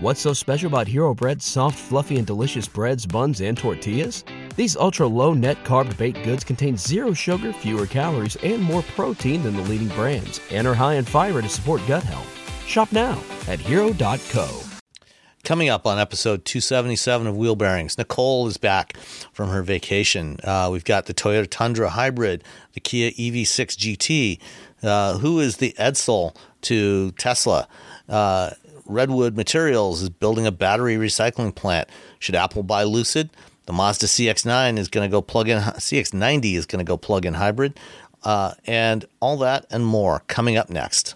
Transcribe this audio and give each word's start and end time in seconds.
What's 0.00 0.20
so 0.20 0.32
special 0.32 0.68
about 0.68 0.86
Hero 0.86 1.12
Bread's 1.12 1.44
soft, 1.44 1.76
fluffy, 1.76 2.18
and 2.18 2.26
delicious 2.26 2.68
breads, 2.68 3.04
buns, 3.04 3.40
and 3.40 3.58
tortillas? 3.58 4.22
These 4.54 4.76
ultra 4.76 5.08
low 5.08 5.34
net 5.34 5.64
carb 5.64 5.96
baked 5.96 6.22
goods 6.22 6.44
contain 6.44 6.76
zero 6.76 7.12
sugar, 7.12 7.52
fewer 7.52 7.84
calories, 7.84 8.36
and 8.36 8.62
more 8.62 8.82
protein 8.94 9.42
than 9.42 9.56
the 9.56 9.62
leading 9.62 9.88
brands, 9.88 10.40
and 10.52 10.68
are 10.68 10.74
high 10.74 10.94
in 10.94 11.04
fiber 11.04 11.42
to 11.42 11.48
support 11.48 11.82
gut 11.88 12.04
health. 12.04 12.32
Shop 12.64 12.92
now 12.92 13.20
at 13.48 13.58
hero.co. 13.58 14.60
Coming 15.42 15.68
up 15.68 15.84
on 15.84 15.98
episode 15.98 16.44
277 16.44 17.26
of 17.26 17.36
Wheel 17.36 17.56
Bearings, 17.56 17.98
Nicole 17.98 18.46
is 18.46 18.56
back 18.56 18.96
from 19.32 19.48
her 19.48 19.62
vacation. 19.62 20.38
Uh, 20.44 20.68
we've 20.70 20.84
got 20.84 21.06
the 21.06 21.14
Toyota 21.14 21.48
Tundra 21.50 21.90
Hybrid, 21.90 22.44
the 22.74 22.80
Kia 22.80 23.10
EV6 23.10 23.76
GT. 23.76 24.38
Uh, 24.80 25.18
who 25.18 25.40
is 25.40 25.56
the 25.56 25.74
Edsel 25.76 26.36
to 26.62 27.10
Tesla? 27.12 27.66
Uh, 28.08 28.50
Redwood 28.88 29.36
Materials 29.36 30.02
is 30.02 30.10
building 30.10 30.46
a 30.46 30.52
battery 30.52 30.96
recycling 30.96 31.54
plant. 31.54 31.88
Should 32.18 32.34
Apple 32.34 32.62
buy 32.62 32.82
Lucid? 32.84 33.30
The 33.66 33.72
Mazda 33.72 34.06
CX-9 34.06 34.78
is 34.78 34.88
going 34.88 35.08
to 35.08 35.12
go 35.12 35.20
plug-in. 35.20 35.58
CX-90 35.58 36.54
is 36.54 36.66
going 36.66 36.84
to 36.84 36.88
go 36.88 36.96
plug-in 36.96 37.34
hybrid, 37.34 37.78
uh, 38.24 38.54
and 38.66 39.04
all 39.20 39.36
that 39.38 39.66
and 39.70 39.84
more 39.84 40.22
coming 40.26 40.56
up 40.56 40.70
next. 40.70 41.14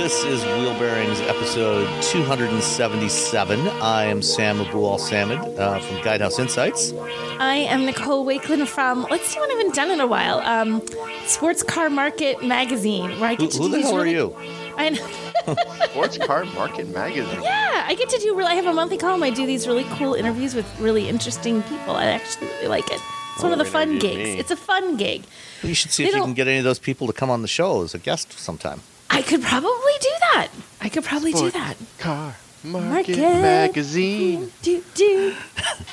This 0.00 0.24
is 0.24 0.42
Wheel 0.44 0.72
Bearings 0.78 1.20
episode 1.20 1.86
277. 2.04 3.68
I 3.82 4.04
am 4.04 4.22
Sam 4.22 4.58
Abuelsamid 4.58 5.58
uh, 5.58 5.78
from 5.78 5.96
Guidehouse 5.98 6.38
Insights. 6.38 6.92
I 7.38 7.56
am 7.68 7.84
Nicole 7.84 8.24
Wakelin 8.24 8.66
from, 8.66 9.02
let's 9.10 9.26
see 9.28 9.38
what 9.38 9.50
I 9.50 9.54
haven't 9.58 9.74
done 9.74 9.90
in 9.90 10.00
a 10.00 10.06
while, 10.06 10.38
um, 10.40 10.82
Sports 11.26 11.62
Car 11.62 11.90
Market 11.90 12.42
Magazine, 12.42 13.10
where 13.20 13.30
I 13.30 13.34
Who, 13.34 13.42
get 13.42 13.50
to 13.52 13.58
who 13.58 13.64
do 13.64 13.70
the 13.72 13.76
these 13.76 13.86
hell 13.86 13.96
really, 13.98 14.16
are 14.16 14.18
you? 14.18 14.36
I 14.78 14.88
know. 14.88 15.54
Sports 15.90 16.18
Car 16.18 16.44
Market 16.46 16.88
Magazine. 16.88 17.42
Yeah, 17.42 17.84
I 17.86 17.94
get 17.94 18.08
to 18.08 18.18
do, 18.18 18.34
really, 18.34 18.50
I 18.50 18.54
have 18.54 18.66
a 18.66 18.72
monthly 18.72 18.96
column. 18.98 19.22
I 19.22 19.30
do 19.30 19.44
these 19.46 19.66
really 19.68 19.84
cool 19.90 20.14
interviews 20.14 20.54
with 20.54 20.66
really 20.80 21.08
interesting 21.10 21.62
people. 21.64 21.94
I 21.94 22.06
actually 22.06 22.46
really 22.48 22.68
like 22.68 22.90
it. 22.90 23.00
It's 23.34 23.42
one 23.42 23.50
Oh, 23.52 23.52
of 23.52 23.58
the 23.58 23.64
fun 23.66 23.98
gigs. 23.98 24.16
me. 24.16 24.38
It's 24.38 24.50
a 24.50 24.56
fun 24.56 24.96
gig. 24.96 25.24
You 25.62 25.74
should 25.74 25.90
see 25.90 26.04
They 26.04 26.08
if 26.08 26.14
you 26.16 26.22
can 26.22 26.34
get 26.34 26.48
any 26.48 26.58
of 26.58 26.64
those 26.64 26.78
people 26.78 27.06
to 27.06 27.12
come 27.12 27.28
on 27.30 27.42
the 27.42 27.48
show 27.48 27.82
as 27.82 27.94
a 27.94 27.98
guest 27.98 28.32
sometime. 28.32 28.80
I 29.10 29.22
could 29.22 29.42
probably 29.42 29.92
do 30.00 30.08
that. 30.32 30.48
I 30.80 30.88
could 30.88 31.04
probably 31.04 31.32
do 31.32 31.50
that. 31.50 31.76
Car 31.98 32.36
Market, 32.62 33.18
Market. 33.18 33.42
Magazine. 33.42 34.52
Do, 34.62 34.82
do. 34.94 35.34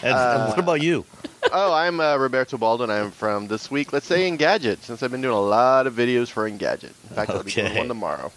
And, 0.03 0.17
and 0.17 0.47
what 0.49 0.59
about 0.59 0.81
you? 0.81 1.05
oh, 1.51 1.73
I'm 1.73 1.99
uh, 2.01 2.17
Roberto 2.17 2.57
Baldwin. 2.57 2.89
I'm 2.89 3.09
from 3.11 3.47
This 3.47 3.71
Week, 3.71 3.93
let's 3.93 4.05
say 4.05 4.29
Engadget, 4.29 4.79
since 4.81 5.01
I've 5.01 5.11
been 5.11 5.21
doing 5.21 5.33
a 5.33 5.39
lot 5.41 5.87
of 5.87 5.93
videos 5.93 6.27
for 6.29 6.49
Engadget. 6.49 6.83
In 7.09 7.15
fact, 7.15 7.31
I'll 7.31 7.41
be 7.43 7.51
doing 7.51 7.73
one 7.75 7.87
tomorrow. 7.87 8.31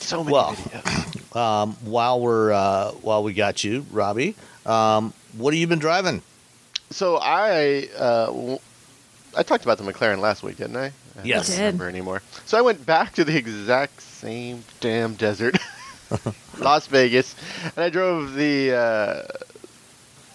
So 0.00 0.24
many 0.24 0.32
Well, 0.34 0.52
videos. 0.54 1.06
Um, 1.36 1.74
while 1.82 2.20
we're 2.20 2.50
uh, 2.52 2.90
while 3.02 3.22
we 3.22 3.32
got 3.34 3.62
you, 3.62 3.86
Robbie, 3.92 4.34
um, 4.66 5.12
what 5.36 5.54
have 5.54 5.60
you 5.60 5.68
been 5.68 5.78
driving? 5.78 6.22
So 6.90 7.18
I, 7.22 7.88
uh, 7.96 8.26
w- 8.26 8.58
I 9.36 9.44
talked 9.44 9.62
about 9.62 9.78
the 9.78 9.84
McLaren 9.84 10.18
last 10.18 10.42
week, 10.42 10.56
didn't 10.56 10.76
I? 10.76 10.86
I 10.86 10.92
Yes. 11.22 11.46
don't 11.50 11.58
remember 11.58 11.88
anymore. 11.88 12.20
So 12.46 12.58
I 12.58 12.62
went 12.62 12.84
back 12.84 13.12
to 13.14 13.24
the 13.24 13.36
exact 13.36 14.00
same 14.20 14.64
damn 14.80 15.14
desert, 15.14 15.56
Las 16.58 16.86
Vegas, 16.88 17.34
and 17.76 17.84
I 17.84 17.88
drove 17.90 18.34
the 18.34 18.72
uh, 18.74 19.22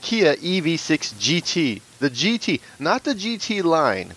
Kia 0.02 0.36
EV6 0.36 1.14
GT, 1.16 1.82
the 2.00 2.10
GT, 2.10 2.62
not 2.80 3.04
the 3.04 3.14
GT 3.14 3.64
line, 3.64 4.14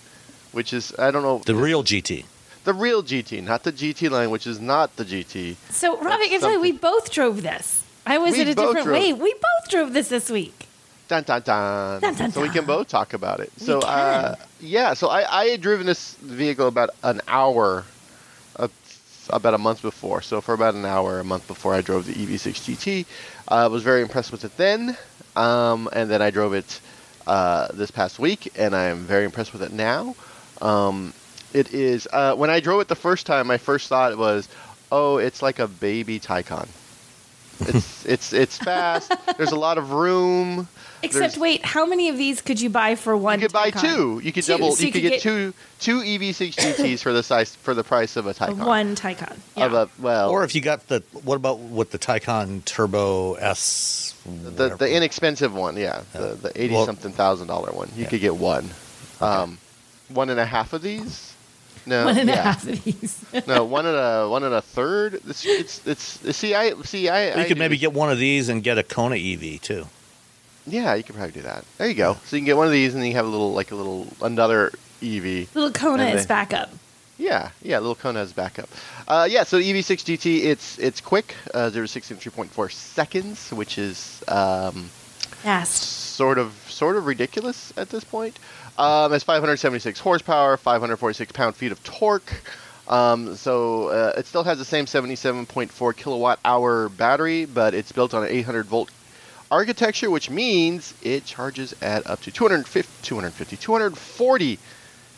which 0.53 0.73
is 0.73 0.95
I 0.99 1.11
don't 1.11 1.23
know 1.23 1.39
The 1.45 1.55
real 1.55 1.83
GT. 1.85 2.25
the 2.65 2.75
real 2.75 3.03
GT, 3.03 3.43
not 3.43 3.63
the 3.63 3.73
GT 3.73 4.11
line, 4.11 4.31
which 4.31 4.47
is 4.47 4.61
not 4.61 4.95
the 4.97 5.05
GT. 5.05 5.57
So, 5.71 5.97
Robbie, 5.97 6.09
I 6.09 6.17
That's 6.19 6.31
can 6.31 6.41
tell 6.41 6.53
you, 6.53 6.61
we 6.61 6.73
both 6.73 7.11
drove 7.11 7.43
this. 7.43 7.83
I 8.07 8.19
was 8.19 8.33
We 8.33 8.41
in 8.43 8.49
a 8.49 8.55
different 8.55 8.85
drove. 8.87 8.99
way. 9.03 9.13
We 9.13 9.33
both 9.35 9.71
drove 9.71 9.93
this 9.93 10.09
this 10.09 10.31
week. 10.31 10.67
Dun, 11.09 11.23
dun, 11.25 11.41
dun. 11.43 12.01
Dun, 12.01 12.15
dun, 12.15 12.33
so 12.33 12.43
we 12.43 12.51
can 12.51 12.67
both 12.67 12.89
talk 12.89 13.15
about 13.15 13.41
it. 13.41 13.51
We 13.61 13.67
so 13.67 13.81
uh, 13.81 14.35
yeah, 14.61 14.93
so 14.95 15.09
I, 15.09 15.41
I 15.41 15.45
had 15.47 15.61
driven 15.63 15.87
this 15.87 16.15
vehicle 16.17 16.69
about 16.69 16.91
an 17.03 17.21
hour, 17.29 17.85
about 19.31 19.55
a 19.55 19.59
month 19.59 19.83
before. 19.83 20.23
So 20.23 20.41
for 20.41 20.55
about 20.55 20.75
an 20.75 20.85
hour, 20.85 21.21
a 21.21 21.25
month 21.25 21.47
before 21.47 21.75
I 21.75 21.81
drove 21.81 22.07
the 22.07 22.15
EV6 22.15 22.75
GT, 22.75 23.07
I 23.49 23.67
was 23.67 23.83
very 23.83 24.03
impressed 24.03 24.33
with 24.33 24.45
it 24.45 24.57
then, 24.57 24.97
um, 25.37 25.89
and 25.93 26.11
then 26.11 26.23
I 26.23 26.31
drove 26.31 26.55
it 26.55 26.81
uh, 27.27 27.69
this 27.73 27.91
past 27.91 28.19
week, 28.19 28.53
and 28.57 28.75
I 28.75 28.85
am 28.85 28.99
very 28.99 29.25
impressed 29.25 29.53
with 29.53 29.63
it 29.63 29.73
now. 29.73 30.15
Um, 30.61 31.13
it 31.53 31.73
is 31.73 32.09
uh, 32.13 32.35
when 32.35 32.51
I 32.51 32.61
drove 32.61 32.81
it 32.81 32.89
the 32.89 32.95
first 32.97 33.27
time, 33.27 33.47
my 33.47 33.59
first 33.59 33.89
thought 33.89 34.17
was, 34.17 34.49
oh, 34.93 35.19
it's 35.19 35.43
like 35.43 35.59
a 35.59 35.69
baby 35.69 36.19
Taycan. 36.21 36.69
It's 37.61 38.07
it's 38.07 38.33
it's 38.33 38.57
fast. 38.57 39.13
There's 39.37 39.51
a 39.51 39.59
lot 39.59 39.79
of 39.79 39.91
room. 39.91 40.69
Except, 41.03 41.21
There's- 41.21 41.39
wait, 41.39 41.65
how 41.65 41.87
many 41.87 42.09
of 42.09 42.17
these 42.17 42.41
could 42.41 42.61
you 42.61 42.71
buy 42.71 42.95
for 42.97 43.17
one? 43.17 43.41
You 43.41 43.47
could 43.47 43.53
buy 43.53 43.71
Taycan? 43.71 43.81
two. 43.81 44.21
You 44.25 44.33
could 44.33 44.45
Two, 44.45 44.53
double. 44.53 44.73
so 44.75 44.81
you, 44.83 44.87
you 44.87 44.93
could 44.93 45.03
could 45.03 45.11
get, 45.13 45.21
two 45.21 45.55
two 45.81 46.01
EV6 46.01 46.55
GTs 46.57 47.01
for 47.01 47.13
the 47.13 47.23
size 47.23 47.55
for 47.57 47.73
the 47.75 47.85
price 47.85 48.17
of 48.17 48.27
a 48.27 48.31
Of 48.31 48.39
Taycan. 48.39 48.67
One 48.67 48.97
Taycan. 48.97 49.37
Yeah. 49.57 49.67
Of 49.67 49.75
a 49.75 49.89
well, 50.01 50.31
Or 50.31 50.45
if 50.45 50.55
you 50.55 50.61
got 50.61 50.89
the 50.89 51.03
what 51.25 51.37
about 51.37 51.59
with 51.61 51.91
the 51.93 51.99
Taycan 51.99 52.65
Turbo 52.65 53.35
S? 53.35 54.15
the 54.25 54.51
whatever. 54.51 54.77
the 54.77 54.95
inexpensive 54.95 55.55
one, 55.55 55.77
yeah, 55.77 56.03
Yeah. 56.15 56.21
the 56.21 56.35
the 56.35 56.63
eighty 56.63 56.75
Well- 56.75 56.85
something 56.87 57.13
thousand 57.13 57.47
dollar 57.47 57.71
one. 57.73 57.89
You 57.97 58.03
Yeah. 58.05 58.09
could 58.11 58.21
get 58.21 58.37
one. 58.37 58.71
Um, 59.21 59.59
one 60.09 60.31
and 60.31 60.41
a 60.41 60.47
half 60.47 60.73
of 60.73 60.83
these. 60.83 61.33
No, 61.87 62.05
one 62.05 62.19
and 62.19 62.29
a 62.29 62.37
half 62.37 62.67
of 62.69 62.85
these. 62.85 63.25
no, 63.47 63.65
one 63.65 63.87
and 63.87 63.97
a 63.97 64.29
one 64.29 64.43
and 64.45 64.53
a 64.53 64.61
third. 64.61 65.21
It's 65.27 65.47
it's, 65.47 65.87
it's 65.87 66.37
see 66.37 66.55
I 66.55 66.75
see 66.83 67.09
I. 67.09 67.35
you 67.37 67.43
I 67.43 67.45
could 67.45 67.57
maybe 67.59 67.79
get 67.79 67.93
one 67.95 68.11
of 68.11 68.19
these 68.19 68.49
and 68.51 68.63
get 68.63 68.77
a 68.79 68.83
Kona 68.83 69.17
EV 69.17 69.61
too. 69.63 69.87
Yeah, 70.69 70.95
you 70.95 71.03
could 71.03 71.15
probably 71.15 71.33
do 71.33 71.43
that. 71.43 71.65
There 71.79 71.89
you 71.89 71.95
go. 71.95 72.17
So 72.25 72.37
you 72.37 72.41
can 72.41 72.47
get 72.47 72.57
one 72.57 72.67
of 72.67 72.73
these, 72.73 72.95
and 72.95 73.03
then 73.03 73.09
you 73.09 73.17
have 73.17 73.27
a 73.27 73.29
little 73.29 73.53
like 73.53 73.71
a 73.71 73.75
little 73.75 74.07
another 74.23 74.73
EV. 75.03 75.55
Little 75.55 75.71
Kona 75.73 76.07
is 76.07 76.27
backup. 76.27 76.71
Yeah, 77.19 77.51
yeah, 77.63 77.79
little 77.79 77.97
Kona 77.97 78.21
has 78.21 78.33
backup. 78.33 78.69
Uh, 79.09 79.27
yeah, 79.29 79.43
so 79.43 79.59
EV6 79.59 80.05
GT, 80.05 80.45
it's 80.45 80.79
it's 80.79 81.01
quick, 81.01 81.35
uh, 81.53 81.69
0 81.69 81.87
to 81.87 81.89
60 81.89 82.15
in 82.15 82.21
3.4 82.21 82.71
seconds, 82.71 83.51
which 83.51 83.77
is 83.77 84.23
um, 84.29 84.89
Fast. 85.43 85.83
sort 85.83 86.39
of 86.39 86.53
sort 86.69 86.97
of 86.97 87.07
ridiculous 87.07 87.73
at 87.77 87.89
this 87.91 88.05
point. 88.05 88.39
Um, 88.79 89.13
it's 89.13 89.25
576 89.25 89.99
horsepower, 89.99 90.57
546 90.57 91.33
pound-feet 91.33 91.73
of 91.73 91.83
torque. 91.83 92.33
Um, 92.87 93.35
so 93.35 93.89
uh, 93.89 94.13
it 94.17 94.27
still 94.27 94.45
has 94.45 94.59
the 94.59 94.65
same 94.65 94.87
77.4 94.87 95.97
kilowatt 95.97 96.39
hour 96.45 96.89
battery, 96.89 97.45
but 97.45 97.75
it's 97.75 97.91
built 97.93 98.15
on 98.15 98.23
an 98.23 98.31
800 98.31 98.67
volt 98.67 98.91
architecture, 99.51 100.11
which 100.11 100.31
means 100.31 100.95
it 101.03 101.25
charges 101.25 101.75
at 101.83 102.07
up 102.07 102.21
to 102.23 102.31
250, 102.31 102.91
250 103.03 103.57
240 103.57 104.59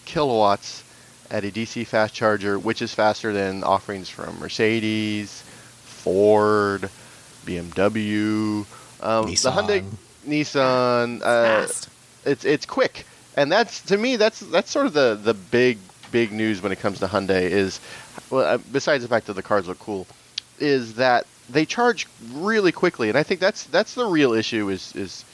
kilowatts 0.05 0.85
at 1.31 1.45
a 1.45 1.51
DC 1.51 1.87
fast 1.87 2.15
charger, 2.15 2.59
which 2.59 2.83
is 2.83 2.93
faster 2.93 3.33
than 3.33 3.63
offerings 3.63 4.09
from 4.09 4.39
Mercedes, 4.41 5.43
Ford, 5.85 6.91
BMW, 7.47 8.67
um, 9.03 9.27
the 9.27 9.33
Hyundai, 9.33 9.85
Nissan. 10.27 11.21
Uh, 11.23 11.67
Fast. 11.67 11.89
it's 12.25 12.45
it's 12.45 12.67
quick, 12.67 13.05
and 13.37 13.51
that's 13.51 13.83
to 13.83 13.97
me 13.97 14.17
that's 14.17 14.41
that's 14.41 14.71
sort 14.71 14.87
of 14.87 14.93
the 14.93 15.19
the 15.23 15.35
big 15.35 15.79
big 16.11 16.33
news 16.33 16.61
when 16.61 16.73
it 16.73 16.81
comes 16.81 16.99
to 16.99 17.07
Hyundai 17.07 17.43
is, 17.43 17.81
well, 18.31 18.45
uh, 18.45 18.59
besides 18.73 19.03
the 19.03 19.09
fact 19.09 19.27
that 19.27 19.35
the 19.35 19.43
cars 19.43 19.69
look 19.69 19.79
cool, 19.79 20.07
is 20.59 20.95
that 20.95 21.27
they 21.53 21.66
charge 21.66 22.06
really 22.33 22.72
quickly, 22.72 23.09
and 23.09 23.19
I 23.19 23.22
think 23.22 23.41
that's 23.41 23.65
that's 23.65 23.94
the 23.94 24.06
real 24.06 24.33
issue 24.33 24.69
is 24.71 24.94
is 24.97 25.25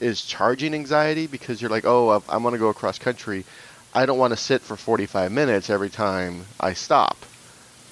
is 0.00 0.22
charging 0.22 0.74
anxiety 0.74 1.26
because 1.26 1.60
you're 1.60 1.70
like, 1.70 1.84
oh, 1.84 2.08
I'm- 2.10 2.22
I'm 2.28 2.42
going 2.42 2.52
to 2.52 2.58
go 2.58 2.68
across 2.68 2.98
country. 2.98 3.44
I 3.94 4.06
don't 4.06 4.18
want 4.18 4.32
to 4.32 4.36
sit 4.36 4.62
for 4.62 4.76
45 4.76 5.30
minutes 5.32 5.68
every 5.68 5.90
time 5.90 6.46
I 6.60 6.72
stop, 6.74 7.16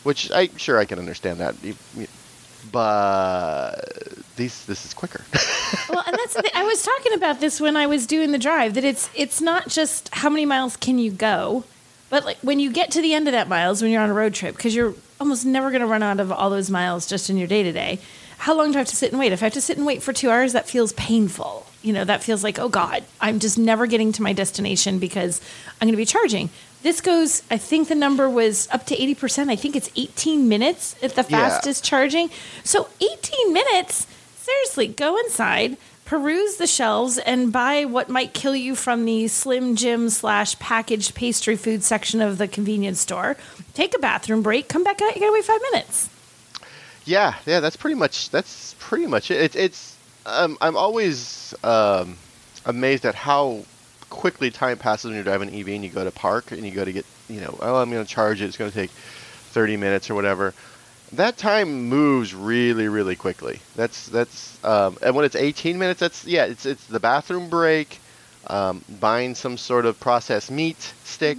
which 0.05 0.31
I 0.31 0.49
sure 0.57 0.79
I 0.79 0.85
can 0.85 0.99
understand 0.99 1.41
that, 1.41 1.55
but 2.73 3.75
these 4.37 4.65
this 4.67 4.85
is 4.85 4.95
quicker. 4.95 5.23
well, 5.91 6.03
and 6.07 6.17
that's 6.17 6.35
the. 6.35 6.51
I 6.55 6.65
was 6.65 6.83
talking 6.83 7.15
about 7.15 7.41
this 7.41 7.61
when 7.61 7.77
I 7.77 7.87
was 7.87 8.07
doing 8.07 8.33
the 8.33 8.39
drive. 8.39 8.75
That 8.75 8.85
it's 8.85 9.11
it's 9.15 9.41
not 9.41 9.69
just 9.69 10.09
how 10.15 10.31
many 10.31 10.47
miles 10.47 10.77
can 10.77 10.99
you 10.99 11.11
go, 11.11 11.65
but 12.11 12.25
like 12.25 12.39
when 12.39 12.61
you 12.61 12.71
get 12.73 12.91
to 12.93 13.03
the 13.03 13.13
end 13.15 13.29
of 13.29 13.33
that 13.33 13.49
miles 13.49 13.83
when 13.83 13.91
you're 13.91 14.03
on 14.03 14.11
a 14.11 14.15
road 14.15 14.35
trip, 14.35 14.57
because 14.57 14.75
you're 14.75 14.95
almost 15.21 15.45
never 15.47 15.71
going 15.71 15.81
to 15.81 15.87
run 15.87 16.03
out 16.03 16.21
of 16.21 16.31
all 16.33 16.51
those 16.51 16.71
miles 16.71 17.07
just 17.07 17.29
in 17.31 17.37
your 17.37 17.49
day 17.49 17.63
to 17.63 17.73
day. 17.73 17.99
How 18.39 18.57
long 18.57 18.71
do 18.71 18.79
I 18.79 18.81
have 18.81 18.89
to 18.89 18.97
sit 18.97 19.11
and 19.11 19.19
wait? 19.19 19.33
If 19.33 19.43
I 19.43 19.47
have 19.47 19.53
to 19.55 19.61
sit 19.61 19.77
and 19.77 19.85
wait 19.87 20.03
for 20.03 20.13
two 20.13 20.31
hours, 20.31 20.53
that 20.53 20.69
feels 20.69 20.93
painful. 20.93 21.67
You 21.83 21.93
know, 21.93 22.05
that 22.05 22.23
feels 22.23 22.45
like, 22.45 22.59
oh 22.59 22.69
God, 22.69 23.03
I'm 23.21 23.41
just 23.41 23.59
never 23.59 23.87
getting 23.87 24.13
to 24.13 24.23
my 24.23 24.33
destination 24.33 24.99
because 25.01 25.41
I'm 25.81 25.87
going 25.87 25.93
to 25.93 25.97
be 25.97 26.05
charging. 26.05 26.51
This 26.83 27.01
goes, 27.01 27.43
I 27.51 27.57
think 27.59 27.89
the 27.89 27.97
number 27.97 28.31
was 28.31 28.69
up 28.71 28.87
to 28.87 28.97
80%. 28.97 29.51
I 29.51 29.57
think 29.57 29.75
it's 29.75 29.91
18 29.97 30.49
minutes 30.49 30.95
at 31.03 31.17
the 31.17 31.23
Yeah. 31.29 31.49
fastest 31.49 31.83
charging. 31.85 32.31
So 32.63 32.89
18 33.01 33.53
minutes, 33.53 34.07
seriously, 34.41 34.87
go 34.87 35.17
inside, 35.19 35.77
peruse 36.09 36.57
the 36.57 36.67
shelves 36.67 37.19
and 37.19 37.53
buy 37.53 37.85
what 37.85 38.09
might 38.09 38.33
kill 38.33 38.57
you 38.57 38.75
from 38.75 39.05
the 39.05 39.29
Slim 39.29 39.77
Jim 39.77 40.09
slash 40.09 40.59
packaged 40.59 41.15
pastry 41.15 41.55
food 41.55 41.85
section 41.85 42.23
of 42.23 42.39
the 42.39 42.49
convenience 42.49 42.99
store. 42.99 43.37
Take 43.75 43.95
a 43.95 43.99
bathroom 43.99 44.41
break, 44.41 44.71
come 44.71 44.83
back 44.83 45.03
out, 45.03 45.15
you 45.15 45.21
gotta 45.21 45.35
wait 45.35 45.45
five 45.45 45.61
minutes. 45.71 46.09
Yeah, 47.05 47.35
yeah, 47.45 47.61
that's 47.61 47.77
pretty 47.77 47.95
much 47.95 48.31
that's 48.31 48.75
pretty 48.79 49.07
much 49.07 49.31
it. 49.31 49.37
It's, 49.43 49.57
it's 49.57 49.97
um, 50.25 50.57
I'm 50.63 50.79
always 50.79 51.55
um, 51.63 52.17
amazed 52.65 53.05
at 53.05 53.15
how 53.15 53.65
quickly 54.09 54.51
time 54.51 54.79
passes 54.79 55.05
when 55.05 55.15
you're 55.15 55.25
driving 55.25 55.51
an 55.51 55.55
EV 55.55 55.69
and 55.69 55.85
you 55.85 55.91
go 55.91 56.05
to 56.05 56.11
park 56.11 56.53
and 56.53 56.65
you 56.65 56.71
go 56.71 56.87
to 56.87 56.93
get 56.93 57.05
you 57.29 57.43
know 57.43 57.59
oh 57.61 57.77
I'm 57.77 57.91
to 57.91 58.07
charge 58.07 58.41
it. 58.41 58.47
It's 58.47 58.57
to 58.57 58.71
take 58.71 58.91
30 58.91 59.77
minutes 59.77 60.09
or 60.09 60.15
whatever. 60.15 60.55
That 61.13 61.37
time 61.39 61.89
moves 61.89 62.35
really 62.35 62.89
really 62.89 63.17
quickly. 63.17 63.61
That's 63.77 64.07
that's 64.09 64.63
um, 64.65 64.99
and 65.03 65.15
when 65.15 65.25
it's 65.25 65.37
18 65.37 65.79
minutes, 65.79 66.01
that's 66.01 66.27
yeah, 66.27 66.45
it's 66.45 66.67
it's 66.67 66.85
the 66.87 67.01
bathroom 67.01 67.49
break, 67.49 67.99
um, 68.49 68.85
buying 69.01 69.35
some 69.35 69.57
sort 69.57 69.87
of 69.87 69.99
processed 70.01 70.51
meat 70.51 70.81
stick. 71.05 71.39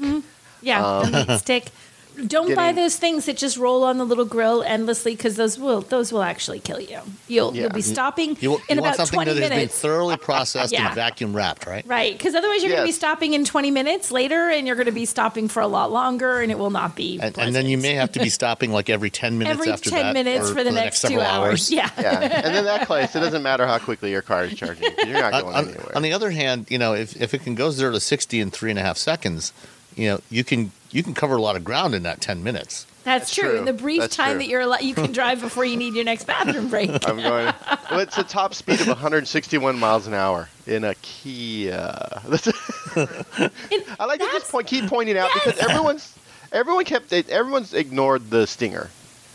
Yeah, 0.62 0.86
Um, 0.86 1.12
the 1.12 1.26
meat 1.28 1.40
stick. 1.40 1.66
Don't 2.28 2.56
buy 2.56 2.72
those 2.72 2.96
things 2.98 3.26
that 3.26 3.38
just 3.38 3.58
roll 3.58 3.84
on 3.84 3.98
the 3.98 4.06
little 4.06 4.26
grill 4.26 4.64
endlessly 4.64 5.16
because 5.16 5.36
those 5.36 5.58
will 5.58 5.82
those 5.82 6.12
will 6.12 6.24
actually 6.24 6.60
kill 6.60 6.80
you. 6.80 7.00
You'll 7.28 7.56
Yeah. 7.56 7.62
you'll 7.64 7.72
be 7.72 7.82
stopping 7.82 8.38
You, 8.40 8.52
you 8.54 8.60
in 8.70 8.78
want 8.80 8.96
about 8.96 8.96
something 8.98 9.18
twenty 9.18 9.40
that 9.40 9.52
has 9.52 9.60
been 9.62 9.70
thoroughly 9.70 10.18
processed 10.30 10.74
Yeah. 10.74 10.88
and 10.88 10.96
vacuum 10.96 11.36
wrapped, 11.36 11.66
right? 11.66 11.86
Right, 11.88 12.18
because 12.18 12.36
otherwise 12.36 12.62
you're 12.62 12.72
going 12.72 12.82
to 12.84 12.88
be 12.88 12.92
stopping 12.92 13.34
in 13.34 13.46
20 13.46 13.72
minutes 13.72 14.12
later, 14.12 14.50
and 14.50 14.68
you're 14.68 14.76
going 14.76 14.86
to 14.88 14.92
be 14.92 15.06
stopping 15.06 15.48
for 15.48 15.62
a 15.62 15.68
lot 15.68 15.92
longer, 15.92 16.42
and 16.42 16.52
it 16.52 16.58
will 16.58 16.70
not 16.72 16.96
be. 16.96 17.20
And, 17.22 17.38
and 17.38 17.56
then 17.56 17.66
you 17.66 17.78
may 17.78 17.94
have 17.96 18.12
to 18.14 18.20
be 18.20 18.30
stopping 18.40 18.72
like 18.72 18.90
every 18.90 19.10
10 19.10 19.38
minutes 19.38 19.60
every 19.60 19.72
after 19.72 19.90
10 19.90 20.00
that. 20.00 20.14
minutes 20.14 20.50
or 20.52 20.56
for 20.56 20.64
the 20.64 20.72
next, 20.72 21.02
two 21.02 21.08
several 21.10 21.26
hours. 21.26 21.72
Yeah. 21.72 21.90
Yeah, 22.00 22.20
and 22.46 22.56
in 22.56 22.66
that 22.66 22.88
case, 22.88 23.16
it 23.16 23.20
doesn't 23.20 23.44
matter 23.44 23.66
how 23.68 23.78
quickly 23.78 24.12
your 24.12 24.22
car 24.22 24.46
is 24.46 24.54
charging. 24.56 24.92
You're 25.06 25.14
not 25.22 25.34
On, 25.34 25.40
uh, 25.40 25.42
going 25.42 25.56
on- 25.56 25.64
anywhere. 25.70 25.92
on 25.96 26.02
the 26.02 26.14
other 26.14 26.32
hand, 26.32 26.66
you 26.70 26.78
know, 26.78 26.94
if, 26.94 27.20
if 27.22 27.34
it 27.34 27.44
can 27.44 27.56
go 27.56 27.72
zero 27.72 27.92
to 27.92 28.00
60 28.00 28.40
in 28.40 28.52
three 28.52 28.70
and 28.70 28.80
a 28.80 28.82
half 28.82 28.98
seconds, 28.98 29.52
you 30.00 30.10
know, 30.10 30.22
you 30.30 30.44
can 30.44 30.72
you 30.92 31.04
can 31.04 31.14
cover 31.14 31.36
a 31.36 31.42
lot 31.42 31.56
of 31.56 31.64
ground 31.64 31.94
in 31.94 32.04
that 32.04 32.22
10 32.22 32.44
minutes. 32.44 32.86
That's, 33.04 33.26
That's 33.26 33.36
true. 33.36 33.50
true. 33.50 33.58
In 33.60 33.66
the 33.66 33.74
brief 33.74 34.02
That's 34.02 34.16
time 34.16 34.32
true. 34.32 34.40
that 34.40 34.48
you're 34.48 34.62
al- 34.62 34.82
you 34.82 34.94
can 34.94 35.12
drive 35.12 35.40
before 35.42 35.66
you 35.66 35.78
need 35.78 35.94
your 35.94 36.04
next 36.04 36.26
bathroom 36.26 36.70
break. 36.70 36.90
I'm 37.08 37.18
going. 37.18 37.54
Well, 37.90 38.00
it's 38.02 38.18
a 38.18 38.24
top 38.24 38.54
speed 38.54 38.82
of 38.82 38.88
161 38.88 39.80
miles 39.80 40.06
an 40.06 40.14
hour 40.14 40.50
in 40.68 40.84
a 40.84 40.96
Kia. 40.96 42.22
I 42.96 44.06
like 44.06 44.20
to 44.20 44.30
just 44.32 44.52
point, 44.52 44.68
keep 44.68 44.88
pointing 44.88 45.18
out 45.18 45.30
because 45.34 45.58
everyone's 45.60 46.14
everyone 46.52 46.86
kept 46.86 47.14
everyone's 47.14 47.74
ignored 47.74 48.30
the 48.30 48.46
Stinger, 48.46 48.84
and 48.84 48.90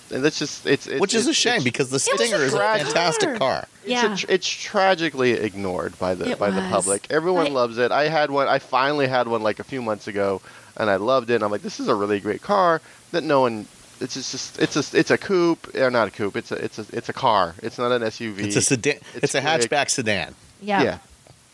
that's 0.09 0.39
just 0.39 0.67
it's, 0.67 0.87
it's 0.87 1.01
Which 1.01 1.15
is 1.15 1.27
a 1.27 1.35
shame 1.35 1.53
it's- 1.55 1.65
because 1.65 1.89
the 1.91 1.95
was 1.95 2.09
a 2.09 2.15
Stinger 2.27 2.43
is 2.45 2.55
a 2.55 2.59
fantastic 2.59 3.31
car. 3.31 3.39
car. 3.39 3.69
It's, 3.83 3.89
Yeah. 3.91 4.13
a 4.13 4.17
tr- 4.17 4.27
it's 4.29 4.47
tragically 4.49 5.33
ignored 5.33 5.99
by 5.99 6.15
the 6.15 6.31
It 6.31 6.39
by 6.39 6.51
the 6.51 6.61
public. 6.63 7.07
Everyone 7.11 7.47
I- 7.47 7.51
loves 7.51 7.79
it. 7.79 7.91
I 7.93 8.09
had 8.09 8.31
one. 8.31 8.49
I 8.49 8.59
finally 8.59 9.07
had 9.07 9.29
one 9.29 9.43
like 9.43 9.59
a 9.61 9.65
few 9.65 9.83
months 9.83 10.07
ago, 10.09 10.41
and 10.77 10.89
I 10.91 10.97
loved 10.97 11.31
it. 11.31 11.37
And 11.37 11.45
I'm 11.45 11.51
like, 11.51 11.63
this 11.63 11.81
is 11.81 11.89
a 11.89 11.95
really 11.95 12.21
great 12.21 12.43
car 12.43 12.81
that 13.13 13.25
no 13.25 13.41
one. 13.41 13.67
It's 14.01 14.15
just, 14.15 14.33
just 14.33 14.59
it's 14.59 14.77
a 14.77 14.99
it's 14.99 15.11
a 15.13 15.17
coupe 15.19 15.75
or 15.75 15.91
not 15.91 16.09
a 16.09 16.11
coupe. 16.11 16.37
It's 16.37 16.51
a 16.53 16.57
it's 16.57 16.79
a 16.79 16.87
it's 16.93 17.09
a 17.09 17.13
car. 17.13 17.55
It's 17.63 17.79
not 17.79 17.93
an 17.93 18.03
SUV. 18.03 18.41
It's 18.41 18.57
a 18.57 18.61
sedan. 18.63 18.97
It's, 19.15 19.25
It's 19.25 19.35
a 19.37 19.41
hatchback 19.41 19.89
sedan. 19.89 20.35
yeah. 20.61 20.83
yeah. 20.83 20.99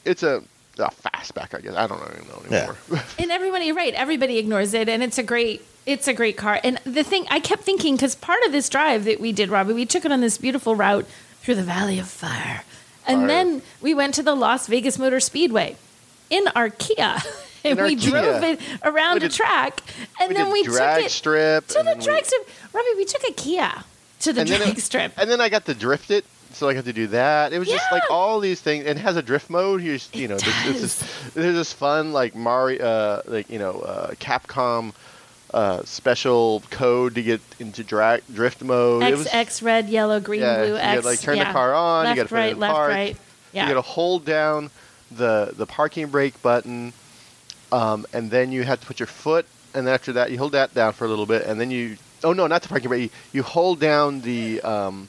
It's 0.06 0.22
a, 0.22 0.42
a 0.78 0.90
fastback, 0.90 1.54
I 1.56 1.60
guess. 1.60 1.74
I 1.74 1.86
don't 1.86 2.00
even 2.12 2.28
know 2.28 2.42
anymore. 2.56 2.76
And 3.18 3.30
everybody, 3.30 3.66
you're 3.66 3.74
right. 3.74 3.94
Everybody 3.94 4.38
ignores 4.38 4.72
it, 4.74 4.88
and 4.88 5.02
it's 5.02 5.18
a 5.18 5.22
great, 5.22 5.62
it's 5.86 6.08
a 6.08 6.12
great 6.14 6.36
car. 6.36 6.60
And 6.62 6.78
the 6.84 7.02
thing 7.02 7.26
I 7.30 7.40
kept 7.40 7.62
thinking, 7.62 7.96
because 7.96 8.14
part 8.14 8.42
of 8.44 8.52
this 8.52 8.68
drive 8.68 9.04
that 9.04 9.20
we 9.20 9.32
did, 9.32 9.48
Robbie, 9.50 9.72
we 9.74 9.86
took 9.86 10.04
it 10.04 10.12
on 10.12 10.20
this 10.20 10.38
beautiful 10.38 10.74
route 10.76 11.06
through 11.42 11.56
the 11.56 11.62
Valley 11.62 11.98
of 11.98 12.08
Fire, 12.08 12.62
and 13.06 13.20
Fire. 13.20 13.26
then 13.26 13.62
we 13.80 13.94
went 13.94 14.14
to 14.14 14.22
the 14.22 14.34
Las 14.34 14.66
Vegas 14.66 14.98
Motor 14.98 15.20
Speedway 15.20 15.76
in 16.30 16.46
our 16.54 16.68
Kia, 16.70 17.16
and 17.64 17.78
our 17.80 17.86
we 17.86 17.96
Kia. 17.96 18.10
drove 18.10 18.42
it 18.44 18.60
around 18.82 19.20
We 19.20 19.26
a 19.26 19.30
track, 19.30 19.80
and 20.20 20.28
we 20.28 20.34
then 20.34 20.50
we 20.52 20.62
drag 20.62 20.98
took 20.98 21.06
it 21.06 21.10
strip 21.10 21.66
to 21.68 21.74
the 21.78 21.82
then 21.84 21.98
we- 21.98 22.04
drag 22.04 22.24
strip. 22.24 22.48
Robbie, 22.72 22.88
we 22.96 23.04
took 23.04 23.22
a 23.28 23.32
Kia 23.32 23.72
to 24.20 24.32
the 24.32 24.40
And 24.42 24.48
then 24.50 24.60
drag 24.60 24.78
it- 24.78 24.80
strip. 24.82 25.12
And 25.16 25.28
then 25.30 25.40
I 25.40 25.48
got 25.48 25.64
to 25.66 25.74
drift 25.74 26.10
it, 26.10 26.24
so 26.52 26.68
I 26.68 26.74
got 26.74 26.84
to 26.84 26.92
do 26.92 27.06
that. 27.08 27.52
It 27.52 27.58
was 27.58 27.68
just 27.68 27.90
like 27.92 28.02
all 28.10 28.40
these 28.40 28.60
things. 28.60 28.86
It 28.86 28.96
has 28.96 29.16
a 29.16 29.22
drift 29.22 29.50
mode. 29.50 29.82
You, 29.82 29.94
just, 29.94 30.14
you 30.14 30.28
know, 30.28 30.36
this, 30.36 30.64
this 30.64 31.32
there's 31.34 31.54
this 31.54 31.72
fun 31.72 32.12
like 32.12 32.34
Mario, 32.34 32.84
uh, 32.84 33.22
like 33.26 33.50
you 33.50 33.58
know, 33.58 33.80
uh, 33.80 34.10
Capcom 34.14 34.92
uh, 35.52 35.82
special 35.84 36.62
code 36.70 37.14
to 37.14 37.22
get 37.22 37.40
into 37.58 37.82
drag 37.82 38.22
drift 38.32 38.62
mode. 38.62 39.02
it 39.02 39.06
X 39.06 39.18
was, 39.18 39.26
X 39.32 39.62
red 39.62 39.88
yellow 39.88 40.20
green 40.20 40.40
yeah, 40.40 40.58
blue 40.58 40.72
you 40.72 40.76
X. 40.76 40.96
gotta, 40.96 41.06
like 41.06 41.20
turn 41.20 41.36
yeah. 41.36 41.44
the 41.44 41.52
car 41.52 41.74
on. 41.74 42.04
Left 42.04 42.16
you 42.16 42.22
got 42.22 42.28
to 42.28 42.34
right 42.34 42.58
left 42.58 42.74
park. 42.74 42.90
right. 42.90 43.16
Yeah. 43.52 43.62
You 43.64 43.74
got 43.74 43.82
to 43.82 43.88
hold 43.88 44.24
down 44.24 44.70
the 45.10 45.52
the 45.56 45.66
parking 45.66 46.06
brake 46.06 46.40
button, 46.42 46.92
um, 47.72 48.06
and 48.12 48.30
then 48.30 48.52
you 48.52 48.62
have 48.62 48.80
to 48.80 48.86
put 48.86 49.00
your 49.00 49.08
foot, 49.08 49.46
and 49.74 49.86
then 49.86 49.94
after 49.94 50.12
that 50.12 50.30
you 50.30 50.38
hold 50.38 50.52
that 50.52 50.72
down 50.74 50.92
for 50.92 51.04
a 51.04 51.08
little 51.08 51.26
bit, 51.26 51.46
and 51.46 51.60
then 51.60 51.70
you 51.70 51.96
oh 52.22 52.32
no, 52.32 52.46
not 52.46 52.62
the 52.62 52.68
parking 52.68 52.88
brake. 52.88 53.02
You, 53.02 53.10
you 53.32 53.42
hold 53.42 53.80
down 53.80 54.20
the 54.20 54.60
um, 54.62 55.08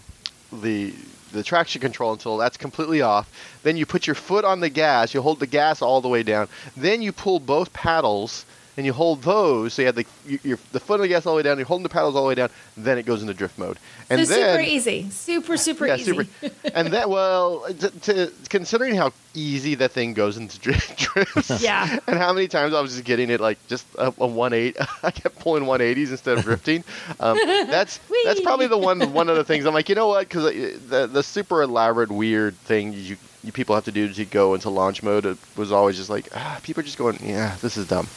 the 0.52 0.94
the 1.32 1.44
traction 1.44 1.82
control 1.82 2.14
until 2.14 2.38
that's 2.38 2.58
completely 2.58 3.02
off. 3.02 3.32
Then 3.64 3.78
you 3.78 3.86
put 3.86 4.08
your 4.08 4.16
foot 4.16 4.46
on 4.46 4.60
the 4.60 4.70
gas. 4.70 5.14
You 5.14 5.22
hold 5.22 5.40
the 5.40 5.48
gas 5.48 5.82
all 5.82 6.02
the 6.02 6.10
way 6.10 6.24
down. 6.24 6.48
Then 6.78 7.02
you 7.02 7.12
pull 7.12 7.40
both 7.40 7.74
paddles. 7.74 8.46
And 8.82 8.86
you 8.88 8.94
hold 8.94 9.22
those, 9.22 9.76
so 9.76 9.84
you 9.84 9.86
have 9.86 9.96
the 9.96 10.06
you, 10.26 10.58
the 10.72 10.80
foot 10.80 10.96
on 10.96 11.02
the 11.02 11.08
gas 11.08 11.28
all 11.28 11.34
the 11.34 11.38
way 11.38 11.44
down. 11.44 11.60
You're 11.60 11.68
holding 11.68 11.84
the 11.84 11.90
paddles 11.90 12.16
all 12.16 12.24
the 12.24 12.30
way 12.30 12.34
down. 12.34 12.50
Then 12.76 12.98
it 12.98 13.06
goes 13.06 13.22
into 13.22 13.32
drift 13.36 13.60
mode. 13.60 13.78
And 14.10 14.26
so 14.28 14.34
then, 14.34 14.56
super 14.58 14.68
easy, 14.68 15.08
super 15.12 15.56
super 15.56 15.86
yeah, 15.86 15.98
easy. 15.98 16.06
super. 16.14 16.26
and 16.74 16.88
that 16.88 17.08
well, 17.08 17.64
to, 17.72 17.90
to, 17.92 18.32
considering 18.50 18.96
how 18.96 19.14
easy 19.36 19.76
that 19.76 19.92
thing 19.92 20.16
goes 20.16 20.36
into 20.38 20.58
drift, 20.58 20.98
drifts, 21.14 21.62
Yeah. 21.62 22.00
and 22.08 22.18
how 22.18 22.34
many 22.34 22.48
times 22.48 22.74
I 22.74 22.82
was 22.82 22.94
just 22.94 23.04
getting 23.04 23.30
it 23.30 23.40
like 23.40 23.60
just 23.68 23.86
a, 24.00 24.12
a 24.18 24.26
one 24.26 24.52
eight, 24.52 24.76
I 25.04 25.12
kept 25.12 25.38
pulling 25.38 25.68
one 25.68 25.80
eighties 25.82 26.10
instead 26.10 26.40
of 26.40 26.44
drifting. 26.44 26.84
Um, 27.20 27.38
that's 27.46 28.00
that's 28.26 28.42
probably 28.42 28.66
the 28.66 28.80
one 28.80 29.14
one 29.14 29.30
of 29.30 29.36
the 29.36 29.44
things 29.44 29.68
I'm 29.68 29.76
like, 29.76 29.90
you 29.90 29.96
know 29.96 30.08
what? 30.08 30.28
Because 30.28 30.46
the 30.46 31.06
the 31.06 31.22
super 31.22 31.62
elaborate 31.62 32.10
weird 32.10 32.56
thing 32.58 32.94
you. 32.94 33.18
You 33.44 33.52
people 33.52 33.74
have 33.74 33.86
to 33.86 33.92
do 33.92 34.08
to 34.08 34.26
go 34.26 34.54
into 34.54 34.70
launch 34.70 35.02
mode. 35.02 35.26
It 35.26 35.36
was 35.58 35.72
always 35.72 35.98
just 35.98 36.12
like 36.12 36.28
ah, 36.36 36.60
people 36.62 36.82
are 36.82 36.84
just 36.84 37.00
going, 37.00 37.18
yeah, 37.24 37.56
this 37.60 37.76
is 37.76 37.88
dumb. 37.88 38.08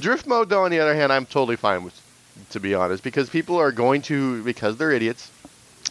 Drift 0.00 0.26
mode, 0.26 0.48
though, 0.48 0.64
on 0.64 0.70
the 0.70 0.80
other 0.80 0.94
hand, 0.94 1.12
I'm 1.12 1.26
totally 1.26 1.56
fine 1.56 1.84
with, 1.84 1.94
to 2.50 2.60
be 2.60 2.74
honest, 2.74 3.02
because 3.02 3.28
people 3.28 3.56
are 3.58 3.72
going 3.72 4.02
to 4.02 4.42
because 4.42 4.76
they're 4.76 4.92
idiots. 4.92 5.30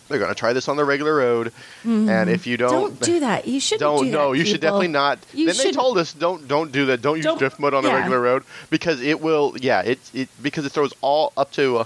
They're 0.07 0.19
going 0.19 0.29
to 0.29 0.35
try 0.35 0.53
this 0.53 0.67
on 0.67 0.75
the 0.77 0.85
regular 0.85 1.15
road, 1.15 1.51
and 1.83 2.29
if 2.31 2.47
you 2.47 2.57
don't, 2.57 2.69
Mm-hmm. 2.71 2.95
Don't 2.95 3.01
do 3.01 3.19
that. 3.21 3.47
You 3.47 3.59
shouldn't 3.59 3.81
don't 3.81 4.05
do 4.05 4.11
no, 4.11 4.31
that, 4.31 4.39
you 4.39 4.45
should 4.45 4.61
definitely 4.61 4.87
not. 4.87 5.19
You 5.33 5.45
then 5.45 5.55
they 5.55 5.71
told 5.71 5.99
us 5.99 6.13
don't 6.13 6.47
don't 6.47 6.71
do 6.71 6.87
that. 6.87 7.01
Don't 7.03 7.17
use 7.17 7.25
Don't- 7.25 7.37
drift 7.37 7.59
mode 7.59 7.73
on 7.75 7.83
the 7.83 7.91
regular 7.91 8.19
road 8.19 8.43
because 8.71 9.01
it 9.01 9.21
will. 9.21 9.55
Yeah, 9.59 9.81
it 9.81 9.99
it 10.13 10.29
because 10.41 10.65
it 10.65 10.71
throws 10.71 10.93
all 11.01 11.31
up 11.37 11.51
to. 11.53 11.77
Uh, 11.79 11.85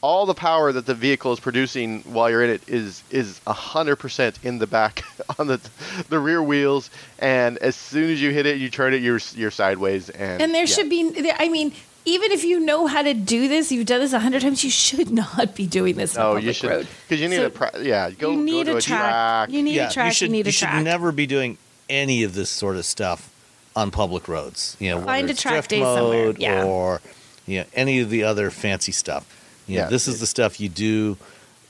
all 0.00 0.26
the 0.26 0.34
power 0.34 0.70
that 0.72 0.86
the 0.86 0.94
vehicle 0.94 1.32
is 1.32 1.40
producing 1.40 2.00
while 2.02 2.30
you're 2.30 2.42
in 2.44 2.50
it 2.50 2.62
is 2.68 3.02
is 3.10 3.40
hundred 3.46 3.96
percent 3.96 4.38
in 4.42 4.58
the 4.58 4.66
back 4.66 5.02
on 5.38 5.46
the 5.48 5.60
the 6.08 6.18
rear 6.18 6.42
wheels, 6.42 6.90
and 7.18 7.58
as 7.58 7.74
soon 7.76 8.10
as 8.10 8.20
you 8.22 8.30
hit 8.30 8.46
it, 8.46 8.58
you 8.58 8.70
turn 8.70 8.94
it, 8.94 9.02
you're 9.02 9.20
you're 9.34 9.50
sideways, 9.50 10.08
and 10.10 10.40
And 10.42 10.54
there 10.54 10.62
yeah. 10.62 10.66
should 10.66 10.88
be. 10.90 11.32
I 11.38 11.48
mean, 11.48 11.72
even 12.04 12.30
if 12.32 12.44
you 12.44 12.60
know 12.60 12.86
how 12.86 13.02
to 13.02 13.12
do 13.12 13.48
this, 13.48 13.70
you've 13.72 13.86
done 13.86 14.00
this 14.00 14.12
a 14.12 14.20
hundred 14.20 14.42
times. 14.42 14.62
You 14.64 14.70
should 14.70 15.10
not 15.24 15.54
be 15.54 15.66
doing 15.66 15.96
this. 15.96 16.16
On 16.16 16.22
No, 16.22 16.28
public 16.30 16.44
you 16.44 16.52
should 16.52 16.70
road. 16.70 16.86
because 17.08 17.20
you 17.20 17.28
need 17.28 17.36
So 17.36 17.46
a 17.46 17.50
pra- 17.50 17.72
yeah. 17.82 18.10
Go, 18.10 18.30
you 18.30 18.36
need 18.42 18.66
go 18.66 18.72
to 18.72 18.74
a 18.74 18.78
a 18.78 18.80
track. 18.82 19.50
You 19.50 19.62
need 19.62 19.74
yeah, 19.74 19.88
a 19.88 19.92
track. 19.92 20.06
you 20.08 20.14
should, 20.14 20.30
need 20.30 20.46
a 20.46 20.52
should 20.52 20.68
track. 20.68 20.84
never 20.84 21.12
be 21.12 21.26
doing 21.26 21.58
any 21.90 22.22
of 22.22 22.34
this 22.34 22.50
sort 22.50 22.76
of 22.76 22.84
stuff 22.84 23.30
on 23.74 23.90
public 23.90 24.28
roads. 24.28 24.76
You 24.80 24.90
know, 24.90 25.00
Find 25.02 25.28
a 25.28 25.34
track 25.34 25.54
drift 25.54 25.70
day 25.70 25.80
somewhere, 25.82 26.26
mode 26.26 26.38
yeah. 26.38 26.64
or 26.64 27.00
you 27.46 27.60
know, 27.60 27.66
any 27.74 28.00
of 28.00 28.10
the 28.10 28.22
other 28.24 28.50
fancy 28.50 28.92
stuff. 28.92 29.34
You 29.68 29.76
know, 29.78 29.82
Yeah. 29.84 29.90
this 29.90 30.08
is 30.08 30.18
the 30.20 30.26
stuff 30.26 30.58
you 30.60 30.68
do 30.68 31.16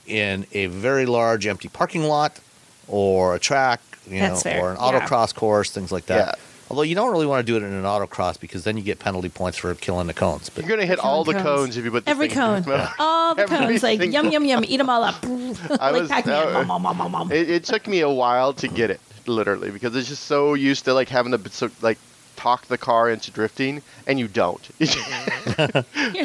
in 0.07 0.47
a 0.53 0.67
very 0.67 1.05
large 1.07 1.47
empty 1.47 1.69
parking 1.69 2.05
lot 2.05 2.39
or 2.87 3.35
a 3.35 3.39
track, 3.39 3.81
you 4.11 4.21
That's 4.21 4.45
know, 4.45 4.51
fair, 4.51 4.63
or 4.65 4.71
an 4.73 4.79
yeah. 4.81 5.01
autocross 5.01 5.35
course, 5.35 5.71
things 5.71 5.93
like 5.93 6.07
that. 6.07 6.17
Yeah. 6.39 6.45
Although 6.71 6.83
you 6.83 6.95
don't 6.95 7.11
really 7.11 7.27
want 7.27 7.45
to 7.47 7.51
do 7.51 7.57
it 7.57 7.67
in 7.67 7.73
an 7.73 7.85
autocross 7.85 8.39
because 8.39 8.65
then 8.65 8.77
you 8.77 8.83
get 8.83 8.99
penalty 8.99 9.31
points 9.31 9.57
for 9.59 9.75
killing 9.75 10.07
the 10.07 10.13
cones. 10.15 10.51
But 10.51 10.65
You're 10.65 10.77
gonna 10.77 10.87
hit 10.87 10.99
all 10.99 11.25
the 11.25 11.33
cones. 11.33 11.43
cones 11.45 11.77
if 11.79 11.85
you 11.85 11.91
put 11.91 12.05
this 12.05 12.11
Every 12.13 12.29
thing 12.29 12.37
in 12.39 12.43
cone, 12.45 12.63
drift 12.63 12.69
mode. 12.81 12.89
all 12.99 13.35
the 13.35 13.43
Every 13.43 13.57
cones, 13.57 13.83
like 13.83 14.01
single- 14.01 14.23
yum 14.25 14.31
yum 14.33 14.45
yum, 14.45 14.65
eat 14.69 14.77
them 14.77 14.91
all 14.91 15.03
up, 15.03 15.17
I 15.25 15.91
like 15.91 15.93
was- 16.03 16.09
Pac-Man. 16.11 16.57
uh, 16.57 16.65
Mom, 16.65 16.83
mom, 16.83 16.83
mom, 16.83 16.97
mom, 16.99 17.13
mom. 17.13 17.33
It, 17.33 17.49
it 17.51 17.65
took 17.65 17.87
me 17.87 18.01
a 18.01 18.09
while 18.11 18.53
to 18.55 18.69
get 18.69 18.91
it, 18.91 19.01
literally, 19.27 19.71
because 19.71 19.97
it's 19.97 20.09
just 20.09 20.25
so 20.25 20.53
used 20.55 20.85
to 20.85 20.93
like 20.95 21.09
having 21.09 21.33
to 21.33 21.51
so, 21.51 21.71
like 21.81 21.99
talk 22.39 22.67
the 22.67 22.79
car 22.79 23.11
into 23.11 23.31
drifting, 23.31 23.83
and 24.07 24.19
you 24.19 24.29
don't. 24.29 24.67
You're 24.79 24.87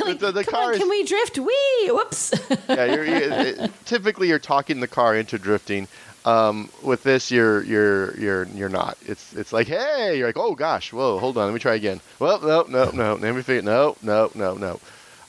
like, 0.05 0.19
the- 0.19 0.31
the 0.33 0.43
come 0.43 0.53
car 0.53 0.63
on, 0.65 0.73
is- 0.73 0.79
can 0.79 0.89
we 0.89 1.03
drift? 1.03 1.39
Wee! 1.39 1.89
Whoops. 1.91 2.33
yeah, 2.69 2.85
you're, 2.85 3.05
you 3.05 3.13
it, 3.15 3.71
typically 3.85 4.27
you're 4.27 4.39
talking 4.39 4.79
the 4.79 4.87
car 4.87 5.15
into 5.15 5.37
drifting. 5.37 5.87
Um, 6.25 6.69
with 6.81 7.03
this, 7.03 7.31
you're 7.31 7.63
you're 7.63 8.15
you're 8.17 8.45
you're 8.55 8.69
not. 8.69 8.97
It's 9.05 9.33
it's 9.33 9.51
like, 9.51 9.67
hey, 9.67 10.17
you're 10.17 10.27
like, 10.27 10.37
oh 10.37 10.55
gosh, 10.55 10.93
whoa, 10.93 11.19
hold 11.19 11.37
on, 11.37 11.45
let 11.45 11.53
me 11.53 11.59
try 11.59 11.75
again. 11.75 11.99
Well, 12.19 12.39
no, 12.39 12.63
no, 12.69 12.91
no, 12.91 13.15
let 13.15 13.35
me 13.35 13.41
figure, 13.41 13.61
no, 13.61 13.97
no, 14.01 14.31
no, 14.33 14.53
no. 14.55 14.79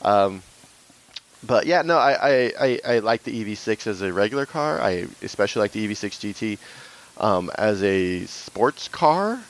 Um, 0.02 0.42
but 1.44 1.66
yeah, 1.66 1.82
no, 1.82 1.98
I, 1.98 2.12
I, 2.12 2.52
I, 2.60 2.80
I 2.94 2.98
like 3.00 3.24
the 3.24 3.44
EV6 3.44 3.86
as 3.88 4.02
a 4.02 4.12
regular 4.12 4.46
car. 4.46 4.80
I 4.80 5.06
especially 5.22 5.60
like 5.60 5.72
the 5.72 5.86
EV6 5.88 6.20
GT. 6.20 6.58
um, 7.22 7.50
as 7.58 7.82
a 7.82 8.24
sports 8.26 8.86
car. 8.88 9.40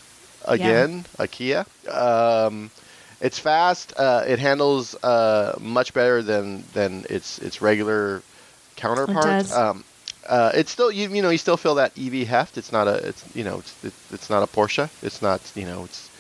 Again, 0.47 1.05
a 1.19 1.27
Kia. 1.29 1.67
Um, 1.91 2.71
it's 3.21 3.39
fast. 3.39 3.95
Uh, 3.97 4.25
it 4.27 4.39
handles 4.39 4.95
uh, 5.03 5.57
much 5.61 5.95
better 5.95 6.23
than 6.23 6.65
than 6.73 7.05
its 7.09 7.39
its 7.39 7.63
regular 7.63 8.23
counterpart. 8.77 9.25
It 9.25 9.29
does. 9.29 9.53
Um, 9.53 9.85
uh, 10.29 10.53
it's 10.55 10.71
still 10.71 10.91
you, 10.91 11.09
you 11.11 11.23
know 11.23 11.31
you 11.31 11.39
still 11.39 11.57
feel 11.57 11.77
that 11.77 11.93
EV 11.99 12.27
heft. 12.27 12.59
It's 12.59 12.73
not 12.73 12.89
a 12.89 12.95
it's 13.09 13.25
you 13.37 13.45
know 13.45 13.59
it's 13.59 13.85
it's, 13.85 14.13
it's 14.13 14.31
not 14.31 14.43
a 14.43 14.47
Porsche. 14.47 14.89
It's 15.03 15.23
not 15.23 15.41
you 15.55 15.65
know 15.67 15.85
it's 15.85 16.11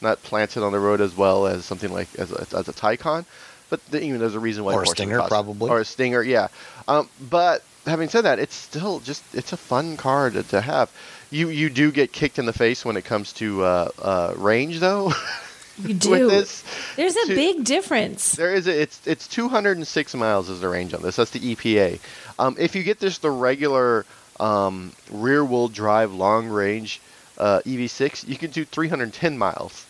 not 0.00 0.22
planted 0.22 0.62
on 0.62 0.72
the 0.72 0.80
road 0.80 1.00
as 1.00 1.16
well 1.16 1.46
as 1.46 1.64
something 1.64 1.92
like 1.92 2.08
as 2.18 2.30
a, 2.32 2.40
as 2.56 2.68
a 2.68 2.72
Taycan. 2.72 3.24
But 3.70 3.84
the, 3.90 4.02
even 4.02 4.20
there's 4.20 4.34
a 4.34 4.40
reason 4.40 4.64
why 4.64 4.74
Or 4.74 4.82
a 4.82 4.84
Porsche 4.84 4.90
Stinger, 4.90 5.16
costs- 5.18 5.30
probably. 5.30 5.70
or 5.70 5.80
a 5.80 5.84
Stinger, 5.84 6.22
yeah. 6.22 6.48
Um, 6.86 7.08
but 7.30 7.64
having 7.86 8.08
said 8.08 8.22
that, 8.22 8.38
it's 8.38 8.54
still 8.54 9.00
just 9.00 9.22
it's 9.34 9.52
a 9.52 9.56
fun 9.56 9.96
car 9.96 10.30
to, 10.30 10.42
to 10.44 10.60
have. 10.60 10.90
You 11.34 11.48
you 11.48 11.68
do 11.68 11.90
get 11.90 12.12
kicked 12.12 12.38
in 12.38 12.46
the 12.46 12.52
face 12.52 12.84
when 12.84 12.96
it 12.96 13.04
comes 13.04 13.32
to 13.34 13.64
uh, 13.64 13.88
uh, 14.00 14.34
range 14.36 14.78
though. 14.80 15.12
You 15.76 15.88
with 15.88 16.00
do. 16.02 16.30
this, 16.30 16.62
There's 16.94 17.16
a 17.16 17.26
to- 17.26 17.34
big 17.34 17.64
difference. 17.64 18.36
there 18.36 18.54
is 18.54 18.68
a, 18.68 18.80
it's 18.82 19.04
it's 19.08 19.26
206 19.26 20.14
miles 20.14 20.48
is 20.48 20.60
the 20.60 20.68
range 20.68 20.94
on 20.94 21.02
this. 21.02 21.16
That's 21.16 21.32
the 21.32 21.40
EPA. 21.40 21.98
Um, 22.38 22.54
if 22.60 22.76
you 22.76 22.84
get 22.84 23.00
this 23.00 23.18
the 23.18 23.32
regular 23.32 24.06
um, 24.38 24.92
rear 25.10 25.44
wheel 25.44 25.66
drive 25.66 26.12
long 26.14 26.46
range 26.46 27.00
uh, 27.38 27.58
EV6, 27.66 28.28
you 28.28 28.36
can 28.36 28.52
do 28.52 28.64
310 28.64 29.36
miles. 29.36 29.84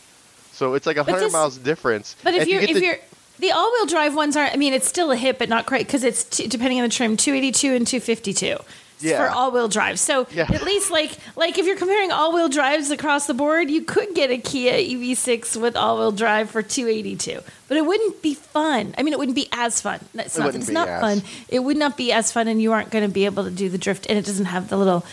So 0.53 0.73
it's 0.73 0.87
like 0.87 0.97
a 0.97 1.03
100 1.03 1.21
this- 1.27 1.33
miles 1.35 1.59
difference. 1.59 2.17
But 2.25 2.33
if 2.33 2.49
you 2.49 2.55
you're 2.55 2.61
get 2.63 2.71
if 2.71 2.77
the- 2.77 2.87
you're 2.87 2.99
the 3.41 3.51
all-wheel 3.51 3.85
drive 3.85 4.15
ones 4.15 4.39
aren't. 4.39 4.55
I 4.55 4.57
mean, 4.57 4.73
it's 4.73 4.89
still 4.89 5.11
a 5.11 5.17
hit, 5.17 5.39
but 5.39 5.51
not 5.51 5.67
quite 5.67 5.87
because 5.87 6.03
it's 6.03 6.25
t- 6.25 6.47
depending 6.47 6.79
on 6.81 6.85
the 6.89 6.95
trim, 6.95 7.19
282 7.19 7.75
and 7.75 7.87
252 7.87 8.57
Yeah. 9.01 9.19
for 9.19 9.29
all-wheel 9.35 9.69
drive. 9.69 9.99
So 9.99 10.27
Yeah. 10.33 10.47
at 10.51 10.63
least 10.63 10.91
like 10.91 11.13
like 11.37 11.59
if 11.59 11.67
you're 11.67 11.77
comparing 11.77 12.11
all-wheel 12.13 12.49
drives 12.49 12.91
across 12.91 13.27
the 13.27 13.35
board, 13.35 13.71
you 13.71 13.83
could 13.83 14.15
get 14.15 14.31
a 14.31 14.39
Kia 14.39 14.73
EV6 14.75 15.57
with 15.61 15.77
all-wheel 15.77 16.13
drive 16.13 16.51
for 16.51 16.63
282, 16.63 17.41
but 17.69 17.77
it 17.77 17.85
wouldn't 17.85 18.23
be 18.23 18.35
fun. 18.35 18.95
I 18.97 19.03
mean, 19.03 19.13
it 19.13 19.19
wouldn't 19.19 19.35
be 19.37 19.49
as 19.53 19.81
fun. 19.81 20.01
It's 20.15 20.37
It 20.37 20.39
not. 20.41 20.45
wouldn't 20.47 20.63
It's 20.63 20.69
be 20.71 20.75
not 20.75 20.89
as- 20.89 21.01
fun. 21.01 21.23
It 21.49 21.61
would 21.61 21.77
not 21.77 21.97
be 21.97 22.13
as 22.13 22.33
fun, 22.33 22.49
and 22.49 22.63
you 22.63 22.73
aren't 22.73 22.91
going 22.91 23.05
to 23.05 23.11
be 23.13 23.25
able 23.27 23.45
to 23.45 23.51
do 23.51 23.69
the 23.69 23.79
drift, 23.79 24.07
and 24.09 24.19
it 24.19 24.25
doesn't 24.25 24.47
have 24.47 24.69
the 24.69 24.77
little. 24.77 25.05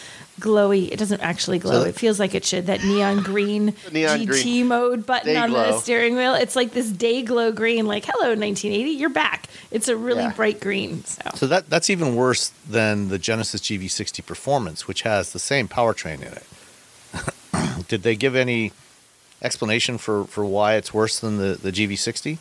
Glowy. 0.41 0.91
It 0.91 0.97
doesn't 0.97 1.21
actually 1.21 1.59
glow. 1.59 1.83
So- 1.83 1.87
it 1.89 1.95
feels 1.95 2.19
like 2.19 2.35
it 2.35 2.43
should. 2.43 2.65
That 2.67 2.83
neon 2.83 3.21
green 3.31 3.73
neon 3.91 4.19
GT 4.19 4.25
green. 4.27 4.67
mode 4.67 5.05
button 5.05 5.33
Day 5.33 5.37
on 5.39 5.51
the 5.51 5.77
steering 5.79 6.15
wheel. 6.15 6.33
It's 6.33 6.55
like 6.55 6.71
this 6.71 6.89
day 6.89 7.21
glow 7.21 7.51
green, 7.51 7.85
like 7.85 8.03
hello 8.05 8.29
1980, 8.29 8.89
you're 8.91 9.09
back. 9.09 9.47
It's 9.69 9.87
a 9.87 9.95
really 9.95 10.23
Yeah. 10.23 10.33
bright 10.33 10.59
green. 10.59 11.03
So 11.05 11.21
So 11.35 11.47
that 11.47 11.69
that's 11.69 11.89
even 11.89 12.15
worse 12.15 12.49
than 12.67 13.07
the 13.09 13.17
Genesis 13.19 13.61
GV60 13.61 14.25
Performance, 14.25 14.87
which 14.87 15.03
has 15.03 15.31
the 15.31 15.39
same 15.39 15.67
powertrain 15.67 16.21
in 16.21 16.33
it. 16.33 16.43
Did 17.87 18.03
they 18.03 18.15
give 18.15 18.35
any 18.35 18.71
explanation 19.41 19.97
for, 19.97 20.25
for 20.25 20.45
why 20.45 20.75
it's 20.75 20.93
worse 20.93 21.19
than 21.19 21.37
the, 21.37 21.53
the 21.61 21.71
GV60? 21.71 22.37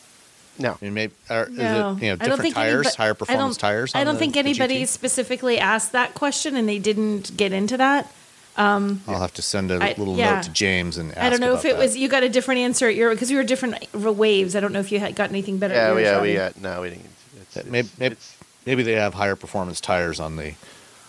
No. 0.58 0.72
I 0.72 0.84
mean, 0.84 0.94
maybe 0.94 1.12
are, 1.30 1.46
no, 1.50 1.52
is 1.52 1.58
it 1.58 1.62
you 1.62 1.62
know 1.62 1.92
I 1.94 1.98
don't 1.98 2.18
different 2.18 2.42
think 2.42 2.54
tires, 2.54 2.86
anybo- 2.88 2.96
higher 2.96 3.10
I 3.10 3.14
performance 3.14 3.56
don't- 3.56 3.60
tires? 3.60 3.92
I 3.94 4.04
don't 4.04 4.14
the- 4.14 4.18
think 4.20 4.36
anybody 4.36 4.84
specifically 4.86 5.58
asked 5.58 5.92
that 5.92 6.14
question, 6.14 6.56
and 6.56 6.68
they 6.68 6.78
didn't 6.78 7.36
get 7.36 7.52
into 7.52 7.76
that. 7.76 8.10
I'll 8.56 8.98
have 9.06 9.32
to 9.34 9.42
send 9.42 9.70
a 9.70 9.76
I- 9.82 9.94
little 9.96 10.16
yeah. 10.16 10.34
note 10.34 10.42
to 10.44 10.50
James 10.50 10.98
and 10.98 11.12
ask 11.12 11.20
I 11.20 11.30
don't 11.30 11.40
know 11.40 11.54
if 11.54 11.64
it 11.64 11.76
that. 11.76 11.78
was 11.78 11.96
you 11.96 12.08
got 12.08 12.22
a 12.22 12.28
different 12.28 12.60
answer 12.60 12.88
at 12.88 12.94
your 12.94 13.10
because 13.10 13.30
we 13.30 13.36
were 13.36 13.42
different 13.44 13.90
waves. 13.94 14.54
I 14.54 14.60
don't 14.60 14.72
know 14.72 14.80
if 14.80 14.92
you 14.92 15.00
had 15.00 15.14
got 15.16 15.30
anything 15.30 15.56
better. 15.58 15.72
Yeah, 15.74 15.88
at 15.88 15.92
yours, 15.94 16.02
yeah, 16.04 16.20
we 16.20 16.34
got 16.34 16.60
no, 16.60 16.80
we 16.82 16.90
didn't. 16.90 17.06
It's, 17.40 17.56
Uh, 17.56 17.60
it's, 17.60 17.68
maybe, 17.70 17.88
maybe, 17.98 18.12
it's- 18.12 18.36
maybe 18.66 18.82
they 18.82 18.92
have 18.92 19.14
higher 19.14 19.36
performance 19.36 19.80
tires 19.80 20.20
on 20.20 20.36
the 20.36 20.54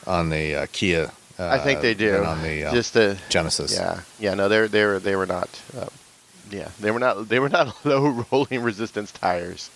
on 0.08 0.30
the 0.30 0.56
uh, 0.56 0.68
Kia. 0.72 1.12
Uh, 1.38 1.48
I 1.50 1.58
think 1.58 1.82
they 1.82 1.94
do. 1.94 2.24
on 2.24 2.42
the 2.42 2.66
uh, 2.66 2.72
Just 2.74 2.94
the 2.94 3.18
Genesis. 3.30 3.74
Yeah, 3.74 4.02
yeah. 4.20 4.34
No, 4.36 4.48
they're 4.48 4.68
they 4.70 4.86
were 4.86 5.00
they 5.00 5.16
were 5.18 5.26
not. 5.26 5.50
Yeah, 6.51 6.70
they 6.79 6.91
were 6.91 7.00
not 7.00 7.29
they 7.29 7.39
were 7.39 7.50
not 7.50 7.74
low 7.86 8.25
rolling 8.31 8.62
resistance 8.62 9.12
tires, 9.12 9.70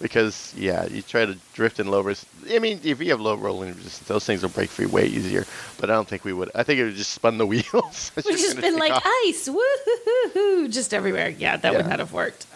because 0.00 0.52
yeah, 0.56 0.86
you 0.86 1.02
try 1.02 1.24
to 1.26 1.36
drift 1.54 1.80
in 1.80 1.88
low 1.90 2.00
res. 2.02 2.24
I 2.50 2.58
mean, 2.58 2.80
if 2.84 3.00
you 3.00 3.10
have 3.10 3.20
low 3.20 3.34
rolling 3.34 3.70
resistance, 3.74 4.06
those 4.08 4.24
things 4.26 4.42
will 4.42 4.50
break 4.50 4.68
free 4.70 4.86
way 4.86 5.06
easier. 5.06 5.44
But 5.80 5.90
I 5.90 5.94
don't 5.94 6.06
think 6.06 6.24
we 6.24 6.32
would. 6.32 6.50
I 6.54 6.62
think 6.64 6.78
it 6.80 6.84
would 6.84 6.96
just 6.96 7.12
spun 7.12 7.38
the 7.38 7.46
wheels. 7.52 8.12
We've 8.16 8.36
just 8.38 8.60
been 8.60 8.76
like 8.78 8.92
off. 8.92 9.02
ice, 9.26 9.48
woo 9.48 10.68
just 10.68 10.92
everywhere. 10.92 11.30
Yeah, 11.30 11.56
that 11.56 11.74
would 11.74 11.86
not 11.86 11.98
have 11.98 12.12
worked. 12.12 12.46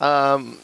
Um, 0.00 0.58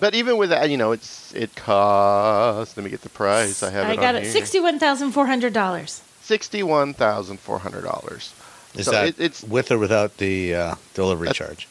But 0.00 0.14
even 0.14 0.36
with 0.36 0.50
that, 0.50 0.68
you 0.70 0.76
know, 0.76 0.92
it's 0.92 1.32
it 1.34 1.54
costs. 1.54 2.76
Let 2.76 2.82
me 2.84 2.90
get 2.90 3.02
the 3.02 3.08
price. 3.08 3.62
I 3.62 3.70
have 3.70 3.86
I 3.86 3.92
it 3.92 3.96
got 3.96 4.14
on 4.16 4.22
it, 4.22 4.32
sixty-one 4.32 4.78
thousand 4.80 5.12
four 5.12 5.26
hundred 5.26 5.52
dollars. 5.52 6.02
Sixty-one 6.22 6.94
thousand 6.94 7.38
four 7.38 7.58
hundred 7.60 7.84
dollars. 7.84 8.32
Is 8.76 8.84
So 8.86 8.90
that 8.92 9.08
it, 9.08 9.14
it's 9.18 9.42
with 9.42 9.70
or 9.70 9.78
without 9.78 10.16
the 10.18 10.54
uh, 10.54 10.74
delivery 10.94 11.28
That- 11.28 11.34
charge? 11.36 11.68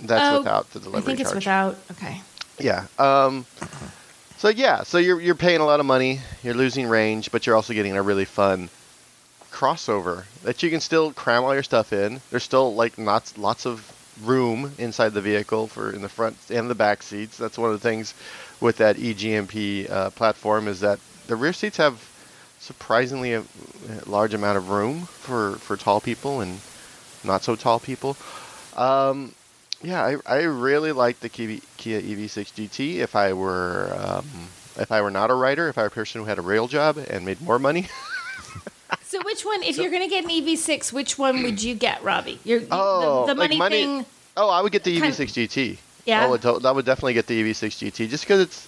that's 0.00 0.22
Oh, 0.34 0.38
without 0.38 0.70
the 0.72 0.80
delivery 0.80 1.00
charge. 1.00 1.02
I 1.02 1.06
think 1.06 1.20
it's 1.20 1.44
charge. 1.44 1.74
without. 1.76 1.76
Okay. 1.92 2.20
Yeah. 2.58 2.86
Um, 2.98 3.46
so 4.38 4.48
yeah, 4.48 4.82
so 4.82 4.98
you're 4.98 5.20
you're 5.20 5.34
paying 5.34 5.60
a 5.60 5.64
lot 5.66 5.80
of 5.80 5.86
money, 5.86 6.20
you're 6.42 6.54
losing 6.54 6.86
range, 6.88 7.30
but 7.32 7.46
you're 7.46 7.56
also 7.56 7.72
getting 7.72 7.96
a 7.96 8.02
really 8.02 8.24
fun 8.24 8.68
crossover 9.50 10.24
that 10.42 10.62
you 10.62 10.70
can 10.70 10.80
still 10.80 11.12
cram 11.12 11.44
all 11.44 11.54
your 11.54 11.62
stuff 11.62 11.92
in. 11.92 12.20
There's 12.30 12.42
still 12.42 12.74
like 12.74 12.96
lots 12.98 13.38
lots 13.38 13.66
of 13.66 13.90
room 14.22 14.72
inside 14.78 15.10
the 15.14 15.20
vehicle 15.20 15.66
for 15.66 15.90
in 15.92 16.02
the 16.02 16.08
front 16.08 16.36
and 16.50 16.68
the 16.70 16.74
back 16.74 17.02
seats. 17.02 17.36
That's 17.36 17.58
one 17.58 17.70
of 17.72 17.80
the 17.80 17.88
things 17.88 18.14
with 18.60 18.76
that 18.78 18.98
E 18.98 19.10
E-GMP 19.10 19.90
uh, 19.90 20.10
platform 20.10 20.68
is 20.68 20.80
that 20.80 20.98
the 21.26 21.36
rear 21.36 21.52
seats 21.52 21.76
have 21.78 22.00
surprisingly 22.64 23.32
a, 23.34 23.40
a 23.40 24.08
large 24.08 24.34
amount 24.34 24.56
of 24.58 24.70
room 24.70 25.02
for 25.06 25.56
for 25.56 25.76
tall 25.76 26.00
people 26.00 26.40
and 26.40 26.60
not 27.22 27.42
so 27.44 27.54
tall 27.56 27.78
people. 27.80 28.16
Um, 28.76 29.34
yeah, 29.82 30.02
I, 30.02 30.16
I 30.26 30.42
really 30.44 30.92
like 30.92 31.20
the 31.20 31.28
Kia, 31.28 31.58
Kia 31.76 32.00
EV6 32.00 32.52
GT. 32.56 32.96
If 32.96 33.14
I 33.14 33.32
were 33.34 33.94
um, 33.98 34.24
if 34.78 34.90
I 34.90 35.02
were 35.02 35.10
not 35.10 35.30
a 35.30 35.34
writer, 35.34 35.68
if 35.68 35.76
I 35.78 35.82
were 35.82 35.88
a 35.88 35.90
person 35.90 36.20
who 36.22 36.26
had 36.26 36.38
a 36.38 36.42
real 36.42 36.66
job 36.68 36.96
and 36.96 37.24
made 37.24 37.40
more 37.42 37.58
money, 37.58 37.86
So 39.02 39.20
which 39.24 39.44
one, 39.44 39.62
if 39.62 39.76
you're 39.76 39.90
going 39.90 40.02
to 40.02 40.08
get 40.08 40.24
an 40.24 40.30
EV6, 40.30 40.92
which 40.92 41.18
one 41.18 41.42
would 41.42 41.62
you 41.62 41.74
get, 41.74 42.02
Robbie? 42.02 42.38
You're, 42.44 42.62
Oh, 42.70 43.26
the, 43.26 43.34
the 43.34 43.40
like 43.40 43.50
money, 43.50 43.58
money- 43.58 43.82
thing. 44.02 44.06
oh, 44.36 44.48
I 44.50 44.60
would 44.60 44.72
get 44.72 44.82
the 44.84 44.96
EV6 45.00 45.46
GT. 45.48 45.78
Yeah? 46.04 46.24
I 46.24 46.28
would, 46.28 46.42
to- 46.42 46.60
I 46.64 46.70
would 46.72 46.84
definitely 46.84 47.14
get 47.14 47.26
the 47.26 47.42
EV6 47.42 47.90
GT 47.90 48.08
just 48.08 48.24
because 48.24 48.40
it's. 48.40 48.66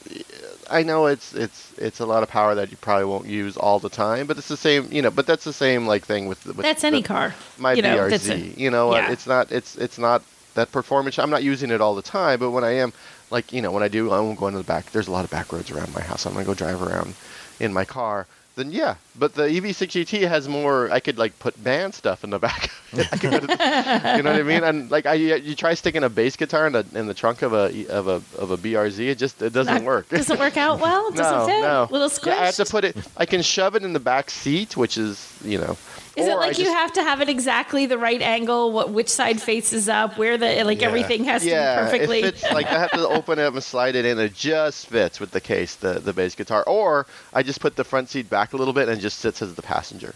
I 0.71 0.83
know 0.83 1.07
it's 1.07 1.35
it's 1.35 1.73
it's 1.79 2.01
a 2.01 2.07
lot 2.07 2.23
of 2.23 2.29
power 2.29 2.55
that 2.55 2.71
you 2.71 2.77
probably 2.79 3.05
won't 3.07 3.27
use 3.27 3.57
all 3.57 3.79
the 3.79 3.89
time, 3.89 4.27
but 4.27 4.39
it's 4.39 4.49
the 4.49 4.57
same, 4.57 4.89
you 4.91 5.03
know. 5.03 5.11
But 5.11 5.27
that's 5.27 5.45
the 5.45 5.53
same 5.53 5.87
like 5.87 6.05
thing 6.05 6.27
with, 6.27 6.45
with 6.47 6.59
That's 6.59 6.85
any 6.85 7.03
car. 7.03 7.35
my 7.59 7.73
you 7.75 7.83
know, 7.83 7.97
BRZ. 7.97 8.31
a- 8.57 8.61
you 8.61 8.71
know, 8.71 8.93
uh, 8.93 8.97
yeah. 8.97 9.13
it's 9.13 9.27
not 9.27 9.53
it's 9.53 9.77
it's 9.77 9.99
not 9.99 10.23
that 10.55 10.73
performance. 10.73 11.19
I'm 11.19 11.31
not 11.31 11.43
using 11.43 11.71
it 11.71 11.81
all 11.81 11.95
the 11.95 12.03
time, 12.03 12.41
but 12.41 12.51
when 12.51 12.65
I 12.65 12.73
am, 12.73 12.93
like 13.31 13.53
you 13.53 13.63
know, 13.63 13.71
when 13.73 13.83
I 13.83 13.89
do, 13.89 14.11
I'm 14.13 14.35
going 14.35 14.53
to 14.53 14.59
the 14.59 14.65
back. 14.65 14.91
There's 14.93 15.09
a 15.09 15.13
lot 15.13 15.25
of 15.25 15.31
back 15.31 15.53
roads 15.53 15.71
around 15.71 15.95
my 15.95 16.03
house. 16.03 16.27
I'm 16.27 16.33
gonna 16.33 16.45
go 16.45 16.55
drive 16.55 16.83
around 16.83 17.15
in 17.61 17.73
my 17.73 17.85
car. 17.85 18.27
Then 18.57 18.73
yeah, 18.73 18.95
but 19.19 19.35
the 19.35 19.47
E 19.47 19.61
EV6 19.61 20.07
GT 20.07 20.27
has 20.27 20.49
more. 20.49 20.91
I 20.91 20.99
could 20.99 21.19
like 21.19 21.39
put 21.39 21.63
band 21.63 21.93
stuff 21.93 22.25
in 22.25 22.31
the 22.31 22.39
back. 22.39 22.71
I 22.95 23.05
could 23.19 23.31
go 23.31 23.39
to 23.39 24.17
you 24.17 24.23
know 24.23 24.33
what 24.33 24.41
I 24.41 24.43
mean? 24.43 24.65
And 24.65 24.91
like 24.91 25.05
I, 25.05 25.13
you 25.13 25.55
try 25.55 25.75
sticking 25.75 26.03
a 26.03 26.09
bass 26.09 26.37
guitar 26.37 26.67
in 26.67 26.73
the 26.73 26.87
in 26.95 27.07
the 27.07 27.13
trunk 27.13 27.43
of 27.43 27.53
a 27.53 27.87
of 27.89 28.09
a 28.09 28.23
of 28.39 28.51
a 28.51 28.57
BRZ, 28.57 28.99
it 29.11 29.19
just 29.19 29.43
it 29.43 29.53
doesn't 29.53 29.85
work. 29.85 30.09
Doesn't 30.09 30.39
work 30.39 30.57
out 30.57 30.81
well. 30.81 31.11
Doesn't 31.13 31.39
no, 31.39 31.47
fit. 31.47 31.61
no. 31.61 31.89
Little 31.91 32.09
squished. 32.09 32.27
Yeah, 32.29 32.41
I 32.41 32.47
have 32.47 32.57
to 32.57 32.65
put 32.65 32.85
it. 32.85 32.97
I 33.19 33.27
can 33.27 33.43
shove 33.43 33.77
it 33.77 33.83
in 33.83 33.93
the 33.93 34.01
back 34.01 34.31
seat, 34.31 34.75
which 34.75 34.97
is 34.97 35.39
you 35.45 35.59
know. 35.59 35.77
Is 36.17 36.27
it 36.27 36.31
or 36.31 36.35
I 36.43 36.47
like 36.49 36.59
you 36.59 36.65
have 36.73 36.93
to 36.95 37.03
have 37.03 37.21
it 37.21 37.29
exactly 37.29 37.85
the 37.87 37.99
right 37.99 38.23
angle? 38.23 38.73
What 38.73 38.91
which 38.91 39.09
side 39.09 39.41
faces 39.41 39.89
up? 39.89 40.17
Where 40.17 40.39
the 40.39 40.65
like 40.65 40.81
Yeah. 40.81 40.89
everything 40.89 41.25
has 41.25 41.43
to 41.43 41.49
be 41.49 41.55
perfectly. 41.55 42.21
it 42.23 42.39
fits. 42.39 42.53
Like 42.55 42.67
I 42.67 42.79
have 42.79 42.91
to 42.93 43.07
open 43.09 43.39
it 43.39 43.43
up 43.43 43.55
and 43.55 43.63
slide 43.63 43.95
it 43.97 44.05
in. 44.07 44.19
It 44.19 44.35
just 44.35 44.87
fits 44.87 45.21
with 45.21 45.31
the 45.31 45.41
case, 45.41 45.75
the 45.77 45.95
the 46.01 46.13
bass 46.15 46.35
guitar. 46.35 46.65
Or 46.67 47.07
I 47.35 47.43
just 47.43 47.61
put 47.61 47.77
the 47.77 47.85
front 47.85 48.09
seat 48.09 48.31
back 48.31 48.55
a 48.55 48.57
little 48.57 48.73
bit 48.75 48.89
and 48.89 48.99
it 48.99 49.03
just 49.03 49.19
sits 49.19 49.43
as 49.43 49.55
the 49.55 49.63
passenger. 49.63 50.15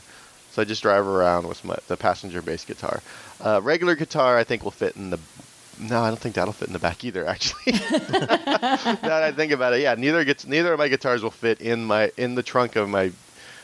So 0.52 0.62
I 0.62 0.64
just 0.64 0.82
drive 0.82 1.06
around 1.06 1.46
with 1.46 1.64
my, 1.64 1.76
the 1.86 1.96
passenger 1.96 2.42
bass 2.42 2.64
guitar. 2.64 3.02
Uh, 3.40 3.60
regular 3.62 3.94
guitar, 3.94 4.36
I 4.38 4.42
think 4.44 4.64
will 4.64 4.70
fit 4.72 4.96
in 4.96 5.10
the. 5.10 5.18
No, 5.78 6.02
I 6.02 6.08
don't 6.08 6.18
think 6.18 6.34
that'll 6.34 6.52
fit 6.52 6.66
in 6.68 6.72
the 6.72 6.78
back 6.78 7.04
either. 7.04 7.26
Actually, 7.26 7.72
now 7.72 7.78
that 7.88 9.22
I 9.22 9.32
think 9.32 9.52
about 9.52 9.74
it, 9.74 9.80
yeah, 9.82 9.94
neither 9.94 10.24
gets 10.24 10.46
neither 10.46 10.72
of 10.72 10.78
my 10.78 10.88
guitars 10.88 11.22
will 11.22 11.30
fit 11.30 11.60
in 11.60 11.84
my 11.84 12.10
in 12.16 12.34
the 12.34 12.42
trunk 12.42 12.76
of 12.76 12.88
my 12.88 13.12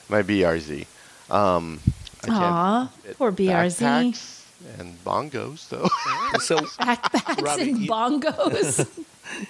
my 0.09 0.23
BRZ. 0.23 0.87
Um, 1.31 1.81
I 2.27 2.29
can't 2.29 2.43
Aw, 2.43 2.91
poor 3.19 3.33
BRZ. 3.33 3.81
backpacks 3.81 4.45
and 4.79 4.97
bongos 5.05 5.69
though. 5.69 5.89
So 6.41 6.59
Backpacks 6.59 7.43
Robbie, 7.43 7.71
and 7.71 7.79
you- 7.79 7.91
bongos. 7.91 9.05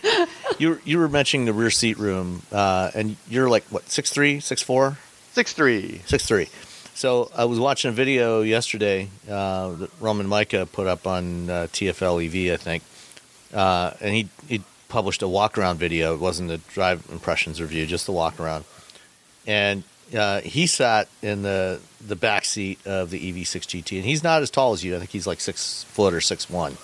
you 0.59 0.81
you 0.85 0.99
were 0.99 1.09
mentioning 1.09 1.47
the 1.47 1.53
rear 1.53 1.71
seat 1.71 1.99
room, 1.99 2.43
uh, 2.53 2.91
and 2.95 3.17
you're 3.29 3.49
like 3.49 3.65
what 3.65 3.89
six 3.91 4.11
three, 4.11 4.41
six 4.41 4.63
four, 4.63 4.99
Six 5.33 5.53
three. 5.53 6.01
six 6.07 6.27
three. 6.27 6.49
So 6.95 7.31
I 7.37 7.45
was 7.45 7.59
watching 7.61 7.91
a 7.91 7.93
video 7.93 8.41
yesterday 8.41 9.09
uh, 9.29 9.71
that 9.73 9.91
Roman 10.01 10.29
Mica 10.29 10.65
put 10.65 10.87
up 10.87 11.07
on 11.07 11.51
uh, 11.51 11.67
TFL 11.71 12.25
EV, 12.25 12.55
I 12.55 12.57
think, 12.57 12.83
uh, 13.53 13.93
and 14.01 14.15
he 14.15 14.29
he 14.49 14.63
published 14.89 15.21
a 15.23 15.29
walk 15.29 15.59
around 15.59 15.79
video. 15.79 16.15
It 16.15 16.21
wasn't 16.21 16.51
a 16.51 16.59
drive 16.59 17.05
impressions 17.13 17.61
review, 17.61 17.85
just 17.87 18.07
the 18.07 18.13
walk 18.13 18.41
around. 18.41 18.65
And 19.47 19.83
uh, 20.15 20.41
he 20.41 20.67
sat 20.67 21.09
in 21.23 21.43
the 21.43 21.81
the 22.07 22.17
back 22.17 22.45
seat 22.45 22.79
of 22.87 23.11
the 23.11 23.33
EV6 23.33 23.83
GT, 23.83 23.97
and 23.97 24.05
he's 24.05 24.23
not 24.23 24.43
as 24.43 24.51
tall 24.51 24.73
as 24.73 24.85
you. 24.85 24.95
I 24.95 24.99
think 24.99 25.11
he's 25.11 25.27
like 25.27 25.41
six 25.41 25.85
foot 25.85 26.15
or 26.15 26.21
six 26.21 26.49
one. 26.49 26.77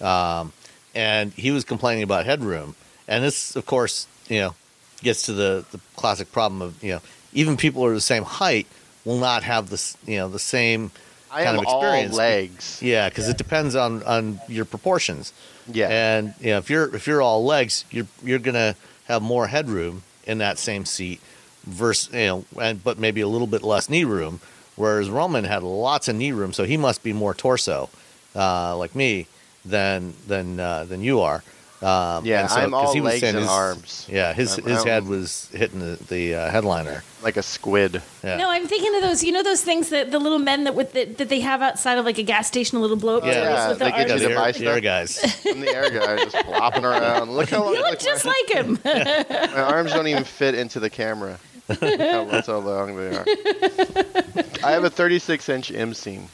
Um, 0.00 0.52
and 0.94 1.32
he 1.32 1.50
was 1.50 1.64
complaining 1.64 2.02
about 2.02 2.26
headroom, 2.26 2.74
and 3.06 3.22
this, 3.24 3.56
of 3.56 3.66
course, 3.66 4.06
you 4.28 4.40
know, 4.40 4.54
gets 5.02 5.22
to 5.22 5.32
the 5.32 5.64
the 5.70 5.80
classic 5.96 6.32
problem 6.32 6.62
of 6.62 6.82
you 6.82 6.92
know 6.92 7.00
even 7.32 7.56
people 7.56 7.82
who 7.82 7.88
are 7.88 7.94
the 7.94 8.00
same 8.00 8.24
height 8.24 8.66
will 9.04 9.18
not 9.18 9.42
have 9.42 9.70
this 9.70 9.96
you 10.06 10.16
know 10.16 10.28
the 10.28 10.38
same 10.38 10.90
I 11.30 11.44
kind 11.44 11.56
of 11.56 11.62
experience. 11.62 12.12
all 12.12 12.18
legs. 12.18 12.82
Yeah, 12.82 13.08
because 13.08 13.28
it 13.28 13.38
depends 13.38 13.74
on 13.74 14.02
on 14.02 14.40
your 14.48 14.64
proportions. 14.64 15.32
Yeah. 15.70 15.88
And 15.88 16.34
you 16.40 16.50
know, 16.50 16.58
if 16.58 16.68
you're 16.68 16.94
if 16.94 17.06
you're 17.06 17.22
all 17.22 17.44
legs, 17.44 17.84
you're 17.90 18.06
you're 18.22 18.38
gonna 18.38 18.74
have 19.04 19.22
more 19.22 19.46
headroom 19.46 20.02
in 20.26 20.38
that 20.38 20.58
same 20.58 20.84
seat, 20.84 21.20
versus 21.64 22.12
you 22.12 22.20
know, 22.26 22.44
and 22.60 22.82
but 22.82 22.98
maybe 22.98 23.20
a 23.20 23.28
little 23.28 23.46
bit 23.46 23.62
less 23.62 23.88
knee 23.88 24.04
room. 24.04 24.40
Whereas 24.76 25.10
Roman 25.10 25.44
had 25.44 25.62
lots 25.62 26.08
of 26.08 26.16
knee 26.16 26.32
room, 26.32 26.52
so 26.52 26.64
he 26.64 26.76
must 26.78 27.02
be 27.02 27.12
more 27.12 27.34
torso, 27.34 27.90
uh, 28.34 28.74
like 28.76 28.94
me, 28.94 29.26
than 29.64 30.14
than 30.26 30.58
uh, 30.58 30.84
than 30.84 31.02
you 31.02 31.20
are. 31.20 31.42
Um, 31.82 32.24
Yeah, 32.24 32.42
and 32.42 32.50
so- 32.50 32.56
I'm 32.58 32.70
'cause 32.70 32.86
all 32.86 32.94
he 32.94 33.00
was 33.00 33.12
legs 33.14 33.22
and 33.24 33.38
his- 33.38 33.48
arms. 33.48 34.06
Yeah, 34.08 34.32
his 34.32 34.52
I'm- 34.56 34.68
his 34.68 34.78
I'm- 34.78 34.86
head 34.86 35.06
was 35.08 35.48
hitting 35.52 35.80
the, 35.80 35.98
the 36.08 36.34
uh, 36.36 36.48
headliner. 36.50 37.02
like 37.24 37.36
a 37.36 37.42
squid. 37.42 38.00
Yeah. 38.22 38.36
No, 38.36 38.48
I'm 38.50 38.68
thinking 38.68 38.94
of 38.94 39.02
those. 39.02 39.24
You 39.24 39.32
know 39.32 39.42
those 39.42 39.62
things 39.64 39.88
that 39.90 40.12
the 40.12 40.20
little 40.20 40.38
men 40.38 40.62
that 40.64 40.76
with 40.76 40.92
the, 40.92 41.06
that 41.06 41.28
they 41.28 41.40
have 41.40 41.60
outside 41.60 41.98
of 41.98 42.04
like 42.04 42.18
a 42.18 42.22
gas 42.22 42.46
station, 42.46 42.78
a 42.78 42.80
little 42.80 42.96
blow 42.96 43.16
up 43.18 43.24
Yeah. 43.24 43.32
Yeah, 43.42 43.68
with 43.70 43.78
the 43.80 43.84
they 43.86 43.90
get 43.90 44.06
you 44.06 44.12
arms. 44.12 44.22
the 44.22 44.28
to 44.28 44.32
air, 44.34 44.38
buy 44.40 44.52
the 44.58 44.66
air 44.66 44.80
guys. 44.80 45.42
I'm 45.44 45.60
the 45.60 45.74
air 45.74 45.90
guy 45.90 46.16
just 46.24 46.36
flopping 46.46 46.84
around. 46.84 47.30
Look 47.32 47.50
how 47.50 47.64
You 47.72 47.80
look, 47.80 47.90
look 47.90 47.98
just 47.98 48.24
my, 48.24 48.42
like 48.48 48.64
him. 48.64 48.78
my 48.84 49.60
arms 49.62 49.92
don't 49.92 50.06
even 50.06 50.22
fit 50.24 50.54
into 50.54 50.78
the 50.78 50.88
camera. 50.88 51.36
how, 51.80 52.24
that's 52.24 52.46
how 52.46 52.58
long 52.58 52.96
they 52.96 53.16
are. 53.16 53.24
I 54.64 54.70
have 54.72 54.84
a 54.84 54.90
36 54.90 55.48
inch 55.48 55.72
M 55.72 55.94
seam. 55.94 56.28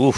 Oof, 0.00 0.16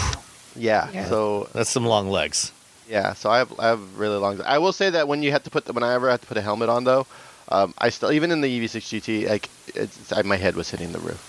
Yeah, 0.55 0.89
Yeah. 0.91 1.05
so 1.05 1.49
that's 1.53 1.69
some 1.69 1.85
long 1.85 2.09
legs. 2.09 2.51
yeah, 2.89 3.13
so 3.13 3.29
I 3.29 3.37
have 3.39 3.51
I 3.59 3.67
have 3.67 3.97
really 3.99 4.17
long. 4.17 4.41
I 4.41 4.57
will 4.57 4.73
say 4.73 4.89
that 4.89 5.07
when 5.07 5.21
you 5.23 5.31
have 5.31 5.43
to 5.43 5.49
put 5.49 5.65
the, 5.65 5.73
when 5.73 5.83
I 5.83 5.93
ever 5.93 6.09
had 6.09 6.21
to 6.21 6.27
put 6.27 6.37
a 6.37 6.41
helmet 6.41 6.69
on 6.69 6.83
though, 6.83 7.05
um, 7.49 7.73
I 7.77 7.89
still 7.89 8.11
even 8.11 8.31
in 8.31 8.41
the 8.41 8.47
EV6 8.59 9.01
GT 9.01 9.29
like 9.29 9.49
it's, 9.75 10.11
I, 10.11 10.21
my 10.23 10.37
head 10.37 10.55
was 10.55 10.69
hitting 10.71 10.91
the 10.93 10.99
roof. 10.99 11.21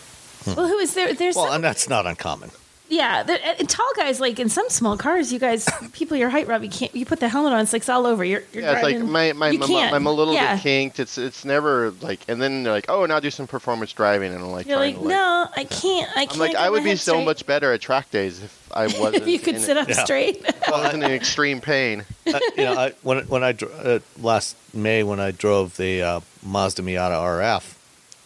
well, 0.47 0.67
who 0.69 0.79
is 0.79 0.95
there? 0.95 1.13
There's 1.15 1.35
Well, 1.37 1.47
some, 1.47 1.57
and 1.57 1.65
that's 1.65 1.89
not 1.89 2.07
uncommon. 2.07 2.51
Yeah, 2.89 3.23
there, 3.23 3.39
and 3.59 3.69
tall 3.69 3.91
guys 3.97 4.19
like 4.21 4.39
in 4.41 4.49
some 4.49 4.69
small 4.71 4.97
cars. 4.97 5.33
You 5.33 5.39
guys, 5.39 5.69
people 5.93 6.17
your 6.17 6.31
height, 6.31 6.47
Rob, 6.49 6.63
you 6.63 6.71
can't. 6.71 6.95
You 6.95 7.05
put 7.05 7.21
the 7.21 7.29
helmet 7.29 7.53
on, 7.53 7.61
it's 7.61 7.73
like 7.73 7.81
it's 7.83 7.89
all 7.89 8.07
over. 8.07 8.25
You're, 8.25 8.43
you're 8.53 8.63
Yeah, 8.63 8.73
it's 8.75 8.83
like 8.83 8.99
my 9.01 9.33
my, 9.33 9.53
my, 9.53 9.67
can't. 9.67 9.95
I'm 9.95 10.07
a 10.07 10.13
little 10.13 10.35
yeah. 10.35 10.55
bit 10.57 10.63
kinked. 10.63 10.99
It's 11.01 11.19
it's 11.19 11.45
never 11.45 11.91
like 12.01 12.21
and 12.29 12.41
then 12.41 12.63
they're 12.63 12.73
like 12.73 12.87
oh 12.89 13.05
now 13.07 13.21
do 13.21 13.31
some 13.31 13.47
performance 13.47 13.93
driving 13.93 14.33
and 14.33 14.43
I'm 14.43 14.51
like 14.51 14.67
You're 14.67 14.79
trying 14.79 14.95
like, 14.95 15.03
to, 15.03 15.09
no, 15.09 15.47
I 15.57 15.65
can't. 15.65 16.11
I 16.17 16.27
can't. 16.27 16.33
I'm 16.33 16.39
like 16.39 16.55
I 16.57 16.71
would 16.71 16.85
be 16.85 16.97
so 16.97 17.13
straight." 17.13 17.25
much 17.25 17.47
better 17.47 17.73
at 17.73 17.81
track 17.81 18.11
days 18.11 18.43
if 18.43 18.71
I 18.73 18.87
wasn't. 18.99 19.17
if 19.17 19.29
you 19.29 19.39
could 19.39 19.57
in, 19.57 19.61
sit 19.61 19.77
up 19.77 19.89
Yeah. 19.89 20.05
straight. 20.05 20.45
wasn't 20.69 21.03
in 21.05 21.11
extreme 21.11 21.61
pain. 21.61 22.05
uh, 22.27 22.39
you 22.57 22.65
know, 22.65 22.75
I, 22.75 22.93
when 23.03 23.19
when 23.27 23.45
I 23.45 23.55
uh, 23.83 23.99
last 24.21 24.57
May 24.73 25.03
when 25.03 25.21
I 25.21 25.31
drove 25.31 25.77
the 25.77 26.03
uh, 26.03 26.21
Mazda 26.45 26.83
Miata 26.83 27.13
RF 27.13 27.75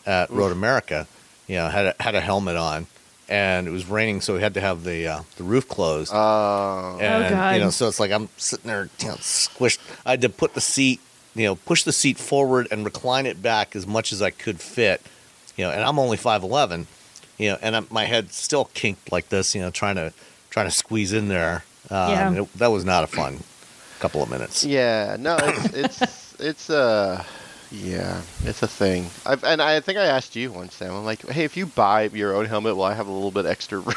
at 0.07 0.31
Road 0.31 0.53
America, 0.53 1.07
you 1.47 1.57
know, 1.57 1.69
had 1.69 1.87
a, 1.87 1.95
had 2.01 2.15
a 2.15 2.21
helmet 2.21 2.57
on, 2.57 2.87
and 3.33 3.67
it 3.67 3.71
was 3.71 3.87
raining, 3.89 4.21
so 4.21 4.35
we 4.35 4.41
had 4.41 4.55
to 4.55 4.61
have 4.61 4.85
the 4.85 5.07
uh, 5.09 5.23
the 5.37 5.45
roof 5.45 5.67
closed. 5.69 6.13
Uh, 6.13 6.99
and 6.99 7.25
Oh, 7.25 7.31
God. 7.31 7.55
you 7.55 7.61
know, 7.61 7.71
so 7.71 7.89
it's 7.89 7.99
like 7.99 8.11
I'm 8.13 8.29
sitting 8.37 8.69
there, 8.69 8.89
you 9.01 9.09
know, 9.09 9.15
squished. 9.15 9.79
I 10.05 10.11
had 10.13 10.21
to 10.23 10.29
put 10.29 10.55
the 10.55 10.61
seat, 10.61 11.01
you 11.35 11.45
know, 11.47 11.55
push 11.57 11.83
the 11.85 11.93
seat 11.93 12.19
forward 12.19 12.69
and 12.71 12.85
recline 12.85 13.27
it 13.27 13.43
back 13.43 13.75
as 13.75 13.87
much 13.87 14.13
as 14.13 14.21
I 14.23 14.31
could 14.31 14.61
fit, 14.61 15.01
you 15.57 15.65
know. 15.65 15.71
And 15.71 15.83
I'm 15.83 15.99
only 15.99 16.17
five 16.19 16.43
eleven, 16.43 16.87
you 17.39 17.51
know, 17.51 17.59
and 17.63 17.75
I'm, 17.77 17.87
my 17.91 18.05
head 18.05 18.33
still 18.33 18.67
kinked 18.75 19.11
like 19.11 19.29
this, 19.31 19.55
you 19.55 19.61
know, 19.63 19.71
trying 19.71 19.97
to 19.97 20.13
trying 20.51 20.67
to 20.67 20.71
squeeze 20.75 21.13
in 21.13 21.29
there. 21.29 21.65
Um, 21.91 22.11
Yeah. 22.11 22.43
it- 22.43 22.55
that 22.59 22.71
was 22.71 22.85
not 22.85 23.03
a 23.05 23.07
fun 23.09 23.41
couple 23.99 24.23
of 24.23 24.29
minutes. 24.31 24.65
yeah, 24.65 25.17
no, 25.19 25.37
it's 25.41 25.73
it's 26.03 26.41
it's 26.41 26.71
uh 26.71 27.25
yeah, 27.73 28.21
it's 28.45 28.63
a 28.63 28.69
thing. 28.69 29.07
I've, 29.25 29.43
and 29.45 29.63
I 29.63 29.81
think 29.81 29.97
I 29.99 30.05
asked 30.05 30.37
you 30.37 30.53
once, 30.53 30.75
Sam. 30.75 30.93
I'm 30.95 31.05
like, 31.05 31.27
hey, 31.29 31.45
if 31.45 31.57
you 31.57 31.65
buy 31.67 32.03
your 32.05 32.35
own 32.37 32.45
helmet, 32.45 32.77
will 32.77 32.85
I 32.85 32.93
have 32.95 33.07
a 33.07 33.11
little 33.13 33.31
bit 33.31 33.47
extra 33.47 33.79
room? 33.79 33.95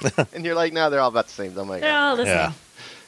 and 0.32 0.44
you're 0.44 0.54
like, 0.54 0.72
no, 0.72 0.88
they're 0.90 1.00
all 1.00 1.08
about 1.08 1.26
the 1.26 1.32
same. 1.32 1.56
I'm 1.58 1.68
like, 1.68 1.80
They're 1.80 1.96
all 1.96 2.16
the 2.16 2.24
Yeah. 2.24 2.50
same. 2.50 2.58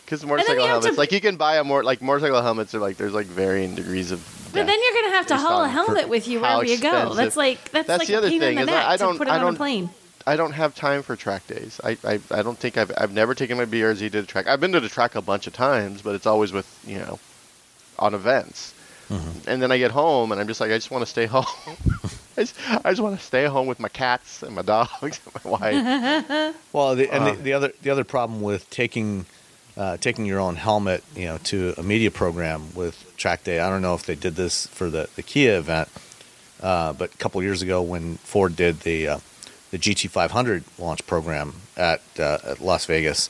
because 0.05 0.27
motorcycle 0.27 0.67
helmets, 0.67 0.95
to- 0.95 1.01
like 1.01 1.13
you 1.13 1.21
can 1.21 1.37
buy 1.37 1.57
a 1.59 1.65
more 1.65 1.85
like 1.85 2.03
motorcycle 2.03 2.43
helmets 2.43 2.75
are 2.75 2.79
like 2.81 2.97
there's 2.97 3.13
like 3.15 3.27
varying 3.27 3.75
degrees 3.75 4.11
of. 4.11 4.21
But 4.53 4.67
then 4.67 4.79
you're 4.83 5.03
gonna 5.03 5.15
have 5.15 5.27
to 5.27 5.37
haul 5.37 5.63
a 5.65 5.69
helmet 5.69 6.09
with 6.09 6.27
you 6.27 6.41
wherever 6.41 6.65
you 6.65 6.79
go. 6.81 7.15
That's 7.15 7.37
like 7.37 7.71
that's, 7.71 7.87
That's 7.87 7.99
like 8.01 8.09
the 8.09 8.15
other 8.17 8.29
pain 8.31 8.41
thing, 8.41 8.59
in 8.59 8.67
the 8.67 8.73
is 8.73 8.77
I- 8.77 8.81
neck 8.81 8.87
I 8.89 8.97
to 8.97 9.03
don't- 9.05 9.19
put 9.19 9.29
it 9.29 9.31
I 9.31 9.39
on 9.43 9.55
a 9.55 9.57
plane. 9.57 9.91
I 10.27 10.37
don't 10.37 10.53
have 10.53 10.75
time 10.75 11.03
for 11.03 11.17
track 11.17 11.47
days. 11.47 11.81
I, 11.83 11.97
I, 12.05 12.21
I 12.31 12.43
don't 12.43 12.59
think 12.59 12.77
I've 12.77 12.93
I've 12.99 13.13
never 13.13 13.35
taken 13.35 13.57
my 13.57 13.65
BRZ 13.65 13.99
to 14.13 14.21
the 14.21 14.27
track. 14.27 14.47
I've 14.47 14.61
been 14.61 14.73
to 14.73 14.81
the 14.81 14.89
track 14.89 15.15
a 15.15 15.23
bunch 15.23 15.47
of 15.47 15.53
times, 15.55 16.03
but 16.03 16.15
it's 16.15 16.27
always 16.27 16.53
with 16.53 16.67
you 16.87 16.99
know, 16.99 17.19
on 17.99 18.15
events. 18.15 18.75
Mm-hmm. 19.09 19.49
And 19.51 19.63
then 19.63 19.73
I 19.73 19.79
get 19.79 19.91
home 19.91 20.33
and 20.33 20.41
I'm 20.41 20.47
just 20.47 20.61
like 20.61 20.71
I 20.71 20.75
just 20.75 20.91
want 20.91 21.03
to 21.03 21.11
stay 21.11 21.27
home. 21.37 21.45
I 22.37 22.43
just, 22.43 22.55
just 22.85 23.01
want 23.01 23.19
to 23.19 23.25
stay 23.25 23.47
home 23.47 23.67
with 23.67 23.81
my 23.81 23.89
cats 23.89 24.43
and 24.43 24.55
my 24.55 24.63
dogs 24.63 25.21
and 25.35 25.45
my 25.45 25.51
wife. 25.51 26.55
Well, 26.73 26.95
the, 26.95 27.11
and 27.13 27.25
Uh. 27.25 27.33
the, 27.33 27.37
the 27.43 27.53
other 27.53 27.73
the 27.83 27.91
other 27.91 28.05
problem 28.05 28.41
with 28.43 28.69
taking 28.71 29.27
uh, 29.77 29.97
taking 29.97 30.27
your 30.27 30.41
own 30.41 30.57
helmet, 30.57 31.05
you 31.15 31.25
know, 31.27 31.39
to 31.45 31.73
a 31.79 31.83
media 31.83 32.11
program 32.11 32.75
with 32.75 33.15
Track 33.17 33.45
Day. 33.45 33.61
I 33.61 33.71
don't 33.71 33.81
know 33.83 33.95
if 33.95 34.05
they 34.05 34.17
did 34.17 34.35
this 34.35 34.67
for 34.67 34.91
the, 34.91 35.09
the 35.15 35.23
Kia 35.23 35.57
event, 35.57 35.89
uh, 36.61 36.93
but 36.93 37.15
a 37.15 37.17
couple 37.19 37.41
years 37.45 37.63
ago 37.63 37.81
when 37.81 38.17
Ford 38.19 38.57
did 38.57 38.81
the 38.81 39.09
uh, 39.09 39.19
the 39.71 39.79
GT500 39.79 40.65
launch 40.79 41.07
program 41.07 41.55
at, 41.77 42.01
uh, 42.19 42.39
at 42.43 42.61
Las 42.61 42.87
Vegas, 42.87 43.29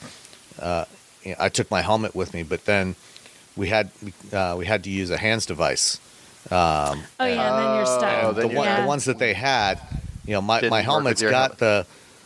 uh, 0.59 0.85
you 1.23 1.31
know, 1.31 1.37
I 1.39 1.49
took 1.49 1.69
my 1.69 1.81
helmet 1.81 2.15
with 2.15 2.33
me, 2.33 2.43
but 2.43 2.63
then 2.65 2.95
we 3.59 3.67
had 3.67 3.89
uh, 4.33 4.55
we 4.57 4.65
had 4.65 4.83
to 4.85 4.89
use 4.89 5.09
a 5.11 5.17
HANS 5.17 5.45
device. 5.45 5.99
Um, 6.49 7.03
Oh 7.19 7.25
yeah, 7.25 7.49
and 7.49 7.59
then 7.59 7.75
you're 7.75 7.85
stuck. 7.85 8.23
Oh, 8.23 8.29
and 8.29 8.37
then 8.37 8.47
the, 8.47 8.53
you're 8.53 8.57
one, 8.57 8.81
the 8.81 8.87
ones 8.87 9.05
that 9.05 9.19
they 9.19 9.33
had, 9.33 9.79
you 10.25 10.33
know, 10.33 10.41
my, 10.41 10.61
Didn't 10.61 10.71
my 10.71 10.77
work 10.77 10.85
with 10.85 10.85
helmet's 10.85 11.21
got 11.21 11.31
helmet. 11.31 11.57
the 11.59 11.85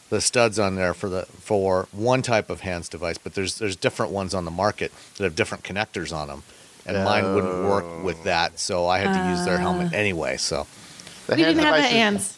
the 0.10 0.22
studs 0.22 0.60
on 0.60 0.76
there 0.76 0.94
for 0.94 1.10
the 1.10 1.26
for 1.42 1.88
one 1.92 2.22
type 2.22 2.50
of 2.52 2.62
HANS 2.62 2.88
device, 2.88 3.18
but 3.18 3.34
there's 3.34 3.58
there's 3.58 3.76
different 3.76 4.12
ones 4.12 4.34
on 4.34 4.46
the 4.46 4.52
market 4.52 4.92
that 5.18 5.24
have 5.24 5.36
different 5.36 5.64
connectors 5.64 6.16
on 6.16 6.28
them, 6.28 6.44
and 6.86 7.04
mine 7.04 7.34
wouldn't 7.34 7.66
work 7.68 8.04
with 8.04 8.24
that, 8.24 8.60
so 8.60 8.88
I 8.88 9.00
had 9.00 9.12
to 9.14 9.30
use 9.32 9.44
their 9.44 9.58
helmet 9.58 9.92
anyway. 9.94 10.38
So 10.38 10.68
The 11.28 11.36
we 11.36 11.44
didn't 11.44 11.64
have 11.64 11.76
the 11.76 11.82
HANS. 11.82 12.38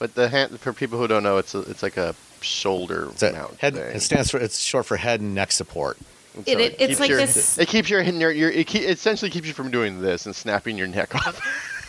But 0.00 0.16
the 0.16 0.28
hand 0.28 0.58
for 0.58 0.72
people 0.72 0.98
who 0.98 1.06
don't 1.06 1.22
know, 1.22 1.38
it's 1.38 1.54
a, 1.54 1.60
it's 1.60 1.82
like 1.82 1.96
a 1.96 2.16
shoulder 2.40 3.08
it's 3.12 3.22
a 3.22 3.32
mount 3.32 3.58
head. 3.60 3.74
thing. 3.74 3.96
It 3.96 4.00
stands 4.00 4.30
for 4.30 4.38
it's 4.38 4.58
short 4.60 4.86
for 4.86 4.96
head 4.96 5.20
and 5.20 5.34
neck 5.36 5.52
support. 5.52 5.96
And 6.36 6.48
It- 6.48 6.52
so 6.52 6.58
it- 6.58 6.76
it's 6.78 6.86
keeps 6.88 7.00
like 7.00 7.08
your, 7.10 7.18
this- 7.18 7.58
It 7.58 7.68
keeps 7.68 7.88
your, 7.90 8.02
your, 8.02 8.30
your 8.32 8.50
it, 8.50 8.66
keep, 8.66 8.82
it 8.82 8.90
essentially 8.90 9.30
keeps 9.30 9.46
you 9.46 9.54
from 9.54 9.70
doing 9.70 10.00
this 10.00 10.26
and 10.26 10.34
snapping 10.34 10.76
your 10.76 10.86
neck 10.88 11.14
off. 11.26 11.40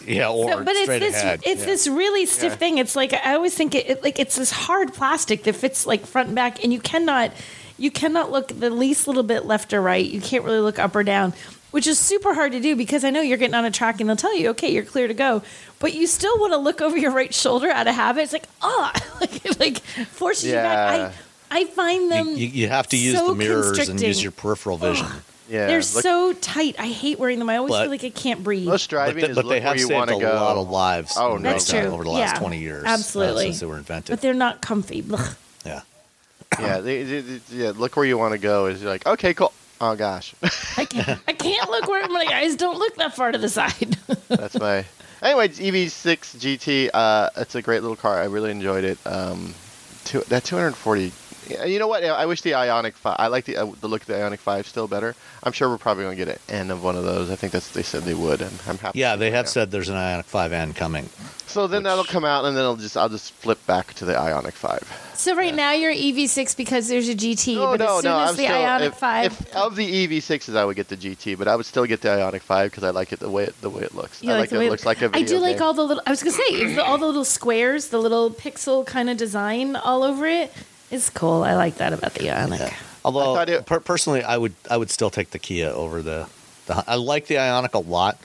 Yeah, 0.06 0.30
or 0.30 0.52
So, 0.52 0.64
but 0.64 0.76
it's 0.76 0.84
straight 0.84 1.00
this 1.00 1.16
ahead. 1.16 1.42
it's 1.46 1.62
yeah. 1.62 1.66
this 1.66 1.88
really 1.88 2.26
stiff 2.28 2.52
Yeah. 2.54 2.58
thing. 2.58 2.78
It's 2.78 2.96
like 2.96 3.14
I 3.14 3.34
always 3.34 3.56
think 3.56 3.74
it, 3.74 3.90
it 3.90 4.04
like 4.04 4.20
it's 4.20 4.36
this 4.36 4.52
hard 4.52 4.94
plastic 4.94 5.44
that 5.44 5.56
fits 5.56 5.88
like 5.88 6.06
front 6.06 6.28
and 6.28 6.36
back, 6.36 6.64
and 6.64 6.72
you 6.72 6.80
cannot 6.80 7.32
you 7.80 7.90
cannot 7.90 8.32
look 8.32 8.50
the 8.50 8.70
least 8.70 9.08
little 9.08 9.24
bit 9.24 9.46
left 9.46 9.74
or 9.74 9.82
right. 9.82 10.06
You 10.06 10.22
can't 10.22 10.44
really 10.44 10.60
look 10.60 10.78
up 10.78 10.96
or 10.96 11.04
down, 11.04 11.34
which 11.72 11.88
is 11.88 11.98
super 11.98 12.36
hard 12.36 12.52
to 12.52 12.60
do 12.60 12.76
because 12.76 13.04
I 13.04 13.10
know 13.10 13.22
you're 13.22 13.40
getting 13.40 13.56
on 13.56 13.66
a 13.66 13.72
track 13.72 14.00
and 14.00 14.08
they'll 14.08 14.16
tell 14.16 14.38
you, 14.38 14.50
okay, 14.50 14.70
you're 14.72 14.86
clear 14.86 15.08
to 15.08 15.14
go, 15.16 15.42
but 15.80 15.96
you 15.96 16.06
still 16.06 16.38
want 16.40 16.54
to 16.54 16.58
look 16.58 16.82
over 16.82 16.96
your 16.96 17.12
right 17.12 17.34
shoulder 17.34 17.72
out 17.72 17.88
of 17.88 17.96
habit. 17.96 18.22
It's 18.22 18.34
like 18.34 18.46
ah, 18.62 18.92
like 19.22 19.60
like 19.60 19.80
forces 19.80 20.52
Yeah. 20.52 20.58
you 20.58 20.64
back. 21.08 21.14
I 21.14 21.14
I 21.56 21.66
find 21.66 22.12
them 22.12 22.28
You, 22.30 22.36
you, 22.36 22.48
you 22.48 22.68
have 22.70 22.88
to 22.90 22.98
use 22.98 23.18
so 23.18 23.30
the 23.30 23.36
mirrors 23.36 23.88
and 23.90 24.00
use 24.02 24.22
your 24.22 24.32
peripheral 24.34 24.78
vision. 24.78 25.08
yeah, 25.50 25.68
They're 25.68 25.78
look- 25.78 25.84
so 26.04 26.34
tight. 26.34 26.76
I 26.78 26.88
hate 26.88 27.18
wearing 27.18 27.40
them. 27.40 27.50
I 27.50 27.58
always 27.58 27.72
But- 27.72 27.84
feel 27.84 27.92
like 27.92 28.04
I 28.04 28.10
can't 28.10 28.44
breathe. 28.44 28.68
most 28.68 28.88
But, 28.90 28.96
driving 28.96 29.22
they, 29.24 29.30
is 29.30 29.36
but 29.36 29.46
look 29.46 29.54
they 29.54 29.62
have 29.62 29.72
where 29.72 29.76
you 29.80 29.88
saved 29.88 29.94
want 29.94 30.12
a 30.12 30.14
to 30.16 30.20
go. 30.20 30.34
lot 30.36 30.58
of 30.58 30.70
lives. 30.70 31.14
Oh, 31.18 31.38
no 31.38 31.52
That's 31.52 31.70
true. 31.70 31.80
over 31.80 32.04
the 32.04 32.10
last 32.10 32.34
Yeah, 32.34 32.40
twenty 32.40 32.60
years 32.60 32.84
uh, 32.84 32.88
absolutely. 32.90 33.46
since 33.46 33.60
they 33.62 33.66
were 33.68 33.78
invented. 33.78 34.12
but 34.14 34.22
they're 34.22 34.34
not 34.34 34.62
comfy. 34.62 35.02
Blech. 35.02 35.36
yeah. 35.66 35.82
yeah, 36.60 36.80
they, 36.80 37.04
they- 37.04 37.22
they- 37.22 37.42
yeah. 37.64 37.72
Look 37.76 37.96
where 37.96 38.06
you 38.06 38.18
want 38.18 38.34
to 38.34 38.38
go. 38.38 38.66
Is 38.68 38.82
you're 38.82 38.92
like, 38.92 39.06
okay, 39.06 39.34
cool. 39.34 39.54
Oh 39.82 39.96
gosh, 39.96 40.34
I 40.78 40.86
can't, 40.86 41.20
I 41.28 41.34
can't 41.34 41.70
look 41.70 41.88
where 41.90 42.08
my 42.10 42.26
eyes 42.34 42.56
don't 42.56 42.80
look 42.80 42.96
that 42.96 43.14
far 43.16 43.32
to 43.34 43.38
the 43.38 43.50
side. 43.50 43.98
that's 44.30 44.58
my. 44.60 44.86
Anyway, 45.22 45.46
it's 45.46 45.60
EV6 45.60 46.38
GT. 46.38 46.90
Uh, 46.94 47.30
it's 47.38 47.56
a 47.56 47.62
great 47.62 47.82
little 47.82 47.96
car. 47.98 48.22
I 48.22 48.26
really 48.26 48.52
enjoyed 48.52 48.84
it. 48.86 48.98
Um, 49.06 49.54
two, 50.06 50.22
that 50.30 50.44
240. 50.46 51.12
Yeah, 51.48 51.66
You 51.66 51.80
know 51.80 51.88
what? 51.88 52.04
I 52.04 52.26
wish 52.26 52.42
the 52.42 52.52
Ioniq 52.52 52.94
5. 52.94 53.16
I 53.20 53.28
like 53.28 53.46
the 53.46 53.58
uh, 53.58 53.66
the 53.82 53.88
look 53.88 54.02
of 54.02 54.08
the 54.08 54.14
Ioniq 54.14 54.40
5 54.40 54.68
still 54.68 54.88
better. 54.88 55.16
I'm 55.44 55.52
sure 55.52 55.70
we're 55.70 55.78
probably 55.78 56.04
going 56.06 56.18
to 56.18 56.26
get 56.26 56.36
an 56.50 56.56
N 56.56 56.72
of 56.72 56.84
one 56.84 56.96
of 56.96 57.04
those. 57.04 57.30
I 57.30 57.36
think 57.36 57.54
that's 57.54 57.70
they 57.72 57.84
said 57.84 58.04
they 58.04 58.14
would, 58.16 58.42
and 58.42 58.60
I'm 58.68 58.78
happy. 58.78 59.00
Yeah, 59.00 59.16
they 59.16 59.32
have 59.32 59.46
that. 59.46 59.52
said 59.52 59.72
there's 59.72 59.90
an 59.90 59.96
Ioniq 59.96 60.26
5N 60.26 60.76
coming. 60.76 61.10
So 61.48 61.68
then 61.68 61.80
which- 61.84 61.90
that'll 61.90 62.04
come 62.04 62.26
out, 62.26 62.46
and 62.46 62.58
then 62.58 62.64
I'll 62.64 62.76
just 62.76 62.98
I'll 62.98 63.10
just 63.10 63.32
flip 63.34 63.64
back 63.68 63.94
to 63.96 64.06
the 64.06 64.14
Ioniq 64.14 64.54
5. 64.54 65.12
So 65.16 65.36
right 65.36 65.54
now 65.56 65.72
you're 65.72 65.94
EV6 65.94 66.58
because 66.58 66.90
there's 66.90 67.08
a 67.08 67.16
GT, 67.16 67.56
No, 67.56 67.72
but 67.72 67.80
no, 67.80 67.98
as 67.98 68.02
soon 68.02 68.12
no. 68.12 68.20
as 68.20 68.30
I'm 68.32 68.36
the 68.36 68.44
still, 68.44 68.56
Ioniq 68.58 68.88
if, 68.88 68.94
5, 68.96 69.26
if 69.26 69.56
of 69.56 69.76
the 69.78 70.08
EV6s, 70.08 70.56
I 70.58 70.66
would 70.66 70.76
get 70.76 70.90
the 70.90 70.98
GT, 70.98 71.38
but 71.38 71.48
I 71.48 71.56
would 71.56 71.66
still 71.66 71.86
get 71.86 72.02
the 72.02 72.10
Ioniq 72.10 72.42
5 72.42 72.72
because 72.72 72.84
I 72.84 72.90
like 72.90 73.14
it 73.14 73.20
the 73.20 73.30
way 73.30 73.46
it, 73.46 73.62
the 73.62 73.70
way 73.70 73.84
it 73.84 73.96
looks. 73.96 74.22
you 74.22 74.30
I 74.32 74.34
like 74.34 74.42
like 74.42 74.50
the 74.50 74.56
it 74.58 74.60
way 74.60 74.70
looks 74.70 74.86
like 74.86 75.02
a 75.02 75.06
I 75.06 75.10
video 75.24 75.38
do 75.38 75.40
like 75.40 75.62
all 75.62 75.74
the 75.74 75.84
little. 75.84 76.04
I 76.06 76.10
was 76.10 76.22
gonna 76.22 76.34
say 76.36 76.44
it's 76.50 76.76
the, 76.76 76.84
all 76.84 76.98
the 76.98 77.06
little 77.06 77.24
squares, 77.24 77.88
the 77.90 78.00
little 78.00 78.30
pixel 78.32 78.86
kind 78.86 79.10
of 79.10 79.16
design 79.18 79.76
all 79.78 80.04
over 80.04 80.26
it. 80.26 80.52
It's 80.96 81.10
cool. 81.10 81.44
I 81.44 81.56
like 81.56 81.76
that 81.76 81.92
about 81.92 82.14
the 82.14 82.28
Ioniq. 82.28 82.74
Although 83.04 83.34
I 83.34 83.36
thought 83.36 83.50
it- 83.50 83.66
per- 83.66 83.82
personally, 83.82 84.24
I 84.24 84.38
would 84.38 84.54
I 84.70 84.78
would 84.78 84.90
still 84.90 85.10
take 85.10 85.32
the 85.32 85.40
Kia 85.40 85.68
over 85.70 86.02
the. 86.02 86.28
the 86.68 86.84
I 86.88 86.96
like 86.96 87.28
the 87.28 87.36
Ioniq 87.36 87.74
a 87.74 87.80
lot. 87.80 88.18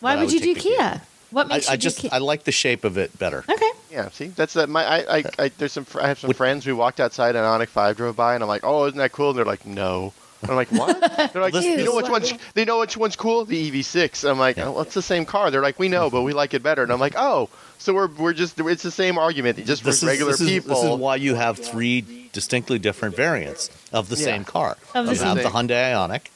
Why 0.00 0.14
but 0.14 0.18
I 0.18 0.24
would 0.24 0.32
you 0.32 0.40
do 0.40 0.54
take 0.54 0.62
the 0.62 0.70
Kia? 0.70 1.02
What 1.30 1.46
I, 1.46 1.48
makes 1.54 1.68
I 1.68 1.72
you 1.74 1.78
just 1.78 1.96
do 1.98 2.02
Kia? 2.02 2.10
I 2.12 2.18
like 2.18 2.42
the 2.44 2.52
shape 2.52 2.84
of 2.84 2.98
it 2.98 3.16
better. 3.18 3.44
okay. 3.48 3.70
Yeah, 3.92 4.10
see, 4.10 4.26
that's 4.26 4.54
that. 4.54 4.68
My, 4.68 4.84
I, 4.84 5.18
I, 5.18 5.24
I, 5.38 5.48
there's 5.56 5.72
some. 5.72 5.86
I 6.00 6.08
have 6.08 6.18
some 6.18 6.28
Would- 6.28 6.36
friends 6.36 6.64
who 6.64 6.74
walked 6.76 6.98
outside 7.00 7.36
and 7.36 7.44
Ioniq 7.44 7.68
Five 7.68 7.96
drove 7.96 8.16
by, 8.16 8.34
and 8.34 8.42
I'm 8.42 8.48
like, 8.48 8.62
oh, 8.64 8.86
isn't 8.86 8.98
that 8.98 9.12
cool? 9.12 9.30
And 9.30 9.38
they're 9.38 9.44
like, 9.46 9.64
no. 9.64 10.12
And 10.48 10.50
I'm 10.50 10.56
like, 10.56 10.70
what? 10.72 11.00
They're 11.32 11.42
like, 11.42 11.54
Listen- 11.54 11.78
you 11.78 11.84
know 11.84 11.96
which 11.96 12.08
one's? 12.08 12.32
They 12.54 12.64
know 12.64 12.78
which 12.78 12.96
one's 12.96 13.16
cool? 13.16 13.44
The 13.44 13.70
EV6. 13.70 14.28
I'm 14.28 14.38
like, 14.38 14.56
Yeah. 14.56 14.66
oh, 14.66 14.72
well, 14.72 14.82
it's 14.82 14.94
the 14.94 15.02
same 15.02 15.24
car. 15.24 15.50
They're 15.50 15.62
like, 15.62 15.78
we 15.78 15.88
know, 15.88 16.08
but 16.10 16.22
we 16.22 16.32
like 16.32 16.54
it 16.54 16.62
better. 16.62 16.82
And 16.82 16.92
I'm 16.92 17.00
like, 17.00 17.14
oh, 17.16 17.48
so 17.78 17.92
we're 17.94 18.06
we're 18.08 18.32
just 18.32 18.58
it's 18.60 18.82
the 18.82 18.90
same 18.90 19.18
argument, 19.18 19.58
just 19.66 19.82
for 19.82 19.88
This 19.88 20.02
is, 20.02 20.08
regular 20.08 20.32
this, 20.32 20.40
is, 20.40 20.48
people. 20.48 20.74
this 20.74 20.84
is 20.92 20.98
why 20.98 21.16
you 21.16 21.34
have 21.34 21.58
three 21.58 22.28
distinctly 22.32 22.78
different 22.78 23.14
variants 23.16 23.70
of 23.92 24.08
the 24.08 24.16
Yeah. 24.16 24.24
same 24.24 24.44
car. 24.44 24.76
Of 24.94 25.06
the 25.06 25.14
you 25.14 25.20
have 25.20 25.36
the 25.36 25.44
Hyundai 25.44 25.92
Ioniq, 25.92 26.26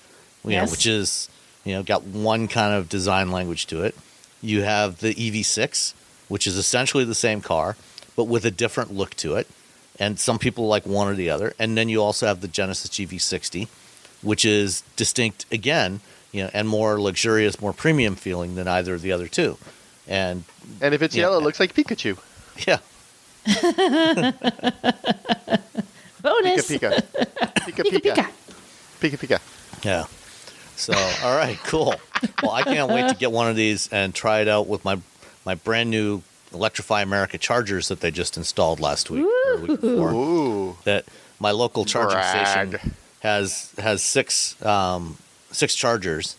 you 0.44 0.50
know, 0.50 0.62
Yes. 0.62 0.70
which 0.70 0.86
is 0.86 1.28
you 1.64 1.74
know 1.74 1.82
got 1.82 2.02
one 2.04 2.48
kind 2.48 2.74
of 2.74 2.88
design 2.88 3.30
language 3.30 3.66
to 3.68 3.82
it. 3.84 3.94
You 4.42 4.62
have 4.62 4.98
the 5.00 5.14
EV6, 5.14 5.92
which 6.28 6.46
is 6.46 6.56
essentially 6.56 7.04
the 7.04 7.14
same 7.14 7.40
car, 7.40 7.76
but 8.16 8.24
with 8.24 8.44
a 8.44 8.50
different 8.50 8.92
look 8.92 9.14
to 9.16 9.36
it. 9.36 9.46
And 9.98 10.18
some 10.18 10.38
people 10.38 10.66
like 10.66 10.86
one 10.86 11.08
or 11.08 11.14
the 11.14 11.28
other. 11.28 11.52
And 11.58 11.76
then 11.76 11.90
you 11.90 12.02
also 12.02 12.24
have 12.26 12.40
the 12.40 12.48
Genesis 12.48 12.88
GV60, 12.90 13.68
which 14.22 14.44
is 14.44 14.82
distinct 14.96 15.46
again, 15.52 16.00
you 16.32 16.42
know, 16.44 16.50
and 16.52 16.68
more 16.68 17.00
luxurious, 17.00 17.60
more 17.60 17.72
premium 17.72 18.14
feeling 18.16 18.54
than 18.54 18.68
either 18.68 18.94
of 18.94 19.02
the 19.02 19.12
other 19.12 19.28
two. 19.28 19.56
And 20.08 20.44
and 20.80 20.94
if 20.94 21.02
it's 21.02 21.14
Yeah. 21.14 21.22
yellow, 21.22 21.38
it 21.38 21.42
looks 21.44 21.60
like 21.60 21.74
Pikachu. 21.74 22.18
yeah, 22.66 22.78
Bonus. 26.22 26.68
Pika 26.70 26.90
Pika. 26.90 27.02
Pika 27.54 27.82
Pika 27.84 28.00
Pika. 28.00 28.14
Pika. 28.14 28.26
Pika 29.00 29.18
Pika. 29.18 29.84
Yeah. 29.84 30.04
So, 30.76 30.92
all 31.24 31.36
right, 31.36 31.58
cool. 31.64 31.94
Well, 32.42 32.52
I 32.52 32.62
can't 32.62 32.90
wait 32.90 33.08
to 33.08 33.14
get 33.14 33.32
one 33.32 33.48
of 33.48 33.56
these 33.56 33.88
and 33.88 34.14
try 34.14 34.40
it 34.40 34.48
out 34.48 34.66
with 34.66 34.84
my 34.84 34.98
my 35.44 35.54
brand 35.54 35.90
new 35.90 36.22
Electrify 36.52 37.02
America 37.02 37.38
chargers 37.38 37.88
that 37.88 38.00
they 38.00 38.10
just 38.10 38.36
installed 38.36 38.80
last 38.80 39.08
week 39.10 39.24
or 39.46 39.56
week 39.58 39.80
before. 39.80 40.12
Ooh. 40.12 40.76
That 40.84 41.04
my 41.38 41.50
local 41.52 41.84
charging 41.84 42.18
Brag. 42.18 42.68
station 42.68 42.92
has 43.20 43.72
has 43.78 44.02
six 44.02 44.60
um, 44.64 45.16
six 45.52 45.74
chargers, 45.74 46.36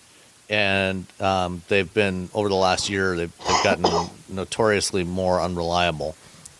and 0.49 1.05
um, 1.19 1.63
they've 1.67 1.91
been 1.93 2.29
over 2.33 2.49
the 2.49 2.55
last 2.55 2.89
year 2.89 3.15
they've, 3.15 3.37
they've 3.47 3.63
gotten 3.63 4.09
notoriously 4.29 5.03
more 5.03 5.41
unreliable, 5.41 6.15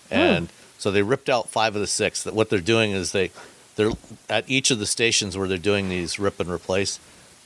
and 0.10 0.50
so 0.78 0.92
they 0.92 1.04
ripped 1.04 1.30
out 1.30 1.50
five 1.50 1.76
of 1.76 1.82
the 1.82 1.88
six. 1.88 2.24
That 2.24 2.34
what 2.34 2.50
they're 2.50 2.60
doing 2.60 2.92
is 2.92 3.12
they 3.12 3.32
they're 3.76 3.92
at 4.30 4.50
each 4.50 4.72
of 4.72 4.80
the 4.80 4.86
stations 4.86 5.38
where 5.38 5.48
they're 5.48 5.58
doing 5.58 5.90
these 5.90 6.20
rip 6.20 6.40
and 6.40 6.50
replace. 6.50 7.00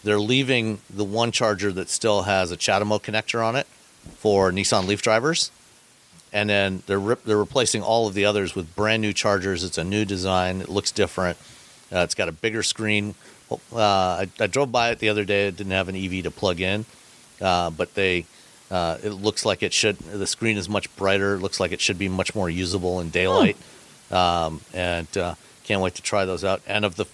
They're 0.03 0.19
leaving 0.19 0.79
the 0.89 1.03
one 1.03 1.31
charger 1.31 1.71
that 1.71 1.89
still 1.89 2.23
has 2.23 2.51
a 2.51 2.57
CHAdeMO 2.57 3.01
connector 3.01 3.43
on 3.43 3.55
it 3.55 3.65
for 4.17 4.51
Nissan 4.51 4.85
Leaf 4.85 5.01
drivers, 5.01 5.49
and 6.31 6.49
then 6.49 6.83
they're 6.85 6.99
rip, 6.99 7.23
they're 7.23 7.38
replacing 7.38 7.81
all 7.81 8.07
of 8.07 8.13
the 8.13 8.25
others 8.25 8.53
with 8.53 8.75
brand 8.75 9.01
new 9.01 9.13
chargers. 9.13 9.63
It's 9.63 9.77
a 9.77 9.83
new 9.83 10.05
design. 10.05 10.61
It 10.61 10.69
looks 10.69 10.91
different. 10.91 11.38
Uh, 11.91 12.00
it's 12.00 12.15
got 12.15 12.30
a 12.30 12.32
bigger 12.32 12.63
screen. 12.63 13.15
Uh, 13.52 13.58
I, 13.76 14.28
I 14.39 14.48
drove 14.48 14.71
by 14.71 14.89
it 14.89 15.00
the 15.00 15.10
other 15.10 15.24
day. 15.24 15.48
It 15.48 15.58
didn't 15.58 15.74
have 15.74 15.88
an 15.88 15.95
EV 15.95 16.24
to 16.24 16.32
plug 16.32 16.60
in, 16.60 16.86
uh, 17.41 17.69
but 17.69 17.93
they 17.93 18.26
uh, 18.71 18.98
it 19.04 19.12
looks 19.12 19.45
like 19.45 19.62
it 19.62 19.74
should. 19.74 19.98
The 19.98 20.28
screen 20.28 20.58
is 20.58 20.67
much 20.67 20.93
brighter. 20.95 21.36
It 21.36 21.39
looks 21.39 21.60
like 21.60 21.71
it 21.71 21.82
should 21.82 22.00
be 22.00 22.10
much 22.10 22.34
more 22.34 22.50
usable 22.50 23.00
in 23.00 23.10
daylight. 23.10 23.58
Um, 24.12 24.62
and 24.74 25.15
uh, 25.17 25.36
can't 25.63 25.82
wait 25.82 25.95
to 25.95 26.02
try 26.02 26.26
those 26.26 26.43
out. 26.43 26.62
And 26.67 26.86
of 26.86 26.95
the 26.95 27.06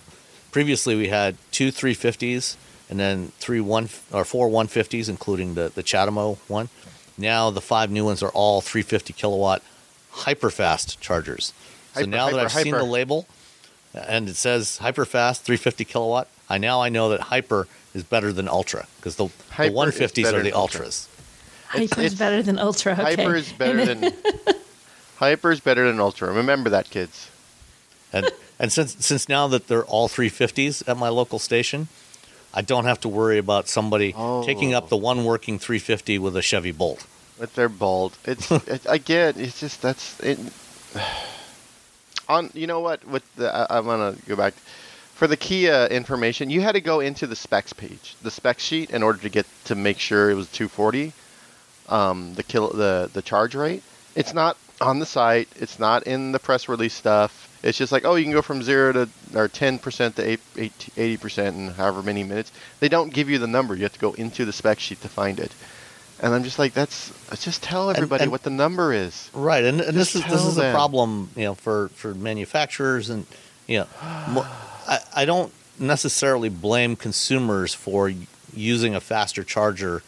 previously 0.52 0.96
we 0.96 1.08
had 1.08 1.38
two 1.52 1.70
350s 1.70 2.56
and 2.90 3.00
then 3.00 3.32
three 3.40 3.62
one 3.62 3.90
or 4.12 4.26
four 4.26 4.50
150s, 4.50 5.10
including 5.10 5.56
the 5.56 5.72
the 5.74 5.84
CHAdeMO 5.84 6.38
one. 6.48 6.70
Now 7.18 7.50
the 7.50 7.62
five 7.62 7.92
new 7.92 8.06
ones 8.06 8.24
are 8.24 8.30
all 8.30 8.62
350 8.62 9.14
kilowatt 9.14 9.62
hyper 10.12 10.50
fast 10.50 11.00
chargers. 11.02 11.54
So 11.94 12.02
Hyper, 12.02 12.08
now 12.08 12.30
that 12.30 12.40
I've 12.40 12.52
seen 12.52 12.74
the 12.74 12.84
label 12.84 13.28
and 13.94 14.30
it 14.30 14.36
says 14.36 14.78
hyper 14.78 15.06
fast 15.06 15.44
350 15.44 15.86
kilowatt, 15.86 16.28
I 16.50 16.58
now 16.58 16.82
I 16.82 16.90
know 16.90 17.10
that 17.10 17.20
hyper 17.22 17.68
is 17.94 18.04
better 18.04 18.32
than 18.32 18.48
ultra 18.48 18.88
because 18.98 19.16
the, 19.18 19.26
the 19.28 19.54
Hyper 19.54 19.74
150s 19.76 20.26
are 20.34 20.38
the 20.38 20.44
than 20.44 20.54
Ultra. 20.54 20.56
ultras. 20.82 21.08
Hyper's 21.68 21.92
it's- 21.98 22.14
better 22.16 22.42
than 22.44 22.60
Ultra. 22.60 22.94
Okay. 22.94 23.16
Hyper 23.16 23.36
is 23.36 23.52
better 23.54 23.86
than 23.86 24.14
Hyper 25.18 25.52
is 25.52 25.60
better 25.60 25.88
than 25.88 26.00
Ultra. 26.00 26.32
Remember 26.32 26.70
that, 26.70 26.90
kids. 26.90 27.30
And 28.14 28.30
and 28.60 28.72
since 28.72 29.06
since 29.06 29.30
now 29.30 29.48
that 29.48 29.68
they're 29.68 29.86
all 29.86 30.10
350s 30.10 30.88
at 30.88 30.98
my 30.98 31.10
local 31.10 31.40
station, 31.40 31.88
I 32.54 32.62
don't 32.62 32.86
have 32.86 33.00
to 33.02 33.10
worry 33.10 33.38
about 33.38 33.68
somebody 33.70 34.14
Oh. 34.18 34.44
taking 34.44 34.74
up 34.74 34.90
the 34.90 34.98
one 34.98 35.24
working 35.24 35.60
350 35.60 36.18
with 36.20 36.36
a 36.36 36.42
Chevy 36.42 36.72
Bolt. 36.72 37.06
With 37.40 37.56
their 37.56 37.70
Bolt. 37.70 38.18
It's 38.26 38.52
it, 38.68 38.86
I 38.90 38.98
get 38.98 39.38
it's 39.38 39.60
just 39.60 39.82
that's 39.82 40.20
it. 40.22 40.40
On 42.32 42.50
you 42.54 42.66
know 42.66 42.80
what 42.80 43.06
with 43.06 43.26
the 43.36 43.54
I, 43.54 43.78
I'm 43.78 43.84
gonna 43.84 44.16
go 44.26 44.38
back 44.38 44.54
for 45.16 45.28
the 45.28 45.36
Kia 45.36 45.88
information. 45.88 46.50
You 46.50 46.62
had 46.62 46.72
to 46.72 46.82
go 46.82 47.02
into 47.02 47.28
the 47.28 47.36
specs 47.36 47.74
page, 47.74 48.16
the 48.22 48.32
specs 48.32 48.64
sheet, 48.64 48.92
in 48.92 49.04
order 49.04 49.20
to 49.20 49.30
get 49.30 49.46
to 49.66 49.76
make 49.76 50.00
sure 50.00 50.30
it 50.30 50.36
was 50.36 50.50
240. 50.50 51.12
Um, 51.90 52.34
the 52.36 52.44
kill 52.44 52.70
the 52.70 53.10
the 53.12 53.22
charge 53.22 53.54
rate. 53.54 53.84
It's 54.16 54.34
not 54.34 54.56
on 54.80 55.00
the 55.00 55.06
site. 55.06 55.50
It's 55.58 55.78
not 55.78 56.04
in 56.04 56.32
the 56.32 56.40
press 56.40 56.70
release 56.70 56.94
stuff. 56.94 57.50
It's 57.64 57.78
just 57.78 57.92
like 57.92 58.06
oh 58.06 58.16
you 58.16 58.24
can 58.24 58.32
go 58.32 58.42
from 58.42 58.64
zero 58.64 58.94
to 58.94 59.10
or 59.36 59.50
10 59.50 59.78
percent 59.80 60.16
to 60.16 60.38
80 60.56 61.18
percent 61.18 61.58
in 61.58 61.68
however 61.68 62.02
many 62.02 62.24
minutes. 62.24 62.54
They 62.80 62.88
don't 62.88 63.14
give 63.14 63.30
you 63.30 63.40
the 63.40 63.48
number. 63.48 63.76
You 63.76 63.84
have 63.84 63.94
to 63.94 64.00
go 64.00 64.14
into 64.14 64.46
the 64.46 64.54
spec 64.54 64.80
sheet 64.80 65.02
to 65.02 65.10
find 65.10 65.38
it. 65.38 65.52
And 66.24 66.36
I'm 66.36 66.44
just 66.44 66.60
like, 66.60 66.74
that's 66.74 67.12
just 67.42 67.64
tell 67.64 67.90
everybody 67.90 68.24
and- 68.24 68.32
what 68.32 68.44
the 68.44 68.52
number 68.52 68.94
is. 68.94 69.30
Right, 69.34 69.64
and, 69.64 69.82
and 69.82 69.98
this 69.98 70.16
is 70.16 70.22
this 70.24 70.32
tell 70.42 70.48
is 70.50 70.58
a 70.58 70.72
problem, 70.72 71.30
you 71.36 71.46
know, 71.46 71.56
for 71.56 71.90
for 71.96 72.14
manufacturers, 72.14 73.10
and 73.10 73.26
you 73.68 73.80
know, 73.80 73.88
I, 74.00 75.00
I 75.16 75.26
don't 75.26 75.52
necessarily 75.80 76.50
blame 76.50 76.96
consumers 76.96 77.74
for 77.74 78.12
using 78.54 78.94
a 78.94 79.02
faster 79.02 79.44
charger 79.44 80.04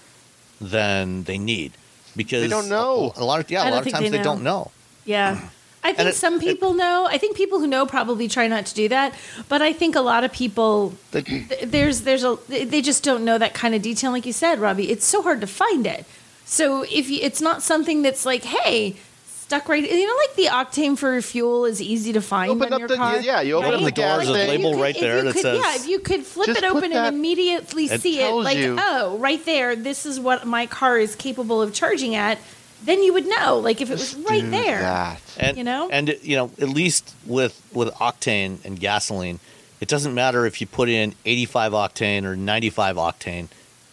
than 0.62 1.24
they 1.24 1.38
need 1.40 1.74
because 2.16 2.44
they 2.44 2.48
don't 2.48 2.70
know. 2.70 3.12
a, 3.18 3.24
a 3.24 3.26
lot 3.26 3.40
of 3.40 3.50
yeah, 3.50 3.60
I 3.60 3.64
a 3.64 3.66
don't 3.66 3.74
lot 3.78 3.86
of 3.88 3.92
times 3.92 4.12
they 4.12 4.18
they, 4.18 4.24
don't 4.24 4.44
know. 4.44 4.72
Yeah. 5.06 5.50
I 5.84 5.94
think 5.94 6.10
it- 6.10 6.16
some 6.16 6.36
it- 6.36 6.42
people 6.42 6.74
know. 6.74 7.08
I 7.10 7.18
think 7.18 7.36
people 7.36 7.60
who 7.60 7.68
know 7.68 7.86
probably 7.86 8.28
try 8.28 8.48
not 8.48 8.66
to 8.68 8.74
do 8.74 8.88
that. 8.90 9.14
But 9.50 9.62
I 9.62 9.74
think 9.74 9.96
a 9.96 10.02
lot 10.02 10.24
of 10.24 10.32
people 10.32 10.94
th- 11.12 11.26
there's 11.64 12.02
there's 12.02 12.24
a 12.24 12.38
they 12.48 12.82
just 12.82 13.04
don't 13.04 13.26
know 13.26 13.38
that 13.38 13.54
kind 13.54 13.76
of 13.76 13.82
detail. 13.82 14.12
Like 14.12 14.26
you 14.26 14.34
said, 14.34 14.60
Robbie, 14.60 14.90
it's 14.92 15.06
so 15.06 15.22
hard 15.22 15.42
to 15.42 15.48
find 15.48 15.86
it. 15.86 16.06
So 16.46 16.84
if 16.84 17.10
you, 17.10 17.20
it's 17.22 17.42
not 17.42 17.64
something 17.64 18.02
that's 18.02 18.26
like, 18.26 18.44
hey, 18.44 18.96
stuck 19.26 19.68
right, 19.70 19.84
you 19.90 20.08
know, 20.08 20.16
like 20.28 20.36
the 20.36 20.46
octane 20.46 20.98
for 20.98 21.22
fuel 21.22 21.66
is 21.66 21.82
easy 21.82 22.14
to 22.14 22.22
find 22.22 22.52
Open 22.52 22.68
on 22.68 22.74
up 22.74 22.80
your 22.80 22.88
the- 22.90 22.96
car. 22.96 23.20
yeah, 23.20 23.42
you 23.42 23.56
open 23.56 23.74
up 23.76 23.82
the 23.82 23.92
gas 23.92 24.18
Like, 24.20 24.28
thing. 24.28 24.36
you 24.36 24.58
label 24.58 24.72
could- 24.74 24.82
right 24.82 24.96
there 25.00 25.18
you 25.18 25.24
that 25.24 25.34
could- 25.34 25.42
says- 25.42 25.60
yeah, 25.64 25.76
if 25.76 25.88
you 25.88 26.00
could 26.00 26.24
flip 26.26 26.50
it 26.50 26.64
open 26.64 26.92
that- 26.92 27.08
and 27.08 27.16
immediately 27.16 27.86
It 27.86 28.02
see 28.02 28.20
it, 28.20 28.32
like, 28.32 28.58
you. 28.58 28.78
oh, 28.80 29.18
right 29.18 29.44
there, 29.46 29.76
this 29.76 30.06
is 30.06 30.20
what 30.20 30.46
my 30.48 30.66
car 30.66 30.98
is 30.98 31.16
capable 31.16 31.62
of 31.62 31.74
charging 31.74 32.16
at. 32.16 32.40
Then 32.84 33.02
you 33.02 33.14
would 33.14 33.26
know, 33.26 33.58
like 33.60 33.80
if 33.82 33.90
it 33.90 33.94
was 33.94 34.14
Just 34.14 34.30
right 34.30 34.50
there. 34.52 34.80
That. 34.80 35.22
And 35.38 35.58
You 35.58 35.64
know? 35.64 35.90
and 35.92 36.18
you 36.22 36.36
know, 36.36 36.52
at 36.60 36.70
least 36.70 37.14
with 37.26 37.62
with 37.74 37.94
octane 37.96 38.64
and 38.66 38.80
gasoline, 38.80 39.40
it 39.80 39.88
doesn't 39.88 40.14
matter 40.14 40.46
if 40.46 40.60
you 40.62 40.68
put 40.68 40.90
in 40.90 41.16
85 41.26 41.72
octane 41.74 42.24
or 42.26 42.36
95 42.36 42.96
octane. 42.98 43.48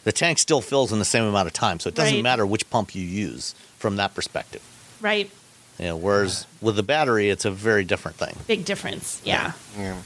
The 0.04 0.12
tank 0.12 0.38
still 0.38 0.60
fills 0.60 0.92
in 0.92 0.98
the 0.98 1.04
same 1.04 1.24
amount 1.24 1.46
of 1.46 1.52
time, 1.52 1.78
so 1.78 1.88
it 1.88 1.94
doesn't 1.94 2.14
Right. 2.14 2.22
matter 2.22 2.46
which 2.46 2.68
pump 2.70 2.94
you 2.94 3.02
use 3.02 3.54
from 3.78 3.96
that 3.96 4.14
perspective. 4.14 4.62
Right. 5.00 5.30
You 5.78 5.86
know, 5.86 5.96
whereas 5.96 6.46
with 6.60 6.76
the 6.76 6.82
battery, 6.82 7.30
it's 7.30 7.44
a 7.44 7.50
very 7.50 7.84
different 7.84 8.16
thing. 8.16 8.36
Big 8.46 8.64
difference. 8.64 9.20
Yeah. 9.24 9.52
Yeah. 9.78 9.96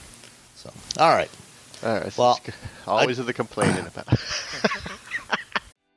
So, 0.57 0.73
all 0.99 1.11
right. 1.11 1.31
All 1.85 1.95
right, 1.95 2.17
Well, 2.19 2.41
always 2.87 3.19
are 3.21 3.25
the 3.25 3.33
complaining 3.35 3.87
about. 3.87 4.07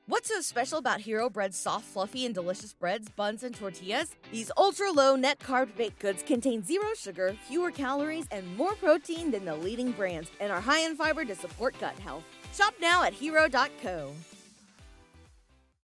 What's 0.09 0.29
so 0.29 0.39
special 0.39 0.77
about 0.77 1.01
Hero 1.01 1.29
Bread's 1.29 1.57
soft, 1.57 1.83
fluffy, 1.83 2.25
and 2.25 2.33
delicious 2.33 2.71
breads, 2.71 3.09
buns, 3.09 3.43
and 3.43 3.53
tortillas? 3.53 4.15
These 4.31 4.49
ultra 4.55 4.89
low 4.89 5.17
net 5.17 5.37
carb 5.37 5.75
baked 5.75 5.99
goods 5.99 6.23
contain 6.23 6.63
zero 6.63 6.85
sugar, 6.97 7.35
fewer 7.45 7.71
calories, 7.71 8.25
and 8.31 8.55
more 8.55 8.73
protein 8.75 9.31
than 9.31 9.43
the 9.43 9.53
leading 9.53 9.91
brands, 9.91 10.29
and 10.39 10.49
are 10.49 10.61
high 10.61 10.79
in 10.79 10.95
fiber 10.95 11.25
to 11.25 11.35
support 11.35 11.77
gut 11.81 11.99
health. 11.99 12.23
Shop 12.53 12.73
now 12.79 13.03
at 13.03 13.11
hero.co. 13.11 14.13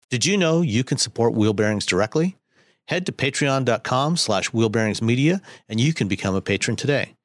Did 0.09 0.25
you 0.25 0.37
know 0.37 0.61
you 0.61 0.85
can 0.85 0.99
support 0.99 1.35
wheel 1.35 1.53
bearings 1.53 1.85
directly? 1.85 2.37
Head 2.87 3.07
to 3.07 3.13
patreon.com 3.13 4.17
slash 4.17 4.51
wheelbearingsmedia 4.51 5.41
and 5.69 5.81
you 5.81 5.93
can 5.93 6.07
become 6.07 6.37
a 6.37 6.41
patron 6.41 6.77
today. 6.77 7.17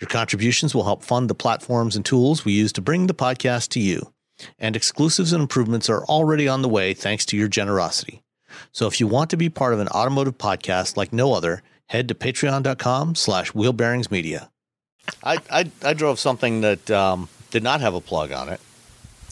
Your 0.00 0.08
contributions 0.08 0.74
will 0.74 0.82
help 0.82 1.04
fund 1.04 1.30
the 1.30 1.34
platforms 1.36 1.94
and 1.94 2.04
tools 2.04 2.44
we 2.44 2.54
use 2.54 2.72
to 2.72 2.80
bring 2.80 3.06
the 3.06 3.14
podcast 3.14 3.68
to 3.68 3.80
you. 3.80 4.12
And 4.58 4.76
exclusives 4.76 5.32
and 5.32 5.42
improvements 5.42 5.88
are 5.88 6.04
already 6.04 6.48
on 6.48 6.62
the 6.62 6.68
way 6.68 6.94
thanks 6.94 7.24
to 7.26 7.36
your 7.36 7.48
generosity. 7.48 8.22
So 8.72 8.86
if 8.86 9.00
you 9.00 9.06
want 9.06 9.30
to 9.30 9.36
be 9.36 9.48
part 9.48 9.74
of 9.74 9.80
an 9.80 9.88
automotive 9.88 10.38
podcast 10.38 10.96
like 10.96 11.12
no 11.12 11.32
other, 11.32 11.62
head 11.86 12.08
to 12.08 12.14
patreon.com 12.14 13.14
slash 13.14 13.52
wheelbearingsmedia. 13.52 14.48
I, 15.24 15.38
I, 15.50 15.70
I 15.82 15.94
drove 15.94 16.18
something 16.18 16.60
that 16.60 16.90
um, 16.90 17.28
did 17.50 17.62
not 17.62 17.80
have 17.80 17.94
a 17.94 18.00
plug 18.00 18.32
on 18.32 18.48
it 18.48 18.60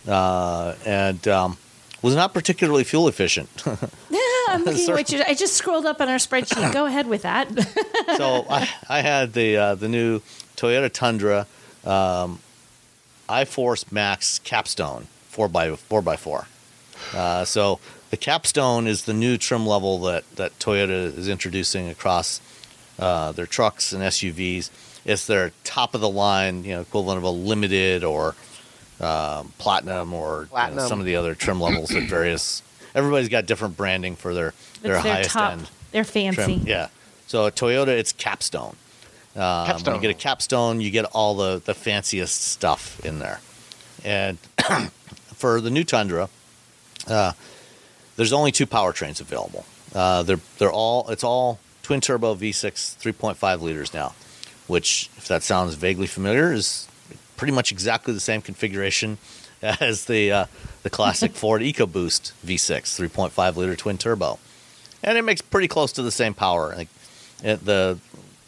uh, 0.08 0.74
and 0.84 1.26
um, 1.28 1.58
was 2.02 2.14
not 2.14 2.34
particularly 2.34 2.84
fuel 2.84 3.08
efficient. 3.08 3.48
I'm 4.48 4.64
looking 4.64 4.88
at 4.88 4.94
what 4.94 5.12
you. 5.12 5.22
I 5.26 5.34
just 5.34 5.54
scrolled 5.54 5.86
up 5.86 6.00
on 6.00 6.08
our 6.08 6.16
spreadsheet. 6.16 6.72
Go 6.72 6.86
ahead 6.86 7.06
with 7.06 7.22
that. 7.22 7.48
so 8.16 8.46
I, 8.48 8.68
I 8.88 9.02
had 9.02 9.32
the 9.32 9.56
uh, 9.56 9.74
the 9.74 9.88
new 9.88 10.20
Toyota 10.56 10.92
Tundra 10.92 11.46
um, 11.84 12.40
iForce 13.28 13.90
Max 13.92 14.38
Capstone 14.40 15.06
four 15.28 15.48
by 15.48 15.74
four 15.76 16.02
by 16.02 16.16
four. 16.16 16.46
Uh, 17.14 17.44
so 17.44 17.78
the 18.10 18.16
Capstone 18.16 18.86
is 18.86 19.04
the 19.04 19.14
new 19.14 19.36
trim 19.38 19.66
level 19.66 20.00
that 20.00 20.24
that 20.36 20.58
Toyota 20.58 21.16
is 21.16 21.28
introducing 21.28 21.88
across 21.88 22.40
uh, 22.98 23.32
their 23.32 23.46
trucks 23.46 23.92
and 23.92 24.02
SUVs. 24.02 24.70
It's 25.04 25.26
their 25.26 25.52
top 25.64 25.94
of 25.94 26.00
the 26.00 26.08
line, 26.08 26.64
you 26.64 26.74
know, 26.74 26.80
equivalent 26.80 27.18
of 27.18 27.24
a 27.24 27.30
limited 27.30 28.02
or 28.04 28.34
um, 29.00 29.52
platinum 29.58 30.12
or 30.12 30.46
Platinum. 30.46 30.78
You 30.78 30.82
know, 30.82 30.88
some 30.88 31.00
of 31.00 31.06
the 31.06 31.16
other 31.16 31.34
trim 31.34 31.60
levels 31.60 31.94
at 31.94 32.04
various. 32.08 32.62
Everybody's 32.94 33.28
got 33.28 33.46
different 33.46 33.76
branding 33.76 34.16
for 34.16 34.34
their 34.34 34.54
their 34.82 34.94
their 34.94 35.00
highest 35.00 35.30
top. 35.30 35.52
end 35.52 35.70
They're 35.92 36.04
fancy. 36.04 36.36
trim. 36.56 36.66
Yeah. 36.66 36.88
So 37.26 37.46
at 37.46 37.54
Toyota, 37.54 37.88
it's 37.88 38.10
Capstone. 38.12 38.74
Um, 39.38 39.82
When 39.84 39.94
you 39.94 40.00
get 40.00 40.10
a 40.10 40.14
Capstone, 40.14 40.80
you 40.80 40.90
get 40.90 41.04
all 41.06 41.34
the, 41.34 41.62
the 41.64 41.74
fanciest 41.74 42.42
stuff 42.42 43.04
in 43.04 43.20
there. 43.20 43.40
And 44.04 44.38
for 45.34 45.60
the 45.60 45.70
new 45.70 45.84
Tundra, 45.84 46.28
uh, 47.06 47.32
there's 48.16 48.32
only 48.32 48.50
two 48.50 48.66
powertrains 48.66 49.20
available. 49.20 49.64
Uh, 49.94 50.22
they're 50.22 50.40
they're 50.58 50.72
all 50.72 51.08
it's 51.08 51.24
all 51.24 51.58
twin 51.82 52.00
turbo 52.00 52.34
V6 52.34 52.96
3.5 52.98 53.60
liters 53.62 53.94
now, 53.94 54.14
which 54.66 55.08
if 55.16 55.28
that 55.28 55.42
sounds 55.42 55.74
vaguely 55.74 56.06
familiar 56.06 56.52
is 56.52 56.88
pretty 57.36 57.52
much 57.52 57.72
exactly 57.72 58.12
the 58.12 58.20
same 58.20 58.42
configuration 58.42 59.18
as 59.62 60.04
the 60.06 60.30
uh, 60.32 60.46
the 60.82 60.90
classic 60.90 61.32
Ford 61.34 61.62
EcoBoost 61.62 62.32
V6 62.44 63.10
3.5 63.10 63.56
liter 63.56 63.76
twin 63.76 63.96
turbo, 63.98 64.38
and 65.02 65.16
it 65.16 65.22
makes 65.22 65.40
pretty 65.40 65.68
close 65.68 65.92
to 65.92 66.02
the 66.02 66.10
same 66.12 66.34
power. 66.34 66.74
Like 66.76 66.88
it, 67.42 67.64
the 67.64 67.98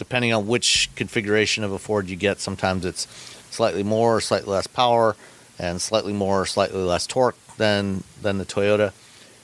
depending 0.01 0.33
on 0.33 0.47
which 0.47 0.89
configuration 0.97 1.63
of 1.63 1.73
a 1.73 1.79
Ford 1.79 2.09
you 2.09 2.17
get, 2.17 2.41
sometimes 2.41 2.87
it's 2.87 3.07
slightly 3.51 3.83
more 3.83 4.17
or 4.17 4.21
slightly 4.23 4.51
less 4.51 4.67
power, 4.67 5.15
and 5.59 5.79
slightly 5.79 6.15
more 6.15 6.41
or 6.41 6.47
slightly 6.47 6.81
less 6.81 7.07
torque 7.07 7.37
than 7.59 8.03
than 8.23 8.39
the 8.39 8.47
Toyota. 8.47 8.93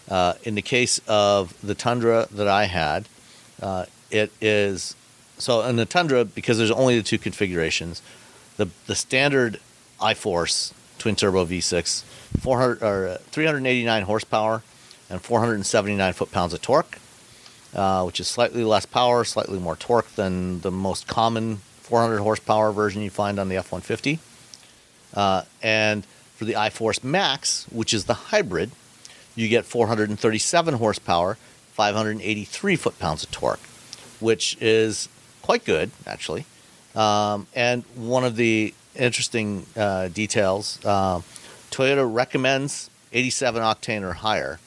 Uh, 0.08 0.32
in 0.44 0.54
the 0.54 0.62
case 0.62 0.98
of 1.06 1.52
the 1.62 1.74
Tundra 1.74 2.26
that 2.30 2.48
I 2.48 2.64
had, 2.64 3.06
uh, 3.60 3.84
it 4.10 4.32
is 4.40 4.96
so 5.36 5.60
in 5.60 5.76
the 5.76 5.84
Tundra 5.84 6.24
because 6.24 6.56
there's 6.56 6.70
only 6.70 6.96
the 6.96 7.02
two 7.02 7.18
configurations. 7.18 8.00
The 8.56 8.70
the 8.86 8.94
standard 8.94 9.60
iForce 10.00 10.72
twin 10.96 11.16
turbo 11.16 11.44
V6, 11.44 12.02
400 12.40 12.82
or 12.82 13.08
uh, 13.08 13.18
389 13.30 14.04
horsepower 14.04 14.62
and 15.10 15.20
479 15.20 16.14
foot 16.14 16.32
pounds 16.32 16.54
of 16.54 16.62
torque, 16.62 16.98
uh, 17.76 18.02
which 18.02 18.18
is 18.18 18.26
slightly 18.26 18.64
less 18.64 18.86
power, 18.86 19.22
slightly 19.22 19.58
more 19.58 19.76
torque 19.76 20.10
than 20.16 20.60
the 20.60 20.70
most 20.70 21.06
common 21.06 21.58
400 21.82 22.18
horsepower 22.18 22.72
version 22.72 23.02
you 23.02 23.10
find 23.10 23.38
on 23.38 23.48
the 23.48 23.54
F150. 23.54 24.18
Uh, 25.14 25.42
and 25.62 26.04
for 26.34 26.44
the 26.44 26.54
iForce 26.54 27.04
Max, 27.04 27.66
which 27.70 27.94
is 27.94 28.06
the 28.06 28.14
hybrid, 28.14 28.70
you 29.34 29.48
get 29.48 29.64
437 29.64 30.74
horsepower, 30.74 31.36
583 31.74 32.76
foot 32.76 32.98
pounds 32.98 33.22
of 33.22 33.30
torque, 33.30 33.60
which 34.18 34.56
is 34.60 35.08
quite 35.42 35.64
good, 35.64 35.90
actually. 36.06 36.46
Um, 36.94 37.46
and 37.54 37.84
one 37.94 38.24
of 38.24 38.36
the 38.36 38.74
interesting 38.94 39.66
uh, 39.76 40.08
details 40.08 40.82
uh, 40.84 41.20
Toyota 41.70 42.10
recommends 42.12 42.88
87 43.12 43.62
octane 43.62 44.02
or 44.02 44.14
higher, 44.14 44.58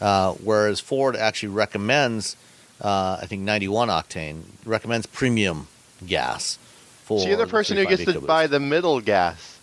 uh, 0.00 0.32
whereas 0.34 0.80
Ford 0.80 1.16
actually 1.16 1.50
recommends, 1.50 2.36
uh, 2.80 3.18
I 3.20 3.26
think, 3.26 3.42
91 3.42 3.88
octane, 3.88 4.42
recommends 4.64 5.06
premium 5.06 5.68
gas. 6.06 6.58
For 7.04 7.20
So 7.20 7.28
you're 7.28 7.36
the 7.36 7.46
person 7.46 7.76
who 7.76 7.86
gets 7.86 8.04
to 8.04 8.20
buy 8.20 8.46
the 8.46 8.60
middle 8.60 9.00
gas. 9.00 9.58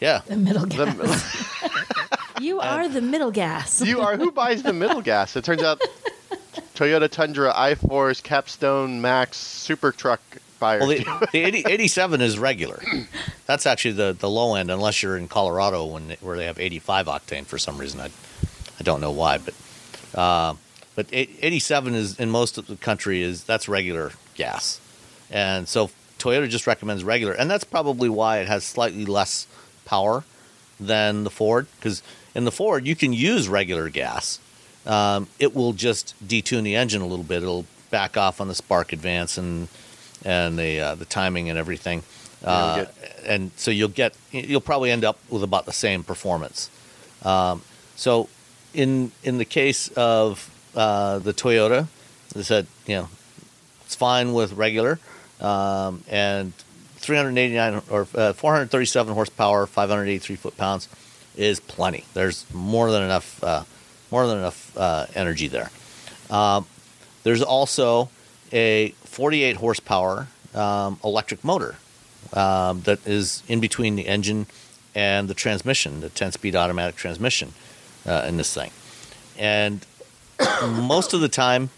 Yeah. 0.00 0.22
The 0.26 0.36
middle 0.36 0.66
The, 0.66 0.86
gas. 0.86 2.40
you 2.40 2.60
are 2.60 2.88
the 2.88 3.00
middle 3.00 3.30
gas. 3.30 3.80
you 3.80 4.00
are 4.00 4.16
who 4.16 4.32
buys 4.32 4.62
the 4.62 4.72
middle 4.72 5.00
gas? 5.00 5.36
It 5.36 5.44
turns 5.44 5.62
out 5.62 5.80
Toyota 6.74 7.08
Tundra, 7.08 7.52
iForce 7.52 8.22
Capstone, 8.22 9.00
Max, 9.00 9.36
Super 9.36 9.92
Truck 9.92 10.20
buyers. 10.58 10.80
Well, 10.80 10.88
the, 10.88 11.28
the 11.32 11.38
80, 11.40 11.64
87 11.66 12.20
is 12.20 12.38
regular. 12.38 12.82
That's 13.46 13.66
actually 13.66 13.92
the, 13.92 14.16
the 14.18 14.30
low 14.30 14.54
end, 14.54 14.70
unless 14.70 15.02
you're 15.02 15.16
in 15.16 15.28
Colorado 15.28 15.84
when 15.86 16.16
where 16.20 16.36
they 16.36 16.46
have 16.46 16.58
85 16.58 17.06
octane 17.06 17.44
for 17.44 17.58
some 17.58 17.78
reason. 17.78 18.00
I, 18.00 18.10
I 18.78 18.82
don't 18.82 19.00
know 19.00 19.10
why, 19.10 19.38
but 19.38 19.54
uh, 20.18 20.54
but 20.94 21.06
87 21.12 21.94
is 21.94 22.18
in 22.18 22.30
most 22.30 22.58
of 22.58 22.66
the 22.66 22.76
country 22.76 23.22
is 23.22 23.44
that's 23.44 23.68
regular 23.68 24.12
gas, 24.34 24.80
and 25.30 25.68
so 25.68 25.90
Toyota 26.18 26.48
just 26.48 26.66
recommends 26.66 27.04
regular, 27.04 27.32
and 27.32 27.50
that's 27.50 27.64
probably 27.64 28.08
why 28.08 28.38
it 28.38 28.48
has 28.48 28.64
slightly 28.64 29.04
less 29.04 29.46
power 29.84 30.24
than 30.78 31.24
the 31.24 31.30
Ford 31.30 31.66
because 31.76 32.02
in 32.34 32.44
the 32.44 32.52
Ford 32.52 32.86
you 32.86 32.96
can 32.96 33.12
use 33.12 33.48
regular 33.48 33.88
gas. 33.88 34.38
Um, 34.84 35.28
it 35.38 35.54
will 35.54 35.72
just 35.72 36.14
detune 36.26 36.64
the 36.64 36.74
engine 36.74 37.02
a 37.02 37.06
little 37.06 37.24
bit. 37.24 37.42
It'll 37.42 37.66
back 37.90 38.16
off 38.16 38.40
on 38.40 38.48
the 38.48 38.54
spark 38.54 38.92
advance 38.92 39.38
and 39.38 39.68
and 40.24 40.58
the 40.58 40.80
uh, 40.80 40.94
the 40.96 41.04
timing 41.04 41.48
and 41.50 41.58
everything. 41.58 42.02
Uh, 42.44 42.86
and 43.24 43.52
so 43.56 43.70
you'll 43.70 43.88
get 43.88 44.16
you'll 44.32 44.60
probably 44.60 44.90
end 44.90 45.04
up 45.04 45.18
with 45.30 45.44
about 45.44 45.64
the 45.64 45.72
same 45.72 46.02
performance. 46.02 46.70
Um, 47.24 47.62
so 47.94 48.28
in 48.74 49.12
in 49.22 49.38
the 49.38 49.44
case 49.44 49.88
of 49.96 50.50
uh, 50.74 51.18
the 51.18 51.32
Toyota, 51.32 51.86
they 52.34 52.42
said 52.42 52.66
you 52.86 52.96
know 52.96 53.08
it's 53.84 53.94
fine 53.94 54.32
with 54.32 54.52
regular 54.54 54.98
um, 55.40 56.02
and 56.08 56.54
389 56.96 57.82
or 57.90 58.06
uh, 58.14 58.32
437 58.32 59.14
horsepower, 59.14 59.66
583 59.66 60.36
foot 60.36 60.56
pounds 60.56 60.88
is 61.36 61.60
plenty. 61.60 62.04
There's 62.14 62.46
more 62.54 62.90
than 62.90 63.02
enough 63.02 63.42
uh, 63.42 63.64
more 64.10 64.26
than 64.26 64.38
enough 64.38 64.76
uh, 64.76 65.06
energy 65.14 65.48
there. 65.48 65.70
Um, 66.30 66.66
there's 67.24 67.42
also 67.42 68.10
a 68.52 68.90
48 69.04 69.56
horsepower 69.56 70.28
um, 70.54 70.98
electric 71.02 71.44
motor 71.44 71.76
um, 72.32 72.82
that 72.82 73.06
is 73.06 73.42
in 73.48 73.60
between 73.60 73.96
the 73.96 74.06
engine 74.06 74.46
and 74.94 75.28
the 75.28 75.34
transmission, 75.34 76.00
the 76.00 76.10
10 76.10 76.32
speed 76.32 76.54
automatic 76.54 76.96
transmission 76.96 77.54
uh, 78.06 78.24
in 78.28 78.36
this 78.36 78.52
thing. 78.52 78.70
And 79.38 79.84
most 80.62 81.14
of 81.14 81.20
the 81.20 81.28
time, 81.28 81.70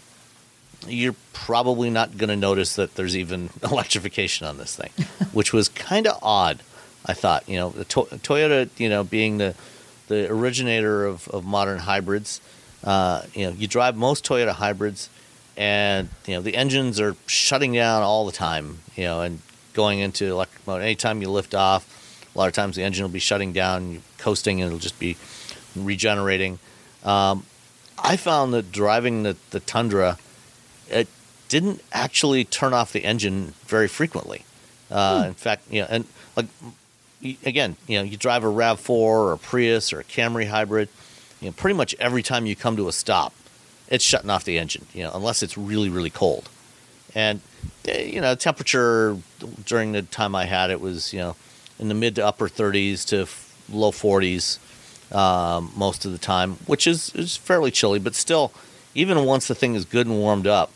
you're 0.87 1.15
probably 1.33 1.89
not 1.89 2.17
going 2.17 2.29
to 2.29 2.35
notice 2.35 2.75
that 2.75 2.95
there's 2.95 3.15
even 3.17 3.49
electrification 3.63 4.47
on 4.47 4.57
this 4.57 4.75
thing, 4.75 4.91
which 5.33 5.53
was 5.53 5.69
kind 5.69 6.07
of 6.07 6.19
odd. 6.21 6.61
I 7.05 7.13
thought, 7.13 7.47
you 7.47 7.57
know, 7.57 7.69
the 7.69 7.85
to- 7.85 8.09
Toyota, 8.23 8.69
you 8.77 8.89
know, 8.89 9.03
being 9.03 9.37
the 9.37 9.55
the 10.07 10.31
originator 10.31 11.05
of, 11.05 11.27
of 11.29 11.43
modern 11.43 11.79
hybrids, 11.79 12.39
uh, 12.83 13.23
you 13.33 13.47
know, 13.47 13.53
you 13.53 13.67
drive 13.67 13.95
most 13.95 14.23
Toyota 14.23 14.51
hybrids, 14.51 15.09
and 15.57 16.09
you 16.25 16.35
know 16.35 16.41
the 16.41 16.55
engines 16.55 16.99
are 16.99 17.15
shutting 17.27 17.73
down 17.73 18.03
all 18.03 18.25
the 18.25 18.31
time, 18.31 18.79
you 18.95 19.03
know, 19.03 19.21
and 19.21 19.39
going 19.73 19.99
into 19.99 20.25
electric 20.25 20.65
mode. 20.67 20.81
Anytime 20.81 21.21
you 21.21 21.29
lift 21.29 21.55
off, 21.55 22.29
a 22.33 22.37
lot 22.37 22.47
of 22.47 22.53
times 22.53 22.75
the 22.75 22.83
engine 22.83 23.03
will 23.03 23.09
be 23.11 23.19
shutting 23.19 23.53
down, 23.53 23.91
you're 23.91 24.01
coasting, 24.17 24.61
and 24.61 24.67
it'll 24.67 24.79
just 24.79 24.99
be 24.99 25.17
regenerating. 25.75 26.59
Um, 27.03 27.45
I 27.97 28.17
found 28.17 28.53
that 28.53 28.71
driving 28.71 29.23
the, 29.23 29.37
the 29.51 29.59
Tundra, 29.59 30.17
it 30.89 31.07
didn't 31.49 31.81
actually 31.91 32.43
turn 32.43 32.73
off 32.73 32.91
the 32.91 33.03
engine 33.05 33.53
very 33.65 33.87
frequently. 33.87 34.43
Uh, 34.91 35.23
In 35.27 35.33
fact, 35.33 35.63
you 35.71 35.81
know, 35.81 35.87
and 35.89 36.05
like 36.35 36.45
again, 37.43 37.75
you 37.87 37.97
know, 37.97 38.03
you 38.03 38.17
drive 38.17 38.43
a 38.43 38.49
Rav 38.49 38.79
Four 38.79 39.23
or 39.23 39.33
a 39.33 39.37
Prius 39.37 39.91
or 39.93 39.99
a 39.99 40.03
Camry 40.03 40.47
hybrid, 40.47 40.89
you 41.41 41.47
know, 41.47 41.53
pretty 41.53 41.75
much 41.75 41.95
every 41.99 42.21
time 42.23 42.45
you 42.45 42.55
come 42.55 42.75
to 42.77 42.87
a 42.87 42.91
stop, 42.91 43.33
it's 43.87 44.03
shutting 44.03 44.29
off 44.29 44.43
the 44.43 44.57
engine. 44.59 44.85
You 44.93 45.03
know, 45.03 45.11
unless 45.13 45.41
it's 45.43 45.57
really 45.57 45.89
really 45.89 46.09
cold, 46.09 46.49
and 47.13 47.41
eh, 47.87 48.03
you 48.03 48.21
know, 48.21 48.35
temperature 48.35 49.17
during 49.65 49.91
the 49.93 50.01
time 50.03 50.35
I 50.35 50.45
had 50.45 50.69
it 50.69 50.81
was 50.81 51.13
you 51.13 51.19
know 51.19 51.35
in 51.79 51.87
the 51.87 51.95
mid 51.95 52.15
to 52.15 52.25
upper 52.25 52.47
30s 52.47 53.05
to 53.07 53.27
low 53.75 53.91
40s 53.91 54.59
um, 55.15 55.71
most 55.75 56.05
of 56.05 56.11
the 56.11 56.17
time, 56.17 56.57
which 56.65 56.85
is 56.85 57.13
is 57.15 57.37
fairly 57.37 57.71
chilly, 57.71 57.99
but 57.99 58.15
still, 58.15 58.51
even 58.93 59.25
once 59.25 59.47
the 59.47 59.55
thing 59.55 59.75
is 59.75 59.85
good 59.85 60.07
and 60.07 60.17
warmed 60.17 60.47
up, 60.47 60.71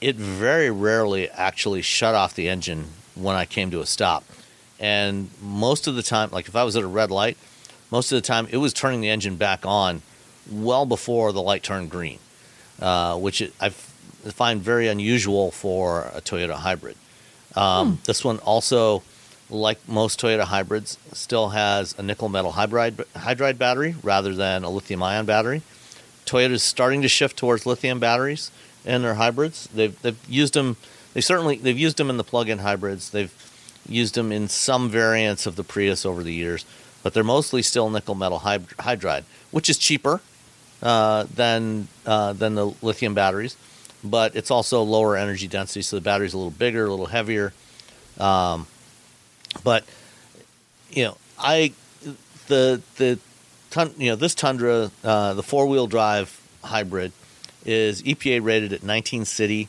it 0.00 0.16
very 0.16 0.70
rarely 0.70 1.28
actually 1.30 1.82
shut 1.82 2.14
off 2.14 2.34
the 2.34 2.48
engine 2.48 2.86
when 3.14 3.36
I 3.36 3.44
came 3.44 3.70
to 3.72 3.80
a 3.80 3.86
stop. 3.86 4.24
And 4.80 5.30
most 5.42 5.86
of 5.86 5.96
the 5.96 6.02
time, 6.02 6.30
like 6.30 6.48
if 6.48 6.56
I 6.56 6.64
was 6.64 6.76
at 6.76 6.82
a 6.82 6.86
red 6.86 7.10
light, 7.10 7.36
most 7.90 8.12
of 8.12 8.16
the 8.16 8.26
time 8.26 8.46
it 8.50 8.58
was 8.58 8.72
turning 8.72 9.00
the 9.00 9.10
engine 9.10 9.36
back 9.36 9.66
on 9.66 10.02
well 10.50 10.86
before 10.86 11.32
the 11.32 11.42
light 11.42 11.62
turned 11.62 11.90
green, 11.90 12.18
uh, 12.80 13.18
which 13.18 13.40
it, 13.40 13.52
I 13.60 13.70
find 13.70 14.62
very 14.62 14.88
unusual 14.88 15.50
for 15.50 16.10
a 16.14 16.20
Toyota 16.20 16.54
hybrid. 16.54 16.96
Um, 17.56 17.98
This 18.04 18.24
one 18.24 18.38
also, 18.38 19.02
like 19.50 19.78
most 19.88 20.20
Toyota 20.20 20.44
hybrids, 20.44 20.98
still 21.12 21.50
has 21.50 21.94
a 21.98 22.02
nickel 22.02 22.28
metal 22.28 22.52
hydride, 22.52 22.94
hydride 23.14 23.58
battery 23.58 23.94
rather 24.02 24.34
than 24.34 24.64
a 24.64 24.70
lithium 24.70 25.02
ion 25.02 25.26
battery. 25.26 25.62
Toyota 26.26 26.52
is 26.52 26.62
starting 26.62 27.02
to 27.02 27.08
shift 27.08 27.36
towards 27.36 27.64
lithium 27.64 27.98
batteries 27.98 28.50
in 28.84 29.02
their 29.02 29.14
hybrids. 29.14 29.68
They've, 29.74 30.00
they've 30.02 30.18
used 30.28 30.54
them. 30.54 30.76
They 31.14 31.20
certainly 31.20 31.56
they've 31.56 31.78
used 31.78 31.96
them 31.96 32.10
in 32.10 32.18
the 32.18 32.24
plug-in 32.24 32.58
hybrids. 32.58 33.10
They've 33.10 33.32
used 33.88 34.14
them 34.14 34.30
in 34.30 34.48
some 34.48 34.90
variants 34.90 35.46
of 35.46 35.56
the 35.56 35.64
Prius 35.64 36.04
over 36.04 36.22
the 36.22 36.34
years, 36.34 36.66
but 37.02 37.14
they're 37.14 37.24
mostly 37.24 37.62
still 37.62 37.88
nickel 37.88 38.14
metal 38.14 38.40
hydride, 38.40 39.24
which 39.50 39.70
is 39.70 39.78
cheaper 39.78 40.20
uh, 40.82 41.24
than 41.34 41.88
uh, 42.04 42.34
than 42.34 42.54
the 42.54 42.66
lithium 42.82 43.14
batteries, 43.14 43.56
but 44.04 44.36
it's 44.36 44.50
also 44.50 44.82
lower 44.82 45.16
energy 45.16 45.48
density, 45.48 45.82
so 45.82 45.96
the 45.96 46.02
battery's 46.02 46.34
a 46.34 46.38
little 46.38 46.50
bigger, 46.50 46.86
a 46.86 46.90
little 46.90 47.06
heavier. 47.06 47.52
Um, 48.18 48.66
but 49.64 49.84
you 50.90 51.04
know, 51.04 51.16
I 51.38 51.72
the 52.48 52.82
the 52.96 53.18
tun- 53.70 53.94
you 53.96 54.10
know 54.10 54.16
this 54.16 54.34
Tundra, 54.34 54.90
uh, 55.04 55.34
the 55.34 55.42
four 55.42 55.66
wheel 55.66 55.86
drive 55.86 56.40
hybrid, 56.62 57.12
is 57.64 58.02
EPA 58.02 58.42
rated 58.42 58.72
at 58.72 58.82
19 58.82 59.24
city, 59.24 59.68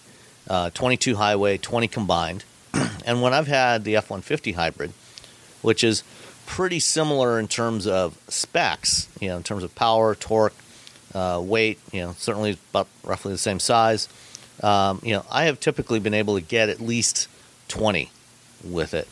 uh, 0.50 0.70
22 0.72 1.16
highway, 1.16 1.58
20 1.58 1.88
combined. 1.88 2.44
and 3.06 3.22
when 3.22 3.34
I've 3.34 3.48
had 3.48 3.84
the 3.84 3.96
F 3.96 4.10
150 4.10 4.54
hybrid, 4.54 4.94
which 5.62 5.84
is 5.84 6.04
pretty 6.46 6.80
similar 6.80 7.40
in 7.40 7.48
terms 7.48 7.86
of 7.86 8.18
specs, 8.28 9.08
you 9.20 9.30
know, 9.30 9.38
in 9.38 9.44
terms 9.44 9.64
of 9.64 9.76
power, 9.76 10.16
torque, 10.16 10.56
uh, 11.14 11.42
weight, 11.44 11.80
you 11.92 12.02
know, 12.02 12.16
certainly 12.18 12.58
about 12.72 12.88
roughly 13.04 13.32
the 13.32 13.38
same 13.38 13.60
size. 13.60 14.10
Um, 14.62 15.00
you 15.04 15.14
know, 15.14 15.26
I 15.30 15.46
have 15.46 15.60
typically 15.60 16.00
been 16.00 16.14
able 16.14 16.36
to 16.36 16.42
get 16.42 16.70
at 16.70 16.82
least 16.82 17.28
20 17.70 18.12
with 18.64 18.94
it. 18.94 19.08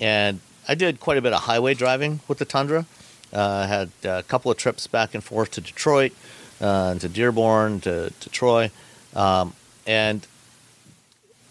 And 0.00 0.40
I 0.68 0.74
did 0.74 1.00
quite 1.00 1.18
a 1.18 1.22
bit 1.22 1.32
of 1.32 1.42
highway 1.42 1.74
driving 1.74 2.20
with 2.28 2.38
the 2.38 2.44
Tundra. 2.44 2.86
Uh, 3.32 3.40
I 3.42 3.66
had 3.66 3.90
a 4.04 4.22
couple 4.22 4.50
of 4.50 4.56
trips 4.56 4.86
back 4.86 5.14
and 5.14 5.22
forth 5.22 5.52
to 5.52 5.60
Detroit, 5.60 6.12
uh, 6.60 6.94
to 6.94 7.08
Dearborn, 7.08 7.80
to, 7.80 8.10
to 8.10 8.30
Troy. 8.30 8.70
Um, 9.14 9.54
and 9.86 10.26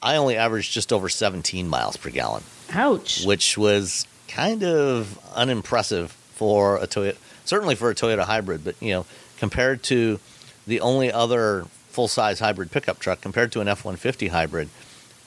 I 0.01 0.17
only 0.17 0.37
averaged 0.37 0.71
just 0.71 0.93
over 0.93 1.09
17 1.09 1.67
miles 1.67 1.97
per 1.97 2.09
gallon, 2.09 2.43
Ouch. 2.73 3.25
which 3.25 3.57
was 3.57 4.07
kind 4.27 4.63
of 4.63 5.19
unimpressive 5.35 6.11
for 6.11 6.77
a 6.77 6.87
Toyota, 6.87 7.17
certainly 7.45 7.75
for 7.75 7.89
a 7.89 7.95
Toyota 7.95 8.23
hybrid, 8.23 8.63
but 8.63 8.75
you 8.81 8.91
know, 8.91 9.05
compared 9.37 9.81
to 9.83 10.19
the 10.67 10.81
only 10.81 11.11
other 11.11 11.65
full 11.89 12.07
size 12.07 12.39
hybrid 12.39 12.71
pickup 12.71 12.99
truck, 12.99 13.21
compared 13.21 13.51
to 13.53 13.61
an 13.61 13.67
F 13.67 13.85
150 13.85 14.27
hybrid, 14.27 14.69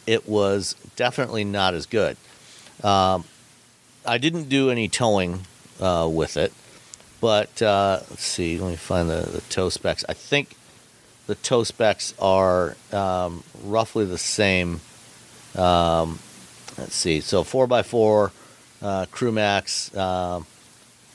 it 0.07 0.29
was 0.29 0.75
definitely 0.97 1.45
not 1.45 1.75
as 1.75 1.87
good. 1.87 2.17
Um, 2.83 3.25
I 4.07 4.19
didn't 4.19 4.49
do 4.49 4.71
any 4.71 4.89
towing 4.89 5.47
uh, 5.81 6.09
with 6.11 6.37
it, 6.37 6.53
but 7.21 7.61
uh, 7.61 8.01
let's 8.11 8.25
see, 8.25 8.59
let 8.59 8.71
me 8.71 8.77
find 8.77 9.09
the, 9.09 9.21
the 9.21 9.41
tow 9.43 9.69
specs. 9.69 10.05
I 10.09 10.15
think 10.15 10.57
the 11.27 11.35
tow 11.35 11.65
specs 11.65 12.15
are 12.19 12.77
um, 12.93 13.45
roughly 13.63 14.05
the 14.05 14.19
same. 14.19 14.81
Um, 15.57 16.21
let's 16.79 16.95
see, 16.95 17.21
so 17.21 17.43
4x4 17.45 18.31
uh, 18.81 19.07
Crew 19.11 19.33
Max, 19.33 19.95
um, 19.97 20.47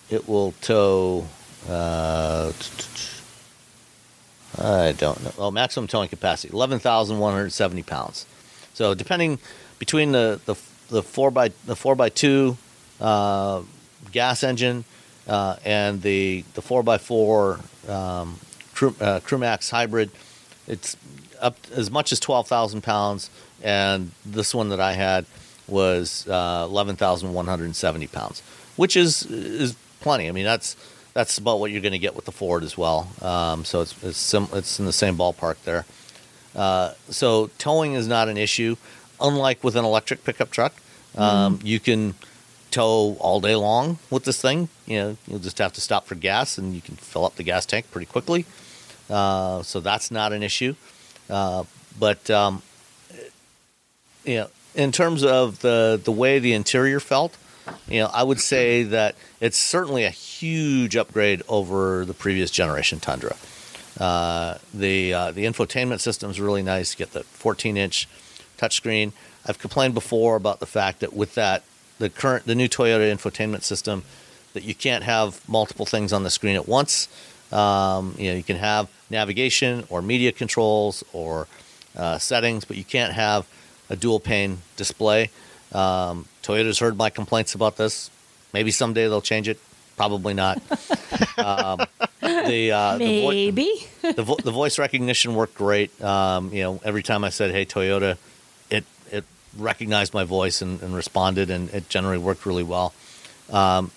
it 0.10 0.28
will 0.28 0.54
tow. 0.62 1.28
Uh, 1.68 2.52
I 4.60 4.92
don't 4.92 5.24
know. 5.24 5.32
Oh, 5.38 5.52
maximum 5.52 5.88
towing 5.88 6.10
capacity, 6.10 6.54
11,170 6.54 7.84
pounds. 7.84 8.26
So 8.74 8.94
depending 8.94 9.40
between 9.80 10.12
the, 10.12 10.40
the, 10.46 10.56
the 10.94 11.04
4 11.04 11.32
by 11.32 11.50
the 11.66 11.76
4 11.76 11.96
by 11.96 12.10
2 12.10 12.58
uh, 13.02 13.62
gas 14.12 14.44
engine 14.44 14.86
uh, 15.28 15.56
and 15.66 16.02
the 16.02 16.44
the 16.54 16.62
4 16.62 16.84
by 16.84 16.98
4 16.98 17.60
um, 17.90 18.40
Crew, 18.74 18.96
uh, 19.00 19.20
Crewmax 19.20 19.70
hybrid, 19.70 20.10
it's 20.68 20.98
up 21.42 21.58
as 21.76 21.92
much 21.92 22.12
as 22.12 22.20
12,000 22.20 22.82
pounds, 22.82 23.30
and 23.62 24.12
this 24.26 24.56
one 24.56 24.70
that 24.70 24.80
I 24.80 24.94
had 24.94 25.26
was 25.68 26.28
uh, 26.28 26.66
11,170 26.70 28.08
pounds, 28.08 28.42
which 28.76 28.96
is 28.96 29.24
is 29.24 29.76
plenty. 30.00 30.28
I 30.28 30.32
mean, 30.32 30.46
that's 30.46 30.76
that's 31.14 31.38
about 31.38 31.60
what 31.60 31.72
you're 31.72 31.82
going 31.82 31.94
to 31.94 32.00
get 32.00 32.16
with 32.16 32.26
the 32.26 32.32
Ford 32.32 32.64
as 32.64 32.78
well. 32.78 33.10
Um, 33.22 33.66
so 33.66 33.82
it's 33.82 34.04
it's, 34.04 34.18
sim- 34.18 34.50
it's 34.54 34.80
in 34.80 34.86
the 34.86 34.94
same 34.94 35.18
ballpark 35.18 35.62
there. 35.64 35.86
Uh, 36.56 36.94
so 37.10 37.50
towing 37.58 37.94
is 37.94 38.08
not 38.08 38.30
an 38.30 38.38
issue, 38.38 38.76
unlike 39.22 39.64
with 39.64 39.76
an 39.76 39.86
electric 39.86 40.24
pickup 40.24 40.52
truck. 40.52 40.74
Um, 41.18 41.60
You 41.64 41.80
can 41.80 42.16
tow 42.72 43.16
all 43.20 43.40
day 43.40 43.56
long 43.56 44.00
with 44.10 44.24
this 44.24 44.42
thing. 44.42 44.68
You 44.88 44.98
know, 44.98 45.18
you'll 45.28 45.40
just 45.40 45.60
have 45.60 45.74
to 45.74 45.82
stop 45.82 46.06
for 46.08 46.16
gas, 46.16 46.58
and 46.58 46.74
you 46.74 46.82
can 46.82 46.96
fill 46.96 47.26
up 47.26 47.36
the 47.36 47.44
gas 47.44 47.66
tank 47.66 47.92
pretty 47.92 48.08
quickly. 48.08 48.46
Uh, 49.10 49.62
so 49.64 49.80
that's 49.80 50.10
not 50.10 50.34
an 50.34 50.42
issue. 50.44 50.76
Uh, 51.30 51.64
but 52.00 52.30
um, 52.30 52.62
you 54.26 54.36
know, 54.36 54.48
in 54.76 54.92
terms 54.92 55.24
of 55.24 55.60
the 55.62 56.02
the 56.04 56.12
way 56.12 56.40
the 56.40 56.54
interior 56.54 57.00
felt, 57.00 57.38
you 57.88 58.00
know, 58.02 58.10
I 58.14 58.24
would 58.24 58.40
say 58.40 58.84
that 58.84 59.16
it's 59.40 59.58
certainly 59.58 60.04
a 60.04 60.10
huge 60.10 60.96
upgrade 60.96 61.44
over 61.48 62.06
the 62.06 62.14
previous 62.14 62.50
generation 62.52 63.00
Tundra. 63.00 63.36
Uh, 64.00 64.58
the 64.74 65.14
uh, 65.14 65.32
the 65.32 65.46
infotainment 65.46 66.00
system 66.00 66.32
is 66.32 66.40
really 66.40 66.64
nice. 66.64 66.94
You 66.94 67.06
get 67.06 67.14
the 67.14 67.24
14 67.24 67.78
inch 67.78 68.08
touchscreen. 68.58 69.12
I've 69.46 69.60
complained 69.60 69.94
before 69.94 70.36
about 70.36 70.60
the 70.60 70.66
fact 70.66 71.00
that 71.02 71.14
with 71.14 71.36
that 71.36 71.64
the 72.00 72.10
current 72.10 72.46
the 72.46 72.56
new 72.56 72.68
Toyota 72.68 73.12
infotainment 73.14 73.64
system 73.64 74.04
that 74.54 74.64
you 74.64 74.76
can't 74.76 75.04
have 75.04 75.48
multiple 75.50 75.86
things 75.86 76.14
on 76.14 76.24
the 76.24 76.30
screen 76.30 76.56
at 76.56 76.68
once. 76.68 77.08
Um, 77.52 78.16
you 78.18 78.30
know, 78.32 78.36
you 78.38 78.44
can 78.44 78.58
have 78.58 78.90
navigation 79.10 79.86
or 79.90 80.02
media 80.02 80.32
controls 80.32 81.04
or 81.14 81.48
uh, 81.96 82.18
settings, 82.18 82.66
but 82.66 82.78
you 82.78 82.84
can't 82.84 83.14
have 83.14 83.48
a 83.90 83.96
dual 83.96 84.20
pane 84.20 84.60
display. 84.76 85.30
Um, 85.72 86.26
Toyota's 86.44 86.80
heard 86.80 86.98
my 86.98 87.10
complaints 87.10 87.56
about 87.56 87.78
this. 87.78 88.10
Maybe 88.54 88.72
someday 88.72 89.04
they'll 89.04 89.22
change 89.22 89.48
it. 89.48 89.60
Probably 89.98 90.34
not. 90.34 90.58
um, 91.38 91.86
the, 92.22 92.72
uh, 92.72 92.98
the, 92.98 93.22
vo- 93.22 93.30
Maybe. 93.30 93.70
the, 94.02 94.24
vo- 94.24 94.38
the 94.38 94.52
voice 94.52 94.80
recognition 94.80 95.36
worked 95.36 95.56
great. 95.56 96.00
Um, 96.02 96.52
you 96.54 96.64
know, 96.64 96.82
every 96.84 97.04
time 97.04 97.24
I 97.24 97.30
said 97.30 97.52
"Hey 97.52 97.66
Toyota," 97.66 98.18
recognized 99.58 100.14
my 100.14 100.24
voice 100.24 100.62
and, 100.62 100.82
and 100.82 100.96
responded, 100.96 101.50
and 101.50 101.70
it 101.70 101.90
generally 101.90 102.18
worked 102.18 102.46
really 102.46 102.64
well. 102.64 102.94
Um, 103.52 103.92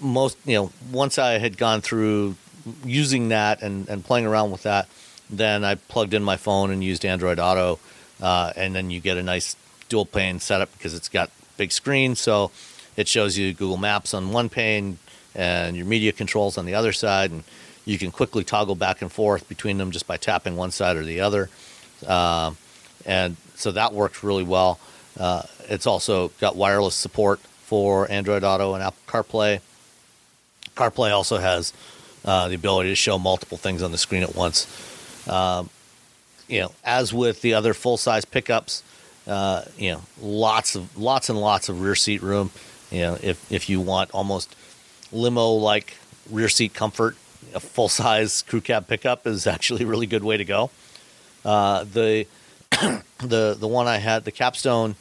most, 0.00 0.36
you 0.44 0.54
know, 0.54 0.72
once 0.92 1.18
I 1.18 1.38
had 1.38 1.56
gone 1.56 1.80
through 1.80 2.36
using 2.84 3.28
that 3.28 3.62
and, 3.62 3.88
and 3.88 4.04
playing 4.04 4.26
around 4.26 4.50
with 4.50 4.64
that, 4.64 4.88
then 5.30 5.64
I 5.64 5.76
plugged 5.76 6.14
in 6.14 6.22
my 6.22 6.36
phone 6.36 6.70
and 6.70 6.82
used 6.82 7.04
Android 7.04 7.38
Auto, 7.38 7.78
uh, 8.20 8.52
and 8.56 8.74
then 8.74 8.90
you 8.90 9.00
get 9.00 9.16
a 9.16 9.22
nice 9.22 9.56
dual 9.88 10.04
pane 10.06 10.40
setup 10.40 10.72
because 10.72 10.94
it's 10.94 11.08
got 11.08 11.30
big 11.56 11.72
screen, 11.72 12.14
so 12.14 12.50
it 12.96 13.08
shows 13.08 13.38
you 13.38 13.52
Google 13.52 13.76
Maps 13.76 14.14
on 14.14 14.32
one 14.32 14.48
pane 14.48 14.98
and 15.34 15.76
your 15.76 15.86
media 15.86 16.12
controls 16.12 16.58
on 16.58 16.66
the 16.66 16.74
other 16.74 16.92
side, 16.92 17.30
and 17.30 17.44
you 17.84 17.98
can 17.98 18.10
quickly 18.10 18.42
toggle 18.42 18.74
back 18.74 19.02
and 19.02 19.12
forth 19.12 19.48
between 19.48 19.78
them 19.78 19.90
just 19.90 20.06
by 20.06 20.16
tapping 20.16 20.56
one 20.56 20.70
side 20.70 20.96
or 20.96 21.04
the 21.04 21.20
other. 21.20 21.48
Um, 22.06 22.56
and 23.04 23.36
so 23.56 23.72
that 23.72 23.92
worked 23.92 24.22
really 24.22 24.44
well. 24.44 24.78
Uh, 25.18 25.42
it's 25.68 25.86
also 25.86 26.28
got 26.40 26.56
wireless 26.56 26.94
support 26.94 27.40
for 27.40 28.10
Android 28.10 28.44
Auto 28.44 28.74
and 28.74 28.82
Apple 28.82 28.98
CarPlay. 29.06 29.60
CarPlay 30.76 31.10
also 31.10 31.38
has 31.38 31.72
uh, 32.24 32.48
the 32.48 32.54
ability 32.54 32.90
to 32.90 32.94
show 32.94 33.18
multiple 33.18 33.56
things 33.56 33.82
on 33.82 33.92
the 33.92 33.98
screen 33.98 34.22
at 34.22 34.34
once. 34.34 34.66
Um, 35.28 35.70
you 36.48 36.60
know, 36.60 36.72
as 36.84 37.12
with 37.12 37.40
the 37.42 37.54
other 37.54 37.74
full 37.74 37.96
size 37.96 38.24
pickups, 38.24 38.82
uh, 39.26 39.62
you 39.76 39.92
know, 39.92 40.02
lots 40.20 40.76
of 40.76 40.96
lots 40.96 41.28
and 41.28 41.40
lots 41.40 41.68
of 41.68 41.80
rear 41.80 41.96
seat 41.96 42.22
room. 42.22 42.50
You 42.90 43.00
know, 43.00 43.18
if 43.22 43.50
if 43.50 43.68
you 43.68 43.80
want 43.80 44.10
almost 44.12 44.54
limo 45.10 45.50
like 45.52 45.96
rear 46.30 46.48
seat 46.48 46.74
comfort, 46.74 47.16
a 47.54 47.60
full 47.60 47.88
size 47.88 48.42
crew 48.42 48.60
cab 48.60 48.86
pickup 48.86 49.26
is 49.26 49.46
actually 49.46 49.84
a 49.84 49.86
really 49.86 50.06
good 50.06 50.22
way 50.22 50.36
to 50.36 50.44
go. 50.44 50.70
Uh, 51.44 51.84
the 51.84 52.26
the 53.18 53.56
the 53.58 53.68
one 53.68 53.86
I 53.86 53.98
had, 53.98 54.24
the 54.24 54.32
Capstone, 54.32 54.96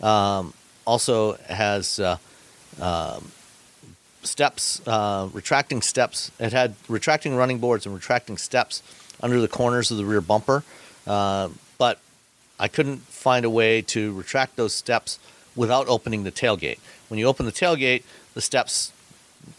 um, 0.00 0.52
also 0.86 1.34
has 1.48 1.98
uh, 1.98 2.18
um, 2.80 3.30
steps, 4.22 4.86
uh, 4.86 5.28
retracting 5.32 5.82
steps. 5.82 6.30
It 6.38 6.52
had 6.52 6.74
retracting 6.88 7.34
running 7.34 7.58
boards 7.58 7.86
and 7.86 7.94
retracting 7.94 8.36
steps 8.36 8.82
under 9.20 9.40
the 9.40 9.48
corners 9.48 9.90
of 9.90 9.96
the 9.96 10.04
rear 10.04 10.20
bumper, 10.20 10.62
uh, 11.06 11.48
but 11.78 11.98
I 12.58 12.68
couldn't 12.68 12.98
find 13.02 13.44
a 13.44 13.50
way 13.50 13.82
to 13.82 14.12
retract 14.12 14.56
those 14.56 14.74
steps 14.74 15.18
without 15.54 15.88
opening 15.88 16.24
the 16.24 16.32
tailgate. 16.32 16.78
When 17.08 17.18
you 17.18 17.26
open 17.26 17.46
the 17.46 17.52
tailgate, 17.52 18.02
the 18.34 18.40
steps 18.40 18.92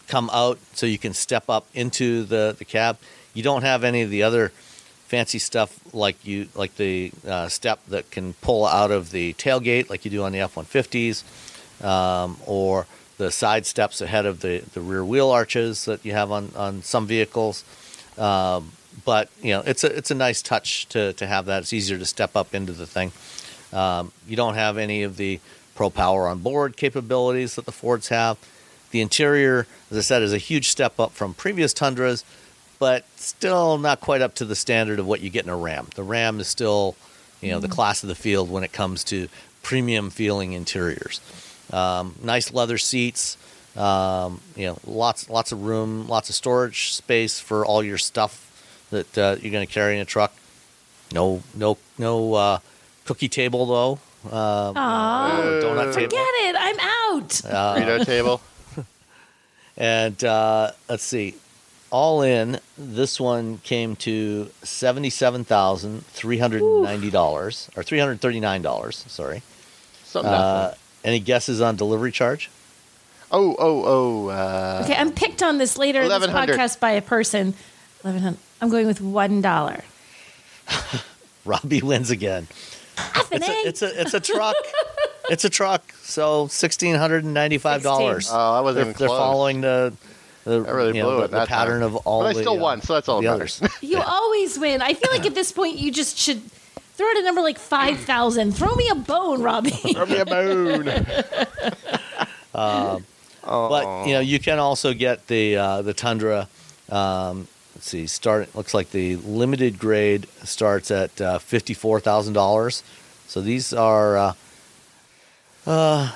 come 0.07 0.29
out 0.31 0.59
so 0.73 0.85
you 0.85 0.97
can 0.97 1.13
step 1.13 1.49
up 1.49 1.67
into 1.73 2.23
the, 2.23 2.55
the 2.57 2.65
cab. 2.65 2.97
You 3.33 3.43
don't 3.43 3.63
have 3.63 3.83
any 3.83 4.01
of 4.01 4.09
the 4.09 4.23
other 4.23 4.51
fancy 5.07 5.39
stuff 5.39 5.79
like 5.93 6.25
you 6.25 6.49
like 6.53 6.75
the 6.75 7.11
uh, 7.25 7.47
step 7.47 7.79
that 7.87 8.11
can 8.11 8.33
pull 8.33 8.65
out 8.65 8.91
of 8.91 9.11
the 9.11 9.33
tailgate 9.33 9.89
like 9.89 10.03
you 10.03 10.11
do 10.11 10.23
on 10.23 10.33
the 10.33 10.39
F-150s 10.39 11.23
um, 11.83 12.37
or 12.45 12.85
the 13.17 13.31
side 13.31 13.65
steps 13.65 14.01
ahead 14.01 14.25
of 14.25 14.41
the, 14.41 14.59
the 14.73 14.81
rear 14.81 15.03
wheel 15.03 15.29
arches 15.29 15.85
that 15.85 16.03
you 16.05 16.11
have 16.11 16.31
on, 16.31 16.51
on 16.55 16.83
some 16.83 17.07
vehicles. 17.07 17.63
Um, 18.17 18.73
but 19.05 19.29
you 19.41 19.51
know 19.51 19.61
it's 19.65 19.83
a 19.83 19.95
it's 19.95 20.11
a 20.11 20.15
nice 20.15 20.41
touch 20.41 20.87
to, 20.89 21.13
to 21.13 21.27
have 21.27 21.45
that. 21.45 21.63
It's 21.63 21.73
easier 21.73 21.97
to 21.97 22.05
step 22.05 22.35
up 22.35 22.53
into 22.53 22.73
the 22.73 22.87
thing. 22.87 23.11
Um, 23.71 24.11
you 24.27 24.35
don't 24.35 24.55
have 24.55 24.77
any 24.77 25.03
of 25.03 25.17
the 25.17 25.39
Pro 25.75 25.89
Power 25.89 26.27
on 26.27 26.39
board 26.39 26.75
capabilities 26.75 27.55
that 27.55 27.65
the 27.65 27.71
Fords 27.71 28.09
have. 28.09 28.37
The 28.91 29.01
interior, 29.01 29.67
as 29.91 29.97
I 29.97 30.01
said, 30.01 30.23
is 30.23 30.33
a 30.33 30.37
huge 30.37 30.69
step 30.69 30.99
up 30.99 31.11
from 31.11 31.33
previous 31.33 31.73
Tundras, 31.73 32.23
but 32.79 33.05
still 33.15 33.77
not 33.77 34.01
quite 34.01 34.21
up 34.21 34.35
to 34.35 34.45
the 34.45 34.55
standard 34.55 34.99
of 34.99 35.07
what 35.07 35.21
you 35.21 35.29
get 35.29 35.45
in 35.45 35.49
a 35.49 35.57
Ram. 35.57 35.87
The 35.95 36.03
Ram 36.03 36.39
is 36.39 36.47
still, 36.47 36.95
you 37.41 37.51
know, 37.51 37.59
the 37.59 37.67
class 37.67 38.03
of 38.03 38.09
the 38.09 38.15
field 38.15 38.49
when 38.49 38.63
it 38.63 38.71
comes 38.71 39.03
to 39.05 39.27
premium 39.63 40.09
feeling 40.09 40.53
interiors. 40.53 41.21
Um, 41.71 42.15
nice 42.23 42.53
leather 42.53 42.77
seats, 42.77 43.37
um, 43.75 44.41
you 44.55 44.67
know, 44.67 44.77
lots 44.85 45.29
lots 45.29 45.51
of 45.51 45.63
room, 45.63 46.07
lots 46.07 46.29
of 46.29 46.35
storage 46.35 46.93
space 46.93 47.39
for 47.39 47.65
all 47.65 47.83
your 47.83 47.97
stuff 47.97 48.43
that 48.89 49.17
uh, 49.17 49.35
you're 49.41 49.51
going 49.51 49.67
to 49.67 49.71
carry 49.71 49.95
in 49.95 50.01
a 50.01 50.05
truck. 50.05 50.33
No, 51.13 51.43
no, 51.55 51.77
no 51.97 52.33
uh, 52.33 52.59
cookie 53.05 53.29
table 53.29 53.65
though. 53.65 53.99
Um, 54.31 54.75
Aw, 54.75 55.41
or 55.41 55.61
donut 55.61 55.93
forget 55.93 56.11
it. 56.13 56.55
I'm 56.57 56.79
out. 56.79 57.45
Uh, 57.45 57.75
Burrito 57.75 58.05
table. 58.05 58.41
and 59.77 60.21
uh, 60.23 60.71
let's 60.89 61.03
see, 61.03 61.35
all 61.89 62.21
in, 62.21 62.59
this 62.77 63.19
one 63.19 63.59
came 63.59 63.95
to 63.97 64.49
seventy-seven 64.63 65.43
thousand 65.45 66.05
three 66.07 66.37
hundred 66.37 66.61
and 66.61 66.83
ninety 66.83 67.09
dollars, 67.09 67.69
or 67.75 67.83
three 67.83 67.99
hundred 67.99 68.21
thirty-nine 68.21 68.61
dollars. 68.61 69.05
Sorry. 69.07 69.41
Something. 70.03 70.33
Uh, 70.33 70.63
nothing. 70.63 70.79
any 71.03 71.19
guesses 71.19 71.61
on 71.61 71.75
delivery 71.75 72.11
charge? 72.11 72.49
oh, 73.31 73.55
oh, 73.59 73.83
oh. 73.85 74.27
Uh, 74.29 74.81
Okay, 74.85 74.95
I'm 74.95 75.11
picked 75.11 75.43
on 75.43 75.57
this 75.57 75.77
later 75.77 76.01
in 76.01 76.07
this 76.09 76.27
podcast 76.27 76.79
by 76.79 76.91
a 76.91 77.01
person. 77.01 77.53
Eleven 78.03 78.21
hundred. 78.21 78.39
I'm 78.61 78.69
going 78.69 78.87
with 78.87 79.01
one 79.01 79.41
dollar. 79.41 79.83
Robbie 81.45 81.81
wins 81.81 82.09
again. 82.09 82.47
It's 83.31 83.47
a, 83.47 83.67
it's 83.67 83.81
a 83.81 84.01
it's 84.01 84.13
a 84.13 84.19
truck. 84.19 84.55
it's 85.29 85.45
a 85.45 85.49
truck. 85.49 85.93
So 86.01 86.47
sixteen 86.47 86.95
hundred 86.95 87.23
and 87.23 87.33
ninety-five 87.33 87.83
dollars. 87.83 88.29
Oh, 88.31 88.35
I 88.37 88.61
wasn't 88.61 88.75
they're, 88.75 88.91
even 88.91 88.99
they're 88.99 89.07
following 89.09 89.61
the 89.61 89.93
the, 90.47 90.65
I 90.67 90.71
really 90.71 90.97
you 90.97 91.03
know, 91.03 91.09
blew 91.09 91.17
the, 91.17 91.23
it 91.23 91.31
the 91.31 91.37
that 91.37 91.47
pattern 91.47 91.81
time. 91.81 91.95
of 91.95 91.95
all. 91.97 92.21
But 92.21 92.27
I 92.27 92.33
the, 92.33 92.39
still 92.39 92.57
uh, 92.57 92.61
won, 92.61 92.81
so 92.81 92.93
that's 92.93 93.09
all 93.09 93.21
the 93.21 93.27
that 93.27 93.33
others. 93.33 93.61
matters. 93.61 93.77
You 93.81 94.01
always 94.05 94.57
win. 94.57 94.81
I 94.81 94.93
feel 94.93 95.11
like 95.11 95.25
at 95.25 95.35
this 95.35 95.51
point 95.51 95.77
you 95.77 95.91
just 95.91 96.17
should 96.17 96.41
throw 96.95 97.07
out 97.07 97.17
a 97.17 97.23
number 97.23 97.41
like 97.41 97.59
five 97.59 97.99
thousand. 97.99 98.53
Throw 98.53 98.73
me 98.75 98.89
a 98.89 98.95
bone, 98.95 99.41
Robbie. 99.41 99.69
Throw 99.93 100.05
me 100.05 100.17
a 100.17 100.25
bone. 100.25 101.05
But 103.49 104.07
you 104.07 104.13
know, 104.13 104.19
you 104.19 104.39
can 104.39 104.59
also 104.59 104.93
get 104.93 105.27
the 105.27 105.55
uh, 105.55 105.81
the 105.81 105.93
Tundra. 105.93 106.49
Um, 106.89 107.47
let's 107.75 107.87
see, 107.87 108.05
start 108.07 108.53
looks 108.55 108.73
like 108.73 108.91
the 108.91 109.15
limited 109.17 109.79
grade 109.79 110.27
starts 110.43 110.91
at 110.91 111.21
uh, 111.21 111.37
fifty 111.39 111.73
four 111.73 112.01
thousand 112.01 112.33
dollars. 112.33 112.83
So 113.27 113.39
these 113.39 113.71
are 113.71 114.17
uh, 114.17 114.33
uh, 115.65 116.11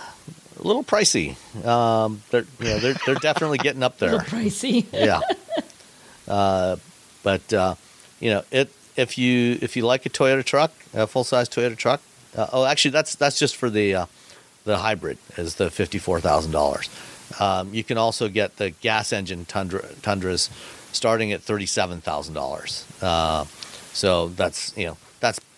a 0.61 0.67
little 0.67 0.83
pricey. 0.83 1.35
Um, 1.65 2.21
they're 2.29 2.45
you 2.59 2.65
know 2.65 2.79
they're 2.79 2.95
they're 3.05 3.15
definitely 3.15 3.57
getting 3.57 3.83
up 3.83 3.97
there. 3.99 4.19
pricey. 4.19 4.85
yeah. 4.93 5.21
Uh, 6.27 6.75
but 7.23 7.51
uh, 7.53 7.75
you 8.19 8.29
know, 8.29 8.43
it 8.51 8.71
if 8.95 9.17
you 9.17 9.57
if 9.61 9.75
you 9.75 9.85
like 9.85 10.05
a 10.05 10.09
Toyota 10.09 10.43
truck, 10.43 10.71
a 10.93 11.07
full 11.07 11.23
size 11.23 11.49
Toyota 11.49 11.75
truck. 11.77 12.01
Uh, 12.35 12.47
oh, 12.53 12.65
actually, 12.65 12.91
that's 12.91 13.15
that's 13.15 13.37
just 13.37 13.55
for 13.55 13.69
the 13.69 13.95
uh, 13.95 14.05
the 14.63 14.77
hybrid 14.77 15.17
is 15.37 15.55
the 15.55 15.69
fifty 15.69 15.97
four 15.97 16.19
thousand 16.21 16.51
dollars. 16.51 16.89
Um, 17.39 17.73
you 17.73 17.83
can 17.83 17.97
also 17.97 18.27
get 18.29 18.57
the 18.57 18.71
gas 18.71 19.11
engine 19.13 19.45
Tundra, 19.45 19.87
Tundras 20.01 20.49
starting 20.91 21.31
at 21.31 21.41
thirty 21.41 21.65
seven 21.65 22.01
thousand 22.01 22.33
dollars. 22.35 22.85
Uh, 23.01 23.45
so 23.93 24.29
that's 24.29 24.75
you 24.77 24.85
know 24.87 24.97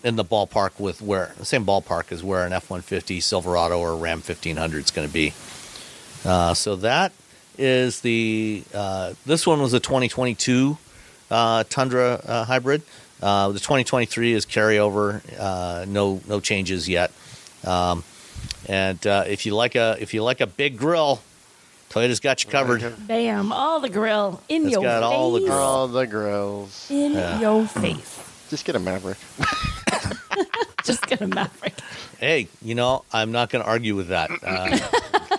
in 0.04 0.16
the 0.18 0.26
ballpark 0.26 0.80
with 0.80 1.02
where 1.02 1.34
the 1.38 1.46
same 1.46 1.66
ballpark 1.66 2.12
as 2.12 2.24
where 2.24 2.46
an 2.46 2.54
F 2.54 2.70
one 2.70 2.82
fifty 2.82 3.20
Silverado 3.20 3.80
or 3.80 3.96
Ram 3.96 4.22
fifteen 4.22 4.58
hundred 4.58 4.84
is 4.86 4.92
going 4.92 5.08
to 5.08 5.14
be. 5.14 5.34
Uh, 6.26 6.54
so 6.54 6.76
that 6.78 7.12
is 7.58 8.02
the 8.02 8.64
uh, 8.74 9.14
this 9.26 9.46
one 9.46 9.62
was 9.62 9.74
a 9.74 9.80
2022 9.80 10.78
uh, 11.32 11.64
Tundra 11.70 12.22
uh, 12.26 12.46
hybrid. 12.46 12.82
Uh, 13.22 13.50
the 13.50 13.60
2023 13.60 14.34
is 14.34 14.46
carryover. 14.46 15.22
Uh, 15.40 15.86
no 15.88 16.22
no 16.28 16.40
changes 16.40 16.90
yet. 16.90 17.12
Um, 17.64 18.04
and 18.68 19.06
uh, 19.08 19.24
if 19.28 19.46
you 19.46 19.56
like 19.56 19.76
a 19.76 19.96
if 20.00 20.14
you 20.14 20.24
like 20.24 20.42
a 20.42 20.48
big 20.48 20.78
grill, 20.78 21.22
Toyota's 21.90 22.20
got 22.20 22.44
you 22.44 22.50
covered. 22.50 23.08
Bam! 23.08 23.52
All 23.52 23.80
the 23.80 23.90
grill 23.90 24.42
in 24.50 24.64
It's 24.64 24.72
your 24.74 24.82
got 24.82 25.02
face. 25.02 25.06
all 25.06 25.32
the 25.34 25.40
grill. 25.42 25.54
All 25.54 25.88
the 25.88 26.08
grills. 26.08 26.88
In 26.90 27.14
Yeah. 27.14 27.40
your 27.40 27.66
face. 27.68 28.20
Just 28.54 28.66
get 28.66 28.76
a 28.76 28.80
Maverick. 28.80 29.18
Just 30.84 31.08
get 31.08 31.22
a 31.22 31.28
maverick. 31.28 31.74
Hey, 32.20 32.48
you 32.62 32.76
know 32.76 33.04
I'm 33.12 33.32
not 33.32 33.50
going 33.50 33.64
to 33.64 33.68
argue 33.70 33.96
with 33.96 34.10
that. 34.10 34.30
Uh, 34.44 34.78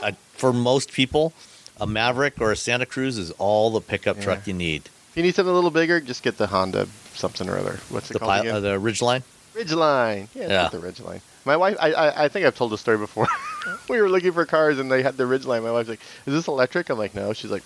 uh, 0.03 0.13
for 0.33 0.53
most 0.53 0.91
people, 0.91 1.33
a 1.81 1.87
Maverick 1.87 2.41
or 2.41 2.51
a 2.51 2.57
Santa 2.57 2.87
Cruz 2.87 3.19
is 3.19 3.31
all 3.33 3.71
the 3.71 3.81
pickup 3.81 4.19
truck 4.21 4.47
you 4.49 4.53
need. 4.55 4.83
If 5.11 5.17
you 5.17 5.23
need 5.23 5.35
something 5.37 5.53
a 5.53 5.55
little 5.55 5.71
bigger, 5.71 6.01
just 6.01 6.23
get 6.25 6.39
the 6.39 6.49
Honda 6.49 6.89
something 7.13 7.49
or 7.49 7.57
other. 7.59 7.79
What's 7.91 8.11
it 8.11 8.15
The, 8.15 8.19
called 8.19 8.31
pi- 8.31 8.41
again? 8.41 8.55
uh, 8.57 8.61
the 8.61 8.81
Ridgeline. 8.81 9.23
Ridgeline. 9.55 10.27
Yeah, 10.35 10.43
Yeah. 10.43 10.49
yeah. 10.49 10.69
the 10.71 10.79
Ridgeline. 10.79 11.21
My 11.45 11.57
wife, 11.57 11.77
I, 11.79 11.93
I, 11.93 12.25
I 12.25 12.29
think 12.29 12.47
I've 12.47 12.57
told 12.57 12.73
the 12.73 12.79
story 12.79 12.99
before. 12.99 13.29
we 13.89 14.01
were 14.01 14.09
looking 14.09 14.33
for 14.33 14.45
cars 14.47 14.79
and 14.81 14.91
they 14.91 15.03
had 15.05 15.17
the 15.17 15.25
Ridgeline. 15.25 15.63
My 15.63 15.71
wife's 15.73 15.89
like, 15.91 16.01
"Is 16.27 16.33
this 16.35 16.49
electric?" 16.49 16.89
I'm 16.91 16.99
like, 16.99 17.15
"No." 17.15 17.33
She's 17.35 17.51
like, 17.53 17.63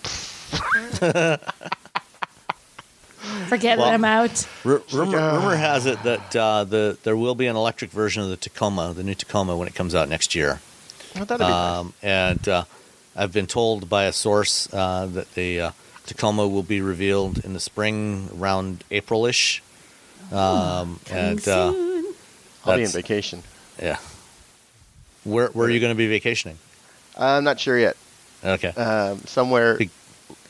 Forget 3.47 3.77
Well- 3.77 3.89
it. 3.89 3.93
I'm 3.93 4.05
out. 4.05 4.47
R- 4.65 4.81
rumor, 4.93 5.11
like, 5.11 5.21
ah. 5.21 5.35
rumor 5.37 5.55
has 5.55 5.85
it 5.85 6.01
that 6.03 6.35
uh, 6.35 6.63
the 6.63 6.97
there 7.03 7.15
will 7.17 7.35
be 7.35 7.47
an 7.47 7.55
electric 7.55 7.91
version 7.91 8.23
of 8.23 8.29
the 8.29 8.37
Tacoma, 8.37 8.93
the 8.93 9.03
new 9.03 9.15
Tacoma, 9.15 9.55
when 9.57 9.67
it 9.67 9.75
comes 9.75 9.93
out 9.95 10.07
next 10.09 10.35
year. 10.35 10.59
oh, 11.15 11.25
"That'd 11.25 11.37
be 11.39 11.43
nice." 11.43 11.79
Um, 11.79 11.93
and 12.01 12.47
uh, 12.47 12.63
I've 13.15 13.33
been 13.33 13.47
told 13.47 13.89
by 13.89 14.05
a 14.05 14.13
source 14.13 14.67
uh, 14.73 15.05
that 15.07 15.33
the 15.35 15.59
uh, 15.59 15.71
Tacoma 16.05 16.47
will 16.47 16.63
be 16.63 16.81
revealed 16.81 17.43
in 17.43 17.53
the 17.53 17.59
spring, 17.59 18.29
around 18.37 18.83
April-ish. 18.91 19.61
Um, 20.31 20.99
and 21.11 21.39
uh, 21.47 21.71
Soon. 21.71 22.13
I'll 22.65 22.77
be 22.77 22.83
in 22.83 22.89
vacation. 22.89 23.43
yeah, 23.81 23.97
where 25.23 25.47
where 25.49 25.67
are 25.67 25.71
you 25.71 25.79
going 25.79 25.91
to 25.93 25.97
be 25.97 26.07
vacationing? 26.07 26.57
I'm 27.17 27.43
not 27.43 27.59
sure 27.59 27.77
yet. 27.77 27.97
Okay, 28.45 28.69
Um, 28.69 29.19
somewhere 29.25 29.77
Be- 29.77 29.89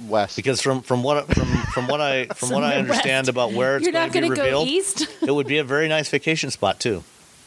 west. 0.07 0.35
because 0.35 0.61
from 0.61 0.81
from 0.81 1.03
what 1.03 1.27
from 1.33 1.47
from 1.73 1.87
what 1.87 1.99
I 2.01 2.25
from 2.35 2.49
what 2.49 2.63
I 2.63 2.75
understand 2.75 3.25
west. 3.25 3.29
about 3.29 3.53
where 3.53 3.77
it's 3.77 3.83
You're 3.85 3.93
going 3.93 4.07
not 4.07 4.13
to 4.13 4.21
be 4.21 4.27
gonna 4.29 4.35
go 4.35 4.43
revealed, 4.43 4.67
east. 4.67 5.07
it 5.21 5.31
would 5.33 5.47
be 5.47 5.57
a 5.57 5.63
very 5.63 5.87
nice 5.87 6.09
vacation 6.09 6.51
spot 6.51 6.79
too. 6.79 7.03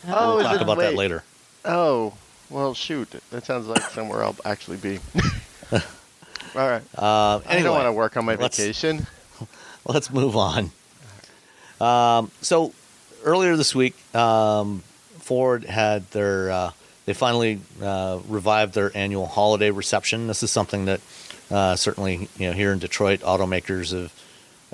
oh, 0.09 0.37
we'll 0.37 0.45
talk 0.45 0.57
it- 0.57 0.63
about 0.63 0.79
that 0.79 0.95
later. 0.95 1.25
Oh, 1.65 2.15
well, 2.51 2.75
shoot. 2.75 3.09
That 3.31 3.47
sounds 3.47 3.67
like 3.69 3.83
somewhere 3.83 4.25
I'll 4.25 4.37
actually 4.45 4.77
be. 4.79 4.99
All 5.73 5.81
right. 6.69 6.83
Uh, 6.97 7.41
I 7.47 7.63
don't 7.63 7.75
want 7.75 7.87
to 7.87 7.93
work 7.93 8.17
on 8.17 8.25
my 8.25 8.35
let's- 8.35 8.59
vacation. 8.59 9.07
let's 9.87 10.11
move 10.11 10.37
on. 10.37 10.71
Um, 11.81 12.31
so 12.43 12.73
earlier 13.25 13.57
this 13.57 13.75
week, 13.75 13.95
um, 14.15 14.83
Ford 15.19 15.65
had 15.65 16.09
their 16.11 16.51
uh, 16.51 16.71
they 17.07 17.15
finally 17.15 17.61
uh, 17.83 18.19
revived 18.29 18.75
their 18.75 18.95
annual 18.97 19.27
holiday 19.27 19.71
reception. 19.71 20.27
This 20.27 20.43
is 20.43 20.51
something 20.51 20.85
that 20.85 21.01
uh, 21.53 21.77
certainly 21.77 22.29
you 22.39 22.49
know 22.49 22.53
here 22.53 22.73
in 22.73 22.79
Detroit, 22.79 23.21
automakers 23.21 23.93
have 23.93 24.13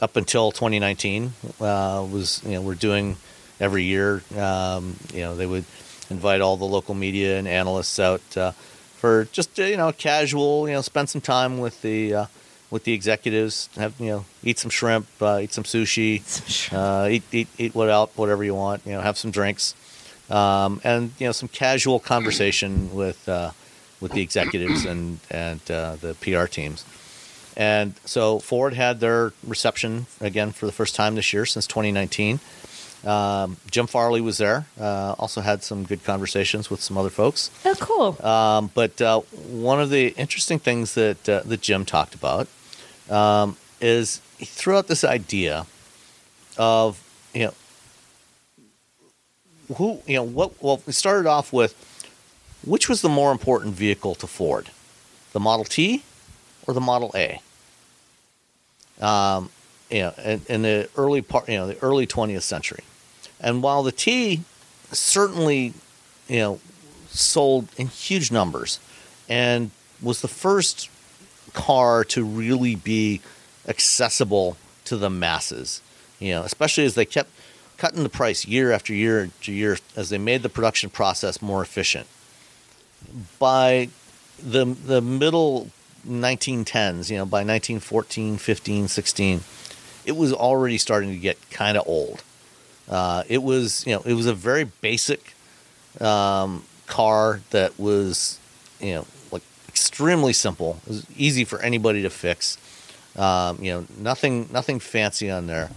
up 0.00 0.16
until 0.16 0.52
2019 0.52 1.32
uh, 1.60 2.06
was 2.10 2.40
you 2.44 2.52
know 2.52 2.62
we're 2.62 2.74
doing 2.74 3.16
every 3.60 3.82
year. 3.82 4.22
Um, 4.36 4.96
you 5.12 5.22
know 5.22 5.36
they 5.36 5.46
would 5.46 5.64
invite 6.10 6.40
all 6.40 6.56
the 6.56 6.64
local 6.64 6.94
media 6.94 7.38
and 7.38 7.48
analysts 7.48 7.98
out 7.98 8.36
uh, 8.36 8.52
for 8.98 9.26
just 9.32 9.58
uh, 9.58 9.64
you 9.64 9.76
know 9.76 9.92
casual 9.92 10.68
you 10.68 10.74
know 10.74 10.80
spend 10.80 11.08
some 11.08 11.20
time 11.20 11.58
with 11.58 11.82
the 11.82 12.14
uh, 12.14 12.26
with 12.70 12.84
the 12.84 12.92
executives 12.92 13.68
have 13.76 13.94
you 13.98 14.10
know 14.10 14.24
eat 14.42 14.58
some 14.58 14.70
shrimp 14.70 15.06
uh, 15.20 15.40
eat 15.42 15.52
some 15.52 15.64
sushi 15.64 16.22
Some 16.22 16.78
uh, 16.78 17.08
eat 17.08 17.22
eat 17.32 17.48
eat 17.58 17.74
what 17.74 17.90
out 17.90 18.10
whatever 18.16 18.44
you 18.44 18.54
want 18.54 18.86
you 18.86 18.92
know 18.92 19.00
have 19.00 19.18
some 19.18 19.30
drinks 19.30 19.74
um, 20.30 20.80
and 20.84 21.12
you 21.18 21.26
know 21.26 21.32
some 21.32 21.48
casual 21.48 21.98
conversation 22.00 22.94
with 22.94 23.28
uh, 23.28 23.50
with 24.00 24.12
the 24.12 24.22
executives 24.22 24.84
and 24.84 25.20
and 25.30 25.60
uh, 25.70 25.96
the 25.96 26.14
PR 26.14 26.46
teams 26.46 26.84
And 27.56 27.94
so 28.04 28.38
Ford 28.38 28.74
had 28.74 29.00
their 29.00 29.32
reception 29.46 30.06
again 30.20 30.52
for 30.52 30.66
the 30.66 30.72
first 30.72 30.94
time 30.94 31.16
this 31.16 31.32
year 31.32 31.44
since 31.46 31.66
2019. 31.66 32.40
Um, 33.04 33.56
Jim 33.70 33.86
Farley 33.86 34.20
was 34.20 34.38
there. 34.38 34.66
Uh, 34.80 35.14
also 35.18 35.40
had 35.40 35.62
some 35.62 35.84
good 35.84 36.02
conversations 36.04 36.68
with 36.70 36.80
some 36.80 36.98
other 36.98 37.10
folks. 37.10 37.50
Oh, 37.64 37.74
cool. 37.78 38.26
Um, 38.26 38.70
but 38.74 39.00
uh, 39.00 39.20
one 39.20 39.80
of 39.80 39.90
the 39.90 40.08
interesting 40.16 40.58
things 40.58 40.94
that 40.94 41.28
uh, 41.28 41.42
that 41.44 41.60
Jim 41.60 41.84
talked 41.84 42.14
about 42.14 42.48
um, 43.08 43.56
is 43.80 44.20
he 44.38 44.44
threw 44.44 44.76
out 44.76 44.88
this 44.88 45.04
idea 45.04 45.66
of 46.56 47.00
you 47.34 47.44
know 47.46 47.54
who 49.76 50.00
you 50.06 50.16
know 50.16 50.24
what. 50.24 50.60
Well, 50.62 50.82
we 50.86 50.92
started 50.92 51.28
off 51.28 51.52
with 51.52 51.74
which 52.64 52.88
was 52.88 53.02
the 53.02 53.08
more 53.08 53.32
important 53.32 53.74
vehicle 53.74 54.14
to 54.16 54.26
Ford, 54.26 54.70
the 55.32 55.40
Model 55.40 55.64
T 55.64 56.02
or 56.66 56.74
the 56.74 56.80
Model 56.80 57.12
A. 57.14 57.40
Um, 59.00 59.50
you 59.90 60.00
know, 60.00 60.14
in, 60.24 60.42
in 60.48 60.62
the 60.62 60.88
early 60.96 61.22
part, 61.22 61.48
you 61.48 61.56
know, 61.56 61.66
the 61.66 61.78
early 61.82 62.06
20th 62.06 62.42
century, 62.42 62.84
and 63.40 63.62
while 63.62 63.82
the 63.82 63.92
T 63.92 64.42
certainly, 64.90 65.74
you 66.28 66.38
know, 66.38 66.60
sold 67.08 67.68
in 67.76 67.86
huge 67.86 68.30
numbers, 68.30 68.80
and 69.28 69.70
was 70.02 70.20
the 70.20 70.28
first 70.28 70.90
car 71.52 72.04
to 72.04 72.24
really 72.24 72.74
be 72.74 73.20
accessible 73.66 74.56
to 74.84 74.96
the 74.96 75.10
masses. 75.10 75.80
You 76.18 76.34
know, 76.34 76.42
especially 76.42 76.84
as 76.84 76.94
they 76.94 77.04
kept 77.04 77.30
cutting 77.76 78.02
the 78.02 78.08
price 78.08 78.44
year 78.44 78.72
after 78.72 78.92
year 78.92 79.24
after 79.24 79.52
year 79.52 79.78
as 79.96 80.10
they 80.10 80.18
made 80.18 80.42
the 80.42 80.48
production 80.48 80.90
process 80.90 81.40
more 81.40 81.62
efficient. 81.62 82.06
By 83.38 83.88
the 84.42 84.64
the 84.64 85.00
middle 85.00 85.70
1910s, 86.06 87.10
you 87.10 87.16
know, 87.16 87.26
by 87.26 87.38
1914, 87.38 88.38
15, 88.38 88.88
16, 88.88 89.40
it 90.04 90.16
was 90.16 90.32
already 90.32 90.78
starting 90.78 91.10
to 91.10 91.18
get 91.18 91.38
kind 91.50 91.76
of 91.76 91.86
old. 91.86 92.22
Uh, 92.88 93.22
it 93.28 93.42
was, 93.42 93.86
you 93.86 93.94
know, 93.94 94.02
it 94.02 94.14
was 94.14 94.26
a 94.26 94.34
very 94.34 94.64
basic 94.64 95.34
um, 96.00 96.64
car 96.86 97.40
that 97.50 97.78
was, 97.78 98.38
you 98.80 98.94
know, 98.94 99.06
like 99.30 99.42
extremely 99.68 100.32
simple. 100.32 100.78
It 100.86 100.88
was 100.88 101.06
easy 101.16 101.44
for 101.44 101.60
anybody 101.60 102.02
to 102.02 102.10
fix. 102.10 102.56
Um, 103.16 103.62
you 103.62 103.72
know, 103.72 103.86
nothing, 103.98 104.48
nothing 104.52 104.80
fancy 104.80 105.30
on 105.30 105.46
there. 105.46 105.70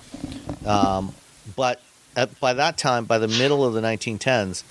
Um, 0.66 1.14
but 1.56 1.82
at, 2.16 2.40
by 2.40 2.54
that 2.54 2.78
time, 2.78 3.06
by 3.06 3.18
the 3.18 3.28
middle 3.28 3.66
of 3.66 3.74
the 3.74 3.82
1910s, 3.82 4.64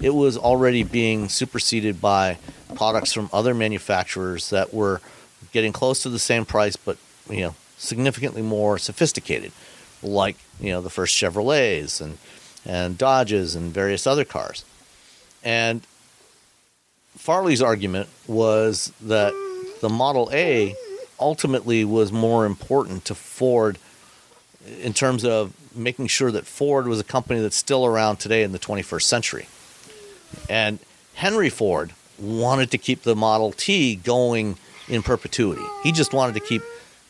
it 0.00 0.14
was 0.14 0.36
already 0.36 0.82
being 0.82 1.28
superseded 1.28 2.00
by 2.00 2.38
products 2.74 3.12
from 3.12 3.28
other 3.32 3.54
manufacturers 3.54 4.50
that 4.50 4.72
were 4.72 5.00
getting 5.52 5.72
close 5.72 6.02
to 6.02 6.08
the 6.08 6.18
same 6.18 6.44
price, 6.44 6.76
but 6.76 6.96
you 7.28 7.40
know, 7.40 7.54
significantly 7.76 8.42
more 8.42 8.78
sophisticated, 8.78 9.52
like 10.02 10.36
you 10.60 10.70
know 10.70 10.80
the 10.80 10.90
first 10.90 11.14
Chevrolets 11.14 12.00
and 12.00 12.18
and 12.64 12.96
Dodges 12.96 13.54
and 13.54 13.72
various 13.72 14.06
other 14.06 14.24
cars. 14.24 14.64
And 15.42 15.82
Farley's 17.16 17.60
argument 17.60 18.08
was 18.26 18.92
that 19.00 19.32
the 19.80 19.88
Model 19.88 20.30
A 20.32 20.74
ultimately 21.18 21.84
was 21.84 22.12
more 22.12 22.46
important 22.46 23.04
to 23.06 23.14
Ford 23.14 23.78
in 24.80 24.92
terms 24.92 25.24
of 25.24 25.52
making 25.74 26.06
sure 26.06 26.30
that 26.30 26.46
Ford 26.46 26.86
was 26.86 27.00
a 27.00 27.04
company 27.04 27.40
that's 27.40 27.56
still 27.56 27.84
around 27.84 28.16
today 28.16 28.42
in 28.42 28.52
the 28.52 28.58
21st 28.58 29.02
century. 29.02 29.46
And 30.48 30.78
Henry 31.14 31.50
Ford 31.50 31.92
wanted 32.18 32.70
to 32.70 32.78
keep 32.78 33.02
the 33.02 33.16
Model 33.16 33.52
T 33.52 33.96
going 33.96 34.56
in 34.88 35.02
perpetuity. 35.02 35.64
He 35.82 35.92
just 35.92 36.12
wanted 36.12 36.34
to 36.34 36.40
keep 36.40 36.62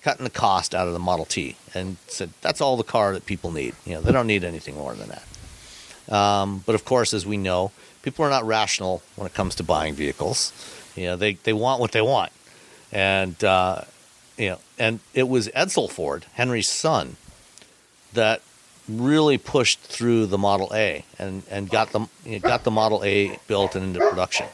cutting 0.03 0.25
the 0.25 0.31
cost 0.31 0.75
out 0.75 0.87
of 0.87 0.93
the 0.93 0.99
Model 0.99 1.25
T 1.25 1.57
and 1.75 1.97
said 2.09 2.31
that's 2.41 2.61
all 2.61 2.77
the 2.77 2.83
car 2.83 3.13
that 3.13 3.27
people 3.27 3.51
need. 3.51 3.75
You 3.85 3.95
know, 3.95 4.01
they 4.01 4.13
don't 4.13 4.27
need 4.27 4.45
anything 4.45 4.75
more 4.75 4.95
than 4.95 5.09
that. 5.09 6.15
Um, 6.15 6.63
but 6.67 6.75
of 6.75 6.85
course, 6.85 7.15
as 7.15 7.25
we 7.25 7.37
know, 7.37 7.71
people 8.03 8.25
are 8.25 8.31
not 8.31 8.47
rational 8.47 9.03
when 9.17 9.27
it 9.27 9.35
comes 9.35 9.55
to 9.57 9.63
buying 9.63 9.95
vehicles. 9.95 10.53
You 10.97 11.07
know, 11.07 11.17
they, 11.17 11.35
they 11.35 11.53
want 11.53 11.81
what 11.81 11.93
they 11.93 12.03
want. 12.03 12.33
And, 12.91 13.43
uh, 13.43 13.83
you 14.37 14.51
know, 14.51 14.59
and 14.79 15.01
it 15.15 15.29
was 15.29 15.49
Edsel 15.49 15.91
Ford, 15.91 16.27
Henry's 16.35 16.69
son, 16.69 17.17
that 18.13 18.43
really 18.89 19.39
pushed 19.39 19.81
through 19.81 20.27
the 20.27 20.39
Model 20.39 20.71
A 20.75 21.05
and, 21.19 21.43
and 21.51 21.71
got 21.71 21.93
the 21.93 22.01
you 22.25 22.33
know, 22.33 22.39
got 22.41 22.65
the 22.65 22.71
Model 22.71 23.03
A 23.05 23.39
built 23.47 23.75
and 23.75 23.85
into 23.85 24.01
production. 24.09 24.47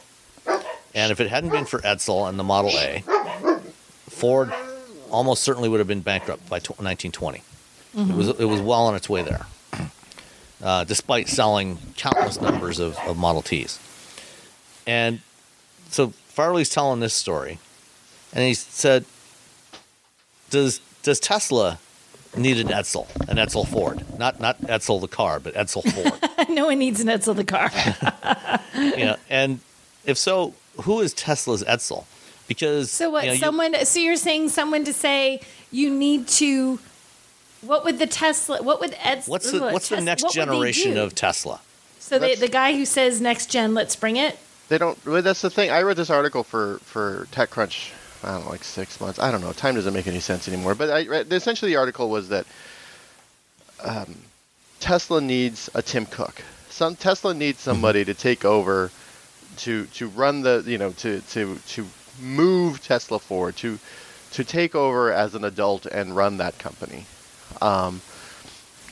And 0.95 1.13
if 1.13 1.21
it 1.21 1.29
hadn't 1.29 1.51
been 1.51 1.65
for 1.65 1.79
Edsel 1.81 2.29
and 2.29 2.39
the 2.39 2.45
Model 2.45 2.73
A, 2.75 3.03
Ford 4.09 4.53
almost 5.11 5.43
certainly 5.43 5.69
would 5.69 5.81
have 5.81 5.89
been 5.89 6.01
bankrupt 6.01 6.49
by 6.49 6.57
1920. 6.57 7.43
It 7.95 8.15
was 8.15 8.29
it 8.29 8.45
was 8.45 8.61
well 8.61 8.87
on 8.87 8.95
its 8.95 9.09
way 9.09 9.23
there, 9.23 9.47
uh, 10.63 10.85
despite 10.85 11.29
selling 11.29 11.79
countless 11.97 12.41
numbers 12.41 12.79
of, 12.79 12.97
of 12.99 13.17
Model 13.17 13.43
Ts. 13.43 13.81
And 14.87 15.21
so 15.91 16.11
Farley's 16.29 16.69
telling 16.69 17.01
this 17.01 17.15
story, 17.15 17.59
and 18.33 18.45
he 18.45 18.55
said, 18.55 19.05
"Does 20.51 20.81
does 21.03 21.19
Tesla 21.19 21.79
need 22.37 22.59
an 22.59 22.69
Edsel, 22.69 23.07
an 23.29 23.37
Edsel 23.37 23.67
Ford, 23.67 24.05
not 24.19 24.41
not 24.41 24.61
Edsel 24.63 25.01
the 25.01 25.09
car, 25.09 25.41
but 25.41 25.55
Edsel 25.55 25.83
Ford?" 25.93 26.49
no 26.49 26.67
one 26.67 26.79
needs 26.79 27.01
an 27.01 27.09
Edsel 27.09 27.35
the 27.35 27.45
car. 27.45 27.71
you 28.97 29.05
know, 29.05 29.17
and 29.31 29.61
if 30.05 30.19
so, 30.19 30.55
who 30.83 31.01
is 31.01 31.13
Tesla's 31.15 31.65
Edsel? 31.65 32.05
Because 32.47 32.91
So 32.91 33.11
what? 33.11 33.25
you 33.25 33.31
know, 33.31 33.35
you- 33.35 33.39
someone? 33.41 33.85
so 33.85 34.01
you're 34.01 34.17
saying 34.17 34.49
someone 34.49 34.85
to 34.85 34.93
say 34.93 35.41
you 35.71 35.91
need 35.91 36.29
to? 36.29 36.79
What 37.63 37.85
would 37.85 37.99
the 37.99 38.07
Tesla? 38.07 38.63
What 38.63 38.81
would 38.81 38.93
Edsel? 38.93 39.29
what's 39.29 39.51
the 39.51 39.61
what's 39.61 39.89
the 39.89 40.01
next 40.01 40.23
what 40.23 40.33
generation 40.33 40.97
of 40.97 41.15
Tesla? 41.15 41.61
So 41.99 42.19
the 42.19 42.37
the 42.37 42.49
guy 42.49 42.73
who 42.73 42.85
says 42.85 43.21
next 43.21 43.51
gen, 43.51 43.75
let's 43.75 43.97
bring 43.97 44.17
it. 44.17 44.39
They 44.69 44.79
don't. 44.79 45.03
Well, 45.05 45.23
that's 45.23 45.43
the 45.43 45.51
thing. 45.51 45.71
I 45.71 45.83
read 45.83 45.97
this 45.97 46.11
article 46.11 46.45
for 46.45 46.79
for 46.85 47.27
TechCrunch. 47.33 47.91
I 48.23 48.33
don't 48.33 48.45
know, 48.45 48.51
like 48.51 48.65
six 48.65 49.01
months. 49.01 49.19
I 49.19 49.31
don't 49.31 49.41
know. 49.41 49.53
Time 49.53 49.75
doesn't 49.75 49.95
make 49.95 50.07
any 50.07 50.21
sense 50.21 50.49
anymore. 50.49 50.75
But 50.75 50.91
I 50.91 51.01
essentially 51.35 51.73
the 51.73 51.77
article 51.77 52.11
was 52.11 52.29
that 52.31 52.47
um, 53.83 54.17
Tesla 54.81 55.21
needs 55.21 55.71
a 55.75 55.83
Tim 55.83 56.07
Cook. 56.07 56.43
Some 56.69 56.97
Tesla 56.97 57.35
needs 57.35 57.61
somebody 57.61 58.05
to 58.05 58.15
take 58.15 58.45
over, 58.45 58.91
to 59.59 59.87
to 59.87 60.09
run 60.09 60.43
the 60.43 60.63
you 60.67 60.79
know 60.79 60.93
to 60.93 61.21
to 61.21 61.59
to 61.69 61.87
move 62.21 62.83
Tesla 62.83 63.19
forward 63.19 63.57
to 63.57 63.79
to 64.33 64.45
take 64.45 64.75
over 64.75 65.13
as 65.13 65.35
an 65.35 65.45
adult 65.45 65.87
and 65.87 66.15
run 66.15 66.39
that 66.39 66.59
company. 66.59 67.07
Um, 67.63 68.01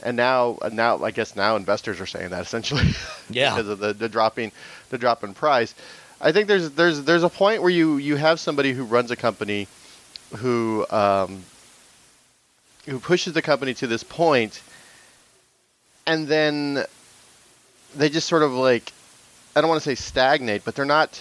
and 0.03 0.17
now 0.17 0.59
now 0.73 1.03
I 1.03 1.11
guess 1.11 1.37
now 1.37 1.57
investors 1.57 2.01
are 2.01 2.07
saying 2.07 2.31
that 2.31 2.43
essentially. 2.43 2.85
Yeah. 3.31 3.51
because 3.57 3.69
of 3.69 3.79
the, 3.79 3.93
the 3.93 4.09
dropping 4.09 4.53
the 4.91 4.99
drop 4.99 5.25
in 5.25 5.35
price. 5.35 5.75
I 6.21 6.33
think 6.33 6.49
there's 6.49 6.71
there's 6.71 7.03
there's 7.03 7.23
a 7.23 7.29
point 7.29 7.61
where 7.63 7.71
you 7.71 7.97
you 7.99 8.17
have 8.17 8.41
somebody 8.41 8.73
who 8.73 8.85
runs 8.85 9.11
a 9.11 9.17
company 9.17 9.69
who 10.37 10.87
um, 10.91 11.43
who 12.87 12.99
pushes 12.99 13.33
the 13.35 13.43
company 13.43 13.75
to 13.75 13.87
this 13.87 14.03
point, 14.03 14.63
and 16.07 16.27
then 16.27 16.85
they 17.95 18.09
just 18.09 18.27
sort 18.29 18.43
of 18.43 18.53
like 18.53 18.93
I 19.55 19.61
don't 19.61 19.69
want 19.69 19.83
to 19.83 19.89
say 19.89 19.95
stagnate, 19.95 20.65
but 20.65 20.75
they're 20.75 20.85
not. 20.85 21.21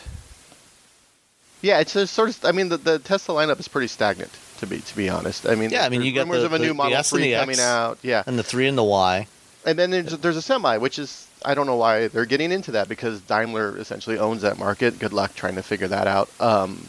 Yeah, 1.62 1.80
it's 1.80 1.96
a 1.96 2.06
sort 2.08 2.30
of. 2.30 2.46
I 2.46 2.52
mean, 2.52 2.70
the, 2.70 2.78
the 2.78 3.00
Tesla 3.00 3.36
lineup 3.44 3.60
is 3.60 3.68
pretty 3.68 3.88
stagnant 3.88 4.32
to 4.60 4.68
be 4.68 4.80
to 4.80 4.96
be 4.96 5.10
honest. 5.10 5.48
I 5.48 5.56
mean, 5.56 5.72
Yeah, 5.72 5.86
I 5.86 5.90
mean, 5.90 6.04
you 6.04 6.14
got 6.14 6.22
rumors 6.22 6.40
the- 6.42 6.46
of 6.46 6.54
a 6.54 6.58
the- 6.58 6.64
new 6.64 6.70
the 6.70 6.74
Model 6.76 6.98
S 6.98 7.12
and 7.12 7.20
3 7.20 7.24
the 7.30 7.36
X. 7.36 7.42
coming 7.42 7.60
out. 7.60 7.98
Yeah, 8.02 8.24
And 8.28 8.38
the 8.40 8.44
three 8.44 8.68
and 8.68 8.78
the 8.78 8.84
Y. 8.84 9.28
and 9.66 9.78
then 9.80 9.90
there's, 9.92 10.18
there's 10.20 10.38
a 10.38 10.42
semi, 10.42 10.78
which 10.78 11.00
is 11.00 11.25
I 11.46 11.54
don't 11.54 11.68
know 11.68 11.76
why 11.76 12.08
they're 12.08 12.26
getting 12.26 12.52
into 12.52 12.72
that 12.72 12.90
because 12.90 13.22
Daimler 13.22 13.78
essentially 13.78 14.18
owns 14.18 14.42
that 14.42 14.58
market. 14.58 14.98
Good 14.98 15.14
luck 15.14 15.36
trying 15.36 15.56
to 15.56 15.64
figure 15.64 15.88
that 15.88 16.08
out. 16.08 16.30
Um, 16.40 16.86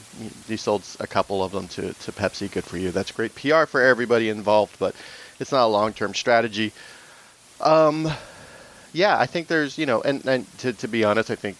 sold 0.57 0.83
a 0.99 1.07
couple 1.07 1.45
of 1.45 1.53
them 1.53 1.69
to, 1.69 1.93
to 1.93 2.13
Pepsi. 2.13 2.51
Good 2.51 2.65
for 2.65 2.79
you. 2.79 2.91
That's 2.91 3.13
great 3.13 3.35
PR 3.35 3.67
for 3.67 3.83
everybody 3.83 4.31
involved, 4.31 4.79
but 4.79 4.95
it's 5.39 5.53
not 5.53 5.65
a 5.65 5.69
long-term 5.69 6.15
strategy. 6.15 6.73
Um, 7.61 8.09
yeah, 8.93 9.19
I 9.19 9.27
think 9.27 9.49
there's 9.49 9.77
you 9.77 9.85
know, 9.85 10.01
and, 10.01 10.25
and 10.27 10.59
to, 10.59 10.73
to 10.73 10.89
be 10.89 11.05
honest, 11.05 11.31
I 11.31 11.37
think 11.37 11.59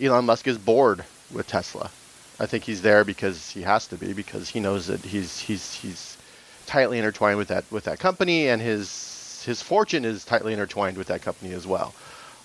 Elon 0.00 0.26
Musk 0.26 0.46
is 0.46 0.58
bored 0.58 1.04
with 1.32 1.46
Tesla. 1.46 1.90
I 2.38 2.46
think 2.46 2.64
he's 2.64 2.82
there 2.82 3.04
because 3.04 3.50
he 3.50 3.62
has 3.62 3.86
to 3.88 3.96
be 3.96 4.12
because 4.12 4.50
he 4.50 4.60
knows 4.60 4.86
that 4.88 5.00
he's 5.00 5.38
he's 5.38 5.72
he's 5.74 6.18
tightly 6.66 6.98
intertwined 6.98 7.38
with 7.38 7.48
that 7.48 7.64
with 7.70 7.84
that 7.84 7.98
company 7.98 8.48
and 8.48 8.60
his 8.60 9.11
his 9.44 9.62
fortune 9.62 10.04
is 10.04 10.24
tightly 10.24 10.52
intertwined 10.52 10.96
with 10.96 11.08
that 11.08 11.22
company 11.22 11.52
as 11.52 11.66
well. 11.66 11.94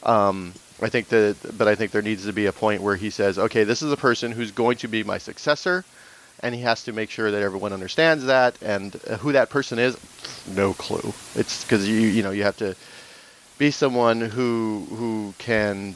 Um, 0.04 0.54
I 0.82 0.90
think 0.90 1.10
that, 1.10 1.36
but 1.58 1.68
I 1.68 1.76
think 1.76 1.92
there 1.92 2.02
needs 2.02 2.26
to 2.26 2.34
be 2.34 2.46
a 2.46 2.54
point 2.54 2.82
where 2.82 2.96
he 2.96 3.10
says, 3.10 3.40
okay, 3.40 3.64
this 3.64 3.82
is 3.82 3.92
a 3.92 3.98
person 3.98 4.32
who's 4.32 4.52
going 4.52 4.78
to 4.78 4.88
be 4.88 5.04
my 5.04 5.18
successor, 5.18 5.84
and 6.42 6.54
he 6.54 6.62
has 6.62 6.84
to 6.84 6.94
make 6.94 7.10
sure 7.10 7.32
that 7.32 7.42
everyone 7.42 7.74
understands 7.74 8.26
that 8.26 8.56
and 8.62 8.96
uh, 9.08 9.18
who 9.18 9.32
that 9.32 9.50
person 9.50 9.80
is. 9.80 9.98
No 10.56 10.74
clue. 10.74 11.14
It's 11.36 11.64
because 11.64 11.88
you 11.90 11.96
you 11.96 12.22
know 12.22 12.32
you 12.32 12.44
have 12.44 12.58
to 12.58 12.76
be 13.58 13.72
someone 13.72 14.22
who 14.22 14.86
who 14.92 15.34
can 15.40 15.96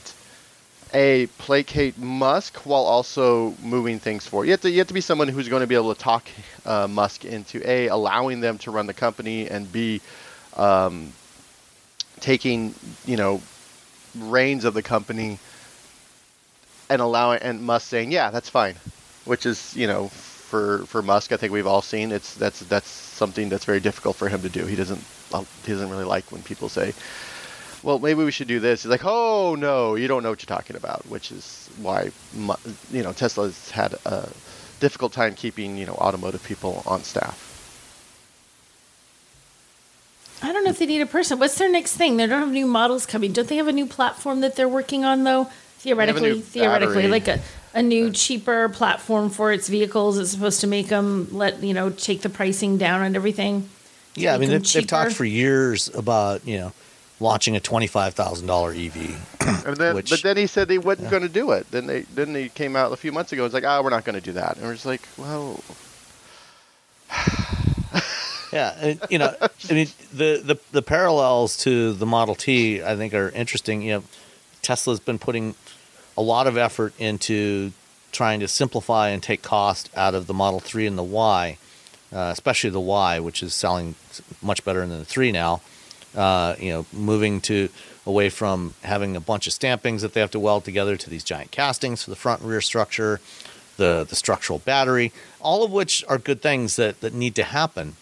a 0.93 1.27
placate 1.37 1.97
Musk 1.97 2.57
while 2.65 2.83
also 2.83 3.53
moving 3.63 3.99
things 3.99 4.27
forward. 4.27 4.45
You 4.45 4.51
have 4.51 4.61
to 4.61 4.69
you 4.71 4.79
have 4.79 4.87
to 4.87 4.93
be 4.93 5.01
someone 5.01 5.27
who's 5.27 5.47
going 5.47 5.61
to 5.61 5.67
be 5.67 5.75
able 5.75 5.93
to 5.93 5.99
talk 5.99 6.27
uh, 6.65 6.87
Musk 6.87 7.23
into 7.23 7.61
a 7.69 7.87
allowing 7.87 8.41
them 8.41 8.57
to 8.59 8.71
run 8.71 8.87
the 8.87 8.93
company 8.93 9.47
and 9.47 9.71
b 9.71 10.01
um, 10.57 11.13
taking 12.19 12.73
you 13.05 13.17
know 13.17 13.41
reins 14.17 14.65
of 14.65 14.73
the 14.73 14.83
company 14.83 15.39
and 16.89 17.01
allowing 17.01 17.41
and 17.41 17.61
Musk 17.61 17.87
saying 17.87 18.11
yeah 18.11 18.29
that's 18.31 18.49
fine, 18.49 18.75
which 19.25 19.45
is 19.45 19.75
you 19.75 19.87
know 19.87 20.07
for 20.09 20.79
for 20.85 21.01
Musk 21.01 21.31
I 21.31 21.37
think 21.37 21.53
we've 21.53 21.67
all 21.67 21.81
seen 21.81 22.11
it's 22.11 22.33
that's 22.35 22.59
that's 22.61 22.89
something 22.89 23.49
that's 23.49 23.65
very 23.65 23.79
difficult 23.79 24.15
for 24.15 24.29
him 24.29 24.41
to 24.41 24.49
do. 24.49 24.65
He 24.65 24.75
doesn't 24.75 25.03
he 25.65 25.71
doesn't 25.71 25.89
really 25.89 26.03
like 26.03 26.31
when 26.31 26.43
people 26.43 26.69
say 26.69 26.93
well, 27.83 27.99
maybe 27.99 28.23
we 28.23 28.31
should 28.31 28.47
do 28.47 28.59
this. 28.59 28.83
He's 28.83 28.91
like, 28.91 29.05
oh 29.05 29.55
no, 29.55 29.95
you 29.95 30.07
don't 30.07 30.23
know 30.23 30.29
what 30.29 30.41
you're 30.41 30.55
talking 30.55 30.75
about, 30.75 31.05
which 31.07 31.31
is 31.31 31.69
why 31.77 32.11
you 32.91 33.03
know 33.03 33.13
Tesla's 33.13 33.71
had 33.71 33.95
a 34.05 34.29
difficult 34.79 35.13
time 35.13 35.35
keeping 35.35 35.77
you 35.77 35.85
know 35.85 35.93
automotive 35.93 36.43
people 36.43 36.83
on 36.85 37.03
staff. 37.03 37.50
I 40.43 40.51
don't 40.51 40.63
know 40.63 40.69
if 40.71 40.79
they 40.79 40.85
need 40.85 41.01
a 41.01 41.05
person. 41.05 41.39
What's 41.39 41.57
their 41.57 41.69
next 41.69 41.97
thing? 41.97 42.17
They 42.17 42.25
don't 42.27 42.39
have 42.39 42.51
new 42.51 42.65
models 42.65 43.05
coming. 43.05 43.31
Don't 43.31 43.47
they 43.47 43.57
have 43.57 43.67
a 43.67 43.71
new 43.73 43.85
platform 43.85 44.41
that 44.41 44.55
they're 44.55 44.69
working 44.69 45.05
on 45.05 45.23
though? 45.23 45.45
Theoretically, 45.79 46.41
theoretically, 46.41 46.95
battery. 46.95 47.07
like 47.09 47.27
a, 47.27 47.39
a 47.73 47.81
new 47.81 48.11
cheaper 48.11 48.69
platform 48.69 49.29
for 49.31 49.51
its 49.51 49.67
vehicles 49.67 50.19
It's 50.19 50.29
supposed 50.31 50.61
to 50.61 50.67
make 50.67 50.87
them 50.89 51.27
let 51.31 51.63
you 51.63 51.73
know 51.73 51.89
take 51.89 52.21
the 52.21 52.29
pricing 52.29 52.77
down 52.77 53.01
and 53.01 53.15
everything. 53.15 53.67
Yeah, 54.15 54.35
I 54.35 54.37
mean 54.37 54.49
they've, 54.49 54.73
they've 54.73 54.85
talked 54.85 55.13
for 55.13 55.25
years 55.25 55.87
about 55.95 56.45
you 56.45 56.57
know 56.57 56.73
launching 57.19 57.55
a 57.55 57.59
twenty 57.59 57.87
five 57.87 58.13
thousand 58.13 58.47
dollar 58.47 58.71
EV. 58.71 59.27
And 59.65 59.77
then, 59.77 59.95
Which- 59.95 60.09
but 60.09 60.21
then 60.21 60.37
he 60.37 60.47
said 60.47 60.67
they 60.67 60.77
wasn't 60.77 61.09
going 61.09 61.23
to 61.23 61.29
do 61.29 61.51
it. 61.51 61.69
Then 61.71 61.87
they 61.87 62.01
then 62.01 62.35
he 62.35 62.49
came 62.49 62.75
out 62.75 62.91
a 62.91 62.97
few 62.97 63.11
months 63.11 63.31
ago. 63.31 63.45
It's 63.45 63.53
like, 63.53 63.65
ah, 63.65 63.81
we're 63.81 63.89
not 63.89 64.05
going 64.05 64.15
to 64.15 64.21
do 64.21 64.33
that. 64.33 64.57
And 64.57 64.65
we're 64.65 64.73
just 64.73 64.85
like, 64.85 65.01
well, 65.17 65.63
Yeah, 68.51 68.75
and, 68.79 69.01
you 69.09 69.17
know, 69.17 69.33
I 69.69 69.73
mean, 69.73 69.87
the, 70.13 70.41
the 70.43 70.59
the 70.71 70.81
parallels 70.81 71.57
to 71.59 71.93
the 71.93 72.05
Model 72.05 72.35
T, 72.35 72.83
I 72.83 72.95
think, 72.95 73.13
are 73.13 73.29
interesting. 73.29 73.81
You 73.81 73.93
know, 73.93 74.03
Tesla's 74.61 74.99
been 74.99 75.19
putting 75.19 75.55
a 76.17 76.21
lot 76.21 76.47
of 76.47 76.57
effort 76.57 76.93
into 76.99 77.71
trying 78.11 78.41
to 78.41 78.47
simplify 78.47 79.09
and 79.09 79.23
take 79.23 79.41
cost 79.41 79.89
out 79.95 80.13
of 80.15 80.27
the 80.27 80.33
Model 80.33 80.59
Three 80.59 80.85
and 80.85 80.97
the 80.97 81.03
Y, 81.03 81.57
uh, 82.11 82.29
especially 82.33 82.69
the 82.69 82.81
Y, 82.81 83.19
which 83.19 83.41
is 83.41 83.53
selling 83.53 83.95
much 84.41 84.65
better 84.65 84.81
than 84.81 84.99
the 84.99 85.05
three 85.05 85.31
now. 85.31 85.61
Uh, 86.13 86.55
you 86.59 86.71
know, 86.73 86.85
moving 86.91 87.39
to 87.39 87.69
away 88.05 88.29
from 88.29 88.73
having 88.83 89.15
a 89.15 89.21
bunch 89.21 89.47
of 89.47 89.53
stampings 89.53 90.01
that 90.01 90.11
they 90.13 90.19
have 90.19 90.31
to 90.31 90.39
weld 90.39 90.65
together 90.65 90.97
to 90.97 91.09
these 91.09 91.23
giant 91.23 91.51
castings 91.51 92.03
for 92.03 92.09
the 92.09 92.17
front 92.17 92.41
and 92.41 92.49
rear 92.49 92.59
structure, 92.59 93.21
the 93.77 94.05
the 94.09 94.15
structural 94.15 94.59
battery, 94.59 95.13
all 95.39 95.63
of 95.63 95.71
which 95.71 96.03
are 96.09 96.17
good 96.17 96.41
things 96.41 96.75
that 96.75 96.99
that 96.99 97.13
need 97.13 97.33
to 97.35 97.43
happen 97.43 97.95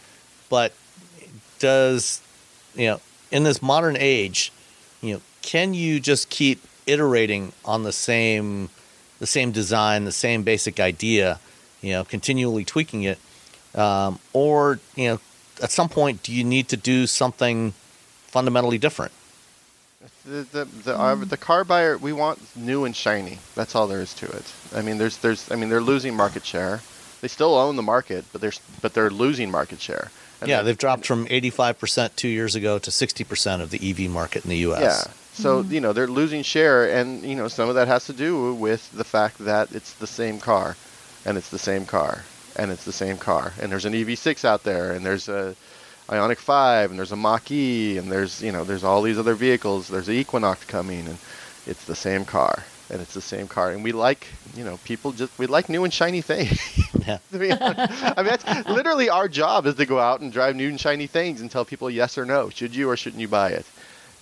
but 0.50 0.74
does 1.60 2.22
you 2.76 2.88
know 2.88 3.00
in 3.32 3.44
this 3.44 3.62
modern 3.62 3.98
age 3.98 4.52
you 5.02 5.14
know 5.14 5.22
can 5.42 5.74
you 5.74 6.00
just 6.00 6.30
keep 6.30 6.62
iterating 6.88 7.52
on 7.66 7.84
the 7.84 7.92
same 7.92 8.70
the 9.20 9.28
same 9.28 9.52
design 9.52 10.06
the 10.06 10.12
same 10.12 10.44
basic 10.44 10.80
idea 10.80 11.40
you 11.82 11.92
know 11.92 12.04
continually 12.04 12.66
tweaking 12.66 13.04
it 13.04 13.20
um, 13.76 14.20
or 14.34 14.80
you 14.96 15.08
know 15.08 15.20
at 15.62 15.72
some 15.72 15.90
point 15.90 16.24
do 16.24 16.34
you 16.34 16.44
need 16.44 16.68
to 16.68 16.78
do 16.78 17.06
something 17.06 17.74
fundamentally 18.28 18.78
different 18.78 19.12
the 20.26 20.48
the 20.52 20.66
the, 20.84 20.98
uh, 20.98 21.16
the 21.16 21.38
car 21.38 21.64
buyer 21.64 21.98
we 21.98 22.14
want 22.14 22.40
new 22.56 22.86
and 22.86 22.96
shiny. 22.96 23.40
That's 23.56 23.76
all 23.76 23.88
there 23.88 24.02
is 24.02 24.14
to 24.16 24.26
it. 24.26 24.54
I 24.74 24.82
mean, 24.82 24.98
there's 24.98 25.18
there's 25.18 25.52
I 25.52 25.56
mean 25.56 25.70
they're 25.70 25.82
losing 25.82 26.16
market 26.16 26.46
share. 26.46 26.82
They 27.22 27.28
still 27.28 27.56
own 27.56 27.76
the 27.76 27.84
market, 27.84 28.26
but 28.32 28.42
they're 28.42 28.54
but 28.82 28.94
they're 28.94 29.10
losing 29.10 29.52
market 29.52 29.82
share. 29.82 30.12
And 30.42 30.50
yeah 30.50 30.58
that- 30.58 30.64
they've 30.64 30.78
dropped 30.78 31.06
from 31.06 31.28
85% 31.28 32.16
two 32.16 32.28
years 32.28 32.56
ago 32.56 32.80
to 32.80 32.92
60% 32.92 33.62
of 33.62 33.72
the 33.72 33.90
ev 33.90 34.10
market 34.10 34.44
in 34.44 34.50
the 34.50 34.58
us 34.58 34.82
Yeah. 34.82 35.14
So 35.40 35.64
mm-hmm. 35.64 35.74
you 35.74 35.82
know 35.82 35.94
they're 35.94 36.08
losing 36.08 36.44
share, 36.44 36.90
and 36.90 37.24
you 37.24 37.36
know 37.36 37.48
some 37.48 37.70
of 37.70 37.76
that 37.76 37.88
has 37.88 38.06
to 38.08 38.14
do 38.14 38.54
with 38.56 38.92
the 38.92 39.06
fact 39.06 39.38
that 39.40 39.72
it's 39.72 39.94
the 39.94 40.08
same 40.08 40.40
car, 40.40 40.76
and 41.26 41.38
it's 41.38 41.50
the 41.50 41.60
same 41.60 41.86
car, 41.86 42.26
and 42.58 42.72
it's 42.72 42.84
the 42.84 42.92
same 42.92 43.18
car, 43.18 43.54
and 43.62 43.72
there's 43.72 43.86
an 43.86 43.94
EV6 43.94 44.44
out 44.44 44.64
there, 44.64 44.92
and 44.92 45.06
there's 45.06 45.30
a 45.30 45.56
Ioniq 46.10 46.38
5, 46.38 46.90
and 46.90 47.00
there's 47.00 47.12
a 47.12 47.16
Mach-E, 47.16 47.98
and 47.98 48.12
there's 48.12 48.42
you 48.42 48.52
know 48.52 48.66
there's 48.66 48.84
all 48.84 49.02
these 49.02 49.18
other 49.18 49.36
vehicles. 49.36 49.88
There's 49.88 50.08
the 50.08 50.14
Equinox 50.14 50.66
coming, 50.66 51.08
and 51.08 51.18
it's 51.66 51.86
the 51.86 51.96
same 51.96 52.26
car, 52.26 52.66
and 52.90 53.02
it's 53.02 53.14
the 53.14 53.22
same 53.22 53.48
car, 53.48 53.72
and 53.72 53.84
we 53.84 53.92
like 53.92 54.28
you 54.56 54.64
know 54.64 54.78
people 54.84 55.12
just 55.12 55.38
we 55.38 55.46
like 55.48 55.70
new 55.70 55.84
and 55.84 55.94
shiny 55.94 56.22
things. 56.22 56.60
yeah 57.08 57.20
to 57.32 57.40
be 57.40 57.52
honest. 57.52 58.04
I 58.18 58.24
mean, 58.24 58.26
that's 58.38 58.68
literally 58.70 59.10
our 59.10 59.28
job 59.28 59.66
is 59.66 59.76
to 59.76 59.86
go 59.86 60.00
out 60.00 60.22
and 60.22 60.32
drive 60.32 60.56
new 60.56 60.70
and 60.70 60.80
shiny 60.80 61.08
things 61.08 61.42
and 61.42 61.50
tell 61.52 61.66
people 61.66 61.90
yes 61.90 62.18
or 62.18 62.26
no, 62.26 62.50
should 62.50 62.76
you 62.76 62.90
or 62.90 62.98
shouldn't 62.98 63.22
you 63.22 63.28
buy 63.28 63.50
it? 63.50 63.66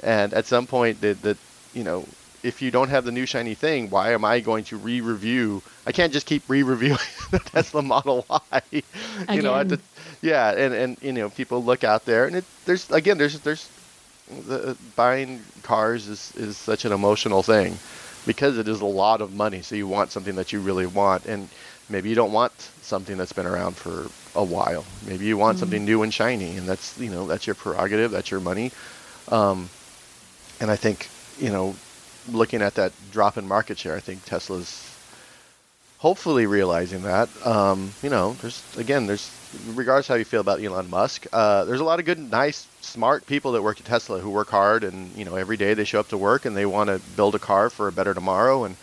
And 0.03 0.33
at 0.33 0.45
some 0.45 0.67
point, 0.67 1.01
that 1.01 1.21
that 1.23 1.37
you 1.73 1.83
know, 1.83 2.05
if 2.43 2.61
you 2.61 2.71
don't 2.71 2.89
have 2.89 3.05
the 3.05 3.11
new 3.11 3.25
shiny 3.25 3.53
thing, 3.55 3.89
why 3.89 4.11
am 4.13 4.23
I 4.25 4.39
going 4.39 4.63
to 4.65 4.77
re-review? 4.77 5.61
I 5.85 5.91
can't 5.91 6.13
just 6.13 6.25
keep 6.25 6.43
re-reviewing 6.49 6.99
the 7.31 7.39
Tesla 7.39 7.81
Model 7.81 8.25
Y. 8.29 8.61
you 8.71 9.41
know, 9.41 9.53
I 9.53 9.61
Again. 9.61 9.69
just- 9.77 9.83
yeah, 10.21 10.51
and 10.51 10.73
and 10.73 10.97
you 11.01 11.13
know, 11.13 11.29
people 11.29 11.63
look 11.63 11.83
out 11.83 12.05
there, 12.05 12.25
and 12.25 12.37
it, 12.37 12.45
there's 12.65 12.89
again, 12.91 13.17
there's 13.17 13.39
there's 13.41 13.69
the, 14.47 14.75
buying 14.95 15.41
cars 15.63 16.07
is 16.07 16.33
is 16.35 16.57
such 16.57 16.85
an 16.85 16.91
emotional 16.91 17.43
thing 17.43 17.77
because 18.27 18.59
it 18.59 18.67
is 18.67 18.81
a 18.81 18.85
lot 18.85 19.21
of 19.21 19.33
money. 19.33 19.63
So 19.63 19.73
you 19.73 19.87
want 19.87 20.11
something 20.11 20.35
that 20.35 20.53
you 20.53 20.59
really 20.59 20.85
want, 20.85 21.25
and 21.25 21.49
maybe 21.89 22.09
you 22.09 22.15
don't 22.15 22.33
want 22.33 22.53
something 22.83 23.17
that's 23.17 23.33
been 23.33 23.47
around 23.47 23.75
for 23.75 24.11
a 24.39 24.43
while. 24.43 24.85
Maybe 25.07 25.25
you 25.25 25.37
want 25.37 25.57
something 25.57 25.83
new 25.83 26.03
and 26.03 26.13
shiny, 26.13 26.57
and 26.57 26.67
that's 26.67 26.95
you 26.99 27.09
know 27.09 27.25
that's 27.25 27.47
your 27.47 27.55
prerogative, 27.55 28.11
that's 28.11 28.29
your 28.29 28.41
money. 28.41 28.71
Um, 29.29 29.69
and 30.59 30.69
I 30.69 30.75
think 30.75 31.09
you 31.39 31.49
know, 31.49 31.75
looking 32.31 32.61
at 32.61 32.75
that 32.75 32.91
drop 33.11 33.37
in 33.37 33.47
market 33.47 33.79
share, 33.79 33.95
I 33.95 33.99
think 33.99 34.25
Tesla's 34.25 34.83
hopefully 35.99 36.45
realizing 36.45 37.03
that. 37.03 37.29
Um, 37.45 37.91
you 38.03 38.09
know, 38.09 38.33
there's 38.41 38.61
again, 38.77 39.07
there's 39.07 39.31
regardless 39.73 40.07
how 40.07 40.15
you 40.15 40.25
feel 40.25 40.41
about 40.41 40.61
Elon 40.61 40.89
Musk, 40.89 41.25
uh, 41.31 41.63
there's 41.65 41.79
a 41.79 41.83
lot 41.83 41.99
of 41.99 42.05
good, 42.05 42.19
nice, 42.31 42.67
smart 42.87 43.27
people 43.27 43.51
that 43.51 43.61
work 43.61 43.79
at 43.79 43.85
Tesla 43.85 44.19
who 44.19 44.29
work 44.29 44.49
hard, 44.49 44.83
and 44.83 45.15
you 45.15 45.25
know, 45.25 45.35
every 45.35 45.57
day 45.57 45.73
they 45.73 45.83
show 45.83 45.99
up 45.99 46.09
to 46.09 46.17
work 46.17 46.45
and 46.45 46.55
they 46.55 46.65
want 46.65 46.89
to 46.89 46.99
build 47.15 47.35
a 47.35 47.39
car 47.39 47.69
for 47.69 47.87
a 47.87 47.91
better 47.91 48.13
tomorrow. 48.13 48.63
And 48.63 48.75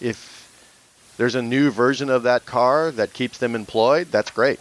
if 0.00 1.14
there's 1.16 1.34
a 1.34 1.42
new 1.42 1.70
version 1.70 2.10
of 2.10 2.24
that 2.24 2.46
car 2.46 2.90
that 2.90 3.12
keeps 3.12 3.38
them 3.38 3.54
employed, 3.54 4.08
that's 4.08 4.30
great. 4.30 4.60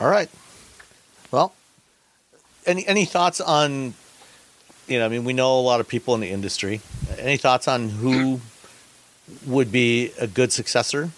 All 0.00 0.08
right. 0.08 0.28
Well, 1.30 1.54
any 2.66 2.86
any 2.86 3.04
thoughts 3.06 3.40
on 3.40 3.94
you 4.86 4.98
know, 4.98 5.06
I 5.06 5.08
mean, 5.08 5.24
we 5.24 5.32
know 5.32 5.58
a 5.58 5.62
lot 5.62 5.80
of 5.80 5.88
people 5.88 6.14
in 6.14 6.20
the 6.20 6.30
industry. 6.30 6.80
Any 7.18 7.36
thoughts 7.36 7.66
on 7.66 7.88
who 7.88 8.40
would 9.44 9.72
be 9.72 10.12
a 10.18 10.26
good 10.26 10.52
successor 10.52 11.10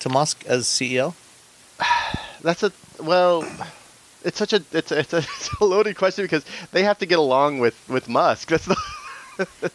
to 0.00 0.08
Musk 0.08 0.44
as 0.46 0.66
CEO? 0.66 1.14
That's 2.42 2.62
a 2.62 2.72
well. 3.00 3.42
It's 4.26 4.36
such 4.38 4.52
a 4.52 4.60
it's 4.72 4.90
a, 4.92 4.98
it's 4.98 5.12
a, 5.14 5.18
it's 5.38 5.50
a 5.60 5.64
loaded 5.64 5.96
question 5.96 6.24
because 6.24 6.44
they 6.72 6.82
have 6.82 6.98
to 6.98 7.06
get 7.06 7.18
along 7.18 7.60
with 7.60 7.76
with 7.88 8.08
Musk. 8.08 8.48
That's 8.50 8.66
the 8.66 8.76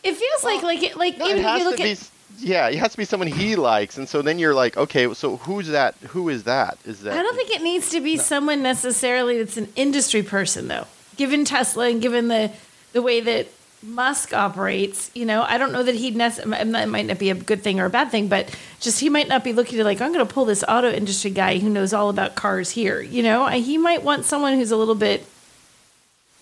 It 0.04 0.16
feels 0.16 0.43
like 0.43 0.62
like 0.64 0.84
it, 0.84 0.95
like 0.97 1.18
No, 1.18 1.26
even 1.28 1.39
it 1.39 1.45
if 1.47 1.60
you 1.60 1.66
look 1.66 1.78
to 1.78 1.84
be. 1.84 1.91
at 1.91 1.97
s- 1.97 2.12
Yeah, 2.39 2.68
it 2.70 2.78
has 2.80 2.91
to 2.91 2.97
be 2.97 3.06
someone 3.06 3.28
he 3.28 3.56
likes, 3.56 3.97
and 3.97 4.08
so 4.10 4.22
then 4.22 4.39
you're 4.39 4.54
like, 4.56 4.76
okay, 4.78 5.14
so 5.14 5.38
who's 5.38 5.68
that? 5.70 5.95
Who 6.10 6.30
is 6.30 6.43
that? 6.43 6.78
Is 6.86 7.02
that? 7.04 7.14
I 7.18 7.22
don't 7.22 7.36
think 7.36 7.52
it 7.52 7.62
needs 7.62 7.89
to 7.91 8.02
be 8.02 8.18
someone 8.18 8.62
necessarily 8.64 9.38
that's 9.38 9.58
an 9.58 9.70
industry 9.76 10.24
person, 10.24 10.68
though. 10.68 10.88
Given 11.18 11.45
Tesla 11.45 11.89
and 11.89 12.02
given 12.02 12.28
the 12.30 12.52
the 12.93 13.02
way 13.02 13.22
that 13.22 13.47
Musk 13.84 14.34
operates, 14.34 15.10
you 15.16 15.26
know, 15.26 15.42
I 15.42 15.58
don't 15.58 15.72
know 15.72 15.82
that 15.82 15.96
he'd 15.96 16.16
necessarily. 16.16 16.72
That 16.72 16.90
might 16.90 17.08
not 17.08 17.18
be 17.18 17.32
a 17.32 17.36
good 17.36 17.64
thing 17.64 17.80
or 17.80 17.86
a 17.86 17.90
bad 17.90 18.12
thing, 18.12 18.28
but 18.28 18.56
just 18.80 19.00
he 19.00 19.10
might 19.10 19.28
not 19.28 19.44
be 19.44 19.54
looking 19.54 19.78
to 19.78 19.84
like, 19.84 20.02
I'm 20.02 20.14
going 20.14 20.26
to 20.26 20.32
pull 20.32 20.46
this 20.46 20.64
auto 20.68 20.92
industry 20.92 21.32
guy 21.32 21.58
who 21.58 21.70
knows 21.70 21.92
all 21.92 22.10
about 22.10 22.36
cars 22.36 22.72
here. 22.72 23.02
You 23.02 23.24
know, 23.24 23.48
he 23.48 23.78
might 23.78 24.04
want 24.04 24.26
someone 24.26 24.54
who's 24.54 24.72
a 24.72 24.78
little 24.78 24.96
bit. 24.96 25.26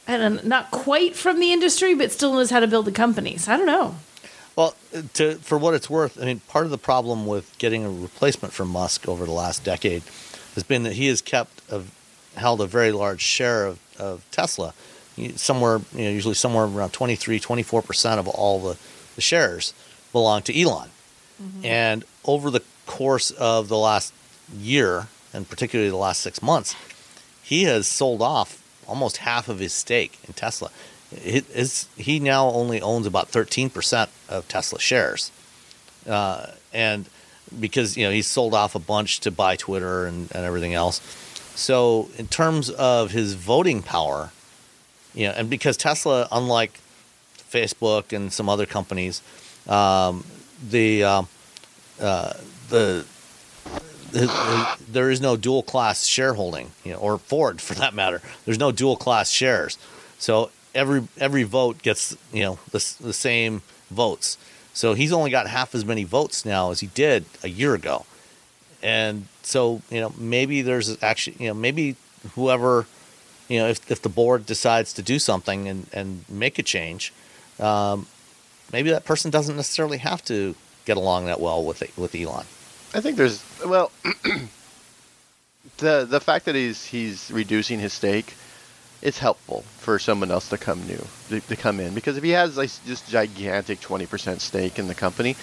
I 0.07 0.17
don't 0.17 0.35
know, 0.35 0.41
not 0.43 0.71
quite 0.71 1.15
from 1.15 1.39
the 1.39 1.53
industry, 1.53 1.93
but 1.93 2.11
still 2.11 2.33
knows 2.33 2.49
how 2.49 2.59
to 2.59 2.67
build 2.67 2.87
a 2.87 2.91
company. 2.91 3.37
So 3.37 3.53
I 3.53 3.57
don't 3.57 3.67
know. 3.67 3.95
Well, 4.55 4.75
to 5.13 5.35
for 5.35 5.57
what 5.57 5.73
it's 5.73 5.89
worth, 5.89 6.21
I 6.21 6.25
mean, 6.25 6.41
part 6.41 6.65
of 6.65 6.71
the 6.71 6.77
problem 6.77 7.25
with 7.25 7.57
getting 7.59 7.85
a 7.85 7.89
replacement 7.89 8.53
for 8.53 8.65
Musk 8.65 9.07
over 9.07 9.25
the 9.25 9.31
last 9.31 9.63
decade 9.63 10.03
has 10.55 10.63
been 10.63 10.83
that 10.83 10.93
he 10.93 11.07
has 11.07 11.21
kept 11.21 11.61
a, 11.71 11.83
held 12.35 12.59
a 12.59 12.65
very 12.65 12.91
large 12.91 13.21
share 13.21 13.65
of, 13.65 13.79
of 13.97 14.25
Tesla, 14.31 14.73
somewhere 15.35 15.81
you 15.93 16.03
know, 16.05 16.09
usually 16.09 16.33
somewhere 16.33 16.65
around 16.65 16.91
23, 16.91 17.39
24 17.39 17.81
percent 17.81 18.19
of 18.19 18.27
all 18.27 18.59
the, 18.59 18.77
the 19.15 19.21
shares 19.21 19.73
belong 20.11 20.41
to 20.43 20.59
Elon, 20.59 20.89
and 21.63 22.03
over 22.25 22.49
the 22.49 22.63
course 22.85 23.31
of 23.31 23.67
the 23.67 23.77
last 23.77 24.13
year, 24.57 25.07
and 25.33 25.47
particularly 25.47 25.89
the 25.89 25.95
last 25.95 26.21
six 26.21 26.41
months, 26.41 26.75
he 27.43 27.63
has 27.63 27.87
sold 27.87 28.21
off 28.21 28.63
almost 28.87 29.17
half 29.17 29.47
of 29.47 29.59
his 29.59 29.73
stake 29.73 30.17
in 30.27 30.33
Tesla. 30.33 30.69
it 31.11 31.49
is 31.55 31.87
he 31.95 32.19
now 32.19 32.49
only 32.49 32.81
owns 32.81 33.05
about 33.05 33.31
13% 33.31 34.09
of 34.27 34.47
Tesla 34.47 34.79
shares. 34.79 35.31
Uh, 36.07 36.47
and 36.73 37.09
because 37.59 37.97
you 37.97 38.05
know 38.05 38.11
he's 38.11 38.27
sold 38.27 38.53
off 38.53 38.75
a 38.75 38.79
bunch 38.79 39.19
to 39.21 39.31
buy 39.31 39.55
Twitter 39.55 40.05
and, 40.05 40.31
and 40.31 40.45
everything 40.45 40.73
else. 40.73 41.01
So 41.55 42.09
in 42.17 42.27
terms 42.27 42.69
of 42.69 43.11
his 43.11 43.33
voting 43.33 43.81
power, 43.81 44.31
you 45.19 45.27
know, 45.27 45.33
and 45.33 45.49
because 45.49 45.75
Tesla, 45.75 46.29
unlike 46.31 46.79
Facebook 47.51 48.15
and 48.15 48.31
some 48.31 48.47
other 48.47 48.65
companies, 48.65 49.21
um, 49.67 50.23
the 50.69 51.03
uh, 51.03 51.23
uh, 51.99 52.33
the 52.69 53.05
there 54.89 55.11
is 55.11 55.19
no 55.19 55.35
dual 55.35 55.61
class 55.61 56.05
shareholding, 56.05 56.71
you 56.85 56.93
know, 56.93 56.99
or 56.99 57.17
Ford 57.17 57.59
for 57.59 57.73
that 57.75 57.93
matter. 57.93 58.21
There's 58.45 58.57
no 58.57 58.71
dual 58.71 58.95
class 58.95 59.29
shares, 59.29 59.77
so 60.17 60.51
every 60.73 61.05
every 61.17 61.43
vote 61.43 61.81
gets 61.81 62.15
you 62.31 62.43
know 62.43 62.59
the 62.71 62.95
the 63.01 63.13
same 63.13 63.61
votes. 63.91 64.37
So 64.73 64.93
he's 64.93 65.11
only 65.11 65.31
got 65.31 65.47
half 65.47 65.75
as 65.75 65.83
many 65.83 66.05
votes 66.05 66.45
now 66.45 66.71
as 66.71 66.79
he 66.79 66.87
did 66.87 67.25
a 67.43 67.49
year 67.49 67.73
ago, 67.73 68.05
and 68.81 69.25
so 69.43 69.81
you 69.89 69.99
know 69.99 70.13
maybe 70.17 70.61
there's 70.61 71.03
actually 71.03 71.35
you 71.39 71.49
know 71.49 71.55
maybe 71.55 71.97
whoever 72.35 72.85
you 73.49 73.59
know 73.59 73.67
if 73.67 73.91
if 73.91 74.01
the 74.01 74.09
board 74.09 74.45
decides 74.45 74.93
to 74.93 75.01
do 75.01 75.19
something 75.19 75.67
and 75.67 75.87
and 75.91 76.23
make 76.29 76.57
a 76.57 76.63
change, 76.63 77.11
um, 77.59 78.07
maybe 78.71 78.89
that 78.91 79.03
person 79.03 79.29
doesn't 79.31 79.55
necessarily 79.55 79.97
have 79.97 80.23
to 80.25 80.55
get 80.85 80.97
along 80.97 81.25
that 81.25 81.41
well 81.41 81.63
with 81.63 81.81
with 81.97 82.15
Elon. 82.15 82.45
I 82.93 83.01
think 83.01 83.17
there's 83.17 83.43
well, 83.65 83.91
the 85.77 86.05
the 86.09 86.19
fact 86.19 86.45
that 86.45 86.55
he's 86.55 86.85
he's 86.85 87.29
reducing 87.31 87.79
his 87.79 87.93
stake, 87.93 88.35
it's 89.01 89.19
helpful 89.19 89.63
for 89.77 89.99
someone 89.99 90.31
else 90.31 90.49
to 90.49 90.57
come 90.57 90.85
new 90.87 91.05
to, 91.29 91.39
to 91.41 91.55
come 91.55 91.79
in 91.79 91.93
because 91.93 92.17
if 92.17 92.23
he 92.23 92.31
has 92.31 92.57
like 92.57 92.71
this 92.85 93.01
gigantic 93.01 93.81
twenty 93.81 94.05
percent 94.05 94.41
stake 94.41 94.79
in 94.79 94.87
the 94.87 94.95
company, 94.95 95.35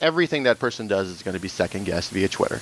everything 0.00 0.44
that 0.44 0.58
person 0.58 0.86
does 0.86 1.08
is 1.08 1.22
going 1.22 1.34
to 1.34 1.40
be 1.40 1.48
second 1.48 1.84
guessed 1.84 2.10
via 2.10 2.28
Twitter. 2.28 2.60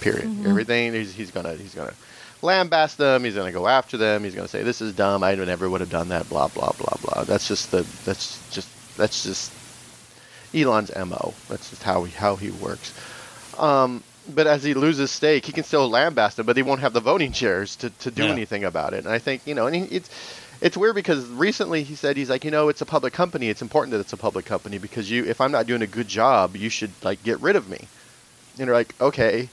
Period. 0.00 0.26
Mm-hmm. 0.26 0.46
Everything 0.46 0.92
he's, 0.92 1.12
he's 1.14 1.30
gonna 1.30 1.54
he's 1.54 1.74
gonna 1.74 1.94
lambast 2.42 2.96
them. 2.96 3.24
He's 3.24 3.34
gonna 3.34 3.52
go 3.52 3.66
after 3.66 3.96
them. 3.96 4.24
He's 4.24 4.34
gonna 4.34 4.48
say 4.48 4.62
this 4.62 4.80
is 4.80 4.94
dumb. 4.94 5.22
I 5.22 5.34
never 5.34 5.68
would 5.68 5.80
have 5.80 5.90
done 5.90 6.08
that. 6.08 6.28
Blah 6.28 6.48
blah 6.48 6.72
blah 6.72 6.96
blah. 7.02 7.24
That's 7.24 7.48
just 7.48 7.70
the 7.70 7.86
that's 8.04 8.50
just 8.50 8.68
that's 8.96 9.24
just 9.24 9.52
Elon's 10.54 10.94
mo. 10.94 11.34
That's 11.48 11.70
just 11.70 11.82
how 11.82 12.04
he 12.04 12.12
how 12.12 12.36
he 12.36 12.50
works. 12.50 12.94
Um, 13.58 14.02
but 14.34 14.46
as 14.46 14.62
he 14.62 14.74
loses 14.74 15.10
stake, 15.10 15.46
he 15.46 15.52
can 15.52 15.64
still 15.64 15.90
lambast 15.90 16.38
him, 16.38 16.46
but 16.46 16.56
he 16.56 16.62
won't 16.62 16.80
have 16.80 16.92
the 16.92 17.00
voting 17.00 17.32
shares 17.32 17.76
to, 17.76 17.90
to 17.90 18.10
do 18.10 18.24
yeah. 18.24 18.30
anything 18.30 18.64
about 18.64 18.92
it. 18.92 19.04
And 19.04 19.12
I 19.12 19.18
think 19.18 19.46
you 19.46 19.54
know, 19.54 19.66
and 19.66 19.74
he, 19.74 19.82
it's 19.84 20.10
it's 20.60 20.76
weird 20.76 20.94
because 20.94 21.24
recently 21.26 21.82
he 21.82 21.94
said 21.94 22.16
he's 22.16 22.30
like, 22.30 22.44
you 22.44 22.50
know, 22.50 22.68
it's 22.68 22.80
a 22.80 22.86
public 22.86 23.12
company. 23.12 23.48
It's 23.48 23.62
important 23.62 23.92
that 23.92 24.00
it's 24.00 24.12
a 24.12 24.16
public 24.16 24.44
company 24.44 24.78
because 24.78 25.10
you, 25.10 25.24
if 25.24 25.40
I'm 25.40 25.52
not 25.52 25.66
doing 25.66 25.82
a 25.82 25.86
good 25.86 26.08
job, 26.08 26.56
you 26.56 26.68
should 26.68 26.90
like 27.02 27.22
get 27.22 27.40
rid 27.40 27.56
of 27.56 27.68
me. 27.68 27.78
And 28.58 28.66
you're 28.66 28.74
like, 28.74 29.00
okay, 29.00 29.48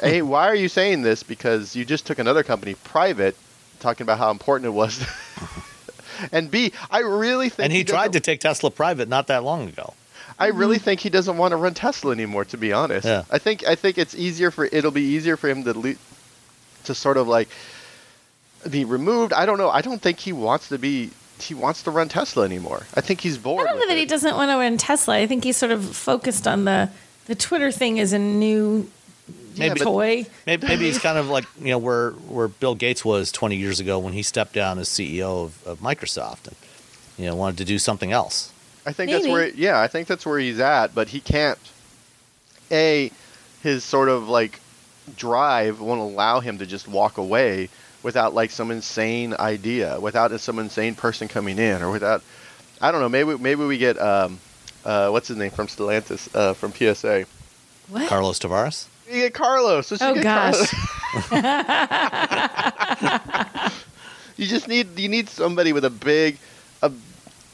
hey, 0.00 0.22
why 0.22 0.48
are 0.48 0.54
you 0.54 0.68
saying 0.68 1.02
this? 1.02 1.22
Because 1.22 1.74
you 1.74 1.84
just 1.84 2.06
took 2.06 2.18
another 2.18 2.42
company 2.42 2.74
private, 2.84 3.36
talking 3.80 4.04
about 4.04 4.18
how 4.18 4.30
important 4.30 4.66
it 4.66 4.70
was. 4.70 5.04
and 6.32 6.50
B, 6.50 6.72
I 6.90 7.00
really 7.00 7.48
think 7.48 7.64
and 7.64 7.72
he, 7.72 7.78
he 7.78 7.84
tried 7.84 8.12
to 8.14 8.20
take 8.20 8.40
Tesla 8.40 8.70
private 8.70 9.08
not 9.08 9.26
that 9.28 9.44
long 9.44 9.68
ago. 9.68 9.94
I 10.38 10.48
really 10.48 10.76
mm-hmm. 10.76 10.84
think 10.84 11.00
he 11.00 11.10
doesn't 11.10 11.36
want 11.36 11.52
to 11.52 11.56
run 11.56 11.74
Tesla 11.74 12.12
anymore. 12.12 12.44
To 12.46 12.56
be 12.56 12.72
honest, 12.72 13.06
yeah. 13.06 13.24
I 13.30 13.38
think 13.38 13.66
I 13.66 13.74
think 13.74 13.98
it's 13.98 14.14
easier 14.14 14.50
for 14.50 14.64
it'll 14.64 14.90
be 14.90 15.02
easier 15.02 15.36
for 15.36 15.48
him 15.48 15.64
to 15.64 15.78
le- 15.78 15.94
to 16.84 16.94
sort 16.94 17.16
of 17.16 17.28
like 17.28 17.48
be 18.68 18.84
removed. 18.84 19.32
I 19.32 19.46
don't 19.46 19.58
know. 19.58 19.70
I 19.70 19.80
don't 19.80 20.02
think 20.02 20.18
he 20.18 20.32
wants 20.32 20.68
to 20.70 20.78
be. 20.78 21.10
He 21.40 21.54
wants 21.54 21.82
to 21.82 21.90
run 21.90 22.08
Tesla 22.08 22.44
anymore. 22.44 22.86
I 22.94 23.00
think 23.00 23.20
he's 23.20 23.38
bored. 23.38 23.66
I 23.66 23.70
don't 23.70 23.80
know 23.80 23.86
that 23.88 23.96
it. 23.96 24.00
he 24.00 24.06
doesn't 24.06 24.36
want 24.36 24.50
to 24.50 24.56
run 24.56 24.78
Tesla. 24.78 25.16
I 25.16 25.26
think 25.26 25.44
he's 25.44 25.56
sort 25.56 25.72
of 25.72 25.84
focused 25.96 26.46
on 26.48 26.64
the 26.64 26.90
the 27.26 27.34
Twitter 27.34 27.70
thing 27.70 28.00
as 28.00 28.12
a 28.12 28.18
new 28.18 28.90
maybe, 29.58 29.80
toy. 29.80 30.26
Maybe, 30.46 30.66
maybe 30.66 30.84
he's 30.86 30.98
kind 30.98 31.18
of 31.18 31.28
like 31.28 31.44
you 31.58 31.68
know 31.68 31.78
where 31.78 32.10
where 32.12 32.48
Bill 32.48 32.74
Gates 32.74 33.04
was 33.04 33.32
20 33.32 33.56
years 33.56 33.80
ago 33.80 33.98
when 33.98 34.12
he 34.12 34.22
stepped 34.22 34.52
down 34.52 34.78
as 34.78 34.88
CEO 34.88 35.44
of, 35.44 35.66
of 35.66 35.80
Microsoft 35.80 36.48
and 36.48 36.56
you 37.18 37.26
know 37.26 37.34
wanted 37.34 37.58
to 37.58 37.64
do 37.64 37.78
something 37.78 38.12
else. 38.12 38.52
I 38.86 38.92
think 38.92 39.10
Maybe. 39.10 39.22
that's 39.22 39.32
where, 39.32 39.48
yeah, 39.48 39.80
I 39.80 39.88
think 39.88 40.08
that's 40.08 40.26
where 40.26 40.38
he's 40.38 40.60
at. 40.60 40.94
But 40.94 41.08
he 41.08 41.20
can't. 41.20 41.58
A, 42.70 43.10
his 43.62 43.84
sort 43.84 44.08
of 44.08 44.28
like 44.28 44.60
drive 45.16 45.80
won't 45.80 46.00
allow 46.00 46.40
him 46.40 46.58
to 46.58 46.66
just 46.66 46.88
walk 46.88 47.18
away 47.18 47.68
without 48.02 48.34
like 48.34 48.50
some 48.50 48.70
insane 48.70 49.34
idea, 49.34 49.98
without 50.00 50.38
some 50.40 50.58
insane 50.58 50.94
person 50.94 51.28
coming 51.28 51.58
in, 51.58 51.82
or 51.82 51.90
without, 51.90 52.22
I 52.80 52.90
don't 52.90 53.00
know. 53.00 53.08
Maybe 53.08 53.36
maybe 53.38 53.64
we 53.64 53.78
get 53.78 53.98
um, 54.00 54.38
uh, 54.84 55.08
what's 55.10 55.28
his 55.28 55.36
name 55.36 55.50
from 55.50 55.66
Stellantis 55.66 56.34
uh, 56.34 56.54
from 56.54 56.72
PSA. 56.72 57.26
What? 57.88 58.08
Carlos 58.08 58.38
Tavares. 58.38 58.86
You 59.14 59.22
get 59.22 59.34
Carlos. 59.34 59.92
oh 60.00 60.20
gosh. 60.20 60.72
you 64.36 64.46
just 64.46 64.68
need 64.68 64.98
you 64.98 65.08
need 65.08 65.28
somebody 65.28 65.72
with 65.72 65.84
a 65.84 65.90
big 65.90 66.38
a 66.82 66.90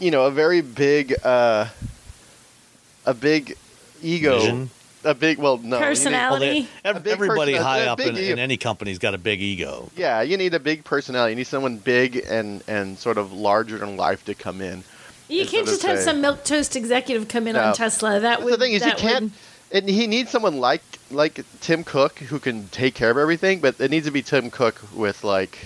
you 0.01 0.11
know, 0.11 0.25
a 0.25 0.31
very 0.31 0.63
big, 0.63 1.15
uh, 1.25 1.67
a 3.07 3.15
big 3.15 3.57
ego. 4.03 4.39
Vision? 4.39 4.71
A 5.03 5.15
big, 5.15 5.39
well, 5.39 5.57
no. 5.57 5.79
Personality. 5.79 6.69
Well, 6.85 7.01
they, 7.01 7.11
everybody 7.11 7.55
high 7.55 7.87
up 7.87 8.01
in, 8.01 8.17
in, 8.17 8.39
any 8.39 8.59
company's 8.59 8.99
got 8.99 9.15
a 9.15 9.19
big 9.19 9.41
ego. 9.41 9.91
Yeah, 9.97 10.21
you 10.21 10.37
need 10.37 10.53
a 10.53 10.61
big 10.61 10.85
personality. 10.85 11.33
You 11.33 11.37
need 11.37 11.47
someone 11.47 11.79
big 11.79 12.17
and, 12.17 12.63
and 12.69 12.99
sort 12.99 13.17
of 13.17 13.33
larger 13.33 13.79
than 13.79 13.97
life 13.97 14.25
to 14.27 14.35
come 14.35 14.61
in. 14.61 14.85
You 15.29 15.47
can't 15.47 15.67
just 15.67 15.83
have 15.83 15.99
say, 15.99 16.05
some 16.05 16.21
milk 16.21 16.45
toast 16.45 16.77
executive 16.77 17.29
come 17.29 17.47
in 17.47 17.55
no. 17.55 17.69
on 17.69 17.75
Tesla. 17.75 18.21
That 18.21 18.43
would. 18.43 18.53
The 18.53 18.59
thing 18.59 18.73
is, 18.73 18.85
you 18.85 18.93
can't. 18.93 19.25
Would, 19.25 19.33
and 19.73 19.89
he 19.89 20.07
needs 20.07 20.31
someone 20.31 20.59
like 20.59 20.83
like 21.11 21.45
Tim 21.61 21.85
Cook 21.85 22.19
who 22.19 22.39
can 22.39 22.69
take 22.69 22.95
care 22.95 23.11
of 23.11 23.19
everything, 23.19 23.61
but 23.61 23.81
it 23.81 23.91
needs 23.91 24.07
to 24.07 24.13
be 24.13 24.23
Tim 24.23 24.51
Cook 24.51 24.81
with 24.95 25.25
like 25.25 25.59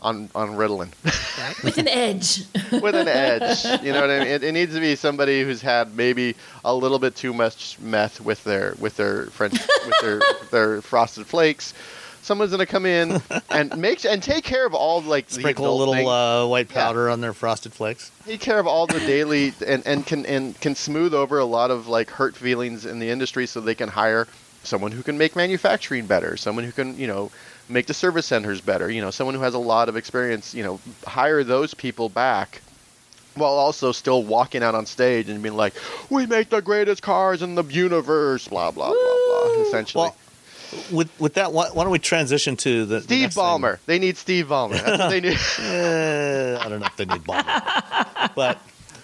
on 0.00 0.30
on 0.34 0.50
Ritalin. 0.50 0.92
With 1.62 1.78
an 1.78 1.88
edge. 1.88 2.42
With 2.82 2.94
an 2.94 3.08
edge. 3.08 3.64
You 3.82 3.92
know 3.92 4.00
what 4.00 4.10
I 4.10 4.20
mean? 4.20 4.28
It, 4.28 4.42
it, 4.42 4.52
needs 4.52 4.74
to 4.74 4.80
be 4.80 4.94
somebody 4.96 5.42
who's 5.42 5.62
had 5.62 5.94
maybe 5.96 6.34
a 6.64 6.74
little 6.74 6.98
bit 6.98 7.14
too 7.16 7.32
much 7.32 7.78
meth 7.80 8.20
with 8.20 8.42
their 8.44 8.74
with 8.78 8.96
their 8.96 9.26
French 9.26 9.54
with 9.54 9.94
their 10.00 10.20
their 10.50 10.82
frosted 10.82 11.26
flakes. 11.26 11.74
Someone's 12.26 12.50
gonna 12.50 12.66
come 12.66 12.86
in 12.86 13.22
and 13.50 13.76
make 13.78 14.04
and 14.04 14.20
take 14.20 14.42
care 14.42 14.66
of 14.66 14.74
all 14.74 15.00
like 15.00 15.30
sprinkle 15.30 15.72
a 15.72 15.76
little 15.76 16.08
uh, 16.08 16.44
white 16.44 16.68
powder 16.68 17.06
yeah. 17.06 17.12
on 17.12 17.20
their 17.20 17.32
frosted 17.32 17.72
flakes. 17.72 18.10
Take 18.24 18.40
care 18.40 18.58
of 18.58 18.66
all 18.66 18.88
the 18.88 18.98
daily 18.98 19.54
and, 19.64 19.86
and 19.86 20.04
can 20.04 20.26
and 20.26 20.60
can 20.60 20.74
smooth 20.74 21.14
over 21.14 21.38
a 21.38 21.44
lot 21.44 21.70
of 21.70 21.86
like 21.86 22.10
hurt 22.10 22.34
feelings 22.34 22.84
in 22.84 22.98
the 22.98 23.10
industry 23.10 23.46
so 23.46 23.60
they 23.60 23.76
can 23.76 23.88
hire 23.88 24.26
someone 24.64 24.90
who 24.90 25.04
can 25.04 25.16
make 25.16 25.36
manufacturing 25.36 26.06
better, 26.06 26.36
someone 26.36 26.64
who 26.64 26.72
can 26.72 26.98
you 26.98 27.06
know 27.06 27.30
make 27.68 27.86
the 27.86 27.94
service 27.94 28.26
centers 28.26 28.60
better. 28.60 28.90
You 28.90 29.02
know, 29.02 29.12
someone 29.12 29.36
who 29.36 29.42
has 29.42 29.54
a 29.54 29.58
lot 29.58 29.88
of 29.88 29.96
experience. 29.96 30.52
You 30.52 30.64
know, 30.64 30.80
hire 31.06 31.44
those 31.44 31.74
people 31.74 32.08
back 32.08 32.60
while 33.36 33.52
also 33.52 33.92
still 33.92 34.24
walking 34.24 34.64
out 34.64 34.74
on 34.74 34.84
stage 34.84 35.28
and 35.28 35.40
being 35.44 35.56
like, 35.56 35.74
"We 36.10 36.26
make 36.26 36.50
the 36.50 36.60
greatest 36.60 37.02
cars 37.02 37.40
in 37.40 37.54
the 37.54 37.62
universe," 37.62 38.48
blah 38.48 38.72
blah 38.72 38.90
blah 38.90 38.96
blah. 38.96 39.62
Essentially. 39.62 40.02
Well, 40.02 40.16
with 40.90 41.10
with 41.20 41.34
that, 41.34 41.52
why, 41.52 41.68
why, 41.70 41.84
don't 41.84 41.92
we 41.92 41.98
transition 41.98 42.56
to 42.58 42.84
the 42.86 43.00
Steve 43.00 43.34
the 43.34 43.40
Ballmer? 43.40 43.78
Thing. 43.78 43.80
They 43.86 43.98
need 43.98 44.16
Steve 44.16 44.46
Ballmer. 44.46 45.10
They 45.10 45.20
need. 45.20 45.38
eh, 45.58 46.58
I 46.60 46.68
don't 46.68 46.80
know 46.80 46.86
if 46.86 46.96
they 46.96 47.04
need 47.04 47.22
Ballmer, 47.22 48.34
but 48.34 48.58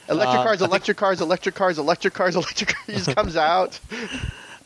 electric 0.09 0.41
uh, 0.41 0.43
cars, 0.43 0.63
electric 0.63 0.97
cars, 0.97 1.21
electric 1.21 1.55
cars, 1.55 1.79
electric 1.79 2.15
cars, 2.15 2.37
electric 2.37 2.71
cars. 2.71 2.87
He 2.87 2.93
just 2.93 3.15
comes 3.15 3.37
out. 3.37 3.79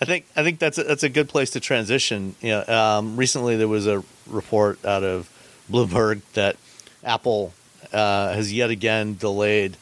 I 0.00 0.04
think 0.04 0.26
I 0.36 0.42
think 0.42 0.58
that's 0.58 0.78
a, 0.78 0.84
that's 0.84 1.02
a 1.02 1.08
good 1.08 1.28
place 1.28 1.50
to 1.50 1.60
transition. 1.60 2.34
You 2.40 2.50
know, 2.50 2.66
um, 2.66 3.16
recently 3.16 3.56
there 3.56 3.68
was 3.68 3.86
a 3.86 4.02
report 4.26 4.84
out 4.84 5.04
of 5.04 5.30
Bloomberg 5.70 6.22
that 6.34 6.56
Apple 7.04 7.52
uh, 7.92 8.32
has 8.34 8.52
yet 8.52 8.70
again 8.70 9.16
delayed 9.16 9.76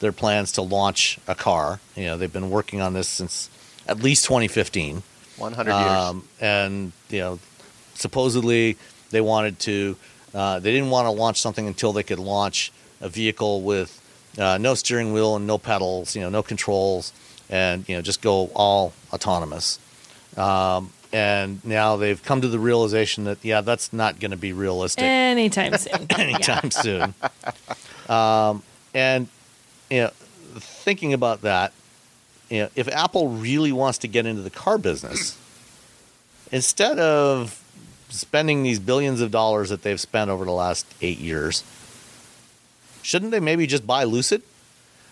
their 0.00 0.12
plans 0.12 0.52
to 0.52 0.62
launch 0.62 1.18
a 1.28 1.34
car. 1.34 1.80
You 1.94 2.06
know, 2.06 2.16
they've 2.16 2.32
been 2.32 2.50
working 2.50 2.80
on 2.80 2.94
this 2.94 3.08
since 3.08 3.50
at 3.86 4.02
least 4.02 4.24
2015. 4.24 5.02
100 5.40 5.70
years. 5.70 5.82
Um, 5.82 6.28
and 6.40 6.92
you 7.08 7.20
know, 7.20 7.38
supposedly 7.94 8.76
they 9.10 9.20
wanted 9.20 9.58
to. 9.60 9.96
Uh, 10.32 10.60
they 10.60 10.70
didn't 10.70 10.90
want 10.90 11.06
to 11.06 11.10
launch 11.10 11.40
something 11.40 11.66
until 11.66 11.92
they 11.92 12.04
could 12.04 12.20
launch 12.20 12.70
a 13.00 13.08
vehicle 13.08 13.62
with 13.62 14.00
uh, 14.38 14.58
no 14.58 14.74
steering 14.74 15.12
wheel 15.12 15.34
and 15.34 15.46
no 15.46 15.58
pedals. 15.58 16.14
You 16.14 16.22
know, 16.22 16.30
no 16.30 16.42
controls 16.42 17.12
and 17.50 17.86
you 17.88 17.96
know 17.96 18.02
just 18.02 18.22
go 18.22 18.50
all 18.54 18.92
autonomous. 19.12 19.78
Um, 20.36 20.92
and 21.12 21.62
now 21.64 21.96
they've 21.96 22.22
come 22.22 22.40
to 22.40 22.48
the 22.48 22.58
realization 22.58 23.24
that 23.24 23.38
yeah, 23.44 23.60
that's 23.60 23.92
not 23.92 24.20
going 24.20 24.30
to 24.30 24.36
be 24.36 24.52
realistic 24.52 25.02
anytime 25.02 25.76
soon. 25.76 26.06
anytime 26.16 26.70
soon. 26.70 27.14
Um, 28.08 28.62
and 28.94 29.28
you 29.90 30.02
know, 30.02 30.10
thinking 30.54 31.12
about 31.12 31.42
that, 31.42 31.72
you 32.50 32.62
know, 32.64 32.68
if 32.76 32.88
Apple 32.88 33.28
really 33.28 33.72
wants 33.72 33.98
to 33.98 34.08
get 34.08 34.26
into 34.26 34.42
the 34.42 34.50
car 34.50 34.76
business, 34.76 35.38
instead 36.52 36.98
of 36.98 37.56
spending 38.08 38.62
these 38.64 38.78
billions 38.80 39.20
of 39.20 39.30
dollars 39.30 39.70
that 39.70 39.82
they've 39.82 40.00
spent 40.00 40.30
over 40.30 40.44
the 40.44 40.50
last 40.52 40.84
eight 41.00 41.18
years, 41.18 41.62
shouldn't 43.02 43.30
they 43.30 43.40
maybe 43.40 43.66
just 43.66 43.86
buy 43.86 44.04
Lucid? 44.04 44.42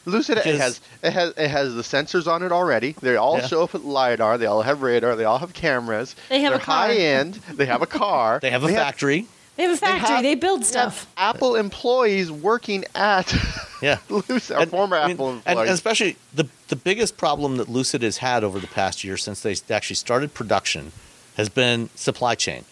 Lucid 0.04 0.38
it 0.38 0.44
has 0.56 0.80
it 1.02 1.12
has 1.12 1.34
it 1.36 1.48
has 1.48 1.74
the 1.74 1.82
sensors 1.82 2.26
on 2.26 2.42
it 2.42 2.50
already. 2.50 2.92
They 3.02 3.16
all 3.16 3.38
Yeah. 3.38 3.46
show 3.46 3.62
up 3.64 3.74
with 3.74 3.82
lidar. 3.84 4.38
They 4.38 4.46
all 4.46 4.62
have 4.62 4.80
radar. 4.80 5.16
They 5.16 5.24
all 5.24 5.38
have 5.38 5.52
cameras. 5.52 6.16
They 6.30 6.40
have 6.40 6.52
They're 6.52 6.60
a 6.60 6.64
car. 6.64 6.86
high 6.88 6.94
end. 6.94 7.34
They 7.34 7.66
have 7.66 7.82
a 7.82 7.86
car. 8.04 8.38
They 8.40 8.50
have 8.50 8.64
a 8.64 8.68
factory. 8.68 9.26
They 9.58 9.64
have 9.64 9.72
a 9.72 9.76
factory. 9.76 10.08
have- 10.14 10.22
They 10.22 10.34
build 10.36 10.60
they 10.60 10.64
stuff. 10.66 11.04
have 11.16 11.34
Apple 11.34 11.56
employees 11.56 12.30
working 12.32 12.84
at 12.94 13.34
Yeah. 13.82 13.98
Lucid, 14.08 14.56
And- 14.56 14.70
former 14.70 14.96
I 14.96 15.08
mean, 15.08 15.16
Apple 15.16 15.28
and, 15.30 15.38
employees. 15.46 15.68
and 15.68 15.74
especially 15.74 16.16
the 16.34 16.46
the 16.68 16.76
biggest 16.76 17.16
problem 17.18 17.56
that 17.58 17.68
Lucid 17.68 18.02
has 18.02 18.18
had 18.18 18.42
over 18.44 18.58
the 18.58 18.66
past 18.66 19.04
year 19.04 19.16
since 19.16 19.40
they 19.40 19.54
actually 19.74 19.96
started 19.96 20.32
production 20.34 20.92
has 21.36 21.48
been 21.48 21.88
supply 21.94 22.34
chain, 22.34 22.64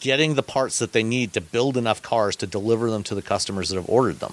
getting 0.00 0.34
the 0.34 0.42
parts 0.42 0.78
that 0.78 0.92
they 0.92 1.02
need 1.02 1.32
to 1.34 1.40
build 1.40 1.76
enough 1.76 2.00
cars 2.02 2.36
to 2.36 2.46
deliver 2.46 2.90
them 2.90 3.02
to 3.04 3.14
the 3.14 3.22
customers 3.22 3.68
that 3.70 3.76
have 3.76 3.88
ordered 3.88 4.20
them. 4.20 4.32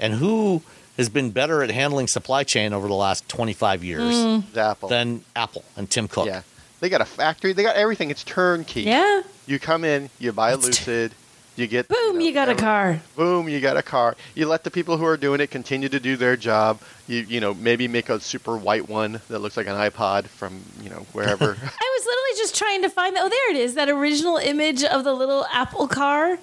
And 0.00 0.14
who 0.14 0.62
has 0.96 1.08
been 1.08 1.30
better 1.30 1.62
at 1.62 1.70
handling 1.70 2.06
supply 2.06 2.44
chain 2.44 2.72
over 2.72 2.86
the 2.88 2.94
last 2.94 3.28
25 3.28 3.82
years 3.84 4.14
Mm. 4.14 4.56
Apple. 4.56 4.88
than 4.88 5.24
Apple 5.34 5.64
and 5.76 5.88
Tim 5.90 6.06
Cook? 6.08 6.26
yeah, 6.26 6.42
they 6.80 6.88
got 6.88 7.00
a 7.00 7.04
factory. 7.06 7.52
They 7.54 7.62
got 7.62 7.76
everything. 7.76 8.10
It's 8.10 8.22
turnkey. 8.24 8.82
Yeah. 8.82 9.22
You 9.46 9.58
come 9.58 9.84
in, 9.84 10.08
you 10.18 10.32
buy 10.32 10.52
a 10.52 10.56
Lucid, 10.56 11.12
you 11.56 11.66
get 11.66 11.88
Boom, 11.88 12.18
know, 12.18 12.24
you 12.24 12.32
got 12.32 12.48
a 12.48 12.54
car. 12.54 13.00
Boom, 13.16 13.48
you 13.48 13.60
got 13.60 13.76
a 13.76 13.82
car. 13.82 14.16
You 14.34 14.46
let 14.46 14.64
the 14.64 14.70
people 14.70 14.96
who 14.96 15.04
are 15.04 15.16
doing 15.16 15.40
it 15.40 15.50
continue 15.50 15.88
to 15.88 16.00
do 16.00 16.16
their 16.16 16.36
job. 16.36 16.80
You 17.06 17.20
you 17.20 17.40
know 17.40 17.52
maybe 17.52 17.88
make 17.88 18.08
a 18.08 18.20
super 18.20 18.56
white 18.56 18.88
one 18.88 19.20
that 19.28 19.40
looks 19.40 19.56
like 19.56 19.66
an 19.66 19.74
iPod 19.74 20.26
from 20.26 20.62
you 20.82 20.88
know 20.88 21.06
wherever. 21.12 21.44
I 21.44 21.46
was 21.50 22.06
literally 22.06 22.38
just 22.38 22.56
trying 22.56 22.82
to 22.82 22.88
find. 22.88 23.16
That. 23.16 23.24
Oh, 23.24 23.28
there 23.28 23.50
it 23.50 23.56
is. 23.56 23.74
That 23.74 23.88
original 23.90 24.38
image 24.38 24.82
of 24.84 25.04
the 25.04 25.12
little 25.12 25.44
Apple 25.52 25.88
car. 25.88 26.38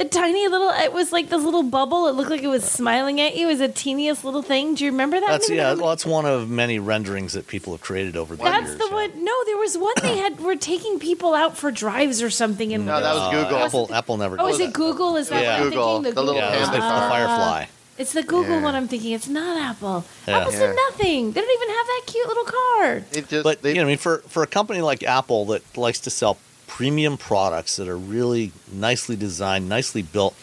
The 0.00 0.08
tiny 0.08 0.48
little. 0.48 0.70
It 0.70 0.94
was 0.94 1.12
like 1.12 1.28
this 1.28 1.42
little 1.42 1.62
bubble. 1.62 2.06
It 2.06 2.12
looked 2.12 2.30
like 2.30 2.42
it 2.42 2.46
was 2.48 2.64
smiling 2.64 3.20
at 3.20 3.36
you. 3.36 3.46
It 3.48 3.50
was 3.52 3.60
a 3.60 3.68
teeniest 3.68 4.24
little 4.24 4.40
thing. 4.40 4.74
Do 4.74 4.86
you 4.86 4.92
remember 4.92 5.20
that? 5.20 5.28
That's 5.28 5.50
Remember 5.50 5.76
yeah. 5.76 5.78
Well, 5.78 5.90
that's 5.90 6.06
one 6.06 6.24
of 6.24 6.48
many 6.48 6.78
renderings 6.78 7.34
that 7.34 7.46
people 7.46 7.74
have 7.74 7.82
created 7.82 8.16
over 8.16 8.34
the 8.34 8.42
That's 8.42 8.68
years. 8.68 8.78
the 8.78 8.86
yeah. 8.88 8.94
one. 8.94 9.24
No, 9.24 9.32
there 9.44 9.58
was 9.58 9.76
one 9.76 9.92
they 10.00 10.16
had. 10.16 10.40
Were 10.40 10.56
taking 10.56 10.98
people 10.98 11.34
out 11.34 11.58
for 11.58 11.70
drives 11.70 12.22
or 12.22 12.30
something. 12.30 12.72
And 12.72 12.86
No, 12.86 12.98
that 12.98 13.12
was 13.14 13.22
Uh, 13.34 13.42
Google. 13.42 13.58
Apple, 13.58 13.90
Apple 13.94 14.16
never. 14.16 14.36
Oh, 14.40 14.46
did 14.46 14.52
is 14.52 14.58
that. 14.60 14.64
it 14.68 14.72
Google? 14.72 15.16
Is 15.18 15.28
that 15.28 15.42
Yeah. 15.42 15.52
what 15.58 15.60
I'm 15.64 15.68
Google, 15.68 15.94
thinking? 15.96 16.14
the 16.14 16.22
little 16.22 16.40
Yeah, 16.40 16.54
it 16.56 16.60
was 16.60 16.68
the, 16.70 16.76
the. 16.76 16.80
Firefly. 16.80 17.64
It's 17.98 18.12
the 18.14 18.22
Google 18.22 18.54
Yeah. 18.56 18.62
one 18.62 18.74
I'm 18.74 18.88
thinking. 18.88 19.12
It's 19.12 19.28
not 19.28 19.58
Apple. 19.58 20.06
Yeah. 20.26 20.38
Apple 20.38 20.52
Yeah. 20.54 20.58
said 20.60 20.76
nothing. 20.88 21.32
They 21.32 21.40
don't 21.42 21.50
even 21.62 21.68
have 21.76 21.86
that 21.86 22.02
cute 22.06 22.26
little 22.26 22.44
car. 22.44 23.02
It 23.12 23.28
just 23.28 23.44
But 23.44 23.60
they, 23.60 23.70
you 23.72 23.74
know, 23.76 23.82
I 23.82 23.84
mean, 23.84 23.98
for 23.98 24.22
for 24.28 24.42
a 24.42 24.46
company 24.46 24.80
like 24.80 25.02
Apple 25.02 25.44
that 25.46 25.62
likes 25.76 25.98
to 26.00 26.10
sell 26.10 26.38
premium 26.70 27.16
products 27.18 27.76
that 27.76 27.88
are 27.88 27.98
really 27.98 28.52
nicely 28.72 29.16
designed, 29.16 29.68
nicely 29.68 30.02
built, 30.02 30.36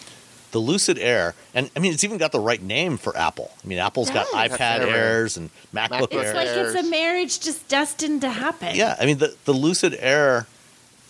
the 0.51 0.59
Lucid 0.59 0.99
Air, 0.99 1.35
and 1.53 1.71
I 1.75 1.79
mean, 1.79 1.93
it's 1.93 2.03
even 2.03 2.17
got 2.17 2.33
the 2.33 2.39
right 2.39 2.61
name 2.61 2.97
for 2.97 3.15
Apple. 3.17 3.51
I 3.63 3.67
mean, 3.67 3.77
Apple's 3.77 4.09
got 4.09 4.27
iPad 4.27 4.81
Airs 4.81 5.37
and 5.37 5.49
MacBook 5.73 6.09
MacBook 6.09 6.23
It's 6.23 6.33
like 6.33 6.47
it's 6.49 6.75
a 6.75 6.89
marriage 6.89 7.39
just 7.39 7.67
destined 7.69 8.21
to 8.21 8.29
happen. 8.29 8.75
yeah, 8.75 8.97
I 8.99 9.05
mean, 9.05 9.19
the 9.19 9.35
the 9.45 9.53
Lucid 9.53 9.95
Air 9.99 10.47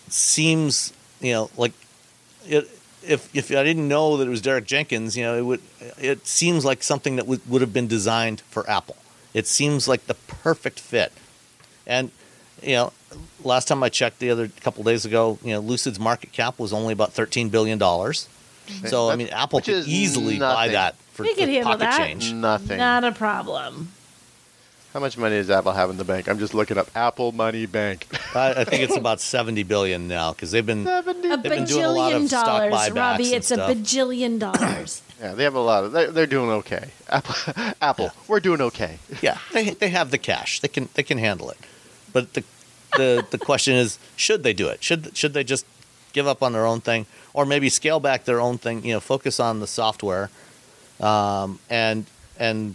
seems, 0.08 0.92
you 1.20 1.32
know, 1.32 1.50
like 1.56 1.72
it. 2.46 2.70
If 3.02 3.34
if 3.34 3.50
I 3.50 3.64
didn't 3.64 3.88
know 3.88 4.16
that 4.18 4.26
it 4.26 4.30
was 4.30 4.40
Derek 4.40 4.66
Jenkins, 4.66 5.16
you 5.16 5.24
know, 5.24 5.36
it 5.36 5.42
would. 5.42 5.60
It 5.98 6.26
seems 6.26 6.64
like 6.64 6.82
something 6.82 7.16
that 7.16 7.26
would 7.26 7.48
would 7.48 7.60
have 7.60 7.72
been 7.72 7.86
designed 7.88 8.40
for 8.42 8.68
Apple. 8.68 8.96
It 9.34 9.46
seems 9.46 9.88
like 9.88 10.06
the 10.06 10.14
perfect 10.14 10.78
fit, 10.78 11.12
and 11.86 12.10
you 12.62 12.74
know, 12.74 12.92
last 13.44 13.68
time 13.68 13.82
I 13.82 13.88
checked, 13.88 14.18
the 14.18 14.30
other 14.30 14.48
couple 14.60 14.84
days 14.84 15.04
ago, 15.04 15.38
you 15.42 15.52
know, 15.52 15.60
Lucid's 15.60 15.98
market 16.00 16.32
cap 16.32 16.58
was 16.58 16.72
only 16.72 16.92
about 16.92 17.12
thirteen 17.12 17.48
billion 17.48 17.78
dollars. 17.78 18.28
So 18.86 19.08
I 19.10 19.16
mean, 19.16 19.28
Apple 19.28 19.60
could 19.60 19.74
is 19.74 19.88
easily 19.88 20.38
buy 20.38 20.68
that 20.68 20.94
for, 21.12 21.22
They 21.22 21.30
for 21.30 21.40
could 21.40 21.48
handle 21.48 21.72
pocket 21.72 21.78
that. 21.80 21.96
change. 21.98 22.32
nothing. 22.32 22.76
Not 22.78 23.02
a 23.04 23.12
problem. 23.12 23.92
How 24.92 25.00
much 25.00 25.18
money 25.18 25.36
does 25.36 25.50
Apple 25.50 25.72
have 25.72 25.90
in 25.90 25.96
the 25.98 26.04
bank? 26.04 26.28
I'm 26.28 26.38
just 26.38 26.54
looking 26.54 26.78
up 26.78 26.88
Apple 26.94 27.30
Money 27.32 27.66
Bank. 27.66 28.06
I, 28.34 28.52
I 28.62 28.64
think 28.64 28.82
it's 28.82 28.96
about 29.04 29.20
seventy 29.20 29.62
billion 29.62 30.08
now 30.08 30.32
because 30.32 30.50
they've 30.50 30.64
been 30.64 30.86
A 30.86 31.02
They've 31.02 31.42
been 31.42 31.64
doing 31.64 31.84
a 31.84 31.92
lot 31.92 32.12
of 32.14 32.22
bajillion 32.22 32.28
stock 32.28 32.46
dollars, 32.46 32.72
buybacks 32.72 32.94
Robbie. 32.96 33.24
and 33.26 33.34
It's 33.34 33.50
a 33.50 33.56
bajillion 33.58 34.38
dollars. 34.38 35.02
Yeah, 35.20 35.32
they 35.32 35.42
have 35.42 35.56
a 35.56 35.60
lot 35.60 35.82
of. 35.82 35.90
They're, 35.90 36.12
they're 36.12 36.26
doing 36.28 36.48
okay. 36.60 36.90
Apple, 37.08 37.34
Apple, 37.82 38.04
Yeah. 38.04 38.10
we're 38.28 38.38
doing 38.38 38.60
okay. 38.60 39.00
yeah 39.20 39.38
they 39.52 39.70
they 39.70 39.88
have 39.88 40.12
the 40.12 40.18
cash 40.18 40.60
they 40.60 40.68
can 40.68 40.88
they 40.94 41.02
can 41.02 41.18
handle 41.18 41.50
it, 41.50 41.58
but 42.12 42.34
the 42.34 42.44
the 42.96 43.26
the 43.30 43.38
question 43.38 43.74
is 43.74 43.98
should 44.16 44.42
they 44.42 44.52
do 44.52 44.68
it 44.68 44.82
should 44.82 45.16
should 45.16 45.34
they 45.34 45.44
just 45.44 45.66
give 46.12 46.26
up 46.26 46.42
on 46.42 46.52
their 46.52 46.66
own 46.66 46.80
thing 46.80 47.06
or 47.32 47.46
maybe 47.46 47.68
scale 47.68 48.00
back 48.00 48.24
their 48.24 48.40
own 48.40 48.58
thing 48.58 48.84
you 48.84 48.92
know 48.92 49.00
focus 49.00 49.38
on 49.38 49.60
the 49.60 49.66
software, 49.66 50.30
um, 51.00 51.58
and 51.70 52.06
and 52.38 52.74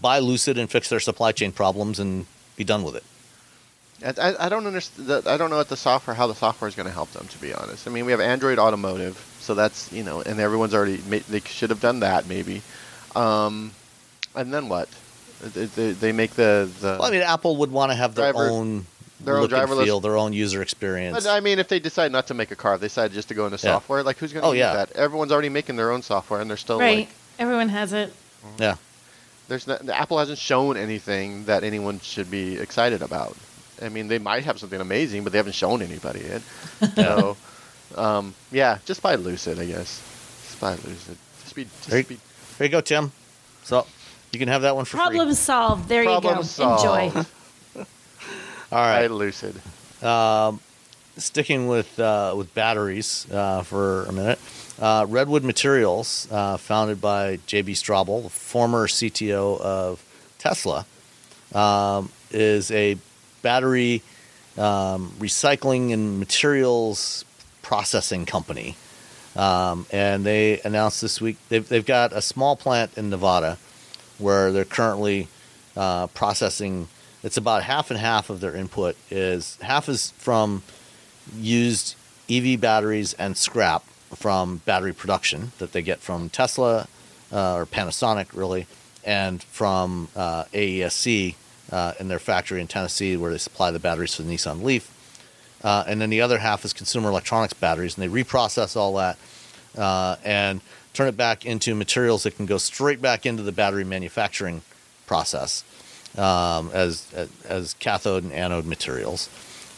buy 0.00 0.18
Lucid 0.18 0.58
and 0.58 0.70
fix 0.70 0.88
their 0.88 1.00
supply 1.00 1.32
chain 1.32 1.52
problems 1.52 1.98
and 2.00 2.26
be 2.56 2.64
done 2.64 2.82
with 2.82 2.96
it. 2.96 3.04
I, 4.18 4.34
I, 4.46 4.48
don't 4.48 4.66
understand. 4.66 5.26
I 5.26 5.36
don't 5.36 5.50
know 5.50 5.56
what 5.56 5.68
the 5.68 5.76
software, 5.76 6.14
how 6.14 6.26
the 6.26 6.34
software 6.34 6.68
is 6.68 6.74
going 6.74 6.88
to 6.88 6.92
help 6.92 7.12
them. 7.12 7.26
To 7.28 7.38
be 7.38 7.54
honest, 7.54 7.86
I 7.86 7.90
mean, 7.90 8.04
we 8.04 8.12
have 8.12 8.20
Android 8.20 8.58
Automotive, 8.58 9.16
so 9.40 9.54
that's 9.54 9.92
you 9.92 10.02
know, 10.02 10.20
and 10.20 10.40
everyone's 10.40 10.74
already. 10.74 10.96
They 10.96 11.40
should 11.40 11.70
have 11.70 11.80
done 11.80 12.00
that 12.00 12.26
maybe. 12.26 12.62
Um, 13.14 13.72
and 14.34 14.52
then 14.52 14.68
what? 14.68 14.88
They, 15.52 15.64
they, 15.66 15.92
they 15.92 16.12
make 16.12 16.32
the 16.32 16.70
the. 16.80 16.96
Well, 16.98 17.04
I 17.04 17.10
mean, 17.10 17.22
Apple 17.22 17.56
would 17.58 17.70
want 17.70 17.90
to 17.92 17.96
have 17.96 18.14
their 18.14 18.32
Driver- 18.32 18.50
own 18.50 18.86
their 19.20 19.38
own 19.38 19.48
driver 19.48 19.82
feel, 19.82 20.00
their 20.00 20.16
own 20.16 20.32
user 20.32 20.60
experience. 20.60 21.24
But 21.24 21.30
I 21.30 21.40
mean, 21.40 21.58
if 21.58 21.68
they 21.68 21.78
decide 21.78 22.12
not 22.12 22.26
to 22.26 22.34
make 22.34 22.50
a 22.50 22.56
car, 22.56 22.74
if 22.74 22.80
they 22.80 22.86
decide 22.88 23.12
just 23.12 23.28
to 23.28 23.34
go 23.34 23.46
into 23.46 23.56
Yeah. 23.56 23.72
software, 23.74 24.02
like 24.02 24.18
who's 24.18 24.32
going 24.32 24.42
to 24.42 24.48
Oh, 24.48 24.52
use 24.52 24.58
yeah. 24.60 24.74
that? 24.74 24.92
Everyone's 24.92 25.32
already 25.32 25.48
making 25.48 25.76
their 25.76 25.92
own 25.92 26.02
software, 26.02 26.40
and 26.40 26.50
they're 26.50 26.56
still 26.58 26.78
right. 26.78 26.98
like, 26.98 27.08
Everyone 27.38 27.68
has 27.70 27.92
it. 27.94 28.12
yeah. 28.58 28.76
there's 29.48 29.66
not, 29.66 29.88
Apple 29.88 30.18
hasn't 30.18 30.38
shown 30.38 30.76
anything 30.76 31.44
that 31.46 31.64
anyone 31.64 32.00
should 32.00 32.30
be 32.30 32.56
excited 32.58 33.00
about. 33.02 33.36
I 33.82 33.88
mean, 33.88 34.08
they 34.08 34.18
might 34.18 34.44
have 34.44 34.58
something 34.58 34.80
amazing, 34.80 35.24
but 35.24 35.32
they 35.32 35.38
haven't 35.38 35.54
shown 35.54 35.80
anybody 35.82 36.20
yet. 36.20 36.42
so, 36.94 37.36
um, 37.96 38.34
yeah, 38.52 38.78
just 38.84 39.00
buy 39.02 39.14
Lucid, 39.16 39.58
I 39.58 39.64
guess. 39.66 40.00
Just 40.46 40.60
buy 40.60 40.72
Lucid. 40.72 41.16
Just 41.42 41.54
be, 41.54 41.64
just 41.64 41.88
There 41.88 41.98
you- 42.00 42.04
be 42.04 42.14
Here 42.58 42.66
you 42.66 42.68
go, 42.68 42.80
Tim. 42.82 43.10
So 43.64 43.86
you 44.34 44.38
can 44.38 44.48
have 44.48 44.62
that 44.62 44.76
one 44.76 44.84
for 44.84 44.96
Problem 44.96 45.28
free. 45.28 45.34
solved. 45.34 45.88
There 45.88 46.04
problem 46.04 46.32
you 46.34 46.40
go. 46.40 46.46
solved. 46.46 47.16
Enjoy. 47.16 47.24
All 48.72 48.78
right, 48.80 49.08
Buy. 49.08 49.14
Lucid. 49.14 49.60
Um, 50.02 50.60
sticking 51.16 51.68
with 51.68 51.98
uh, 51.98 52.34
with 52.36 52.52
batteries 52.54 53.26
uh, 53.30 53.62
for 53.62 54.04
a 54.04 54.12
minute. 54.12 54.38
Uh, 54.80 55.06
Redwood 55.08 55.44
Materials, 55.44 56.26
uh, 56.32 56.56
founded 56.56 57.00
by 57.00 57.38
J.B. 57.46 57.74
Straubel, 57.74 58.24
the 58.24 58.28
former 58.28 58.88
CTO 58.88 59.60
of 59.60 60.04
Tesla, 60.38 60.84
um, 61.54 62.10
is 62.32 62.72
a 62.72 62.98
battery 63.42 64.02
um, 64.58 65.12
recycling 65.20 65.92
and 65.92 66.18
materials 66.18 67.24
processing 67.62 68.26
company. 68.26 68.76
Um, 69.36 69.86
and 69.92 70.24
they 70.24 70.60
announced 70.60 71.00
this 71.00 71.20
week 71.20 71.36
they've, 71.48 71.68
they've 71.68 71.84
got 71.86 72.12
a 72.12 72.22
small 72.22 72.54
plant 72.56 72.96
in 72.96 73.10
Nevada 73.10 73.58
where 74.18 74.52
they're 74.52 74.64
currently 74.64 75.28
uh, 75.76 76.06
processing. 76.08 76.88
It's 77.22 77.36
about 77.36 77.62
half 77.62 77.90
and 77.90 77.98
half 77.98 78.30
of 78.30 78.40
their 78.40 78.54
input 78.54 78.96
is 79.10 79.58
half 79.62 79.88
is 79.88 80.10
from 80.12 80.62
used 81.36 81.94
EV 82.30 82.60
batteries 82.60 83.14
and 83.14 83.36
scrap 83.36 83.82
from 84.14 84.58
battery 84.64 84.92
production 84.92 85.52
that 85.58 85.72
they 85.72 85.82
get 85.82 86.00
from 86.00 86.28
Tesla 86.28 86.86
uh, 87.32 87.54
or 87.54 87.66
Panasonic, 87.66 88.34
really, 88.34 88.66
and 89.04 89.42
from 89.42 90.08
uh, 90.14 90.44
AESC 90.52 91.34
uh, 91.72 91.92
in 91.98 92.08
their 92.08 92.18
factory 92.18 92.60
in 92.60 92.66
Tennessee 92.66 93.16
where 93.16 93.30
they 93.30 93.38
supply 93.38 93.70
the 93.70 93.78
batteries 93.78 94.14
for 94.14 94.22
the 94.22 94.32
Nissan 94.32 94.62
Leaf. 94.62 94.90
Uh, 95.62 95.82
and 95.86 96.00
then 96.00 96.10
the 96.10 96.20
other 96.20 96.38
half 96.38 96.64
is 96.64 96.74
consumer 96.74 97.08
electronics 97.08 97.54
batteries, 97.54 97.96
and 97.96 98.02
they 98.02 98.22
reprocess 98.22 98.76
all 98.76 98.94
that 98.94 99.18
uh, 99.76 100.16
and 100.24 100.60
turn 100.94 101.08
it 101.08 101.16
back 101.16 101.44
into 101.44 101.74
materials 101.74 102.22
that 102.22 102.36
can 102.36 102.46
go 102.46 102.56
straight 102.56 103.02
back 103.02 103.26
into 103.26 103.42
the 103.42 103.52
battery 103.52 103.84
manufacturing 103.84 104.62
process 105.06 105.64
um, 106.16 106.70
as, 106.72 107.12
as 107.46 107.74
cathode 107.74 108.22
and 108.22 108.32
anode 108.32 108.64
materials. 108.64 109.28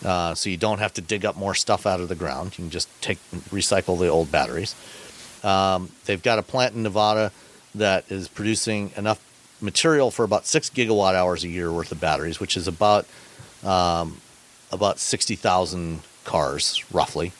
Uh, 0.05 0.35
so 0.35 0.51
you 0.51 0.59
don't 0.59 0.79
have 0.79 0.93
to 0.93 1.01
dig 1.01 1.25
up 1.25 1.37
more 1.37 1.55
stuff 1.55 1.87
out 1.87 2.01
of 2.01 2.09
the 2.09 2.14
ground. 2.14 2.53
You 2.53 2.64
can 2.64 2.71
just 2.71 2.89
take 3.01 3.19
recycle 3.51 3.99
the 3.99 4.09
old 4.09 4.31
batteries. 4.31 4.75
Um, 5.43 5.91
they've 6.05 6.23
got 6.23 6.39
a 6.39 6.43
plant 6.43 6.75
in 6.75 6.83
Nevada 6.83 7.33
that 7.75 8.05
is 8.11 8.29
producing 8.29 8.93
enough 8.97 9.21
material 9.61 10.11
for 10.11 10.25
about 10.25 10.45
six 10.45 10.69
gigawatt 10.69 11.14
hours 11.14 11.45
a 11.45 11.49
year 11.49 11.73
worth 11.73 11.93
of 11.93 12.01
batteries, 12.01 12.39
which 12.39 12.57
is 12.57 12.69
about 12.69 13.07
um, 13.64 14.21
about 14.71 14.99
sixty 14.99 15.35
thousand 15.35 16.01
cars 16.25 16.85
roughly, 16.93 17.33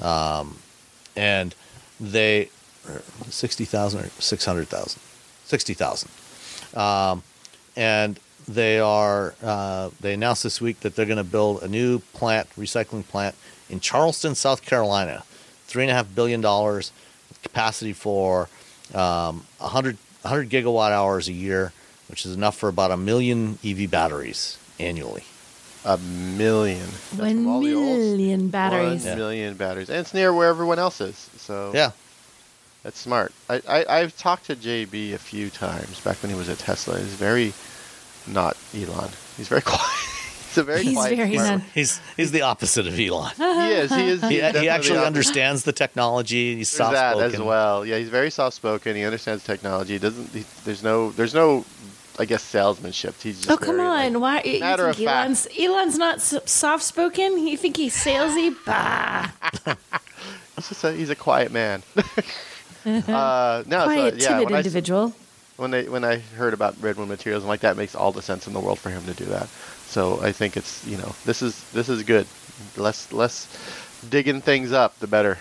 um, 0.00 0.56
and 1.14 1.54
they 2.00 2.48
sixty 3.30 3.64
thousand 3.64 4.04
or 4.04 4.08
six 4.18 4.44
hundred 4.44 4.68
thousand, 4.68 5.00
sixty 5.44 5.74
thousand, 5.74 6.10
um, 6.74 7.22
and 7.76 8.18
they 8.46 8.80
are 8.80 9.34
uh, 9.42 9.90
they 10.00 10.14
announced 10.14 10.42
this 10.42 10.60
week 10.60 10.80
that 10.80 10.96
they're 10.96 11.06
going 11.06 11.18
to 11.18 11.24
build 11.24 11.62
a 11.62 11.68
new 11.68 11.98
plant, 12.14 12.48
recycling 12.56 13.06
plant 13.06 13.34
in 13.70 13.80
Charleston, 13.80 14.34
South 14.34 14.62
Carolina, 14.64 15.22
three 15.66 15.82
and 15.82 15.90
a 15.90 15.94
half 15.94 16.12
billion 16.14 16.40
dollars, 16.40 16.92
capacity 17.42 17.92
for 17.92 18.48
um, 18.94 19.44
100, 19.58 19.96
100 20.22 20.48
gigawatt 20.48 20.90
hours 20.90 21.28
a 21.28 21.32
year, 21.32 21.72
which 22.08 22.24
is 22.24 22.34
enough 22.34 22.56
for 22.56 22.68
about 22.68 22.90
a 22.90 22.96
million 22.96 23.58
EV 23.64 23.90
batteries 23.90 24.58
annually. 24.78 25.24
A 25.84 25.96
million. 25.98 26.86
That's 26.86 27.18
One 27.18 27.36
from 27.36 27.46
all 27.46 27.60
the 27.60 27.74
million 27.74 28.48
batteries. 28.48 29.04
One 29.04 29.16
million 29.16 29.54
batteries, 29.54 29.88
and 29.90 29.98
it's 29.98 30.12
near 30.12 30.32
where 30.32 30.48
everyone 30.48 30.78
else 30.78 31.00
is. 31.00 31.30
So 31.36 31.70
Yeah, 31.74 31.92
that's 32.82 32.98
smart. 32.98 33.32
I, 33.48 33.62
I 33.68 33.84
I've 34.00 34.16
talked 34.16 34.46
to 34.46 34.56
JB 34.56 35.14
a 35.14 35.18
few 35.18 35.50
times 35.50 36.00
back 36.00 36.22
when 36.22 36.30
he 36.30 36.36
was 36.38 36.48
at 36.48 36.58
Tesla. 36.58 36.98
He's 36.98 37.14
very 37.14 37.52
not 38.26 38.56
Elon. 38.74 39.10
He's 39.36 39.48
very 39.48 39.62
quiet. 39.72 39.82
He's 40.48 40.58
a 40.58 40.62
very 40.64 40.82
He's 40.82 40.94
quiet. 40.94 41.16
very 41.16 41.34
smart- 41.34 41.50
not- 41.60 41.62
he's 41.74 42.00
he's 42.16 42.30
the 42.32 42.42
opposite 42.42 42.86
of 42.86 42.98
Elon. 42.98 43.32
He 43.38 43.72
is. 43.74 43.94
He 43.94 44.06
is. 44.08 44.22
He, 44.22 44.34
he 44.60 44.68
actually 44.68 44.98
the 44.98 45.06
understands 45.06 45.64
the 45.64 45.72
technology. 45.72 46.56
He's 46.56 46.70
There's 46.70 46.76
soft 46.88 46.92
that 46.94 47.16
spoken. 47.16 47.34
as 47.34 47.40
well. 47.42 47.84
Yeah, 47.84 47.98
he's 47.98 48.08
very 48.08 48.30
soft 48.30 48.56
spoken. 48.56 48.96
He 48.96 49.04
understands 49.04 49.44
technology. 49.44 49.94
He 49.94 49.98
doesn't. 49.98 50.30
He, 50.30 50.44
there's 50.64 50.82
no. 50.82 51.10
There's 51.10 51.34
no. 51.34 51.64
I 52.20 52.24
guess 52.24 52.42
salesmanship. 52.42 53.14
He's 53.22 53.36
just 53.42 53.50
Oh 53.50 53.56
come 53.56 53.76
very, 53.76 53.88
like- 53.88 54.06
on! 54.14 54.20
Why 54.20 54.42
you 54.42 54.58
matter 54.58 54.92
think 54.92 54.98
of 55.00 55.04
fact. 55.04 55.08
Elon's 55.08 55.48
Elon's 55.56 55.98
not 55.98 56.20
soft 56.48 56.82
spoken? 56.82 57.46
You 57.46 57.56
think 57.56 57.76
he's 57.76 57.94
salesy? 57.94 58.56
Bah! 58.66 59.30
He's 60.56 60.68
just 60.70 60.82
a, 60.82 60.92
he's 60.92 61.10
a 61.10 61.14
quiet 61.14 61.52
man. 61.52 61.84
uh, 63.08 63.62
no, 63.66 63.84
Quiet, 63.84 64.14
so, 64.14 64.20
yeah, 64.20 64.28
timid 64.28 64.44
when 64.46 64.54
I, 64.54 64.58
s- 64.60 64.66
individual. 64.66 65.14
when 65.56 65.70
they 65.70 65.88
when 65.88 66.04
I 66.04 66.18
heard 66.18 66.54
about 66.54 66.76
Redwood 66.80 67.08
Materials, 67.08 67.42
I'm 67.44 67.48
like 67.48 67.60
that 67.60 67.76
makes 67.76 67.94
all 67.94 68.12
the 68.12 68.22
sense 68.22 68.46
in 68.46 68.52
the 68.52 68.60
world 68.60 68.78
for 68.78 68.90
him 68.90 69.04
to 69.06 69.14
do 69.14 69.24
that. 69.26 69.48
So 69.86 70.20
I 70.20 70.32
think 70.32 70.56
it's 70.56 70.86
you 70.86 70.96
know 70.96 71.14
this 71.24 71.42
is 71.42 71.62
this 71.72 71.88
is 71.88 72.02
good. 72.02 72.26
Less 72.76 73.12
less 73.12 73.46
digging 74.08 74.40
things 74.40 74.72
up, 74.72 74.98
the 75.00 75.06
better. 75.06 75.38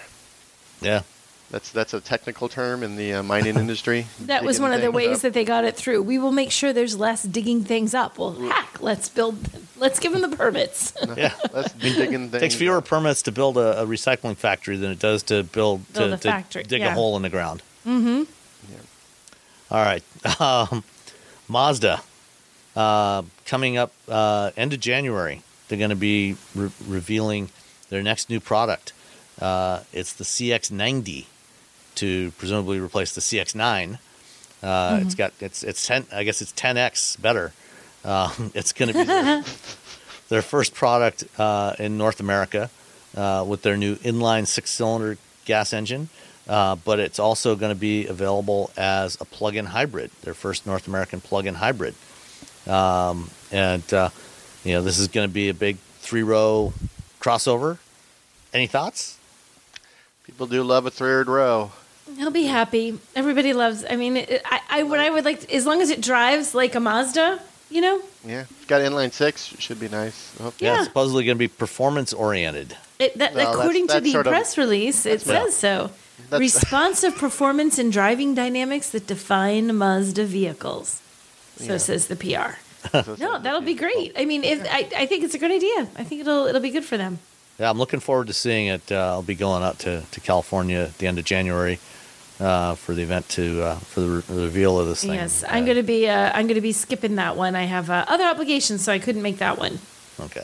Yeah. 0.81 1.01
That's 1.49 1.71
that's 1.71 1.93
a 1.93 2.01
technical 2.01 2.49
term 2.49 2.83
in 2.83 2.97
the 2.97 3.13
uh, 3.13 3.23
mining 3.23 3.55
industry. 3.63 4.07
That 4.21 4.43
was 4.43 4.59
one 4.59 4.73
of 4.73 4.81
the 4.81 4.91
ways 4.91 5.17
up. 5.17 5.21
that 5.21 5.33
they 5.33 5.45
got 5.45 5.63
it 5.63 5.77
through. 5.77 6.01
We 6.03 6.17
will 6.17 6.33
make 6.33 6.51
sure 6.51 6.73
there's 6.73 6.97
less 6.99 7.23
digging 7.23 7.63
things 7.63 7.93
up. 7.93 8.17
Well, 8.17 8.33
heck, 8.33 8.81
let's 8.81 9.07
build. 9.07 9.37
Let's 9.77 9.99
give 9.99 10.11
them 10.11 10.29
the 10.29 10.35
permits. 10.35 10.93
Yeah. 11.15 11.33
Let's 11.53 11.71
be 11.73 11.93
digging 11.95 12.29
things. 12.31 12.41
takes 12.41 12.55
fewer 12.55 12.77
up. 12.79 12.85
permits 12.85 13.21
to 13.23 13.31
build 13.31 13.57
a, 13.57 13.81
a 13.81 13.85
recycling 13.85 14.35
factory 14.35 14.75
than 14.77 14.91
it 14.91 14.99
does 14.99 15.23
to 15.23 15.43
build, 15.43 15.91
Build 15.93 16.11
to, 16.11 16.17
to 16.17 16.29
factory, 16.29 16.63
dig 16.63 16.81
a 16.81 16.91
hole 16.93 17.15
in 17.15 17.21
the 17.21 17.29
ground. 17.29 17.63
Mm-hmm. 17.85 18.23
All 19.71 19.83
right. 19.83 20.03
Um, 20.41 20.83
Mazda 21.47 22.01
uh, 22.75 23.23
coming 23.45 23.77
up 23.77 23.93
uh, 24.09 24.51
end 24.57 24.73
of 24.73 24.79
January. 24.79 25.41
They're 25.67 25.77
going 25.77 25.89
to 25.91 25.95
be 25.95 26.35
re- 26.55 26.71
revealing 26.87 27.49
their 27.89 28.03
next 28.03 28.29
new 28.29 28.39
product. 28.39 28.93
Uh, 29.41 29.81
it's 29.93 30.13
the 30.13 30.23
CX90 30.23 31.25
to 31.97 32.31
presumably 32.31 32.79
replace 32.79 33.13
the 33.13 33.21
CX9. 33.21 33.99
Uh, 34.63 34.99
It's 35.01 35.15
got 35.15 35.33
it's 35.39 35.63
it's 35.63 35.85
ten. 35.85 36.05
I 36.11 36.23
guess 36.23 36.41
it's 36.41 36.53
10x 36.53 37.21
better. 37.21 37.53
Um, 38.03 38.51
it's 38.55 38.73
going 38.73 38.91
to 38.91 38.97
be 38.97 39.03
their, 39.03 39.43
their 40.29 40.41
first 40.41 40.73
product 40.73 41.25
uh, 41.37 41.75
in 41.77 41.97
North 41.97 42.19
America 42.19 42.69
uh, 43.15 43.45
with 43.47 43.61
their 43.61 43.77
new 43.77 43.95
inline 43.97 44.47
six-cylinder 44.47 45.17
gas 45.45 45.73
engine. 45.73 46.09
Uh, 46.47 46.75
but 46.77 46.97
it's 46.99 47.19
also 47.19 47.55
going 47.57 47.71
to 47.73 47.79
be 47.79 48.07
available 48.07 48.71
as 48.77 49.19
a 49.19 49.25
plug-in 49.25 49.65
hybrid. 49.65 50.09
Their 50.21 50.33
first 50.33 50.65
North 50.65 50.87
American 50.87 51.19
plug-in 51.19 51.55
hybrid. 51.55 51.93
Um, 52.65 53.29
and 53.51 53.83
uh, 53.93 54.09
you 54.63 54.73
know 54.73 54.81
this 54.81 54.97
is 54.97 55.07
going 55.09 55.27
to 55.27 55.33
be 55.33 55.49
a 55.49 55.53
big 55.53 55.77
three-row 55.99 56.73
crossover. 57.19 57.77
Any 58.53 58.67
thoughts? 58.67 59.17
People 60.23 60.47
do 60.47 60.63
love 60.63 60.85
a 60.85 60.89
third 60.91 61.27
row. 61.27 61.71
He'll 62.17 62.31
be 62.31 62.45
happy. 62.45 62.99
Everybody 63.15 63.53
loves. 63.53 63.85
I 63.89 63.95
mean, 63.95 64.17
it, 64.17 64.41
I, 64.45 64.59
I 64.69 64.83
what 64.83 64.99
I 64.99 65.09
would 65.09 65.23
like, 65.25 65.51
as 65.53 65.65
long 65.65 65.81
as 65.81 65.89
it 65.89 66.01
drives 66.01 66.53
like 66.55 66.75
a 66.75 66.79
Mazda, 66.79 67.39
you 67.69 67.81
know, 67.81 68.01
Yeah, 68.25 68.45
got 68.67 68.81
inline 68.81 69.13
six. 69.13 69.45
Should 69.59 69.79
be 69.79 69.87
nice. 69.89 70.35
Oh, 70.39 70.53
Yeah, 70.59 70.73
Yeah. 70.73 70.75
it's 70.79 70.87
supposedly 70.87 71.25
going 71.25 71.35
to 71.37 71.39
be 71.39 71.47
performance-oriented. 71.47 72.75
it, 72.99 73.17
that, 73.17 73.33
Well, 73.35 73.45
that's- 73.45 73.55
according 73.55 73.87
to 73.89 74.01
the 74.01 74.11
sort 74.11 74.27
of- 74.27 74.31
press 74.31 74.57
release, 74.57 75.05
it 75.05 75.25
Yeah. 75.25 75.43
says 75.43 75.55
so. 75.55 75.91
That's- 76.29 76.39
Responsive 76.53 77.15
performance 77.15 77.77
and 77.77 77.91
driving 77.93 78.33
dynamics 78.33 78.89
that 78.89 79.05
define 79.07 79.75
Mazda 79.75 80.25
vehicles. 80.25 81.01
So 81.57 81.73
Yeah. 81.73 81.77
says 81.77 82.07
the 82.07 82.15
PR. 82.15 82.57
so 82.91 83.15
No, 83.19 83.39
that'll 83.39 83.61
be 83.61 83.73
great. 83.75 84.13
I 84.17 84.25
mean, 84.25 84.43
if 84.43 84.65
I, 84.71 84.87
I 84.95 85.05
think 85.05 85.23
it's 85.23 85.35
a 85.35 85.39
great 85.39 85.51
idea. 85.51 85.87
I 85.97 86.03
think 86.03 86.21
it'll 86.21 86.45
it'll 86.47 86.61
be 86.61 86.71
good 86.71 86.85
for 86.85 86.97
them. 86.97 87.19
Yeah, 87.59 87.69
I'm 87.69 87.77
looking 87.79 87.99
forward 87.99 88.27
to 88.27 88.33
seeing 88.33 88.67
it. 88.67 88.91
Uh, 88.91 88.95
I'll 89.13 89.23
be 89.23 89.33
going 89.35 89.63
out 89.63 89.79
to, 89.79 90.03
to 90.11 90.19
California 90.19 90.79
at 90.81 90.97
the 90.99 91.07
end 91.07 91.17
of 91.19 91.25
January 91.25 91.79
uh, 92.39 92.75
for 92.75 92.93
the 92.93 93.01
event 93.01 93.27
to 93.29 93.61
uh, 93.63 93.75
for 93.75 94.01
the, 94.01 94.07
re- 94.09 94.23
reveal 94.43 94.79
of 94.79 94.87
this 94.87 95.01
thing. 95.01 95.13
Yes, 95.13 95.43
I'm 95.47 95.63
Uh, 95.63 95.67
gonna 95.67 95.83
be 95.83 96.07
uh, 96.07 96.31
I'm 96.33 96.47
gonna 96.47 96.61
be 96.61 96.71
skipping 96.71 97.15
that 97.15 97.35
one. 97.35 97.55
I 97.55 97.63
have 97.63 97.89
uh, 97.89 98.05
other 98.07 98.25
obligations, 98.25 98.83
so 98.83 98.91
I 98.91 98.99
couldn't 98.99 99.21
make 99.21 99.37
that 99.37 99.57
one. 99.57 99.79
Okay. 100.19 100.43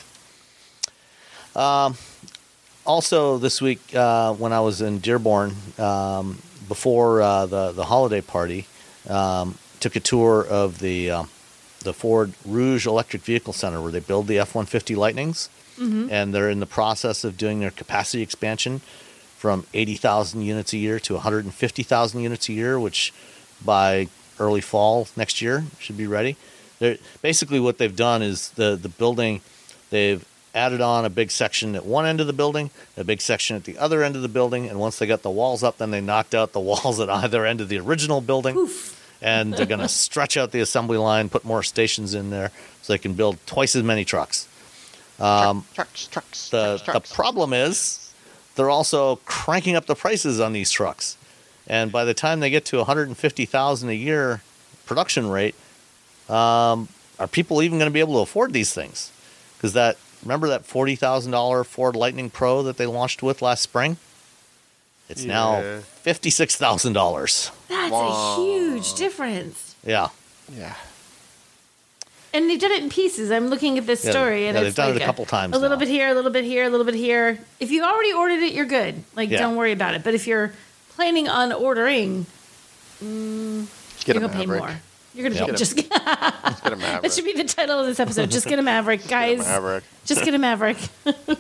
Um, 1.55 1.95
also, 2.85 3.37
this 3.37 3.61
week 3.61 3.79
uh, 3.95 4.33
when 4.33 4.51
I 4.53 4.59
was 4.59 4.81
in 4.81 4.99
Dearborn 4.99 5.55
um, 5.77 6.39
before 6.67 7.21
uh, 7.21 7.45
the 7.45 7.71
the 7.71 7.85
holiday 7.85 8.21
party, 8.21 8.67
um, 9.09 9.57
took 9.79 9.95
a 9.95 9.99
tour 9.99 10.45
of 10.45 10.79
the 10.79 11.11
um, 11.11 11.29
the 11.81 11.93
Ford 11.93 12.33
Rouge 12.45 12.85
Electric 12.87 13.21
Vehicle 13.23 13.53
Center 13.53 13.81
where 13.81 13.91
they 13.91 13.99
build 13.99 14.27
the 14.27 14.39
F-150 14.39 14.95
Lightnings, 14.95 15.49
and 15.77 16.33
they're 16.33 16.49
in 16.49 16.59
the 16.61 16.65
process 16.65 17.23
of 17.25 17.37
doing 17.37 17.59
their 17.59 17.71
capacity 17.71 18.21
expansion 18.23 18.79
from 19.43 19.65
80,000 19.73 20.41
units 20.41 20.71
a 20.71 20.77
year 20.77 21.01
to 21.01 21.15
150,000 21.15 22.21
units 22.21 22.47
a 22.47 22.53
year, 22.53 22.79
which 22.79 23.11
by 23.65 24.07
early 24.39 24.61
fall 24.61 25.05
next 25.17 25.41
year 25.41 25.65
should 25.79 25.97
be 25.97 26.07
ready. 26.07 26.37
They're, 26.79 26.95
basically, 27.21 27.59
what 27.59 27.77
they've 27.77 27.93
done 27.93 28.21
is 28.21 28.51
the 28.51 28.77
the 28.81 28.87
building 28.87 29.41
they've 29.89 30.23
added 30.55 30.79
on 30.79 31.03
a 31.03 31.09
big 31.09 31.29
section 31.29 31.75
at 31.75 31.85
one 31.85 32.05
end 32.05 32.21
of 32.21 32.27
the 32.27 32.31
building, 32.31 32.69
a 32.95 33.03
big 33.03 33.19
section 33.19 33.57
at 33.57 33.65
the 33.65 33.77
other 33.77 34.01
end 34.01 34.15
of 34.15 34.21
the 34.21 34.29
building, 34.29 34.69
and 34.69 34.79
once 34.79 34.97
they 34.97 35.05
got 35.05 35.23
the 35.23 35.29
walls 35.29 35.61
up, 35.61 35.77
then 35.77 35.91
they 35.91 35.99
knocked 35.99 36.33
out 36.33 36.53
the 36.53 36.59
walls 36.71 37.01
at 37.01 37.09
either 37.09 37.45
end 37.45 37.59
of 37.59 37.67
the 37.67 37.79
original 37.79 38.21
building. 38.21 38.55
Oof. 38.55 38.97
And 39.21 39.53
they're 39.53 39.65
going 39.65 39.81
to 39.89 39.89
stretch 39.89 40.37
out 40.37 40.51
the 40.51 40.61
assembly 40.61 40.97
line, 40.97 41.27
put 41.27 41.43
more 41.43 41.63
stations 41.63 42.13
in 42.13 42.29
there, 42.29 42.51
so 42.81 42.93
they 42.93 42.97
can 42.97 43.13
build 43.13 43.45
twice 43.45 43.75
as 43.75 43.83
many 43.83 44.05
trucks. 44.05 44.47
Um, 45.19 45.65
trucks, 45.73 46.07
trucks, 46.07 46.49
the 46.49 46.77
trucks, 46.77 46.83
trucks. 46.83 47.09
the 47.09 47.15
problem 47.15 47.51
is 47.51 48.02
they're 48.55 48.69
also 48.69 49.17
cranking 49.25 49.75
up 49.75 49.85
the 49.85 49.95
prices 49.95 50.39
on 50.39 50.53
these 50.53 50.69
trucks, 50.71 51.17
and 51.67 51.91
by 51.91 52.05
the 52.05 52.13
time 52.13 52.39
they 52.39 52.49
get 52.49 52.65
to 52.65 52.77
150,000 52.77 53.89
a 53.89 53.93
year 53.93 54.41
production 54.85 55.29
rate, 55.29 55.55
um, 56.29 56.87
are 57.19 57.27
people 57.27 57.61
even 57.61 57.77
going 57.79 57.89
to 57.89 57.93
be 57.93 57.99
able 57.99 58.13
to 58.15 58.19
afford 58.19 58.53
these 58.53 58.73
things? 58.73 59.11
Because 59.57 59.73
that 59.73 59.97
remember 60.23 60.47
that 60.49 60.65
forty 60.65 60.95
thousand 60.95 61.31
dollar 61.31 61.63
Ford 61.63 61.95
Lightning 61.95 62.29
Pro 62.29 62.63
that 62.63 62.77
they 62.77 62.85
launched 62.85 63.21
with 63.23 63.41
last 63.41 63.61
spring? 63.61 63.97
It's 65.09 65.23
now 65.25 65.61
fifty 66.01 66.29
six 66.29 66.55
thousand 66.55 66.93
dollars. 66.93 67.51
That's 67.69 67.91
Wow. 67.91 68.35
a 68.37 68.41
huge 68.41 68.93
difference. 68.95 69.75
Yeah, 69.85 70.09
Yeah. 70.51 70.75
And 72.33 72.49
they've 72.49 72.59
done 72.59 72.71
it 72.71 72.81
in 72.81 72.89
pieces. 72.89 73.29
I'm 73.31 73.47
looking 73.49 73.77
at 73.77 73.85
this 73.85 74.03
Yeah, 74.03 74.11
story, 74.11 74.47
and 74.47 74.55
yeah, 74.57 74.63
it's 74.63 74.75
they've 74.75 74.85
done 74.85 74.93
like 74.93 75.01
it 75.01 75.03
a 75.03 75.05
couple 75.05 75.25
times 75.25 75.55
A 75.55 75.59
little 75.59 75.77
now. 75.77 75.79
bit 75.79 75.87
here, 75.87 76.07
a 76.09 76.13
little 76.15 76.31
bit 76.31 76.43
here, 76.43 76.63
a 76.65 76.69
little 76.69 76.85
bit 76.85 76.95
here. 76.95 77.37
If 77.59 77.69
you 77.69 77.83
already 77.83 78.11
ordered 78.13 78.41
it, 78.41 78.53
you're 78.53 78.65
good. 78.65 79.03
Like, 79.15 79.29
Yeah. 79.29 79.39
don't 79.39 79.55
worry 79.55 79.71
about 79.71 79.93
it. 79.93 80.03
But 80.03 80.15
if 80.15 80.25
you're 80.25 80.51
planning 80.95 81.29
on 81.29 81.51
ordering, 81.53 82.25
mm, 83.03 83.67
Get 84.05 84.15
you're 84.15 84.25
a 84.25 84.27
gonna 84.27 84.33
pay 84.33 84.45
Maverick. 84.47 84.61
more. 84.61 84.79
You're 85.13 85.29
gonna 85.29 85.45
Yep. 85.47 85.57
just 85.57 85.75
Get 85.75 85.91
a 85.91 86.75
Maverick. 86.75 87.01
that 87.03 87.11
should 87.13 87.25
be 87.25 87.33
the 87.33 87.43
title 87.43 87.79
of 87.79 87.85
this 87.85 87.99
episode. 87.99 88.31
Just 88.31 88.47
get 88.47 88.57
a 88.57 88.63
Maverick, 88.63 89.01
Get 89.01 89.07
a 89.07 89.09
guys. 89.09 89.39
Maverick. 89.45 89.83
Just 90.05 90.25
get 90.25 90.33
a 90.33 90.39
Maverick. 90.39 90.77
What, 91.03 91.37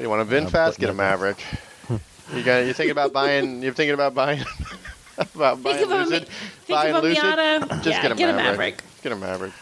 you 0.00 0.08
want 0.08 0.26
to 0.28 0.34
VinFast? 0.34 0.52
but 0.52 0.78
Get 0.78 0.90
a. 0.90 0.94
Maverick. 0.94 1.38
You 2.34 2.44
got. 2.44 2.58
You're 2.64 2.74
thinking 2.74 2.92
about 2.92 3.12
buying. 3.12 3.60
You're 3.60 3.72
thinking 3.74 3.92
about 3.92 4.14
buying. 4.14 4.44
about 5.34 5.60
buying 5.64 5.76
Think 5.78 5.90
of 5.90 5.90
a, 5.90 5.98
Mi- 6.04 6.04
Lucid. 6.10 6.28
think 6.28 6.68
buying 6.68 6.94
of 6.94 7.02
a 7.04 7.06
Lucid. 7.08 7.24
Miata. 7.24 7.68
Just 7.82 7.86
yeah, 7.86 8.02
get 8.02 8.12
a 8.12 8.14
get 8.14 8.28
a 8.30 8.32
Maverick. 8.34 8.46
Maverick. 8.76 8.82
Get 9.02 9.12
a 9.12 9.16
Maverick. 9.16 9.52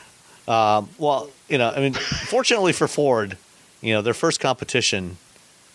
Well, 0.49 1.31
you 1.49 1.59
know, 1.59 1.71
I 1.71 1.81
mean, 1.81 1.95
fortunately 1.95 2.73
for 2.73 2.89
Ford, 2.89 3.37
you 3.81 3.93
know, 3.93 4.03
their 4.03 4.15
first 4.15 4.41
competition 4.41 5.19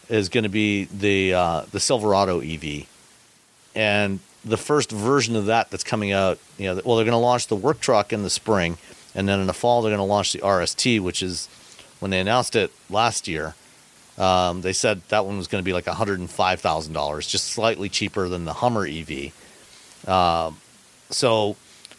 is 0.09 0.29
going 0.29 0.43
to 0.43 0.49
be 0.49 0.85
the 0.85 1.33
uh, 1.33 1.61
the 1.71 1.79
Silverado 1.79 2.39
EV, 2.39 2.87
and 3.75 4.19
the 4.43 4.57
first 4.57 4.91
version 4.91 5.35
of 5.35 5.45
that 5.45 5.71
that's 5.71 5.83
coming 5.83 6.11
out. 6.11 6.39
You 6.57 6.67
know, 6.67 6.81
well, 6.83 6.97
they're 6.97 7.05
going 7.05 7.13
to 7.13 7.17
launch 7.17 7.47
the 7.47 7.55
work 7.55 7.79
truck 7.79 8.11
in 8.11 8.23
the 8.23 8.29
spring, 8.29 8.77
and 9.15 9.27
then 9.27 9.39
in 9.39 9.47
the 9.47 9.53
fall 9.53 9.81
they're 9.81 9.91
going 9.91 9.99
to 9.99 10.03
launch 10.03 10.33
the 10.33 10.39
RST, 10.39 10.99
which 10.99 11.23
is 11.23 11.47
when 11.99 12.11
they 12.11 12.19
announced 12.19 12.55
it 12.55 12.71
last 12.89 13.27
year. 13.27 13.55
Um, 14.17 14.61
they 14.61 14.73
said 14.73 15.01
that 15.07 15.25
one 15.25 15.37
was 15.37 15.47
going 15.47 15.63
to 15.63 15.65
be 15.65 15.73
like 15.73 15.87
one 15.87 15.95
hundred 15.95 16.19
and 16.19 16.29
five 16.29 16.59
thousand 16.61 16.93
dollars, 16.93 17.27
just 17.27 17.47
slightly 17.47 17.89
cheaper 17.89 18.27
than 18.29 18.45
the 18.45 18.53
Hummer 18.53 18.85
EV. 18.85 19.31
Um, 20.07 20.57
so, 21.09 21.55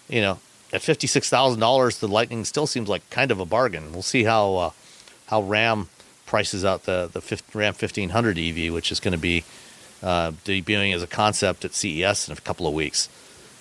you 0.08 0.20
know, 0.20 0.38
at 0.74 0.82
fifty 0.82 1.06
six 1.06 1.30
thousand 1.30 1.60
dollars, 1.60 1.98
the 1.98 2.08
Lightning 2.08 2.44
still 2.44 2.66
seems 2.66 2.88
like 2.88 3.08
kind 3.10 3.30
of 3.30 3.40
a 3.40 3.46
bargain. 3.46 3.92
We'll 3.92 4.02
see 4.02 4.24
how 4.24 4.54
uh, 4.56 4.70
how 5.28 5.42
Ram 5.42 5.88
prices 6.26 6.64
out 6.64 6.84
the 6.84 7.08
the 7.10 7.20
fif- 7.20 7.54
Ram 7.54 7.72
fifteen 7.74 8.10
hundred 8.10 8.38
EV, 8.38 8.72
which 8.72 8.90
is 8.92 9.00
going 9.00 9.12
to 9.12 9.18
be 9.18 9.44
uh, 10.02 10.32
debuting 10.44 10.94
as 10.94 11.02
a 11.02 11.06
concept 11.06 11.64
at 11.64 11.74
CES 11.74 12.28
in 12.28 12.36
a 12.36 12.40
couple 12.40 12.66
of 12.66 12.74
weeks. 12.74 13.08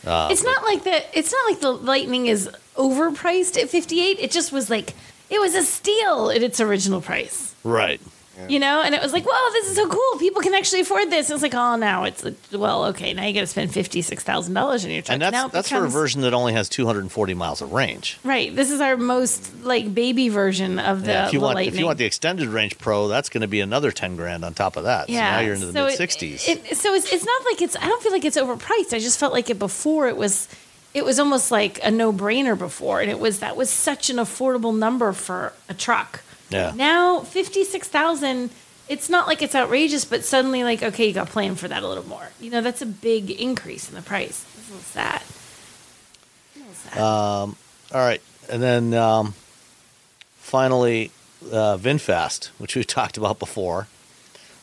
Uh, 0.05 0.27
it's 0.31 0.43
not 0.43 0.63
like 0.63 0.83
that. 0.83 1.05
It's 1.13 1.31
not 1.31 1.49
like 1.49 1.61
the 1.61 1.71
Lightning 1.71 2.25
is 2.25 2.49
overpriced 2.75 3.61
at 3.61 3.69
58. 3.69 4.19
It 4.19 4.31
just 4.31 4.51
was 4.51 4.69
like 4.69 4.93
it 5.29 5.39
was 5.39 5.55
a 5.55 5.63
steal 5.63 6.29
at 6.29 6.43
its 6.43 6.59
original 6.59 6.99
price. 6.99 7.55
right. 7.63 8.01
You 8.49 8.59
know, 8.59 8.81
and 8.81 8.95
it 8.95 9.01
was 9.01 9.13
like, 9.13 9.25
"Whoa, 9.29 9.51
this 9.51 9.69
is 9.69 9.75
so 9.75 9.87
cool! 9.87 10.19
People 10.19 10.41
can 10.41 10.55
actually 10.55 10.81
afford 10.81 11.11
this." 11.11 11.29
It's 11.29 11.43
like, 11.43 11.53
"Oh, 11.53 11.75
now 11.75 12.03
it's 12.05 12.25
well, 12.51 12.85
okay. 12.85 13.13
Now 13.13 13.25
you 13.25 13.33
got 13.33 13.41
to 13.41 13.47
spend 13.47 13.71
fifty 13.71 14.01
six 14.01 14.23
thousand 14.23 14.55
dollars 14.55 14.83
on 14.83 14.89
your 14.89 15.03
truck." 15.03 15.13
And 15.13 15.21
that's 15.21 15.31
now 15.33 15.45
it 15.45 15.51
that's 15.51 15.69
for 15.69 15.85
a 15.85 15.87
version 15.87 16.21
that 16.21 16.33
only 16.33 16.53
has 16.53 16.67
240 16.67 17.35
miles 17.35 17.61
of 17.61 17.71
range. 17.73 18.17
Right. 18.23 18.53
This 18.55 18.71
is 18.71 18.81
our 18.81 18.97
most 18.97 19.63
like 19.63 19.93
baby 19.93 20.29
version 20.29 20.79
of 20.79 21.05
the, 21.05 21.11
Yeah, 21.11 21.27
if 21.27 21.33
you 21.33 21.39
the 21.39 21.45
want 21.45 21.55
Lightning. 21.57 21.73
if 21.75 21.79
you 21.79 21.85
want 21.85 21.99
the 21.99 22.05
extended 22.05 22.47
range 22.47 22.77
Pro, 22.79 23.07
that's 23.07 23.29
going 23.29 23.41
to 23.41 23.47
be 23.47 23.59
another 23.61 23.91
10 23.91 24.15
grand 24.15 24.43
on 24.43 24.55
top 24.55 24.77
of 24.77 24.85
that. 24.85 25.07
So 25.07 25.13
now 25.13 25.39
you're 25.39 25.53
into 25.53 25.67
the 25.67 25.73
so 25.73 25.85
mid 25.85 25.99
it- 25.99 26.09
60s. 26.09 26.47
It, 26.49 26.75
so 26.77 26.93
it's, 26.95 27.13
it's 27.13 27.25
not 27.25 27.45
like 27.45 27.61
it's. 27.61 27.75
I 27.75 27.87
don't 27.87 28.01
feel 28.01 28.11
like 28.11 28.25
it's 28.25 28.37
overpriced. 28.37 28.93
I 28.95 28.99
just 28.99 29.19
felt 29.19 29.33
like 29.33 29.51
it 29.51 29.59
before. 29.59 30.07
It 30.07 30.17
was, 30.17 30.47
it 30.95 31.05
was 31.05 31.19
almost 31.19 31.51
like 31.51 31.79
a 31.83 31.91
no 31.91 32.11
brainer 32.11 32.57
before, 32.57 32.99
and 32.99 33.11
it 33.11 33.19
was 33.19 33.39
that 33.41 33.55
was 33.55 33.69
such 33.69 34.09
an 34.09 34.15
affordable 34.17 34.75
number 34.75 35.13
for 35.13 35.53
a 35.69 35.75
truck. 35.75 36.21
Yeah. 36.53 36.71
Now 36.75 37.19
fifty 37.21 37.63
six 37.63 37.87
thousand. 37.87 38.49
It's 38.89 39.09
not 39.09 39.27
like 39.27 39.41
it's 39.41 39.55
outrageous, 39.55 40.05
but 40.05 40.23
suddenly 40.25 40.63
like 40.63 40.83
okay, 40.83 41.07
you 41.07 41.13
got 41.13 41.29
planned 41.29 41.59
for 41.59 41.67
that 41.67 41.83
a 41.83 41.87
little 41.87 42.07
more. 42.07 42.29
You 42.39 42.49
know, 42.51 42.61
that's 42.61 42.81
a 42.81 42.85
big 42.85 43.31
increase 43.31 43.89
in 43.89 43.95
the 43.95 44.01
price. 44.01 44.45
It's 44.57 44.69
a 44.69 44.71
little 44.71 44.83
sad. 44.83 45.21
A 46.55 46.59
little 46.59 46.73
sad. 46.73 46.99
All 47.93 47.99
right, 48.01 48.21
and 48.49 48.61
then 48.61 48.93
um, 48.93 49.33
finally, 50.37 51.11
uh, 51.51 51.77
VinFast, 51.77 52.47
which 52.57 52.75
we 52.75 52.83
talked 52.99 53.17
about 53.17 53.39
before, 53.39 53.87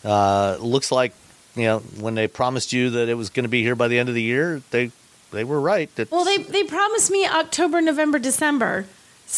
uh, 0.04 0.56
looks 0.60 0.90
like 0.92 1.12
you 1.56 1.64
know 1.64 1.78
when 1.98 2.14
they 2.14 2.26
promised 2.28 2.72
you 2.72 2.90
that 2.90 3.08
it 3.08 3.14
was 3.14 3.30
going 3.30 3.44
to 3.44 3.48
be 3.50 3.62
here 3.62 3.74
by 3.74 3.88
the 3.88 3.98
end 3.98 4.08
of 4.08 4.14
the 4.14 4.22
year, 4.22 4.62
they 4.70 4.90
they 5.32 5.44
were 5.44 5.60
right. 5.60 5.88
It's- 5.96 6.10
Well, 6.10 6.24
they 6.24 6.38
they 6.38 6.64
promised 6.64 7.10
me 7.10 7.26
October, 7.26 7.80
November, 7.80 8.18
December. 8.18 8.86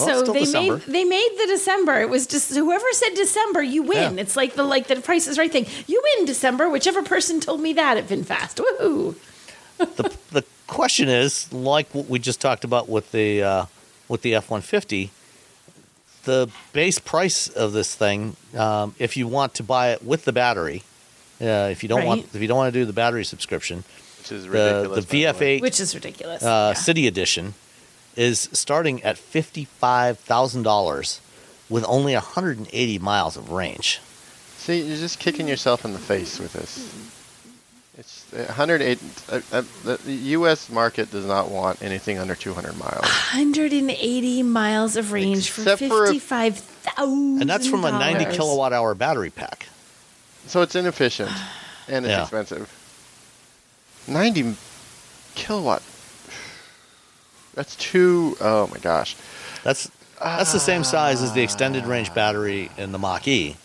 Well, 0.01 0.25
So 0.25 0.33
they 0.33 0.41
December. 0.41 0.77
made 0.79 0.87
they 0.87 1.05
made 1.05 1.31
the 1.39 1.47
December. 1.47 2.01
It 2.01 2.09
was 2.09 2.27
just 2.27 2.55
whoever 2.55 2.85
said 2.93 3.15
December, 3.15 3.63
you 3.63 3.83
win. 3.83 4.15
Yeah. 4.17 4.23
It's 4.23 4.37
like 4.37 4.55
the 4.55 4.63
like 4.65 4.87
the 4.87 4.97
Price 4.97 5.27
is 5.27 5.39
Right 5.39 5.53
thing. 5.53 5.67
You 5.87 6.03
win 6.17 6.25
December. 6.27 6.69
Whichever 6.71 7.03
person 7.03 7.41
told 7.41 7.61
me 7.61 7.73
that 7.75 7.97
at 7.99 8.09
VinFast. 8.09 8.63
Woohoo! 8.65 9.15
the 9.79 10.17
the 10.31 10.45
question 10.67 11.09
is 11.09 11.53
like 11.53 11.89
what 11.95 12.09
we 12.09 12.19
just 12.19 12.41
talked 12.41 12.65
about 12.65 12.89
with 12.89 13.13
the 13.13 13.43
uh, 13.43 13.65
with 14.09 14.23
the 14.23 14.35
F 14.35 14.51
one 14.51 14.61
fifty. 14.63 15.11
The 16.25 16.49
base 16.73 17.01
price 17.01 17.49
of 17.49 17.73
this 17.73 17.97
thing, 17.97 18.37
um, 18.57 18.95
if 19.01 19.17
you 19.17 19.27
want 19.27 19.55
to 19.55 19.65
buy 19.65 19.91
it 19.91 20.05
with 20.05 20.25
the 20.25 20.33
battery, 20.33 20.85
uh, 21.41 21.69
if 21.73 21.83
you 21.83 21.89
don't 21.89 22.05
want 22.05 22.27
if 22.33 22.41
you 22.41 22.47
don't 22.47 22.57
want 22.57 22.73
to 22.73 22.79
do 22.81 22.85
the 22.85 22.93
battery 22.93 23.25
subscription, 23.25 23.83
Which 24.21 24.31
is 24.31 24.47
ridiculous. 24.49 25.05
the 25.05 25.33
by 25.33 25.39
way. 25.41 25.59
VF8 25.59 25.61
Which 25.63 25.81
is 25.81 25.95
ridiculous. 25.97 26.43
uh, 26.45 26.73
Yeah. 26.77 26.81
City 26.81 27.09
Edition 27.09 27.55
is 28.17 28.49
starting 28.53 29.03
at 29.03 29.17
fifty 29.19 29.65
five 29.65 30.19
thousand 30.19 30.63
dollars 30.63 31.21
with 31.69 31.85
only 31.89 32.15
hundred 32.15 32.59
and 32.59 32.69
eighty 32.73 32.99
miles 32.99 33.37
of 33.37 33.51
range. 33.51 34.01
See, 34.59 34.81
you're 34.81 34.97
just 34.99 35.19
kicking 35.19 35.49
yourself 35.49 35.85
in 35.85 35.93
the 35.93 35.99
face 35.99 36.39
with 36.39 36.53
this. 36.53 37.09
It's 37.99 38.25
108. 38.33 38.99
Uh, 39.29 39.41
uh, 39.53 39.63
the 39.85 39.97
the 40.05 40.15
U.S. 40.39 40.71
market 40.71 41.11
does 41.11 41.27
not 41.27 41.51
want 41.51 41.83
anything 41.83 42.19
under 42.19 42.35
200 42.35 42.79
miles. 42.79 43.03
180 43.03 44.43
miles 44.45 44.97
of 44.97 45.13
range 45.13 45.51
for 45.51 45.61
Except 45.63 45.83
for 45.83 46.07
fifty-five 46.07 46.57
thousand. 46.59 47.41
And 47.43 47.51
that's 47.51 47.67
from 47.67 47.85
a 47.85 47.91
ninety 47.93 48.25
kilowatt 48.25 48.73
hour 48.73 48.95
battery 48.95 49.31
pack. 49.31 49.67
So 50.47 50.63
it's 50.63 50.75
inefficient 50.75 51.31
and 51.89 52.05
it's 52.05 52.11
Yeah. 52.11 52.23
expensive. 52.23 52.71
90 54.09 54.57
kilowatt. 55.35 55.83
That's 57.55 57.77
two 57.77 58.37
oh 58.41 58.67
my 58.69 58.79
gosh. 58.79 59.17
That's 59.65 59.91
that's 60.19 60.53
the 60.53 60.61
same 60.61 60.85
size 60.85 61.23
as 61.23 61.33
the 61.33 61.43
extended 61.43 61.85
range 61.87 62.15
battery 62.15 62.71
in 62.79 62.93
the 62.93 62.99
Mach 62.99 63.27
E. 63.27 63.57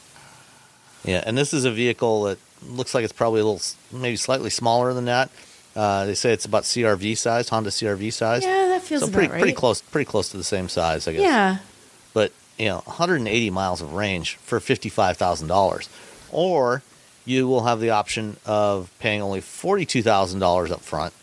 Yeah, 1.04 1.24
and 1.26 1.38
this 1.38 1.54
is 1.54 1.66
a 1.66 1.72
vehicle 1.72 2.24
that 2.24 2.40
looks 2.66 2.94
like 2.94 3.04
it's 3.04 3.14
probably 3.14 3.42
a 3.42 3.46
little, 3.46 3.62
maybe 3.92 4.16
slightly 4.16 4.50
smaller 4.50 4.94
than 4.94 5.06
that. 5.06 5.30
Uh, 5.76 6.06
they 6.06 6.16
say 6.16 6.34
it's 6.34 6.46
about 6.46 6.64
CRV 6.64 7.16
size, 7.18 7.50
Honda 7.50 7.70
CRV 7.70 8.12
size. 8.12 8.44
Yeah, 8.44 8.68
that 8.70 8.82
feels 8.82 9.02
so 9.02 9.08
about 9.08 9.14
pretty 9.14 9.32
right. 9.32 9.40
pretty 9.40 9.54
close, 9.54 9.82
pretty 9.82 10.10
close 10.10 10.30
to 10.30 10.38
the 10.38 10.44
same 10.44 10.68
size, 10.70 11.08
I 11.08 11.14
guess. 11.14 11.22
Yeah. 11.22 11.58
But 12.14 12.32
you 12.58 12.66
know, 12.66 12.82
180 12.86 13.50
miles 13.52 13.82
of 13.82 13.94
range 13.94 14.38
for 14.38 14.60
fifty-five 14.60 15.18
thousand 15.18 15.48
dollars, 15.50 15.88
or 16.32 16.82
you 17.26 17.48
will 17.48 17.64
have 17.66 17.80
the 17.80 17.92
option 17.92 18.38
of 18.46 18.90
paying 19.00 19.22
only 19.22 19.40
forty-two 19.40 20.02
thousand 20.02 20.40
dollars 20.40 20.72
up 20.72 20.82
front, 20.82 21.14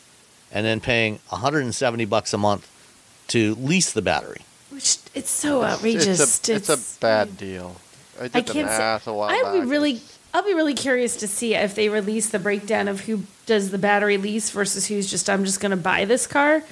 and 0.55 0.65
then 0.65 0.81
paying 0.81 1.19
170 1.29 2.05
bucks 2.07 2.33
a 2.33 2.39
month 2.39 2.71
to 3.29 3.55
lease 3.57 3.93
the 3.93 4.01
battery. 4.03 4.41
Which 4.71 4.99
it's 5.15 5.31
so 5.31 5.63
outrageous. 5.63 6.21
It's 6.39 6.49
a, 6.49 6.55
it's 6.55 6.69
a 6.71 7.01
bad 7.01 7.37
deal. 7.37 7.77
I 8.19 8.23
did 8.29 8.37
I 8.37 8.41
the 8.41 8.53
can't 8.53 8.69
say. 8.71 8.79
math 8.79 9.07
a 9.07 9.13
while 9.13 9.29
I'd 9.31 9.43
back. 9.43 9.53
be 9.53 9.61
really, 9.61 10.01
I'll 10.33 10.45
be 10.45 10.55
really 10.55 10.75
curious 10.75 11.17
to 11.17 11.29
see 11.29 11.55
if 11.55 11.75
they 11.75 11.89
release 11.89 12.31
the 12.31 12.39
breakdown 12.39 12.89
of 12.89 13.01
who 13.01 13.25
does 13.47 13.71
the 13.71 13.79
battery 13.79 14.17
lease 14.17 14.51
versus 14.51 14.87
who's 14.87 15.11
just 15.11 15.29
I'm 15.29 15.45
just 15.45 15.61
going 15.61 15.71
to 15.71 15.77
buy 15.77 16.05
this 16.07 16.27
car. 16.27 16.63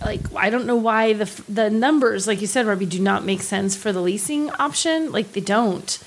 Like 0.00 0.20
I 0.36 0.48
don't 0.50 0.66
know 0.66 0.76
why 0.76 1.12
the 1.12 1.42
the 1.48 1.68
numbers, 1.68 2.26
like 2.28 2.40
you 2.40 2.46
said, 2.46 2.66
Robbie, 2.66 2.86
do 2.86 3.00
not 3.00 3.24
make 3.24 3.42
sense 3.42 3.74
for 3.76 3.92
the 3.92 4.00
leasing 4.00 4.48
option. 4.50 5.10
Like 5.10 5.32
they 5.32 5.40
don't. 5.40 5.98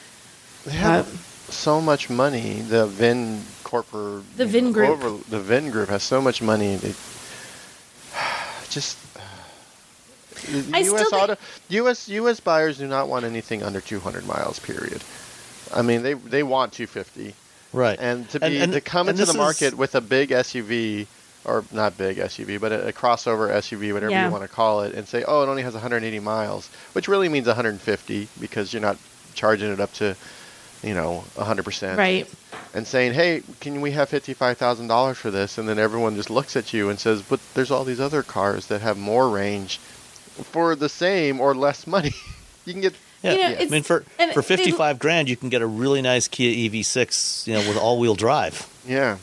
They 0.66 0.72
have 0.74 1.08
Uh, 1.08 1.52
so 1.52 1.82
much 1.82 2.10
money. 2.10 2.62
The 2.62 2.88
Vin 2.88 3.41
Corpor, 3.84 4.23
The 4.38 4.45
Vin 4.45 4.71
Group. 4.71 4.89
over- 4.89 5.23
the 5.30 5.39
Vin 5.39 5.71
Group 5.71 5.89
has 5.89 6.03
so 6.03 6.21
much 6.21 6.41
money. 6.41 6.76
They 6.78 6.89
just 8.69 8.97
the 10.51 10.59
I 10.73 10.82
still 10.84 10.93
U.S. 10.97 11.09
think- 11.09 11.13
auto, 11.13 11.36
U.S. 11.69 12.09
U.S. 12.09 12.39
buyers 12.39 12.78
do 12.78 12.88
not 12.88 13.07
want 13.07 13.26
anything 13.26 13.63
under 13.63 13.82
200 13.82 14.26
miles. 14.26 14.59
Period. 14.59 15.03
I 15.73 15.82
mean, 15.82 16.03
they 16.03 16.13
they 16.13 16.43
want 16.43 16.73
250, 16.73 17.34
Right. 17.73 17.97
and 17.99 18.30
to 18.30 18.39
be 18.39 18.59
and- 18.59 18.73
to 18.73 18.82
come 18.82 19.09
into 19.09 19.26
the 19.26 19.34
market 19.34 19.67
is- 19.73 19.76
with 19.76 19.95
a 19.95 20.01
big 20.01 20.30
SUV. 20.30 21.07
Or 21.47 21.63
not 21.71 21.95
big 21.95 22.17
SUV, 22.17 22.59
but 22.59 22.71
a, 22.71 22.88
a 22.88 22.91
crossover 22.91 23.51
SUV, 23.53 23.93
whatever 23.93 24.09
Yeah. 24.11 24.26
you 24.26 24.32
want 24.32 24.41
to 24.41 24.47
call 24.47 24.82
it, 24.82 24.95
and 24.95 25.07
say, 25.07 25.23
oh, 25.28 25.43
it 25.43 25.47
only 25.47 25.61
has 25.61 25.73
180 25.76 26.19
miles, 26.19 26.71
which 26.93 27.07
really 27.07 27.30
means 27.30 27.45
150 27.45 28.28
because 28.39 28.73
you're 28.73 28.82
not 28.82 28.97
charging 29.36 29.71
it 29.71 29.80
up 29.80 29.93
to, 29.93 30.15
you 30.86 30.93
know, 30.93 31.23
100% 31.36 31.97
Right. 31.97 32.27
and 32.73 32.86
saying, 32.88 33.13
"Hey, 33.13 33.41
can 33.59 33.81
we 33.81 33.91
have 33.91 34.07
fifty-five 34.09 34.57
thousand 34.57 34.88
dollars 34.88 35.17
for 35.17 35.31
this?" 35.31 35.57
And 35.57 35.67
then 35.67 35.79
everyone 35.79 36.15
just 36.15 36.29
looks 36.29 36.55
at 36.55 36.71
you 36.73 36.89
and 36.89 36.99
says, 36.99 37.21
"But 37.21 37.39
there's 37.55 37.71
all 37.71 37.83
these 37.83 37.99
other 37.99 38.21
cars 38.23 38.67
that 38.67 38.81
have 38.81 38.97
more 38.97 39.27
range 39.29 39.79
for 40.51 40.75
the 40.75 40.89
same 40.89 41.41
or 41.41 41.55
less 41.55 41.88
money. 41.88 42.13
you 42.65 42.73
can 42.73 42.81
get 42.81 42.93
Yeah, 43.23 43.31
You 43.33 43.38
know, 43.55 43.61
I 43.61 43.65
mean 43.69 43.83
for 43.83 44.03
and 44.19 44.31
for 44.33 44.41
they- 44.41 44.55
fifty 44.55 44.71
five 44.71 44.99
grand, 44.99 45.27
you 45.29 45.36
can 45.36 45.49
get 45.49 45.61
a 45.61 45.67
really 45.67 46.01
nice 46.01 46.27
Kia 46.27 46.51
EV6, 46.69 47.47
you 47.47 47.53
know, 47.55 47.67
with 47.67 47.77
all 47.77 47.97
wheel 47.99 48.15
drive. 48.15 48.67
yeah, 48.88 49.17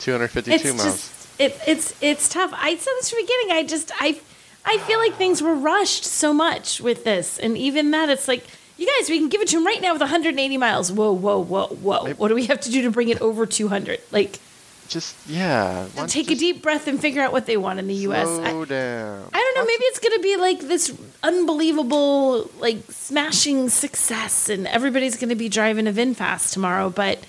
252 0.00 0.74
miles." 0.74 0.84
just 0.84 1.14
it, 1.40 1.56
it's 1.66 1.94
it's 2.00 2.28
tough. 2.28 2.50
I 2.54 2.74
said 2.74 2.92
this 2.98 3.10
from 3.10 3.18
the 3.20 3.26
beginning. 3.26 3.56
I 3.56 3.64
just 3.68 3.92
I 4.00 4.18
I 4.64 4.78
feel 4.78 4.98
like 4.98 5.14
things 5.14 5.40
were 5.40 5.54
rushed 5.54 6.04
so 6.04 6.32
much 6.32 6.80
with 6.80 7.04
this, 7.04 7.38
and 7.38 7.56
even 7.56 7.90
that, 7.92 8.08
it's 8.10 8.26
like. 8.28 8.44
You 8.78 8.86
guys, 8.86 9.10
we 9.10 9.18
can 9.18 9.28
give 9.28 9.40
it 9.40 9.48
to 9.48 9.58
him 9.58 9.66
right 9.66 9.82
now 9.82 9.92
with 9.92 10.00
180 10.00 10.56
miles. 10.56 10.92
Whoa, 10.92 11.12
whoa, 11.12 11.42
whoa, 11.42 11.66
whoa! 11.66 12.04
Maybe- 12.04 12.16
What 12.16 12.28
do 12.28 12.34
we 12.36 12.46
have 12.46 12.60
to 12.60 12.70
do 12.70 12.82
to 12.82 12.90
bring 12.90 13.08
it 13.08 13.20
over 13.20 13.44
200? 13.44 14.00
Like, 14.12 14.38
just 14.86 15.16
yeah, 15.28 15.86
why 15.94 16.06
take 16.06 16.30
you 16.30 16.36
a 16.36 16.38
deep 16.38 16.62
breath 16.62 16.86
and 16.86 16.98
figure 16.98 17.20
out 17.20 17.32
what 17.32 17.46
they 17.46 17.56
want 17.56 17.78
in 17.80 17.88
the 17.88 17.94
U.S. 17.94 18.26
Slow 18.26 18.62
I, 18.62 18.64
down. 18.64 19.30
I 19.34 19.38
don't 19.38 19.54
know. 19.56 19.64
Maybe 19.66 19.84
it's 19.84 19.98
going 19.98 20.16
to 20.16 20.22
be 20.22 20.36
like 20.36 20.60
this 20.60 20.96
unbelievable, 21.22 22.50
like 22.58 22.78
smashing 22.90 23.68
success, 23.68 24.48
and 24.48 24.66
everybody's 24.68 25.16
going 25.16 25.28
to 25.28 25.34
be 25.34 25.48
driving 25.48 25.86
a 25.88 25.92
VinFast 25.92 26.52
tomorrow. 26.52 26.88
But 26.88 27.22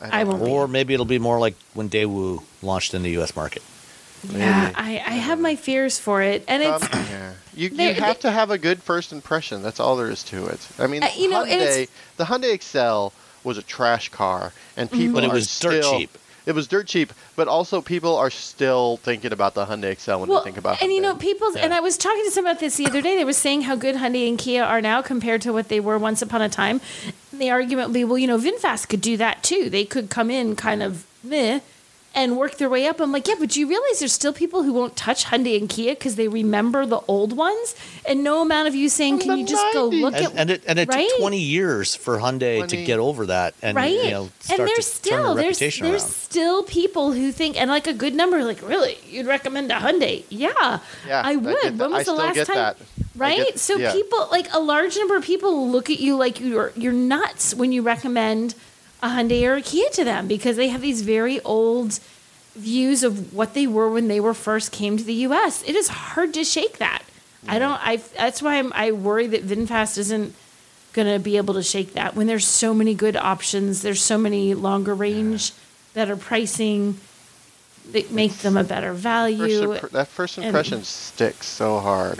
don't 0.00 0.14
I 0.14 0.24
won't 0.24 0.44
be. 0.44 0.50
Or 0.50 0.68
maybe 0.68 0.94
it'll 0.94 1.04
be 1.04 1.18
more 1.18 1.38
like 1.38 1.54
when 1.74 1.88
Daewoo 1.88 2.42
launched 2.62 2.94
in 2.94 3.02
the 3.02 3.10
U.S. 3.10 3.36
market. 3.36 3.62
Yeah, 4.30 4.64
Maybe. 4.64 4.74
I, 4.76 4.90
I 5.06 5.14
have 5.14 5.40
my 5.40 5.56
fears 5.56 5.98
for 5.98 6.22
it, 6.22 6.44
and 6.48 6.62
it's 6.62 6.82
Um, 6.84 6.88
yeah. 6.92 7.32
You, 7.54 7.68
you 7.68 7.76
There- 7.76 7.94
have 7.94 8.20
to 8.20 8.30
have 8.30 8.50
a 8.50 8.58
good 8.58 8.82
first 8.82 9.12
impression. 9.12 9.62
That's 9.62 9.80
all 9.80 9.96
there 9.96 10.10
is 10.10 10.22
to 10.24 10.46
it. 10.46 10.66
I 10.78 10.86
mean, 10.86 11.02
Uh, 11.02 11.08
you 11.16 11.28
know, 11.28 11.42
and 11.42 11.60
Hyundai, 11.60 11.88
the 12.16 12.24
Hyundai 12.24 12.52
Excel 12.54 13.12
was 13.44 13.58
a 13.58 13.62
trash 13.62 14.08
car, 14.08 14.52
and 14.76 14.90
people 14.90 15.14
But 15.14 15.24
it 15.24 15.30
are 15.30 15.34
was 15.34 15.58
dirt 15.60 15.82
still- 15.84 15.98
cheap. 15.98 16.18
It 16.44 16.56
was 16.56 16.66
dirt 16.66 16.88
cheap, 16.88 17.12
but 17.36 17.46
also 17.46 17.80
people 17.80 18.16
are 18.16 18.28
still 18.30 18.96
thinking 19.04 19.32
about 19.32 19.54
the 19.54 19.66
Hyundai 19.66 19.92
Excel 19.92 20.18
when 20.18 20.28
they 20.28 20.40
think 20.40 20.56
about. 20.56 20.82
and 20.82 20.90
you 20.92 21.00
know, 21.00 21.14
people 21.14 21.46
people's 21.50 21.54
and 21.56 21.70
Yeah. 21.70 21.76
I 21.76 21.80
was 21.80 21.96
talking 21.96 22.24
to 22.24 22.32
someone 22.32 22.50
about 22.50 22.60
this 22.60 22.76
the 22.76 22.86
other 22.86 23.00
day. 23.00 23.14
They 23.16 23.24
were 23.24 23.32
saying 23.32 23.62
how 23.62 23.76
good 23.76 23.94
Hyundai 23.96 24.28
and 24.28 24.36
Kia 24.36 24.64
are 24.64 24.80
now 24.80 25.02
compared 25.02 25.40
to 25.42 25.52
what 25.52 25.68
they 25.68 25.78
were 25.78 25.98
once 25.98 26.20
upon 26.20 26.42
a 26.42 26.48
time. 26.48 26.80
And 27.30 27.40
the 27.40 27.48
argument 27.50 27.88
would 27.90 27.94
be, 27.94 28.02
well, 28.02 28.18
you 28.18 28.26
know, 28.26 28.38
VinFast 28.38 28.88
could 28.88 29.00
do 29.00 29.16
that 29.18 29.44
too. 29.44 29.70
They 29.70 29.84
could 29.84 30.10
come 30.10 30.32
in 30.32 30.56
kind 30.56 30.82
of 30.82 31.04
meh, 31.22 31.60
and 32.14 32.36
work 32.36 32.58
their 32.58 32.68
way 32.68 32.86
up. 32.86 33.00
I'm 33.00 33.10
like, 33.12 33.26
yeah, 33.26 33.34
but 33.38 33.50
do 33.50 33.60
you 33.60 33.66
realize 33.68 33.98
there's 34.00 34.12
still 34.12 34.32
people 34.32 34.62
who 34.64 34.72
won't 34.72 34.96
touch 34.96 35.24
Hyundai 35.26 35.58
and 35.58 35.68
Kia 35.68 35.94
because 35.94 36.16
they 36.16 36.28
remember 36.28 36.84
the 36.84 37.00
old 37.08 37.34
ones, 37.36 37.74
and 38.06 38.22
no 38.22 38.42
amount 38.42 38.68
of 38.68 38.74
you 38.74 38.88
saying, 38.88 39.18
From 39.18 39.28
can 39.28 39.38
you 39.38 39.46
just 39.46 39.64
go 39.72 39.86
look 39.86 40.14
And, 40.14 40.24
at 40.26 40.32
and 40.36 40.50
it 40.50 40.62
and 40.66 40.78
it 40.78 40.88
right? 40.88 41.08
took 41.08 41.20
20 41.20 41.38
years 41.38 41.94
for 41.94 42.18
Hyundai 42.18 42.58
20. 42.58 42.76
to 42.76 42.84
get 42.84 42.98
over 42.98 43.26
that 43.26 43.54
and 43.62 43.76
right? 43.76 43.90
you 43.92 44.10
know 44.10 44.28
start 44.40 44.60
and 44.60 44.68
to 44.68 44.74
there's 44.74 44.86
turn 44.86 45.04
still 45.04 45.34
their 45.34 45.44
there's 45.52 45.58
there's 45.58 45.82
around. 45.82 46.00
still 46.00 46.62
people 46.64 47.12
who 47.12 47.32
think 47.32 47.58
and 47.60 47.70
like 47.70 47.86
a 47.86 47.92
good 47.94 48.14
number 48.14 48.42
like 48.44 48.60
really 48.66 48.98
you'd 49.08 49.26
recommend 49.26 49.70
a 49.72 49.76
Hyundai? 49.76 50.24
Yeah, 50.28 50.50
Yeah, 51.06 51.22
I 51.24 51.32
I 51.32 51.36
would. 51.36 51.56
get 51.62 51.74
when 51.76 51.90
was 51.90 51.94
I 51.94 51.98
the 51.98 52.02
still 52.04 52.16
last 52.16 52.34
get 52.34 52.46
time? 52.48 52.56
that. 52.56 52.76
Right? 53.14 53.36
get- 53.38 53.58
so 53.58 53.76
yeah. 53.76 53.92
people 53.92 54.28
like 54.30 54.52
a 54.52 54.58
large 54.60 54.96
number 54.96 55.16
of 55.16 55.24
people 55.24 55.68
look 55.70 55.88
at 55.90 55.98
you 56.00 56.16
like 56.16 56.40
you're 56.40 56.72
you're 56.76 56.92
nuts 56.92 57.54
when 57.54 57.72
you 57.72 57.82
recommend 57.82 58.54
a 59.02 59.08
Hyundai 59.08 59.44
or 59.48 59.54
a 59.56 59.62
Kia 59.62 59.88
to 59.90 60.04
them 60.04 60.28
because 60.28 60.56
they 60.56 60.68
have 60.68 60.80
these 60.80 61.02
very 61.02 61.40
old 61.40 61.98
views 62.54 63.02
of 63.02 63.32
what 63.34 63.54
they 63.54 63.66
were 63.66 63.90
when 63.90 64.08
they 64.08 64.20
were 64.20 64.34
first 64.34 64.72
came 64.72 64.96
to 64.96 65.04
the 65.04 65.14
U.S. 65.26 65.62
It 65.66 65.74
is 65.74 65.88
hard 65.88 66.34
to 66.34 66.44
shake 66.44 66.78
that. 66.78 67.02
I 67.48 67.58
don't. 67.58 67.80
I. 67.84 67.96
That's 68.16 68.40
why 68.40 68.58
I'm, 68.58 68.72
I 68.74 68.92
worry 68.92 69.26
that 69.28 69.44
VinFast 69.44 69.98
isn't 69.98 70.34
going 70.92 71.12
to 71.12 71.18
be 71.18 71.36
able 71.38 71.54
to 71.54 71.62
shake 71.62 71.94
that 71.94 72.14
when 72.14 72.26
there's 72.28 72.46
so 72.46 72.72
many 72.72 72.94
good 72.94 73.16
options. 73.16 73.82
There's 73.82 74.00
so 74.02 74.16
many 74.16 74.54
longer 74.54 74.94
range, 74.94 75.52
better 75.94 76.14
pricing 76.16 76.98
that 77.90 78.12
make 78.12 78.32
them 78.38 78.56
a 78.56 78.62
better 78.62 78.92
First 78.92 79.02
value. 79.02 79.38
impr- 79.74 79.90
that 79.90 80.06
first 80.06 80.36
and- 80.38 80.46
impression 80.46 80.84
sticks 80.84 81.46
so 81.48 81.80
hard, 81.80 82.18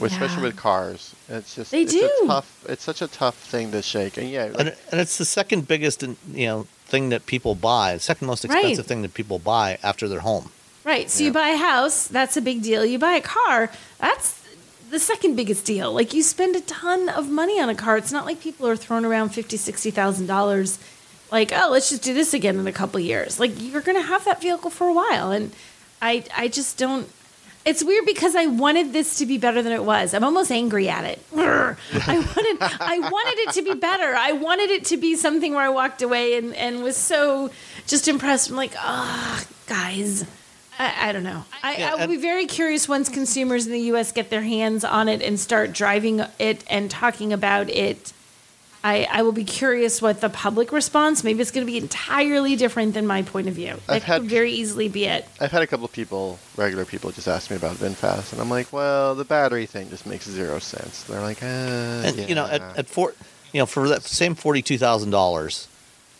with- 0.00 0.10
Yeah. 0.10 0.24
especially 0.24 0.42
with 0.42 0.56
cars. 0.56 1.13
It's 1.28 1.54
just 1.54 1.70
They 1.70 1.82
it's 1.82 1.92
do. 1.92 2.10
A 2.24 2.26
tough. 2.26 2.64
It's 2.68 2.82
such 2.84 3.00
a 3.02 3.08
tough 3.08 3.36
thing 3.36 3.72
to 3.72 3.80
shake. 3.82 4.16
And 4.18 4.28
yeah, 4.28 4.44
like, 4.44 4.60
and, 4.60 4.68
and 4.92 5.00
it's 5.00 5.16
the 5.16 5.24
second 5.24 5.66
biggest 5.66 6.02
you 6.02 6.46
know 6.46 6.66
thing 6.86 7.08
that 7.08 7.24
people 7.26 7.54
buy, 7.54 7.94
the 7.94 8.00
second 8.00 8.26
most 8.26 8.44
Right. 8.44 8.58
expensive 8.58 8.86
thing 8.86 9.02
that 9.02 9.14
people 9.14 9.38
buy 9.38 9.78
after 9.82 10.06
they're 10.08 10.20
home. 10.20 10.50
Right. 10.84 11.10
So 11.10 11.24
you 11.24 11.32
buy 11.32 11.48
a 11.48 11.56
house, 11.56 12.06
that's 12.08 12.36
a 12.36 12.42
big 12.42 12.62
deal. 12.62 12.84
You 12.84 12.98
buy 12.98 13.14
a 13.14 13.22
car, 13.22 13.70
that's 13.98 14.42
the 14.90 14.98
second 14.98 15.34
biggest 15.34 15.64
deal. 15.64 15.92
Like 15.94 16.12
you 16.12 16.22
spend 16.22 16.56
a 16.56 16.60
ton 16.60 17.08
of 17.08 17.30
money 17.30 17.58
on 17.58 17.70
a 17.70 17.74
car. 17.74 17.96
It's 17.96 18.12
not 18.12 18.26
like 18.26 18.40
people 18.40 18.66
are 18.68 18.76
throwing 18.76 19.06
around 19.06 19.30
fifty, 19.30 19.56
sixty 19.56 19.90
thousand 19.90 20.26
dollars. 20.26 20.78
Like, 21.32 21.52
oh, 21.54 21.68
let's 21.72 21.88
just 21.88 22.02
do 22.02 22.12
this 22.12 22.34
again 22.34 22.58
in 22.58 22.66
a 22.66 22.72
couple 22.72 23.00
years. 23.00 23.40
Like 23.40 23.52
you're 23.56 23.80
gonna 23.80 24.02
have 24.02 24.26
that 24.26 24.42
vehicle 24.42 24.70
for 24.70 24.86
a 24.88 24.92
while, 24.92 25.30
and 25.32 25.52
I, 26.02 26.24
I 26.36 26.48
just 26.48 26.76
don't. 26.76 27.08
It's 27.64 27.82
weird 27.82 28.04
because 28.04 28.36
I 28.36 28.46
wanted 28.46 28.92
this 28.92 29.16
to 29.18 29.26
be 29.26 29.38
better 29.38 29.62
than 29.62 29.72
it 29.72 29.84
was. 29.84 30.12
I'm 30.12 30.22
almost 30.24 30.52
angry 30.52 30.88
at 30.88 31.04
it. 31.04 31.18
I 31.94 32.18
wanted, 32.18 32.56
I 32.60 32.98
wanted 32.98 33.38
it 33.38 33.52
to 33.54 33.62
be 33.62 33.74
better. 33.74 34.14
I 34.14 34.32
wanted 34.32 34.70
it 34.70 34.84
to 34.86 34.96
be 34.98 35.16
something 35.16 35.54
where 35.54 35.64
I 35.64 35.70
walked 35.70 36.02
away 36.02 36.36
and, 36.36 36.54
and 36.54 36.82
was 36.82 36.96
so 36.96 37.50
just 37.86 38.06
impressed. 38.06 38.50
I'm 38.50 38.56
like, 38.56 38.74
ah, 38.76 39.44
guys. 39.66 40.26
I, 40.78 41.08
I 41.08 41.12
don't 41.12 41.22
know. 41.22 41.44
I, 41.62 41.76
Yeah, 41.76 41.92
I 41.92 41.94
will 41.94 42.08
be 42.08 42.16
very 42.16 42.46
curious 42.46 42.88
once 42.88 43.08
consumers 43.08 43.66
in 43.66 43.72
the 43.72 43.80
U.S. 43.80 44.12
get 44.12 44.28
their 44.28 44.42
hands 44.42 44.84
on 44.84 45.08
it 45.08 45.22
and 45.22 45.38
start 45.38 45.72
driving 45.72 46.20
it 46.38 46.64
and 46.68 46.90
talking 46.90 47.32
about 47.32 47.70
it. 47.70 48.12
I, 48.84 49.08
I 49.10 49.22
will 49.22 49.32
be 49.32 49.44
curious 49.44 50.02
what 50.02 50.20
the 50.20 50.28
public 50.28 50.70
response. 50.70 51.24
Maybe 51.24 51.40
it's 51.40 51.50
going 51.50 51.66
to 51.66 51.72
be 51.72 51.78
entirely 51.78 52.54
different 52.54 52.92
than 52.92 53.06
my 53.06 53.22
point 53.22 53.48
of 53.48 53.54
view. 53.54 53.78
That 53.86 53.94
I've 53.94 54.02
had- 54.02 54.20
could 54.20 54.30
very 54.30 54.52
easily 54.52 54.88
be 54.90 55.06
it. 55.06 55.26
I've 55.40 55.50
had 55.50 55.62
a 55.62 55.66
couple 55.66 55.86
of 55.86 55.92
people, 55.92 56.38
regular 56.54 56.84
people, 56.84 57.10
just 57.10 57.26
ask 57.26 57.50
me 57.50 57.56
about 57.56 57.76
VinFast, 57.76 58.32
and 58.32 58.42
I'm 58.42 58.50
like, 58.50 58.72
well, 58.74 59.14
the 59.14 59.24
battery 59.24 59.64
thing 59.64 59.88
just 59.88 60.04
makes 60.06 60.28
zero 60.28 60.58
sense. 60.58 61.04
They're 61.04 61.22
like, 61.22 61.42
uh, 61.42 61.46
And 61.46 62.16
yeah. 62.16 62.26
you 62.26 62.34
know, 62.34 62.44
at, 62.44 62.60
at 62.76 62.86
four, 62.86 63.14
you 63.54 63.58
know, 63.60 63.66
for 63.66 63.88
that 63.88 64.02
same 64.02 64.34
forty-two 64.34 64.76
thousand 64.76 65.10
dollars, 65.10 65.66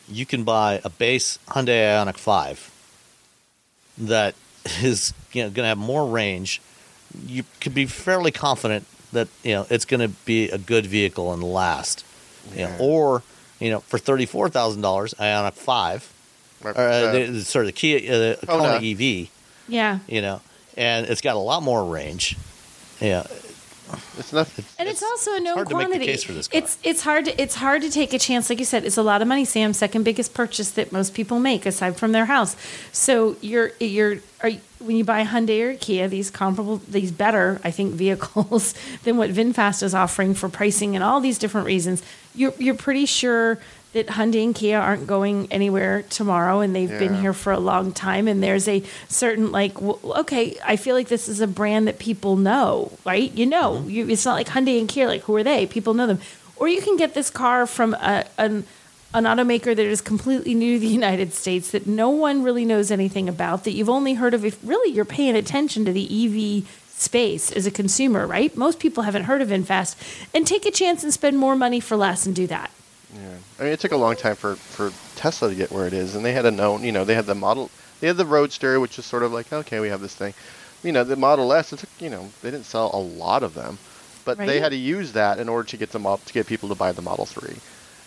you 0.09 0.25
can 0.25 0.43
buy 0.45 0.81
a 0.85 0.89
base 0.89 1.39
Hyundai 1.49 1.85
Ioniq 1.85 2.17
Five 2.17 2.71
that 3.99 4.35
is 4.83 5.13
you 5.33 5.43
know 5.43 5.49
going 5.51 5.65
to 5.65 5.69
have 5.69 5.79
more 5.79 6.07
range. 6.09 6.63
You 7.27 7.45
could 7.61 7.75
be 7.75 7.85
fairly 7.87 8.33
confident 8.33 8.87
that 9.13 9.29
you 9.43 9.53
know 9.53 9.67
it's 9.69 9.85
going 9.85 10.01
to 10.01 10.09
be 10.25 10.49
a 10.49 10.57
good 10.59 10.87
vehicle 10.87 11.31
and 11.33 11.43
last. 11.43 12.05
You 12.53 12.63
know, 12.65 12.69
Yeah. 12.69 12.77
or 12.81 13.23
you 13.61 13.71
know, 13.71 13.81
for 13.81 13.99
thirty-four 13.99 14.49
thousand 14.51 14.83
dollars, 14.83 15.15
Ioniq 15.15 15.55
Five, 15.55 16.11
Right, 16.63 16.77
or 16.77 16.81
uh, 16.81 16.83
uh, 16.93 17.13
the, 17.13 17.41
sorry, 17.45 17.67
the 17.67 17.73
Kia 17.73 17.99
uh, 18.43 18.47
Kona 18.47 18.79
Kona. 18.81 18.87
EV. 18.87 19.29
Yeah. 19.69 19.99
You 20.09 20.21
know, 20.23 20.41
and 20.77 21.07
it's 21.07 21.21
got 21.21 21.37
a 21.37 21.39
lot 21.39 21.63
more 21.63 21.85
range. 21.85 22.37
Yeah, 23.01 23.27
it's 24.19 24.33
not. 24.33 24.49
And 24.79 24.89
it's, 24.89 25.03
also 25.03 25.37
a 25.37 25.41
known 25.41 25.55
hard 25.55 25.69
to 25.69 25.77
make 25.77 25.85
the 25.85 25.91
quantity. 25.91 26.07
case 26.13 26.25
for 26.25 26.33
this 26.33 26.49
car. 26.49 26.59
It's 26.59 26.79
it's 26.83 27.03
hard 27.03 27.27
to 27.27 27.41
it's 27.41 27.57
hard 27.57 27.83
to 27.83 27.91
take 27.91 28.13
a 28.13 28.19
chance. 28.19 28.49
Like 28.49 28.59
you 28.59 28.65
said, 28.65 28.85
it's 28.85 28.97
a 28.97 29.03
lot 29.03 29.23
of 29.23 29.29
money. 29.29 29.45
Sam's 29.45 29.79
second 29.79 30.05
biggest 30.05 30.35
purchase 30.35 30.71
that 30.73 30.93
most 30.93 31.15
people 31.15 31.39
make 31.39 31.67
aside 31.67 31.97
from 31.97 32.13
their 32.13 32.27
house. 32.27 32.57
So 32.93 33.37
you're 33.41 33.73
you're 33.81 34.19
are, 34.43 34.51
when 34.79 34.97
you 34.97 35.05
buy 35.05 35.21
a 35.21 35.27
Hyundai 35.27 35.63
or 35.63 35.75
Kia, 35.75 36.09
these 36.09 36.31
comparable, 36.31 36.77
these 36.89 37.11
better, 37.11 37.61
I 37.65 37.71
think, 37.71 37.95
vehicles 38.05 38.75
than 39.05 39.17
what 39.17 39.31
VinFast 39.31 39.83
is 39.83 39.95
offering 39.95 40.35
for 40.35 40.49
pricing 40.49 40.95
and 40.95 41.03
all 41.03 41.21
these 41.21 41.39
different 41.39 41.67
reasons. 41.67 42.03
You're 42.35 42.55
you're 42.59 42.75
pretty 42.75 43.07
sure 43.07 43.59
that 43.95 44.07
Hyundai 44.09 44.45
and 44.45 44.55
Kia 44.55 44.79
aren't 44.79 45.07
going 45.07 45.49
anywhere 45.51 46.03
tomorrow, 46.11 46.61
and 46.61 46.75
they've 46.77 46.89
been 46.91 47.15
here 47.21 47.33
for 47.33 47.53
a 47.53 47.59
long 47.59 47.93
time. 47.93 48.29
And 48.29 48.43
there's 48.43 48.69
a 48.69 48.83
certain 49.09 49.51
like, 49.51 49.81
okay, 49.81 50.57
I 50.65 50.77
feel 50.77 50.95
like 50.95 51.09
this 51.09 51.29
is 51.29 51.41
a 51.41 51.47
brand 51.47 51.89
that 51.89 51.99
people 51.99 52.37
know, 52.37 52.93
right? 53.05 53.33
You 53.33 53.47
know, 53.47 53.75
Mm-hmm. 53.79 53.91
you, 53.91 54.09
it's 54.09 54.25
not 54.25 54.35
like 54.35 54.49
Hyundai 54.49 54.79
and 54.79 54.89
Kia. 54.89 55.07
Like, 55.09 55.23
who 55.23 55.35
are 55.37 55.43
they? 55.43 55.67
People 55.67 55.95
know 55.95 56.07
them. 56.07 56.21
Or 56.57 56.69
you 56.69 56.81
can 56.83 56.97
get 56.97 57.15
this 57.15 57.31
car 57.31 57.67
from 57.67 57.95
a, 57.95 58.25
an 58.39 58.65
an 59.15 59.25
automaker 59.25 59.77
that 59.77 59.79
is 59.79 60.01
completely 60.01 60.55
new 60.55 60.75
to 60.75 60.81
the 60.81 60.89
United 60.89 61.33
States 61.33 61.71
that 61.71 61.87
no 61.87 62.11
one 62.11 62.43
really 62.43 62.65
knows 62.65 62.91
anything 62.91 63.29
about. 63.29 63.63
That 63.63 63.71
you've 63.73 63.89
only 63.89 64.15
heard 64.15 64.35
of 64.35 64.45
if 64.45 64.59
really 64.65 64.93
you're 64.93 65.05
paying 65.05 65.37
attention 65.37 65.85
to 65.85 65.93
the 65.93 66.05
EV 66.05 66.69
space 66.97 67.53
as 67.53 67.65
a 67.65 67.71
consumer, 67.71 68.27
right? 68.27 68.57
Most 68.57 68.81
people 68.81 69.05
haven't 69.05 69.25
heard 69.25 69.41
of 69.41 69.49
VinFast, 69.51 69.95
and 70.35 70.45
take 70.47 70.67
a 70.67 70.71
chance 70.73 71.05
and 71.05 71.13
spend 71.13 71.39
more 71.39 71.55
money 71.55 71.79
for 71.79 71.97
less 71.97 72.27
and 72.27 72.35
do 72.35 72.49
that. 72.49 72.71
Yeah. 73.15 73.37
I 73.59 73.65
mean, 73.65 73.73
it 73.73 73.81
took 73.81 73.93
a 73.93 73.97
long 73.97 74.17
time 74.17 74.35
for, 74.35 74.57
for 74.57 74.93
Tesla 75.15 75.49
to 75.49 75.55
get 75.55 75.71
where 75.71 75.87
it 75.87 75.93
is, 75.93 76.17
and 76.17 76.25
they 76.25 76.33
had 76.33 76.45
a 76.45 76.51
known, 76.51 76.83
you 76.83 76.93
know, 76.93 77.05
they 77.05 77.15
had 77.15 77.27
the 77.27 77.35
model, 77.35 77.71
they 78.01 78.09
had 78.09 78.17
the 78.17 78.27
Roadster, 78.27 78.81
which 78.81 78.99
is 78.99 79.05
sort 79.05 79.23
of 79.23 79.33
like, 79.33 79.53
okay, 79.53 79.81
we 79.81 79.89
have 79.89 80.01
this 80.01 80.15
thing. 80.15 80.35
You 80.83 80.93
know, 80.93 81.05
the 81.05 81.17
Model 81.17 81.53
S, 81.53 81.73
it 81.73 81.79
took, 81.79 81.91
you 82.01 82.11
know, 82.11 82.29
they 82.43 82.51
didn't 82.51 82.67
sell 82.67 82.91
a 82.93 82.99
lot 82.99 83.43
of 83.43 83.55
them, 83.55 83.79
but 84.25 84.39
they 84.39 84.61
had 84.61 84.71
to 84.71 84.77
use 84.77 85.13
that 85.13 85.39
in 85.39 85.49
order 85.49 85.69
to 85.69 85.77
get 85.77 85.93
them 85.93 86.07
up 86.07 86.25
to 86.25 86.33
get 86.33 86.47
people 86.47 86.69
to 86.69 86.75
buy 86.75 86.93
the 86.93 87.03
Model 87.03 87.27
3. 87.27 87.57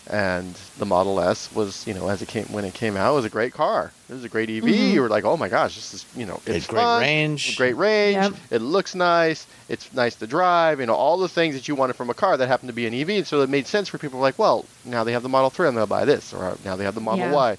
And 0.10 0.54
the 0.78 0.86
Model 0.86 1.20
S 1.20 1.54
was, 1.54 1.86
you 1.86 1.94
know, 1.94 2.08
as 2.08 2.22
it 2.22 2.30
came 2.30 2.46
when 2.46 2.64
it 2.64 2.74
came 2.74 2.96
out, 2.96 3.12
it 3.12 3.16
was 3.16 3.26
a 3.26 3.30
great 3.30 3.54
car. 3.54 3.92
It 4.10 4.14
was 4.14 4.24
a 4.24 4.30
great 4.30 4.50
EV. 4.50 4.64
Mm-hmm. 4.64 4.94
You 4.94 5.02
were 5.02 5.10
like, 5.10 5.26
oh 5.26 5.36
my 5.36 5.50
gosh, 5.50 5.76
this 5.76 5.94
is, 5.94 6.06
you 6.16 6.26
know, 6.26 6.40
It 6.46 6.56
it's 6.56 6.68
great 6.68 6.82
fun, 6.82 7.02
range. 7.02 7.58
great 7.58 7.76
range. 7.76 8.16
Yep. 8.16 8.34
It 8.52 8.62
looks 8.62 8.96
nice. 8.96 9.46
It's 9.68 9.92
nice 9.94 10.16
to 10.16 10.28
drive. 10.28 10.80
You 10.80 10.86
know, 10.86 10.94
all 10.96 11.18
the 11.18 11.28
things 11.28 11.56
that 11.56 11.68
you 11.68 11.76
wanted 11.76 11.98
from 11.98 12.10
a 12.10 12.14
car 12.14 12.38
that 12.38 12.48
happened 12.48 12.70
to 12.70 12.74
be 12.74 12.88
an 12.88 12.94
EV. 12.94 13.10
And 13.10 13.28
so 13.28 13.42
it 13.42 13.50
made 13.50 13.68
sense 13.68 13.90
for 13.90 13.98
people 13.98 14.22
like, 14.22 14.40
well, 14.40 14.64
now 14.86 15.04
they 15.04 15.12
have 15.12 15.24
the 15.24 15.30
Model 15.30 15.50
3, 15.50 15.68
I'm 15.68 15.74
going 15.74 15.86
to 15.86 15.90
buy 15.90 16.06
this. 16.06 16.34
Or 16.34 16.58
now 16.64 16.78
they 16.78 16.86
have 16.86 16.96
the 16.96 17.02
Model 17.02 17.26
Yeah. 17.26 17.34
Y. 17.34 17.58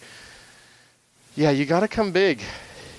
Yeah, 1.37 1.51
you 1.51 1.67
got 1.67 1.81
to 1.81 1.89
come 1.89 2.13
big. 2.13 2.41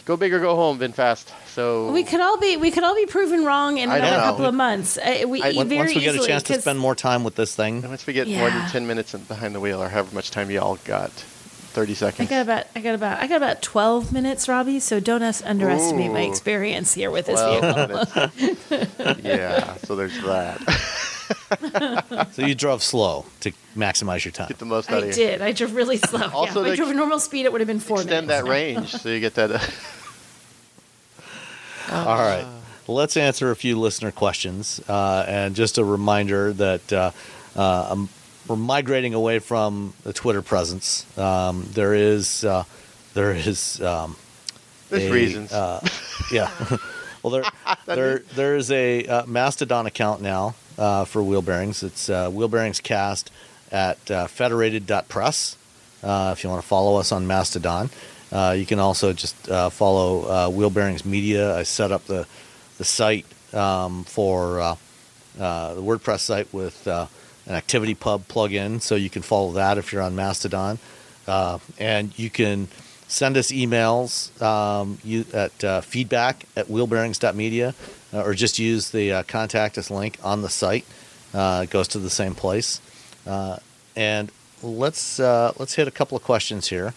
Go 0.09 0.17
big 0.17 0.33
or 0.33 0.39
go 0.39 0.55
home, 0.55 0.79
VinFast. 0.79 1.31
So 1.49 1.91
We 1.91 2.01
could 2.03 2.19
all 2.19 2.39
be 2.39 2.57
we 2.57 2.71
could 2.71 2.83
all 2.83 2.95
be 2.95 3.05
proven 3.05 3.45
wrong 3.45 3.77
in 3.77 3.91
I 3.91 3.97
another 3.97 4.15
couple 4.15 4.45
of 4.47 4.55
months. 4.55 4.97
Uh, 4.97 5.25
we 5.27 5.39
I- 5.39 5.51
very 5.51 5.55
once, 5.55 5.71
once 5.71 5.95
we 5.95 6.01
get 6.01 6.15
a 6.15 6.25
chance 6.25 6.41
to 6.41 6.59
spend 6.59 6.79
more 6.79 6.95
time 6.95 7.23
with 7.23 7.35
this 7.35 7.55
thing, 7.55 7.83
once 7.83 8.07
we 8.07 8.13
get 8.13 8.27
more 8.27 8.49
than 8.49 8.67
10 8.71 8.87
minutes 8.87 9.13
behind 9.13 9.53
the 9.53 9.59
wheel 9.59 9.79
or 9.79 9.87
however 9.87 10.15
much 10.15 10.31
time 10.31 10.49
y'all 10.49 10.79
got, 10.83 11.11
30 11.11 11.93
seconds. 11.93 12.21
I 12.21 12.23
seconds. 12.23 12.29
got 12.29 12.41
about 12.41 12.65
I 12.75 12.81
got 12.81 12.95
about 12.95 13.19
I 13.21 13.27
got 13.27 13.37
about 13.37 13.61
twelve 13.61 14.11
minutes, 14.11 14.49
Robbie. 14.49 14.79
So 14.79 14.99
don't 14.99 15.21
us 15.21 15.43
underestimate 15.43 16.11
my 16.11 16.21
experience 16.21 16.95
here 16.95 17.11
with 17.11 17.27
this 17.27 17.39
vehicle. 17.39 19.17
yeah, 19.23 19.75
so 19.75 19.95
there's 19.95 20.19
that. 20.23 20.59
so 22.31 22.43
you 22.43 22.55
drove 22.55 22.81
slow 22.81 23.25
to 23.41 23.51
maximize 23.77 24.25
your 24.25 24.31
time. 24.31 24.47
Get 24.47 24.57
the 24.57 24.65
most 24.65 24.89
out 24.89 25.03
I 25.03 25.07
of 25.07 25.07
you. 25.09 25.13
did. 25.13 25.41
I 25.43 25.51
drove 25.51 25.75
really 25.75 25.97
slow. 25.97 26.27
Also, 26.33 26.61
yeah, 26.63 26.69
if 26.69 26.73
I 26.73 26.75
drove 26.77 26.89
a 26.89 26.95
normal 26.95 27.19
speed, 27.19 27.45
it 27.45 27.51
would 27.51 27.61
have 27.61 27.67
been 27.67 27.79
four 27.79 28.01
Extend 28.01 28.25
minutes. 28.27 28.43
that 28.45 28.49
range 28.49 28.89
so 28.91 29.09
you 29.09 29.19
get 29.19 29.35
that. 29.35 29.51
Uh, 29.51 29.59
All 31.91 32.17
right. 32.17 32.45
Let's 32.87 33.17
answer 33.17 33.51
a 33.51 33.55
few 33.55 33.79
listener 33.79 34.11
questions. 34.11 34.81
Uh, 34.87 35.25
and 35.27 35.55
just 35.55 35.77
a 35.77 35.83
reminder 35.83 36.53
that 36.53 36.93
uh, 36.93 37.11
uh, 37.55 37.91
um, 37.91 38.09
we're 38.47 38.55
migrating 38.55 39.13
away 39.13 39.39
from 39.39 39.93
the 40.03 40.13
Twitter 40.13 40.41
presence. 40.41 41.05
Um, 41.17 41.67
there 41.73 41.93
is, 41.93 42.43
uh, 42.43 42.63
there 43.13 43.33
is, 43.33 43.79
um, 43.81 44.15
There's 44.89 45.03
a, 45.05 45.11
reasons. 45.11 45.51
Uh, 45.51 45.85
yeah. 46.31 46.51
well, 47.23 47.31
there, 47.31 47.43
there, 47.85 48.19
there 48.35 48.55
is 48.55 48.71
a 48.71 49.05
uh, 49.05 49.25
Mastodon 49.25 49.85
account 49.85 50.21
now 50.21 50.55
uh, 50.77 51.05
for 51.05 51.21
wheel 51.21 51.41
bearings. 51.41 51.83
It's 51.83 52.09
uh, 52.09 52.29
wheel 52.29 52.47
bearings 52.47 52.79
cast 52.79 53.31
at 53.71 54.09
uh, 54.09 54.27
federated.press. 54.27 55.57
Uh, 56.01 56.33
if 56.35 56.43
you 56.43 56.49
want 56.49 56.61
to 56.61 56.67
follow 56.67 56.95
us 56.97 57.11
on 57.11 57.27
Mastodon, 57.27 57.89
uh, 58.31 58.55
you 58.57 58.65
can 58.65 58.79
also 58.79 59.13
just 59.13 59.49
uh, 59.49 59.69
follow 59.69 60.29
uh, 60.29 60.49
Wheel 60.49 60.69
Bearings 60.69 61.05
Media. 61.05 61.55
I 61.55 61.63
set 61.63 61.91
up 61.91 62.05
the 62.05 62.27
the 62.77 62.85
site 62.85 63.25
um, 63.53 64.03
for 64.03 64.61
uh, 64.61 64.75
uh, 65.39 65.73
the 65.73 65.81
WordPress 65.81 66.19
site 66.19 66.53
with 66.53 66.87
an 66.87 67.07
Activity 67.47 67.95
Pub 67.95 68.27
plugin, 68.27 68.81
so 68.81 68.95
you 68.95 69.09
can 69.09 69.21
follow 69.21 69.51
that 69.53 69.77
if 69.77 69.91
you're 69.91 70.01
on 70.01 70.15
Mastodon, 70.15 70.77
and 71.27 72.17
you 72.17 72.29
can 72.29 72.67
send 73.07 73.35
us 73.35 73.51
emails 73.51 74.39
um, 74.41 74.99
you, 75.03 75.25
at 75.33 75.83
feedback 75.83 76.45
at 76.55 76.67
wheelbearings.media 76.67 77.73
or 78.13 78.33
just 78.33 78.59
use 78.59 78.91
the 78.91 79.23
contact 79.27 79.77
us 79.77 79.89
link 79.89 80.19
on 80.23 80.43
the 80.43 80.49
site. 80.49 80.85
It 81.33 81.69
goes 81.71 81.87
to 81.89 81.99
the 81.99 82.11
same 82.11 82.35
place. 82.35 82.79
And 83.95 84.31
let's 84.61 85.17
let's 85.17 85.73
hit 85.73 85.87
a 85.87 85.91
couple 85.91 86.15
of 86.15 86.23
questions 86.23 86.67
here. 86.67 86.93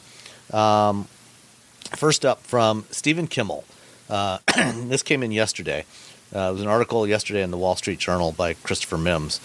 Um, 0.53 1.09
first 1.97 2.25
up 2.25 2.41
from 2.43 2.85
Stephen 2.91 3.27
Kimmel. 3.27 3.65
Uh, 4.09 4.39
this 4.75 5.03
came 5.03 5.23
in 5.23 5.33
yesterday. 5.33 5.85
Uh, 6.35 6.49
it 6.49 6.53
was 6.53 6.63
an 6.63 6.69
article 6.69 7.07
yesterday 7.07 7.43
in 7.43 7.51
the 7.51 7.59
Wall 7.59 7.77
Street 7.77 7.99
Journal 7.99 8.33
by 8.33 8.55
Christopher 8.55 8.99
Mims. 8.99 9.41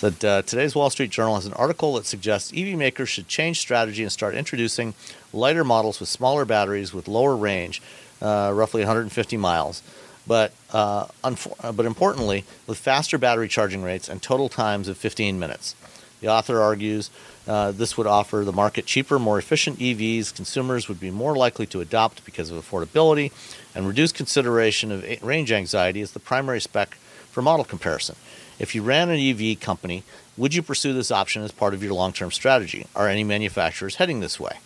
That 0.00 0.24
uh, 0.24 0.42
today's 0.42 0.74
Wall 0.74 0.88
Street 0.88 1.10
Journal 1.10 1.34
has 1.34 1.44
an 1.44 1.52
article 1.52 1.94
that 1.94 2.06
suggests 2.06 2.52
EV 2.56 2.78
makers 2.78 3.10
should 3.10 3.28
change 3.28 3.60
strategy 3.60 4.02
and 4.02 4.10
start 4.10 4.34
introducing 4.34 4.94
lighter 5.32 5.64
models 5.64 6.00
with 6.00 6.08
smaller 6.08 6.46
batteries 6.46 6.94
with 6.94 7.06
lower 7.06 7.36
range, 7.36 7.82
uh, 8.22 8.50
roughly 8.54 8.80
150 8.80 9.36
miles, 9.36 9.82
but 10.26 10.52
uh, 10.72 11.04
unfor- 11.22 11.76
but 11.76 11.84
importantly, 11.84 12.44
with 12.66 12.78
faster 12.78 13.18
battery 13.18 13.48
charging 13.48 13.82
rates 13.82 14.08
and 14.08 14.22
total 14.22 14.48
times 14.48 14.88
of 14.88 14.96
15 14.96 15.38
minutes. 15.38 15.74
The 16.22 16.28
author 16.28 16.60
argues 16.60 17.10
uh, 17.48 17.72
this 17.72 17.96
would 17.96 18.06
offer 18.06 18.42
the 18.44 18.52
market 18.52 18.86
cheaper, 18.86 19.18
more 19.18 19.38
efficient 19.38 19.78
EVs. 19.78 20.34
Consumers 20.34 20.88
would 20.88 21.00
be 21.00 21.10
more 21.10 21.36
likely 21.36 21.66
to 21.66 21.80
adopt 21.80 22.24
because 22.24 22.50
of 22.50 22.62
affordability 22.64 23.32
and 23.74 23.86
reduce 23.88 24.12
consideration 24.12 24.92
of 24.92 25.04
range 25.22 25.50
anxiety 25.50 26.00
as 26.00 26.12
the 26.12 26.20
primary 26.20 26.60
spec 26.60 26.94
for 27.30 27.42
model 27.42 27.64
comparison. 27.64 28.16
If 28.58 28.74
you 28.74 28.82
ran 28.82 29.08
an 29.10 29.18
EV 29.18 29.58
company, 29.58 30.04
would 30.36 30.54
you 30.54 30.62
pursue 30.62 30.92
this 30.92 31.10
option 31.10 31.42
as 31.42 31.50
part 31.50 31.72
of 31.74 31.82
your 31.82 31.94
long 31.94 32.12
term 32.12 32.30
strategy? 32.30 32.86
Are 32.94 33.08
any 33.08 33.24
manufacturers 33.24 33.96
heading 33.96 34.20
this 34.20 34.38
way? 34.38 34.58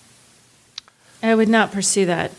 I 1.22 1.34
would 1.34 1.48
not 1.48 1.72
pursue 1.72 2.04
that. 2.06 2.32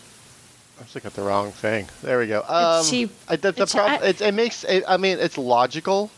I 0.78 0.82
was 0.82 0.94
looking 0.94 1.08
at 1.08 1.14
the 1.14 1.22
wrong 1.22 1.52
thing. 1.52 1.88
There 2.02 2.18
we 2.18 2.26
go. 2.26 2.42
Um, 2.46 2.84
cheap. 2.84 3.10
I, 3.28 3.36
the, 3.36 3.52
the 3.52 3.62
It's- 3.62 3.72
prob- 3.72 4.02
I- 4.02 4.06
it, 4.08 4.20
it 4.20 4.34
makes. 4.34 4.62
It, 4.64 4.84
I 4.86 4.98
mean, 4.98 5.18
it's 5.18 5.38
logical, 5.38 6.10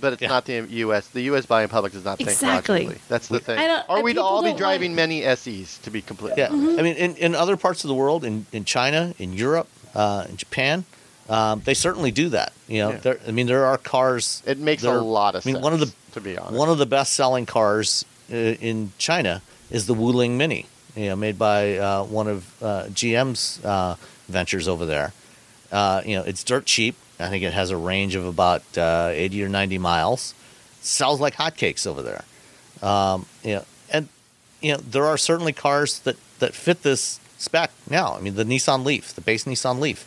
but 0.00 0.12
it's 0.14 0.22
Yeah. 0.22 0.28
not 0.28 0.44
the 0.44 0.66
U.S. 0.70 1.08
The 1.08 1.22
U.S. 1.22 1.46
buying 1.46 1.68
public 1.68 1.92
does 1.92 2.04
not 2.04 2.20
Exactly. 2.20 2.78
think 2.78 2.88
logically. 2.90 3.02
That's 3.08 3.28
the 3.28 3.40
thing. 3.40 3.58
I 3.58 3.66
don't- 3.66 3.84
or 3.88 3.98
uh, 3.98 4.02
we'd 4.02 4.12
people 4.12 4.24
all 4.26 4.42
be 4.42 4.52
driving 4.52 4.92
like- 4.92 4.96
many 4.96 5.22
SEs 5.24 5.78
to 5.78 5.90
be 5.90 6.02
completely. 6.02 6.40
Yeah, 6.42 6.48
Mm-hmm. 6.48 6.78
I 6.78 6.82
mean, 6.82 6.96
in, 6.96 7.16
in 7.16 7.34
other 7.34 7.56
parts 7.56 7.84
of 7.84 7.88
the 7.88 7.94
world, 7.94 8.24
in, 8.24 8.46
in 8.52 8.64
China, 8.64 9.14
in 9.18 9.32
Europe, 9.32 9.68
uh, 9.94 10.26
in 10.28 10.36
Japan, 10.36 10.84
um, 11.28 11.60
they 11.64 11.74
certainly 11.74 12.10
do 12.10 12.28
that. 12.30 12.52
You 12.68 12.78
know, 12.80 12.90
Yeah. 12.92 12.98
there, 12.98 13.20
I 13.26 13.30
mean, 13.32 13.46
there 13.46 13.66
are 13.66 13.76
cars. 13.78 14.42
It 14.46 14.58
makes 14.58 14.82
that 14.82 14.94
a 14.94 15.00
lot 15.00 15.34
of 15.34 15.44
I 15.44 15.48
mean, 15.48 15.56
sense. 15.56 15.64
one 15.64 15.72
of 15.74 15.80
the 15.80 15.92
to 16.12 16.20
be 16.20 16.38
honest. 16.38 16.56
one 16.58 16.68
of 16.70 16.78
the 16.78 16.86
best 16.86 17.12
selling 17.12 17.44
cars 17.46 18.04
uh, 18.32 18.36
in 18.36 18.92
China 18.98 19.42
is 19.70 19.86
the 19.86 19.94
Wuling 19.94 20.32
Mini. 20.36 20.66
You 20.96 21.10
know, 21.10 21.16
made 21.16 21.38
by 21.38 21.76
uh, 21.76 22.04
one 22.04 22.26
of 22.28 22.62
uh, 22.62 22.84
GM's 22.86 23.62
uh, 23.64 23.96
ventures 24.28 24.66
over 24.66 24.84
there. 24.86 25.12
Uh, 25.70 26.00
you 26.04 26.16
know, 26.16 26.22
it's 26.22 26.42
dirt 26.42 26.64
cheap. 26.66 26.96
I 27.18 27.28
think 27.28 27.42
it 27.42 27.52
has 27.52 27.70
a 27.70 27.76
range 27.76 28.14
of 28.14 28.24
about 28.26 28.62
uh, 28.76 29.10
80 29.12 29.44
or 29.44 29.48
90 29.48 29.78
miles. 29.78 30.34
Sells 30.80 31.20
like 31.20 31.34
hotcakes 31.34 31.86
over 31.86 32.02
there. 32.02 32.24
Um, 32.82 33.26
you 33.42 33.56
know, 33.56 33.64
and 33.90 34.08
you 34.60 34.72
know 34.72 34.78
there 34.78 35.04
are 35.04 35.18
certainly 35.18 35.52
cars 35.52 35.98
that 36.00 36.16
that 36.38 36.54
fit 36.54 36.82
this 36.82 37.18
spec 37.38 37.72
now. 37.90 38.14
I 38.14 38.20
mean, 38.20 38.36
the 38.36 38.44
Nissan 38.44 38.84
Leaf, 38.84 39.12
the 39.14 39.20
base 39.20 39.44
Nissan 39.44 39.80
Leaf, 39.80 40.06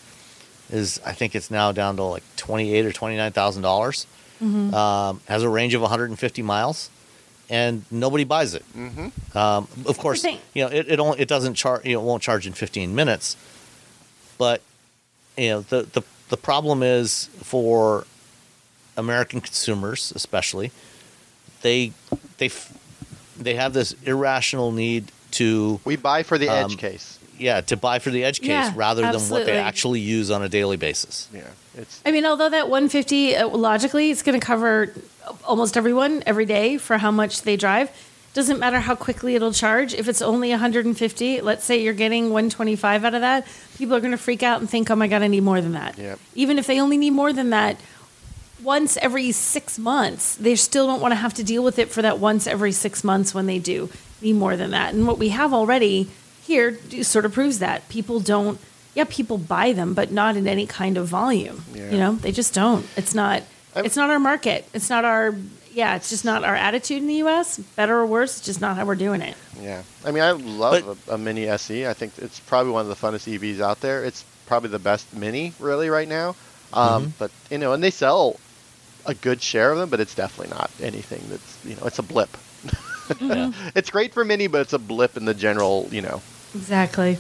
is 0.72 1.02
I 1.06 1.12
think 1.12 1.36
it's 1.36 1.52
now 1.52 1.72
down 1.74 1.98
to 1.98 2.04
like 2.04 2.24
twenty 2.38 2.74
eight 2.74 2.86
or 2.86 2.94
twenty 2.94 3.18
nine 3.18 3.34
thousand 3.34 3.64
dollars. 3.64 4.08
Um, 4.74 5.22
has 5.28 5.44
a 5.44 5.50
range 5.50 5.76
of 5.76 5.82
150 5.82 6.42
miles, 6.42 6.90
and 7.48 7.86
nobody 7.92 8.24
buys 8.24 8.56
it. 8.56 8.66
Mm-hmm. 8.76 9.38
Um, 9.38 9.68
of 9.86 10.00
course, 10.00 10.24
you 10.24 10.64
know 10.64 10.68
it, 10.70 10.88
it 10.90 11.00
only 11.00 11.20
it 11.20 11.28
doesn't 11.28 11.56
charge. 11.56 11.86
You 11.86 11.94
know, 11.96 12.02
it 12.02 12.06
won't 12.06 12.24
charge 12.24 12.48
in 12.48 12.54
15 12.54 12.96
minutes. 12.96 13.36
But 14.40 14.62
you 15.38 15.50
know 15.50 15.62
the 15.62 15.84
the 15.84 16.02
the 16.32 16.38
problem 16.38 16.82
is 16.82 17.30
for 17.44 18.06
American 18.98 19.42
consumers, 19.42 20.12
especially, 20.16 20.72
they 21.62 21.92
they 22.38 22.50
they 23.38 23.56
have 23.56 23.74
this 23.74 23.94
irrational 24.04 24.72
need 24.72 25.12
to 25.32 25.80
We 25.86 25.96
buy 25.98 26.24
for 26.24 26.38
the 26.38 26.50
edge 26.50 26.72
Um, 26.72 26.78
case. 26.78 27.20
yeah 27.38 27.62
to 27.62 27.76
buy 27.78 28.00
for 28.00 28.10
the 28.12 28.24
edge 28.24 28.40
case 28.40 28.50
Yeah, 28.50 28.74
rather 28.76 29.02
than 29.12 29.22
what 29.30 29.46
they 29.46 29.58
actually 29.58 30.00
use 30.00 30.32
on 30.32 30.42
a 30.42 30.50
daily 30.50 30.78
basis. 30.78 31.28
Yeah, 31.34 31.44
it's 31.78 32.02
I 32.06 32.12
mean, 32.12 32.26
although 32.26 32.50
that 32.50 32.70
150 32.70 33.36
uh, 33.36 33.48
logically 33.50 34.10
it's 34.12 34.24
going 34.24 34.40
to 34.40 34.46
cover 34.46 34.94
almost 35.46 35.76
everyone 35.78 36.24
every 36.26 36.46
day 36.46 36.78
for 36.78 36.98
how 36.98 37.12
much 37.12 37.42
they 37.44 37.56
drive. 37.58 37.90
Doesn't 38.34 38.60
matter 38.60 38.80
how 38.80 38.96
quickly 38.96 39.36
it'll 39.36 39.52
charge. 39.52 39.94
If 39.94 40.08
it's 40.08 40.22
only 40.22 40.52
150, 40.52 41.42
let's 41.42 41.66
say 41.66 41.82
you're 41.84 41.94
getting 41.94 42.26
125 42.30 43.04
out 43.04 43.14
of 43.14 43.22
that, 43.22 43.46
people 43.78 43.94
are 43.96 44.00
going 44.00 44.12
to 44.12 44.18
freak 44.18 44.42
out 44.42 44.62
and 44.62 44.70
think, 44.70 44.90
"Oh 44.90 44.96
my 44.96 45.08
god, 45.08 45.22
I 45.22 45.28
need 45.28 45.44
more 45.44 45.60
than 45.60 45.74
that." 45.74 45.98
Yep. 45.98 46.18
Even 46.36 46.58
if 46.58 46.66
they 46.66 46.80
only 46.80 46.98
need 46.98 47.12
more 47.12 47.34
than 47.34 47.50
that, 47.50 47.78
once 48.64 48.96
every 49.02 49.32
six 49.34 49.78
months, 49.78 50.36
they 50.36 50.56
still 50.56 50.88
don't 50.88 51.02
want 51.02 51.12
to 51.12 51.16
have 51.18 51.34
to 51.34 51.44
deal 51.44 51.64
with 51.64 51.78
it 51.80 51.90
for 51.92 52.02
that 52.04 52.20
once 52.20 52.48
every 52.48 52.72
six 52.72 53.04
months 53.04 53.34
when 53.34 53.48
they 53.48 53.60
do 53.60 53.90
need 54.22 54.34
more 54.34 54.56
than 54.56 54.72
that. 54.72 54.94
And 54.94 55.08
what 55.08 55.18
we 55.18 55.30
have 55.30 55.54
already 55.54 56.10
here 56.44 56.78
sort 57.04 57.26
of 57.26 57.34
proves 57.34 57.60
that 57.60 57.88
people 57.90 58.20
don't. 58.22 58.60
Yeah, 58.94 59.06
people 59.10 59.38
buy 59.38 59.72
them, 59.74 59.94
but 59.94 60.12
not 60.12 60.36
in 60.38 60.48
any 60.48 60.66
kind 60.68 60.98
of 60.98 61.08
volume. 61.08 61.64
Yeah. 61.74 61.92
You 61.92 61.98
know, 61.98 62.14
they 62.16 62.32
just 62.32 62.54
don't. 62.54 62.86
It's 62.96 63.14
not. 63.14 63.44
I'm- 63.76 63.86
It's 63.86 63.96
not 63.96 64.10
our 64.10 64.20
market. 64.20 64.68
It's 64.74 64.90
not 64.90 65.04
our. 65.06 65.36
Yeah, 65.74 65.96
it's 65.96 66.10
just 66.10 66.26
not 66.26 66.44
our 66.44 66.56
attitude 66.56 66.98
in 66.98 67.08
the 67.08 67.16
U.S. 67.16 67.58
Better 67.58 67.98
or 67.98 68.06
worse, 68.06 68.38
it's 68.38 68.46
just 68.46 68.60
not 68.62 68.76
how 68.76 68.86
we're 68.86 68.96
doing 68.96 69.22
it. 69.22 69.36
yeah. 69.62 69.84
I 70.06 70.12
mean, 70.12 70.24
I 70.24 70.32
love 70.32 71.00
a, 71.08 71.14
a 71.14 71.18
mini 71.18 71.48
SE. 71.48 71.88
I 71.88 71.94
think 71.94 72.18
it's 72.18 72.40
probably 72.42 72.72
one 72.74 72.82
of 72.82 72.90
the 72.90 72.96
funnest 73.08 73.32
EVs 73.40 73.62
out 73.62 73.80
there. 73.82 74.04
It's 74.04 74.24
probably 74.48 74.70
the 74.70 74.80
best 74.80 75.14
mini 75.16 75.54
really 75.60 75.90
right 75.90 76.08
now. 76.08 76.36
Um, 76.74 77.04
Mm-hmm. 77.04 77.12
But 77.20 77.32
you 77.50 77.58
know, 77.58 77.74
and 77.74 77.82
they 77.84 77.92
sell 77.92 78.38
a 79.06 79.14
good 79.14 79.42
share 79.42 79.72
of 79.72 79.78
them, 79.78 79.90
but 79.90 80.00
it's 80.00 80.14
definitely 80.14 80.56
not 80.56 80.70
anything 80.82 81.22
that's 81.30 81.66
you 81.66 81.76
know, 81.76 81.84
it's 81.86 82.00
a 82.00 82.04
blip. 82.04 82.30
Yeah. 83.20 83.52
It's 83.76 83.90
great 83.90 84.14
for 84.14 84.24
mini, 84.24 84.48
but 84.48 84.62
it's 84.62 84.74
a 84.74 84.80
blip 84.80 85.18
in 85.18 85.26
the 85.26 85.34
general. 85.34 85.88
You 85.92 86.02
know, 86.02 86.22
Exactly. 86.56 87.18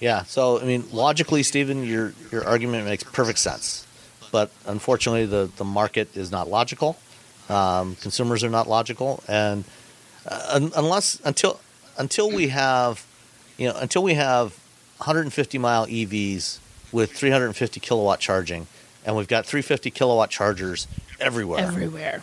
Yeah. 0.00 0.24
So 0.24 0.60
I 0.60 0.64
mean, 0.64 0.84
logically, 0.92 1.42
Stephen, 1.42 1.84
your 1.84 2.12
your 2.30 2.44
argument 2.46 2.84
makes 2.86 3.04
perfect 3.04 3.38
sense, 3.38 3.86
but 4.30 4.50
unfortunately, 4.66 5.26
the 5.26 5.50
the 5.56 5.64
market 5.64 6.16
is 6.16 6.30
not 6.30 6.48
logical. 6.50 6.96
Um, 7.56 7.96
consumers 7.96 8.42
are 8.42 8.48
not 8.48 8.66
logical, 8.68 9.22
and 9.28 9.64
uh, 10.26 10.60
unless 10.74 11.20
until 11.24 11.60
until 11.98 12.30
we 12.30 12.48
have, 12.48 13.04
you 13.58 13.68
know, 13.68 13.76
until 13.76 14.02
we 14.02 14.14
have 14.14 14.58
150 14.98 15.58
mile 15.58 15.86
EVs 15.86 16.58
with 16.92 17.12
350 17.12 17.78
kilowatt 17.80 18.20
charging, 18.20 18.66
and 19.04 19.16
we've 19.16 19.28
got 19.28 19.44
350 19.44 19.90
kilowatt 19.90 20.30
chargers 20.30 20.86
everywhere. 21.20 21.60
Everywhere. 21.60 22.22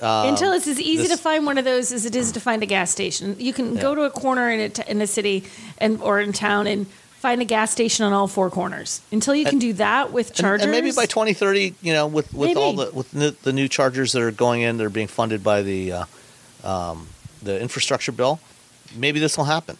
Um, 0.00 0.28
Until 0.28 0.52
it's 0.52 0.68
as 0.68 0.80
easy 0.80 1.08
this- 1.08 1.16
to 1.16 1.20
find 1.20 1.44
one 1.44 1.58
of 1.58 1.64
those 1.64 1.90
as 1.90 2.06
it 2.06 2.14
is 2.14 2.30
to 2.32 2.38
find 2.38 2.62
a 2.62 2.66
gas 2.66 2.92
station. 2.92 3.34
You 3.40 3.52
can 3.52 3.74
go 3.74 3.96
to 3.96 4.02
a 4.02 4.10
corner 4.10 4.48
in 4.48 4.60
a, 4.60 4.68
t- 4.68 4.84
in 4.86 5.02
a 5.02 5.08
city 5.08 5.42
and 5.78 6.00
or 6.00 6.20
in 6.20 6.32
town 6.32 6.68
and 6.68 6.86
find 7.18 7.42
a 7.42 7.44
gas 7.44 7.72
station 7.72 8.04
on 8.04 8.12
all 8.12 8.28
four 8.28 8.48
corners. 8.48 9.00
Until 9.10 9.34
you 9.34 9.44
can 9.44 9.58
do 9.58 9.72
that 9.74 10.12
with 10.12 10.32
chargers, 10.34 10.64
And, 10.64 10.72
maybe 10.72 10.92
by 10.92 11.06
2030, 11.06 11.74
you 11.82 11.92
know, 11.92 12.06
with, 12.06 12.32
with 12.32 12.56
all 12.56 12.74
the 12.74 12.90
with 12.92 13.10
the, 13.10 13.36
the 13.42 13.52
new 13.52 13.68
chargers 13.68 14.12
that 14.12 14.22
are 14.22 14.30
going 14.30 14.62
in, 14.62 14.76
they're 14.76 14.88
being 14.88 15.08
funded 15.08 15.42
by 15.42 15.62
the 15.62 15.92
uh, 15.92 16.04
um, 16.64 17.08
the 17.42 17.60
infrastructure 17.60 18.12
bill. 18.12 18.40
Maybe 18.94 19.20
this 19.20 19.36
will 19.36 19.44
happen, 19.44 19.76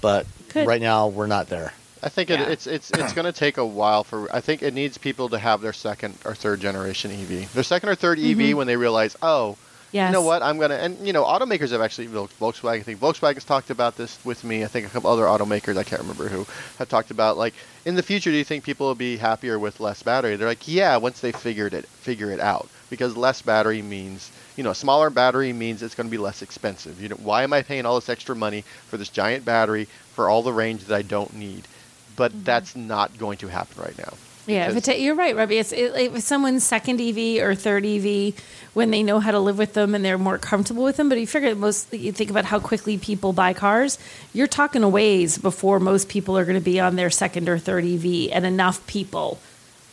but 0.00 0.26
Could. 0.48 0.66
right 0.66 0.80
now 0.80 1.08
we're 1.08 1.26
not 1.26 1.48
there. 1.48 1.72
I 2.02 2.08
think 2.08 2.30
it, 2.30 2.40
it's 2.40 2.66
it's 2.66 2.90
it's 2.92 3.12
going 3.12 3.26
to 3.26 3.32
take 3.32 3.58
a 3.58 3.66
while 3.66 4.04
for. 4.04 4.34
I 4.34 4.40
think 4.40 4.62
it 4.62 4.72
needs 4.72 4.96
people 4.98 5.28
to 5.30 5.38
have 5.38 5.60
their 5.60 5.72
second 5.72 6.16
or 6.24 6.34
third 6.34 6.60
generation 6.60 7.10
EV, 7.10 7.52
their 7.52 7.64
second 7.64 7.88
or 7.88 7.96
3rd 7.96 8.50
EV 8.50 8.56
when 8.56 8.66
they 8.66 8.76
realize, 8.76 9.16
oh, 9.20 9.56
yes. 9.92 10.08
you 10.08 10.12
know 10.12 10.22
what, 10.22 10.42
I'm 10.42 10.58
gonna. 10.58 10.76
And 10.76 11.06
you 11.06 11.12
know, 11.12 11.24
automakers 11.24 11.70
have 11.70 11.80
actually 11.80 12.06
Vol- 12.06 12.28
Volkswagen. 12.40 12.80
I 12.80 12.82
think 12.82 13.00
Volkswagen's 13.00 13.44
talked 13.44 13.70
about 13.70 13.96
this 13.96 14.18
with 14.24 14.44
me. 14.44 14.64
I 14.64 14.66
think 14.66 14.86
a 14.86 14.90
couple 14.90 15.10
other 15.10 15.24
automakers, 15.24 15.76
I 15.76 15.84
can't 15.84 16.00
remember 16.00 16.28
who, 16.28 16.46
have 16.78 16.88
talked 16.88 17.10
about 17.10 17.36
like 17.36 17.54
in 17.84 17.94
the 17.94 18.02
future. 18.02 18.30
Do 18.30 18.36
you 18.36 18.44
think 18.44 18.64
people 18.64 18.86
will 18.86 18.94
be 18.94 19.16
happier 19.16 19.58
with 19.58 19.80
less 19.80 20.02
battery? 20.02 20.36
They're 20.36 20.48
like, 20.48 20.68
yeah, 20.68 20.96
once 20.96 21.20
they 21.20 21.32
figured 21.32 21.74
it 21.74 21.86
figure 21.86 22.30
it 22.30 22.40
out, 22.40 22.68
because 22.90 23.16
less 23.16 23.42
battery 23.42 23.82
means. 23.82 24.30
You 24.56 24.64
know, 24.64 24.72
a 24.72 24.74
smaller 24.74 25.08
battery 25.08 25.52
means 25.52 25.84
it's 25.84 25.94
going 25.94 26.08
to 26.08 26.10
be 26.10 26.18
less 26.18 26.42
expensive. 26.42 27.00
You 27.00 27.10
know, 27.10 27.16
why 27.22 27.44
am 27.44 27.52
I 27.52 27.62
paying 27.62 27.86
all 27.86 27.94
this 27.94 28.08
extra 28.08 28.34
money 28.34 28.62
for 28.88 28.96
this 28.96 29.08
giant 29.08 29.44
battery 29.44 29.86
for 30.14 30.28
all 30.28 30.42
the 30.42 30.52
range 30.52 30.86
that 30.86 30.96
I 30.96 31.02
don't 31.02 31.32
need? 31.36 31.68
But 32.16 32.32
mm-hmm. 32.32 32.42
that's 32.42 32.74
not 32.74 33.16
going 33.18 33.38
to 33.38 33.46
happen 33.46 33.80
right 33.80 33.96
now. 33.96 34.14
Yeah, 34.48 34.64
if 34.64 34.70
it 34.70 34.74
because- 34.74 34.94
ta- 34.96 35.00
you're 35.00 35.14
right, 35.14 35.36
Robbie. 35.36 35.58
It's 35.58 35.72
it, 35.72 35.92
if 35.94 36.22
someone's 36.22 36.64
second 36.64 37.00
EV 37.00 37.42
or 37.42 37.54
third 37.54 37.84
EV 37.86 38.34
when 38.74 38.90
they 38.90 39.02
know 39.02 39.20
how 39.20 39.30
to 39.30 39.38
live 39.38 39.58
with 39.58 39.74
them 39.74 39.94
and 39.94 40.04
they're 40.04 40.18
more 40.18 40.38
comfortable 40.38 40.82
with 40.84 40.96
them. 40.96 41.08
But 41.08 41.20
you 41.20 41.26
figure 41.26 41.54
most 41.54 41.92
you 41.92 42.10
think 42.12 42.30
about 42.30 42.46
how 42.46 42.58
quickly 42.58 42.96
people 42.98 43.32
buy 43.32 43.52
cars. 43.52 43.98
You're 44.32 44.46
talking 44.46 44.82
a 44.82 44.88
ways 44.88 45.38
before 45.38 45.78
most 45.80 46.08
people 46.08 46.36
are 46.38 46.44
going 46.44 46.58
to 46.58 46.64
be 46.64 46.80
on 46.80 46.96
their 46.96 47.10
second 47.10 47.48
or 47.48 47.58
third 47.58 47.84
EV, 47.84 48.30
and 48.32 48.44
enough 48.46 48.84
people, 48.86 49.38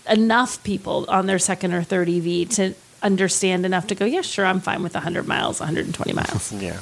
enough 0.10 0.64
people 0.64 1.06
on 1.10 1.26
their 1.28 1.40
second 1.40 1.74
or 1.74 1.84
third 1.84 2.10
EV 2.10 2.50
to 2.50 2.74
understand 3.04 3.66
enough 3.66 3.88
to 3.88 3.96
go, 3.96 4.06
yeah, 4.06 4.22
sure, 4.22 4.46
I'm 4.46 4.60
fine 4.60 4.82
with 4.82 4.96
100 4.96 5.28
miles, 5.28 5.60
120 5.60 6.14
miles. 6.14 6.52
yeah. 6.60 6.80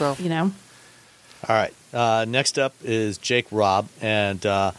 Well, 0.00 0.16
You 0.18 0.28
know, 0.30 0.52
All 1.48 1.54
right. 1.56 1.72
Uh, 1.92 2.24
next 2.26 2.58
up 2.58 2.74
is 2.82 3.18
Jake 3.18 3.46
Robb, 3.50 3.88
and 4.00 4.44
uh, 4.46 4.70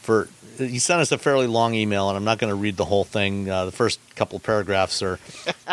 for 0.00 0.28
he 0.58 0.78
sent 0.78 1.00
us 1.00 1.12
a 1.12 1.18
fairly 1.18 1.46
long 1.46 1.74
email, 1.74 2.08
and 2.08 2.16
I'm 2.16 2.24
not 2.24 2.38
going 2.38 2.50
to 2.50 2.54
read 2.56 2.76
the 2.76 2.84
whole 2.84 3.04
thing. 3.04 3.48
Uh, 3.50 3.64
the 3.66 3.72
first 3.72 3.98
couple 4.16 4.36
of 4.36 4.42
paragraphs 4.42 5.02
are 5.02 5.18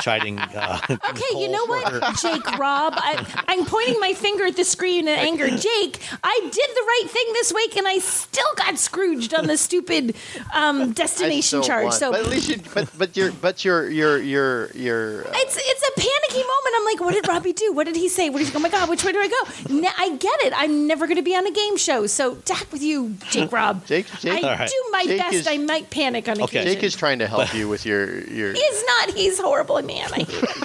chiding. 0.01 0.39
Uh, 0.39 0.79
Okay, 1.13 1.39
you 1.39 1.49
know 1.49 1.65
Nicole 1.65 1.91
for- 1.91 1.99
what, 1.99 2.17
Jake 2.19 2.57
Rob? 2.57 2.93
I, 2.95 3.43
I'm 3.47 3.65
pointing 3.65 3.99
my 3.99 4.13
finger 4.13 4.45
at 4.45 4.55
the 4.55 4.63
screen 4.63 5.07
in 5.07 5.17
anger. 5.19 5.47
Jake, 5.49 5.99
I 6.23 6.39
did 6.41 6.51
the 6.53 6.83
right 6.87 7.05
thing 7.07 7.25
this 7.33 7.53
week, 7.53 7.75
and 7.77 7.87
I 7.87 7.99
still 7.99 8.43
got 8.55 8.77
Scrooged 8.77 9.33
on 9.33 9.47
the 9.47 9.57
stupid 9.57 10.15
um, 10.53 10.91
destination 10.93 11.41
still 11.43 11.63
charge. 11.63 11.83
want- 11.85 11.93
So 11.95 12.11
but 12.11 12.21
at 12.21 12.27
least 12.27 12.49
you, 12.49 12.61
but 12.73 12.89
but 12.97 13.15
your 13.17 13.31
but 13.31 13.63
your 13.63 13.89
your 13.89 14.17
your 14.17 14.71
your. 14.71 15.27
uh, 15.27 15.31
it's 15.35 15.57
it's 15.57 15.83
a 15.87 15.91
panicky 15.99 16.43
moment. 16.47 16.75
I'm 16.75 16.85
like, 16.85 16.99
what 17.01 17.13
did 17.13 17.27
Robbie 17.27 17.53
do? 17.53 17.71
What 17.73 17.85
did 17.85 17.95
he 17.95 18.09
say? 18.09 18.29
What 18.29 18.39
did 18.39 18.47
he? 18.49 18.55
Oh 18.55 18.59
my 18.59 18.69
God, 18.69 18.89
which 18.89 19.03
way 19.05 19.11
do 19.11 19.19
I 19.19 19.27
go? 19.27 19.73
Ne- 19.75 19.87
I 19.97 20.15
get 20.17 20.39
it. 20.41 20.53
I'm 20.55 20.87
never 20.87 21.05
going 21.07 21.17
to 21.17 21.23
be 21.23 21.35
on 21.35 21.45
a 21.45 21.51
game 21.51 21.77
show. 21.77 22.07
So 22.07 22.35
to 22.35 22.53
heck 22.53 22.71
with 22.71 22.81
you, 22.83 23.15
Jake 23.29 23.51
Rob. 23.51 23.85
Jake- 23.85 24.07
Jake- 24.19 24.43
I 24.43 24.49
All 24.49 24.55
right. 24.57 24.69
Do 24.73 24.91
my 24.91 25.03
Jake 25.05 25.17
best. 25.19 25.33
is- 25.35 25.47
I 25.47 25.57
might 25.57 25.89
panic 25.89 26.27
on 26.27 26.41
Okay. 26.41 26.59
occasion. 26.59 26.73
Jake 26.73 26.83
is 26.83 26.95
trying 26.95 27.19
to 27.19 27.27
help 27.27 27.53
you 27.53 27.67
with 27.69 27.85
your 27.85 28.21
your. 28.29 28.53
He's 28.61 28.83
not. 28.85 29.09
He's 29.11 29.39
horrible, 29.39 29.81
man. 29.81 30.09
I 30.13 30.17
hate 30.23 30.29
him. 30.29 30.63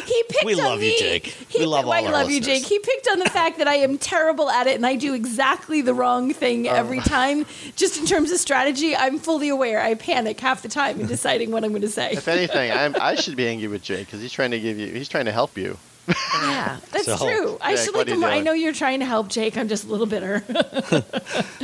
he 0.06 0.22
picked 0.28 0.44
We 0.44 0.54
on 0.54 0.58
love 0.64 0.82
you, 0.82 0.90
me. 0.90 0.98
Jake. 0.98 1.26
He, 1.26 1.60
We 1.60 1.66
love 1.66 1.86
all 1.86 1.92
I 1.92 2.02
our 2.02 2.10
love 2.12 2.30
you, 2.30 2.38
listeners. 2.38 2.60
Jake. 2.60 2.66
He 2.68 2.78
picked 2.80 3.08
on 3.08 3.18
the 3.20 3.30
fact 3.30 3.58
that 3.58 3.68
I 3.68 3.76
am 3.76 3.98
terrible 3.98 4.50
at 4.50 4.66
it 4.66 4.74
and 4.76 4.84
I 4.86 4.96
do 4.96 5.14
exactly 5.14 5.80
the 5.80 5.94
wrong 5.94 6.32
thing 6.32 6.66
Oh. 6.68 6.72
every 6.74 7.00
time. 7.00 7.46
Just 7.76 7.98
in 7.98 8.06
terms 8.06 8.30
of 8.32 8.38
strategy, 8.38 8.96
I'm 8.96 9.18
fully 9.18 9.48
aware. 9.48 9.80
I 9.80 9.94
panic 9.94 10.40
half 10.40 10.62
the 10.62 10.68
time 10.68 11.00
in 11.00 11.06
deciding 11.06 11.50
what 11.52 11.62
I'm 11.64 11.70
going 11.70 11.82
to 11.82 11.88
say. 11.88 12.10
If 12.12 12.26
anything, 12.28 12.72
I'm, 12.72 12.96
I 13.00 13.14
should 13.22 13.36
be 13.36 13.46
angry 13.46 13.68
with 13.68 13.82
Jake 13.82 14.06
because 14.06 14.20
he's 14.20 14.32
trying 14.32 14.50
to 14.50 14.60
give 14.60 14.78
you. 14.78 14.88
He's 14.92 15.08
trying 15.08 15.26
to 15.26 15.32
help 15.32 15.56
you. 15.56 15.78
Yeah, 16.08 16.78
that's 16.92 17.04
So, 17.04 17.16
true. 17.16 17.58
I 17.60 17.74
Jake, 17.74 17.84
should 17.84 17.94
like 17.94 18.08
are 18.08 18.10
him 18.12 18.20
more. 18.20 18.28
I 18.30 18.40
know 18.40 18.52
you're 18.52 18.72
trying 18.72 19.00
to 19.00 19.06
help 19.06 19.28
Jake. 19.28 19.56
I'm 19.56 19.68
just 19.68 19.84
a 19.84 19.88
little 19.88 20.06
bitter. 20.06 20.44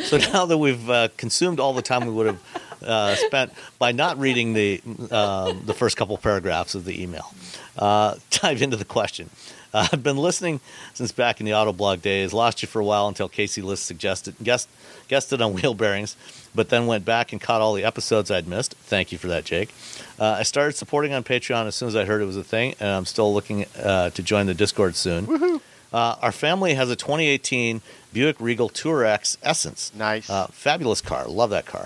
So 0.04 0.18
now 0.18 0.44
that 0.46 0.58
we've 0.58 0.90
uh, 0.90 1.08
consumed 1.16 1.58
all 1.60 1.72
the 1.72 1.80
time 1.82 2.04
we 2.06 2.12
would 2.12 2.26
have 2.26 2.40
uh, 2.82 3.14
spent 3.14 3.52
by 3.78 3.92
not 3.92 4.18
reading 4.18 4.52
the 4.52 4.80
um, 5.10 5.62
the 5.64 5.72
first 5.74 5.96
couple 5.96 6.18
paragraphs 6.18 6.74
of 6.74 6.84
the 6.84 7.02
email, 7.02 7.32
uh, 7.78 8.16
dive 8.30 8.60
into 8.60 8.76
the 8.76 8.84
question. 8.84 9.30
Uh, 9.72 9.88
I've 9.92 10.02
been 10.02 10.16
listening 10.16 10.60
since 10.94 11.12
back 11.12 11.40
in 11.40 11.46
the 11.46 11.52
Autoblog 11.52 12.02
days. 12.02 12.32
Lost 12.32 12.62
you 12.62 12.68
for 12.68 12.80
a 12.80 12.84
while 12.84 13.08
until 13.08 13.28
Casey 13.28 13.62
List 13.62 13.84
suggested 13.84 14.34
guest 14.42 14.68
guested 15.08 15.42
on 15.42 15.54
wheel 15.54 15.74
bearings, 15.74 16.16
but 16.54 16.68
then 16.68 16.86
went 16.86 17.04
back 17.04 17.32
and 17.32 17.40
caught 17.40 17.60
all 17.60 17.74
the 17.74 17.84
episodes 17.84 18.30
I'd 18.30 18.48
missed. 18.48 18.74
Thank 18.74 19.12
you 19.12 19.18
for 19.18 19.28
that, 19.28 19.44
Jake. 19.44 19.70
Uh, 20.18 20.36
I 20.38 20.42
started 20.42 20.76
supporting 20.76 21.12
on 21.12 21.24
Patreon 21.24 21.66
as 21.66 21.74
soon 21.74 21.88
as 21.88 21.96
I 21.96 22.04
heard 22.04 22.22
it 22.22 22.26
was 22.26 22.36
a 22.36 22.44
thing, 22.44 22.74
and 22.80 22.88
I'm 22.88 23.04
still 23.06 23.32
looking 23.32 23.66
uh, 23.82 24.10
to 24.10 24.22
join 24.22 24.46
the 24.46 24.54
Discord 24.54 24.96
soon. 24.96 25.60
Uh, 25.92 26.16
our 26.22 26.32
family 26.32 26.72
has 26.74 26.88
a 26.90 26.96
2018 26.96 27.82
Buick 28.14 28.40
Regal 28.40 28.68
Tour 28.70 29.04
X 29.04 29.36
Essence. 29.42 29.92
Nice. 29.94 30.28
Uh, 30.30 30.46
fabulous 30.46 31.02
car. 31.02 31.26
Love 31.26 31.50
that 31.50 31.66
car. 31.66 31.84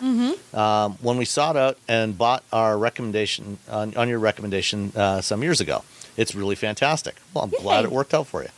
Um, 0.54 0.92
when 1.00 1.16
we 1.16 1.24
sought 1.24 1.56
out 1.56 1.76
and 1.88 2.16
bought 2.16 2.44
our 2.52 2.78
recommendation 2.78 3.58
on, 3.68 3.96
on 3.96 4.08
your 4.08 4.20
recommendation 4.20 4.92
uh, 4.94 5.20
some 5.20 5.42
years 5.42 5.60
ago, 5.60 5.82
it's 6.16 6.34
really 6.34 6.55
fantastic. 6.55 7.16
Well, 7.32 7.44
I'm 7.44 7.51
glad 7.51 7.84
it 7.84 7.93
worked 7.93 8.14
out 8.14 8.26
for 8.26 8.43
you. 8.43 8.48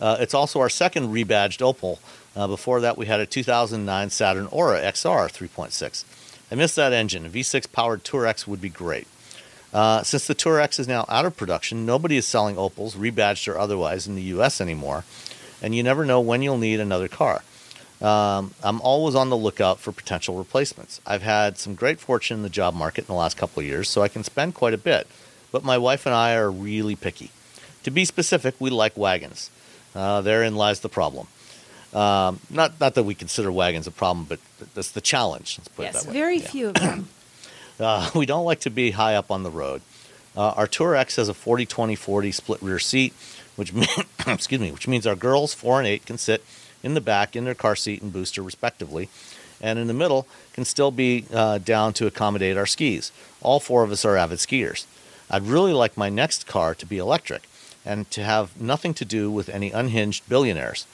Uh, 0.00 0.16
it's 0.20 0.34
also 0.34 0.60
our 0.60 0.70
second 0.70 1.08
rebadged 1.08 1.58
Opel. 1.58 1.98
Uh, 2.34 2.46
before 2.46 2.80
that, 2.80 2.96
we 2.96 3.06
had 3.06 3.20
a 3.20 3.26
2009 3.26 4.10
Saturn 4.10 4.46
Aura 4.46 4.80
XR 4.80 5.30
3.6. 5.30 6.04
I 6.50 6.54
miss 6.54 6.74
that 6.74 6.92
engine. 6.92 7.26
A 7.26 7.28
V6 7.28 7.70
powered 7.70 8.04
Tour 8.04 8.26
X 8.26 8.46
would 8.46 8.60
be 8.60 8.70
great. 8.70 9.06
Uh, 9.72 10.02
since 10.02 10.26
the 10.26 10.34
Tour 10.34 10.60
X 10.60 10.78
is 10.78 10.88
now 10.88 11.04
out 11.08 11.26
of 11.26 11.36
production, 11.36 11.86
nobody 11.86 12.16
is 12.16 12.26
selling 12.26 12.56
Opels, 12.56 12.96
rebadged 12.96 13.52
or 13.52 13.58
otherwise, 13.58 14.06
in 14.06 14.16
the 14.16 14.22
U.S. 14.22 14.60
anymore, 14.60 15.04
and 15.62 15.74
you 15.74 15.82
never 15.82 16.04
know 16.04 16.20
when 16.20 16.42
you'll 16.42 16.58
need 16.58 16.80
another 16.80 17.06
car. 17.06 17.42
Um, 18.00 18.54
I'm 18.64 18.80
always 18.80 19.14
on 19.14 19.28
the 19.28 19.36
lookout 19.36 19.78
for 19.78 19.92
potential 19.92 20.36
replacements. 20.36 21.00
I've 21.06 21.22
had 21.22 21.58
some 21.58 21.74
great 21.74 22.00
fortune 22.00 22.38
in 22.38 22.42
the 22.42 22.48
job 22.48 22.74
market 22.74 23.02
in 23.02 23.06
the 23.06 23.14
last 23.14 23.36
couple 23.36 23.60
of 23.60 23.66
years, 23.66 23.88
so 23.88 24.02
I 24.02 24.08
can 24.08 24.24
spend 24.24 24.54
quite 24.54 24.74
a 24.74 24.78
bit, 24.78 25.06
but 25.52 25.64
my 25.64 25.78
wife 25.78 26.06
and 26.06 26.14
I 26.14 26.34
are 26.34 26.50
really 26.50 26.96
picky. 26.96 27.30
To 27.84 27.90
be 27.90 28.04
specific, 28.04 28.54
we 28.58 28.70
like 28.70 28.96
wagons. 28.96 29.50
Uh, 29.94 30.20
therein 30.20 30.54
lies 30.56 30.80
the 30.80 30.88
problem. 30.88 31.26
Um, 31.92 32.38
not, 32.50 32.78
not 32.80 32.94
that 32.94 33.02
we 33.02 33.14
consider 33.14 33.50
wagons 33.50 33.86
a 33.86 33.90
problem, 33.90 34.26
but 34.28 34.38
that's 34.74 34.92
the 34.92 35.00
challenge. 35.00 35.58
Let's 35.58 35.68
put 35.68 35.82
it 35.82 35.84
yes, 35.94 36.02
that 36.04 36.08
way. 36.08 36.12
very 36.14 36.36
Yeah. 36.38 36.48
few 36.48 36.68
of 36.68 36.74
them. 36.74 37.08
Uh, 37.80 38.10
we 38.14 38.26
don't 38.26 38.44
like 38.44 38.60
to 38.60 38.68
be 38.68 38.90
high 38.90 39.14
up 39.14 39.30
on 39.30 39.42
the 39.42 39.50
road. 39.50 39.80
Uh, 40.36 40.50
our 40.50 40.66
Tour 40.66 40.94
X 40.94 41.16
has 41.16 41.30
a 41.30 41.32
40-20-40 41.32 42.34
split 42.34 42.60
rear 42.60 42.78
seat, 42.78 43.14
which 43.56 43.72
mean, 43.72 43.88
excuse 44.26 44.60
me, 44.60 44.70
which 44.70 44.86
means 44.86 45.06
our 45.06 45.14
girls 45.16 45.54
four 45.54 45.78
and 45.78 45.88
eight 45.88 46.04
can 46.04 46.18
sit 46.18 46.44
in 46.82 46.92
the 46.92 47.00
back 47.00 47.34
in 47.34 47.46
their 47.46 47.54
car 47.54 47.74
seat 47.74 48.02
and 48.02 48.12
booster 48.12 48.42
respectively, 48.42 49.08
and 49.62 49.78
in 49.78 49.86
the 49.86 49.94
middle 49.94 50.26
can 50.52 50.66
still 50.66 50.90
be 50.90 51.24
uh, 51.32 51.56
down 51.56 51.94
to 51.94 52.06
accommodate 52.06 52.58
our 52.58 52.66
skis. 52.66 53.12
All 53.40 53.60
four 53.60 53.82
of 53.82 53.90
us 53.90 54.04
are 54.04 54.14
avid 54.18 54.40
skiers. 54.40 54.84
I'd 55.30 55.42
really 55.42 55.72
like 55.72 55.96
my 55.96 56.08
next 56.08 56.46
car 56.46 56.74
to 56.74 56.86
be 56.86 56.98
electric 56.98 57.42
and 57.84 58.10
to 58.10 58.22
have 58.24 58.60
nothing 58.60 58.94
to 58.94 59.04
do 59.04 59.30
with 59.30 59.48
any 59.48 59.70
unhinged 59.70 60.28
billionaires. 60.28 60.86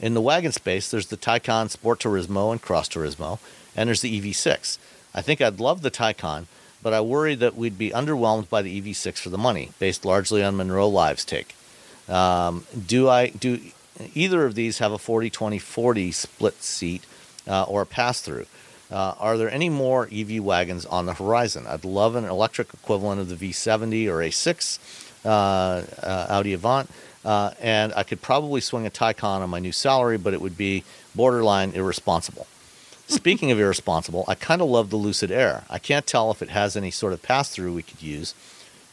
In 0.00 0.14
the 0.14 0.20
wagon 0.20 0.52
space, 0.52 0.90
there's 0.90 1.08
the 1.08 1.16
Taycan 1.16 1.70
Sport 1.70 2.00
Turismo 2.00 2.50
and 2.50 2.60
Cross 2.60 2.88
Turismo, 2.88 3.38
and 3.76 3.88
there's 3.88 4.00
the 4.00 4.20
EV6. 4.20 4.78
I 5.14 5.22
think 5.22 5.40
I'd 5.40 5.60
love 5.60 5.82
the 5.82 5.90
Taycan, 5.90 6.46
but 6.82 6.92
I 6.92 7.00
worry 7.00 7.34
that 7.36 7.54
we'd 7.54 7.78
be 7.78 7.90
underwhelmed 7.90 8.48
by 8.48 8.62
the 8.62 8.80
EV6 8.80 9.18
for 9.18 9.28
the 9.28 9.38
money, 9.38 9.70
based 9.78 10.04
largely 10.04 10.42
on 10.42 10.56
Munro 10.56 10.88
Live's 10.88 11.24
take. 11.24 11.54
Um, 12.08 12.66
do 12.86 13.08
I 13.08 13.28
do 13.28 13.60
either 14.14 14.44
of 14.44 14.54
these 14.54 14.78
have 14.78 14.90
a 14.90 14.98
40-20-40 14.98 16.12
split 16.12 16.62
seat 16.62 17.04
uh, 17.46 17.64
or 17.64 17.82
a 17.82 17.86
pass-through? 17.86 18.46
Uh, 18.92 19.14
are 19.18 19.38
there 19.38 19.50
any 19.50 19.70
more 19.70 20.08
EV 20.12 20.40
wagons 20.40 20.84
on 20.86 21.06
the 21.06 21.14
horizon? 21.14 21.66
I'd 21.66 21.84
love 21.84 22.14
an 22.14 22.24
electric 22.24 22.74
equivalent 22.74 23.20
of 23.20 23.28
the 23.28 23.50
V70 23.50 24.06
or 24.06 24.18
A6 24.18 24.78
uh, 25.24 25.28
uh, 25.28 26.26
Audi 26.28 26.52
Avant, 26.52 26.90
uh, 27.24 27.52
and 27.60 27.92
I 27.96 28.02
could 28.02 28.20
probably 28.20 28.60
swing 28.60 28.86
a 28.86 28.90
Taycan 28.90 29.40
on 29.40 29.48
my 29.48 29.60
new 29.60 29.72
salary, 29.72 30.18
but 30.18 30.34
it 30.34 30.40
would 30.40 30.58
be 30.58 30.84
borderline 31.14 31.72
irresponsible. 31.72 32.46
Speaking 33.08 33.50
of 33.50 33.58
irresponsible, 33.58 34.24
I 34.28 34.34
kind 34.34 34.60
of 34.60 34.68
love 34.68 34.90
the 34.90 34.96
Lucid 34.96 35.30
Air. 35.30 35.64
I 35.70 35.78
can't 35.78 36.06
tell 36.06 36.30
if 36.30 36.42
it 36.42 36.50
has 36.50 36.76
any 36.76 36.90
sort 36.90 37.12
of 37.12 37.22
pass 37.22 37.48
through 37.48 37.74
we 37.74 37.82
could 37.82 38.02
use. 38.02 38.34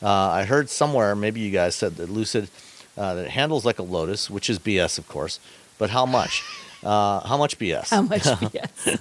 Uh, 0.01 0.09
I 0.09 0.45
heard 0.45 0.69
somewhere, 0.69 1.15
maybe 1.15 1.41
you 1.41 1.51
guys 1.51 1.75
said 1.75 1.97
that 1.97 2.09
Lucid 2.09 2.49
uh, 2.97 3.15
that 3.15 3.25
it 3.25 3.31
handles 3.31 3.65
like 3.65 3.79
a 3.79 3.83
Lotus, 3.83 4.29
which 4.29 4.49
is 4.49 4.59
BS, 4.59 4.97
of 4.97 5.07
course. 5.07 5.39
But 5.77 5.91
how 5.91 6.05
much? 6.05 6.43
Uh, 6.83 7.19
how 7.27 7.37
much 7.37 7.57
BS? 7.59 7.89
How 7.89 8.01
much? 8.01 8.25
Yes. 8.53 8.99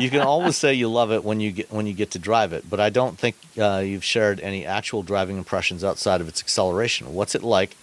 you 0.00 0.10
can 0.10 0.20
always 0.20 0.56
say 0.56 0.74
you 0.74 0.88
love 0.88 1.12
it 1.12 1.24
when 1.24 1.40
you 1.40 1.52
get 1.52 1.70
when 1.70 1.86
you 1.86 1.92
get 1.92 2.12
to 2.12 2.18
drive 2.18 2.52
it, 2.52 2.68
but 2.68 2.80
I 2.80 2.90
don't 2.90 3.18
think 3.18 3.36
uh, 3.58 3.82
you've 3.84 4.04
shared 4.04 4.40
any 4.40 4.64
actual 4.64 5.02
driving 5.02 5.36
impressions 5.36 5.84
outside 5.84 6.20
of 6.20 6.28
its 6.28 6.40
acceleration. 6.40 7.14
What's 7.14 7.34
it 7.34 7.42
like? 7.42 7.76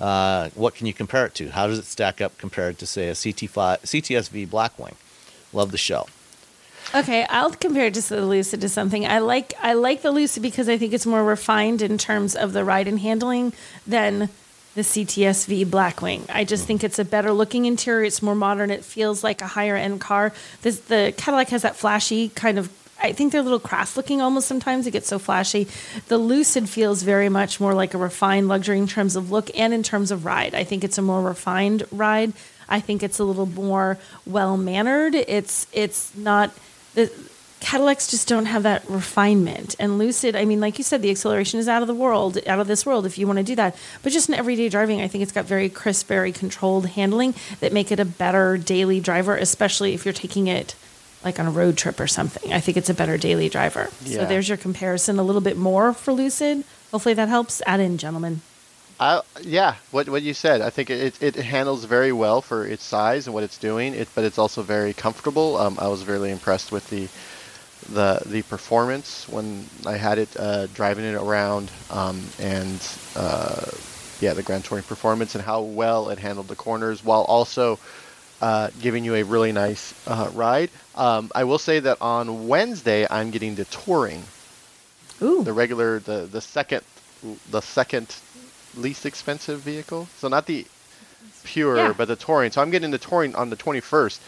Uh, 0.00 0.50
what 0.54 0.74
can 0.74 0.86
you 0.86 0.94
compare 0.94 1.26
it 1.26 1.34
to? 1.34 1.48
How 1.48 1.66
does 1.66 1.78
it 1.78 1.84
stack 1.84 2.20
up 2.20 2.38
compared 2.38 2.78
to 2.78 2.86
say 2.86 3.08
a 3.08 3.12
CT5, 3.14 3.80
CTSV 3.80 4.46
Blackwing? 4.46 4.94
Love 5.52 5.72
the 5.72 5.78
show. 5.78 6.06
Okay, 6.94 7.24
I'll 7.28 7.50
compare 7.50 7.86
it 7.86 7.94
to 7.94 8.00
the 8.02 8.24
Lucid 8.24 8.60
to 8.62 8.68
something. 8.68 9.04
I 9.06 9.18
like 9.18 9.54
I 9.60 9.74
like 9.74 10.02
the 10.02 10.10
Lucid 10.10 10.42
because 10.42 10.68
I 10.68 10.78
think 10.78 10.92
it's 10.92 11.04
more 11.06 11.22
refined 11.22 11.82
in 11.82 11.98
terms 11.98 12.34
of 12.34 12.52
the 12.52 12.64
ride 12.64 12.88
and 12.88 12.98
handling 13.00 13.52
than 13.86 14.30
the 14.74 14.82
CTSV 14.82 15.66
Blackwing. 15.66 16.24
I 16.28 16.44
just 16.44 16.66
think 16.66 16.84
it's 16.84 16.98
a 16.98 17.04
better 17.04 17.32
looking 17.32 17.64
interior. 17.64 18.04
It's 18.04 18.22
more 18.22 18.34
modern. 18.34 18.70
It 18.70 18.84
feels 18.84 19.24
like 19.24 19.42
a 19.42 19.46
higher 19.46 19.76
end 19.76 20.00
car. 20.00 20.32
This 20.62 20.80
the 20.80 21.14
Cadillac 21.16 21.48
has 21.48 21.62
that 21.62 21.76
flashy 21.76 22.28
kind 22.30 22.58
of. 22.58 22.70
I 23.00 23.12
think 23.12 23.30
they're 23.30 23.40
a 23.40 23.44
little 23.44 23.60
crass 23.60 23.96
looking 23.96 24.20
almost 24.20 24.48
sometimes. 24.48 24.86
It 24.86 24.90
gets 24.90 25.08
so 25.08 25.20
flashy. 25.20 25.68
The 26.08 26.18
Lucid 26.18 26.68
feels 26.68 27.04
very 27.04 27.28
much 27.28 27.60
more 27.60 27.72
like 27.72 27.94
a 27.94 27.98
refined 27.98 28.48
luxury 28.48 28.78
in 28.78 28.88
terms 28.88 29.14
of 29.14 29.30
look 29.30 29.56
and 29.56 29.72
in 29.72 29.84
terms 29.84 30.10
of 30.10 30.24
ride. 30.24 30.54
I 30.54 30.64
think 30.64 30.82
it's 30.82 30.98
a 30.98 31.02
more 31.02 31.22
refined 31.22 31.86
ride. 31.92 32.32
I 32.68 32.80
think 32.80 33.02
it's 33.02 33.18
a 33.18 33.24
little 33.24 33.46
more 33.46 33.98
well 34.26 34.56
mannered. 34.56 35.14
It's 35.14 35.66
it's 35.72 36.14
not 36.16 36.52
the 36.94 37.10
Cadillacs 37.60 38.08
just 38.08 38.28
don't 38.28 38.46
have 38.46 38.62
that 38.62 38.88
refinement. 38.88 39.74
And 39.78 39.98
Lucid, 39.98 40.36
I 40.36 40.44
mean, 40.44 40.60
like 40.60 40.78
you 40.78 40.84
said, 40.84 41.02
the 41.02 41.10
acceleration 41.10 41.58
is 41.58 41.68
out 41.68 41.82
of 41.82 41.88
the 41.88 41.94
world, 41.94 42.38
out 42.46 42.60
of 42.60 42.66
this 42.68 42.86
world 42.86 43.04
if 43.04 43.18
you 43.18 43.26
want 43.26 43.38
to 43.38 43.42
do 43.42 43.56
that. 43.56 43.76
But 44.02 44.12
just 44.12 44.28
in 44.28 44.34
everyday 44.34 44.68
driving, 44.68 45.00
I 45.00 45.08
think 45.08 45.22
it's 45.22 45.32
got 45.32 45.44
very 45.44 45.68
crisp, 45.68 46.06
very 46.06 46.32
controlled 46.32 46.86
handling 46.86 47.34
that 47.60 47.72
make 47.72 47.90
it 47.90 47.98
a 47.98 48.04
better 48.04 48.56
daily 48.56 49.00
driver, 49.00 49.36
especially 49.36 49.92
if 49.94 50.04
you're 50.04 50.14
taking 50.14 50.46
it 50.46 50.74
like 51.24 51.40
on 51.40 51.46
a 51.46 51.50
road 51.50 51.76
trip 51.76 51.98
or 51.98 52.06
something. 52.06 52.52
I 52.52 52.60
think 52.60 52.76
it's 52.76 52.90
a 52.90 52.94
better 52.94 53.18
daily 53.18 53.48
driver. 53.48 53.90
So 54.04 54.24
there's 54.24 54.48
your 54.48 54.58
comparison 54.58 55.18
a 55.18 55.24
little 55.24 55.40
bit 55.40 55.56
more 55.56 55.92
for 55.92 56.12
Lucid. 56.12 56.64
Hopefully 56.92 57.14
that 57.14 57.28
helps. 57.28 57.60
Add 57.66 57.80
in, 57.80 57.98
gentlemen. 57.98 58.40
I, 59.00 59.20
yeah, 59.42 59.76
what 59.90 60.08
what 60.08 60.22
you 60.22 60.34
said. 60.34 60.60
I 60.60 60.70
think 60.70 60.90
it, 60.90 61.22
it 61.22 61.36
handles 61.36 61.84
very 61.84 62.12
well 62.12 62.40
for 62.40 62.66
its 62.66 62.82
size 62.82 63.26
and 63.26 63.34
what 63.34 63.44
it's 63.44 63.58
doing. 63.58 63.94
It, 63.94 64.08
but 64.14 64.24
it's 64.24 64.38
also 64.38 64.62
very 64.62 64.92
comfortable. 64.92 65.56
Um, 65.56 65.76
I 65.80 65.88
was 65.88 66.06
really 66.06 66.30
impressed 66.30 66.72
with 66.72 66.88
the 66.90 67.08
the 67.88 68.20
the 68.26 68.42
performance 68.42 69.28
when 69.28 69.66
I 69.86 69.96
had 69.96 70.18
it 70.18 70.28
uh, 70.38 70.66
driving 70.68 71.04
it 71.04 71.14
around, 71.14 71.70
um, 71.90 72.22
and 72.38 72.80
uh, 73.16 73.66
yeah, 74.20 74.34
the 74.34 74.42
Grand 74.42 74.64
Touring 74.64 74.84
performance 74.84 75.34
and 75.34 75.44
how 75.44 75.62
well 75.62 76.10
it 76.10 76.18
handled 76.18 76.48
the 76.48 76.56
corners 76.56 77.04
while 77.04 77.22
also 77.22 77.78
uh, 78.40 78.68
giving 78.80 79.04
you 79.04 79.14
a 79.14 79.22
really 79.22 79.52
nice 79.52 79.94
uh, 80.06 80.30
ride. 80.34 80.70
Um, 80.94 81.30
I 81.34 81.44
will 81.44 81.58
say 81.58 81.80
that 81.80 81.98
on 82.00 82.48
Wednesday 82.48 83.06
I'm 83.10 83.30
getting 83.30 83.54
the 83.54 83.64
Touring, 83.66 84.22
Ooh. 85.22 85.42
the 85.42 85.52
regular, 85.52 85.98
the 86.00 86.28
the 86.30 86.40
second, 86.40 86.82
the 87.50 87.60
second 87.62 88.14
least 88.76 89.06
expensive 89.06 89.60
vehicle. 89.60 90.08
So 90.18 90.28
not 90.28 90.46
the 90.46 90.66
pure, 91.44 91.76
Yeah. 91.76 91.94
but 91.96 92.08
the 92.08 92.16
Touring. 92.16 92.50
So 92.52 92.60
I'm 92.60 92.70
getting 92.70 92.90
the 92.90 92.98
Touring 92.98 93.34
on 93.34 93.50
the 93.50 93.56
21st. 93.56 94.18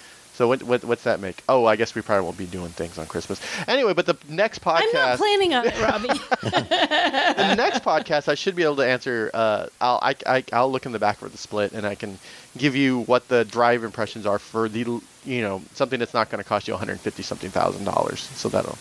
So 0.41 0.49
what, 0.49 0.63
what 0.63 0.83
what's 0.87 1.03
that 1.03 1.21
make? 1.21 1.43
Oh, 1.51 1.67
I 1.67 1.77
guess 1.77 1.95
we 1.95 2.01
probably 2.01 2.25
won't 2.25 2.39
be 2.39 2.47
doing 2.47 2.71
things 2.71 2.97
on 2.97 3.07
Christmas. 3.07 3.43
Anyway, 3.69 3.93
but 3.93 4.07
the 4.07 4.17
next 4.27 4.63
podcast 4.63 4.85
I'm 4.85 4.93
not 4.95 5.19
planning 5.19 5.53
on 5.53 5.67
it, 5.67 5.79
Robbie. 5.79 6.09
the 6.41 7.55
next 7.57 7.85
podcast, 7.85 8.27
I 8.27 8.37
should 8.37 8.57
be 8.57 8.63
able 8.63 8.77
to 8.77 8.87
answer. 8.87 9.31
Uh, 9.35 9.67
I'll 9.83 9.99
I, 10.01 10.15
I, 10.27 10.45
I'll 10.55 10.73
look 10.73 10.87
in 10.87 10.93
the 10.93 10.99
back 10.99 11.19
for 11.19 11.29
the 11.29 11.37
split, 11.37 11.73
and 11.73 11.87
I 11.87 11.95
can 11.95 12.19
give 12.57 12.75
you 12.75 13.03
what 13.03 13.29
the 13.29 13.45
drive 13.45 13.85
impressions 13.85 14.25
are 14.25 14.39
for 14.39 14.71
the 14.71 15.03
you 15.27 15.43
know 15.43 15.61
something 15.75 15.99
that's 15.99 16.15
not 16.15 16.31
going 16.31 16.43
to 16.43 16.49
cost 16.49 16.67
you 16.67 16.73
150 16.73 17.23
something 17.23 17.51
thousand 17.51 17.85
dollars. 17.85 18.21
So 18.21 18.49
that'll 18.49 18.79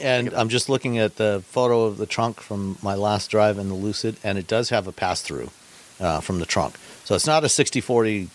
And 0.00 0.32
I'm 0.32 0.48
just 0.48 0.68
looking 0.68 0.98
at 0.98 1.16
the 1.16 1.42
photo 1.48 1.86
of 1.86 1.96
the 1.96 2.06
trunk 2.06 2.38
from 2.38 2.78
my 2.82 2.94
last 2.94 3.32
drive 3.32 3.58
in 3.58 3.68
the 3.68 3.74
Lucid, 3.74 4.16
and 4.22 4.38
it 4.38 4.46
does 4.46 4.68
have 4.68 4.86
a 4.86 4.92
pass 4.92 5.22
through 5.22 5.50
uh, 5.98 6.20
from 6.20 6.38
the 6.38 6.46
trunk. 6.46 6.76
So 7.02 7.16
it's 7.16 7.26
not 7.26 7.42
a 7.42 7.48
60 7.48 7.80
40, 7.80 8.28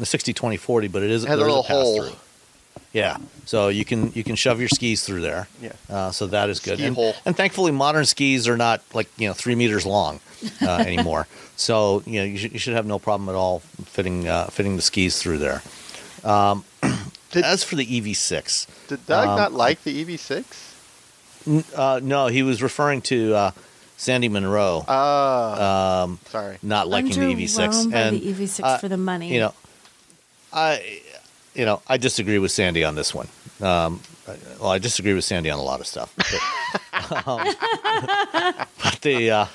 a 0.00 0.06
60 0.06 0.32
20 0.32 0.56
40, 0.56 0.88
but 0.88 1.02
it 1.02 1.10
is 1.10 1.24
It 1.24 1.28
has 1.28 1.38
a 1.38 1.42
little 1.42 1.62
pass 1.62 1.72
hole. 1.72 2.02
through. 2.02 2.16
Yeah, 2.92 3.18
so 3.44 3.68
you 3.68 3.84
can 3.84 4.10
you 4.14 4.24
can 4.24 4.36
shove 4.36 4.58
your 4.58 4.68
skis 4.70 5.02
through 5.04 5.20
there. 5.20 5.48
Yeah. 5.60 5.72
uh, 5.90 6.10
so 6.12 6.26
that 6.28 6.48
is 6.48 6.60
good. 6.60 6.78
Ski 6.78 6.86
And, 6.86 6.96
hole. 6.96 7.14
and 7.26 7.36
thankfully, 7.36 7.70
modern 7.72 8.06
skis 8.06 8.48
are 8.48 8.56
not 8.56 8.80
like 8.94 9.08
you 9.18 9.28
know 9.28 9.34
three 9.34 9.54
meters 9.54 9.84
long 9.84 10.20
uh, 10.62 10.76
anymore. 10.86 11.26
so 11.56 12.02
you 12.06 12.20
know 12.20 12.24
you 12.24 12.38
should, 12.38 12.52
you 12.52 12.58
should 12.58 12.72
have 12.74 12.86
no 12.86 12.98
problem 12.98 13.28
at 13.28 13.34
all 13.34 13.60
fitting 13.84 14.26
uh, 14.28 14.46
fitting 14.46 14.76
the 14.76 14.82
skis 14.82 15.18
through 15.18 15.38
there. 15.38 15.62
Um, 16.24 16.64
Did- 17.32 17.44
as 17.44 17.62
for 17.64 17.76
the 17.76 17.84
EV6, 17.84 18.66
Did 18.88 19.04
Doug 19.06 19.28
Um, 19.28 19.36
not 19.36 19.52
like 19.52 19.82
the 19.82 20.04
EV6? 20.04 20.44
N- 21.46 21.64
uh, 21.74 22.00
no, 22.02 22.28
he 22.28 22.42
was 22.42 22.62
referring 22.62 23.02
to 23.02 23.34
uh, 23.34 23.50
Sandy 23.98 24.28
Munro 24.28 24.84
Ah, 24.88 26.02
um, 26.04 26.18
sorry. 26.30 26.58
not 26.62 26.88
liking 26.88 27.10
the 27.12 27.34
EV6, 27.34 27.92
and 27.92 28.16
the 28.16 28.32
EV6 28.32 28.60
uh, 28.62 28.78
for 28.78 28.88
the 28.88 28.96
money. 28.96 29.32
you 29.34 29.40
know, 29.40 29.54
I, 30.52 31.00
you 31.54 31.64
know, 31.64 31.82
I 31.86 31.96
disagree 31.96 32.38
with 32.38 32.50
Sandy 32.52 32.84
on 32.84 32.94
this 32.94 33.14
one. 33.14 33.28
Um, 33.60 34.00
I- 34.28 34.36
well, 34.60 34.70
I 34.70 34.78
disagree 34.78 35.14
with 35.14 35.24
Sandy 35.24 35.50
on 35.50 35.58
a 35.58 35.62
lot 35.62 35.80
of 35.80 35.86
stuff, 35.86 36.12
but, 36.16 37.26
um, 37.26 37.54
but 38.82 38.98
the 39.02 39.30
uh, 39.30 39.46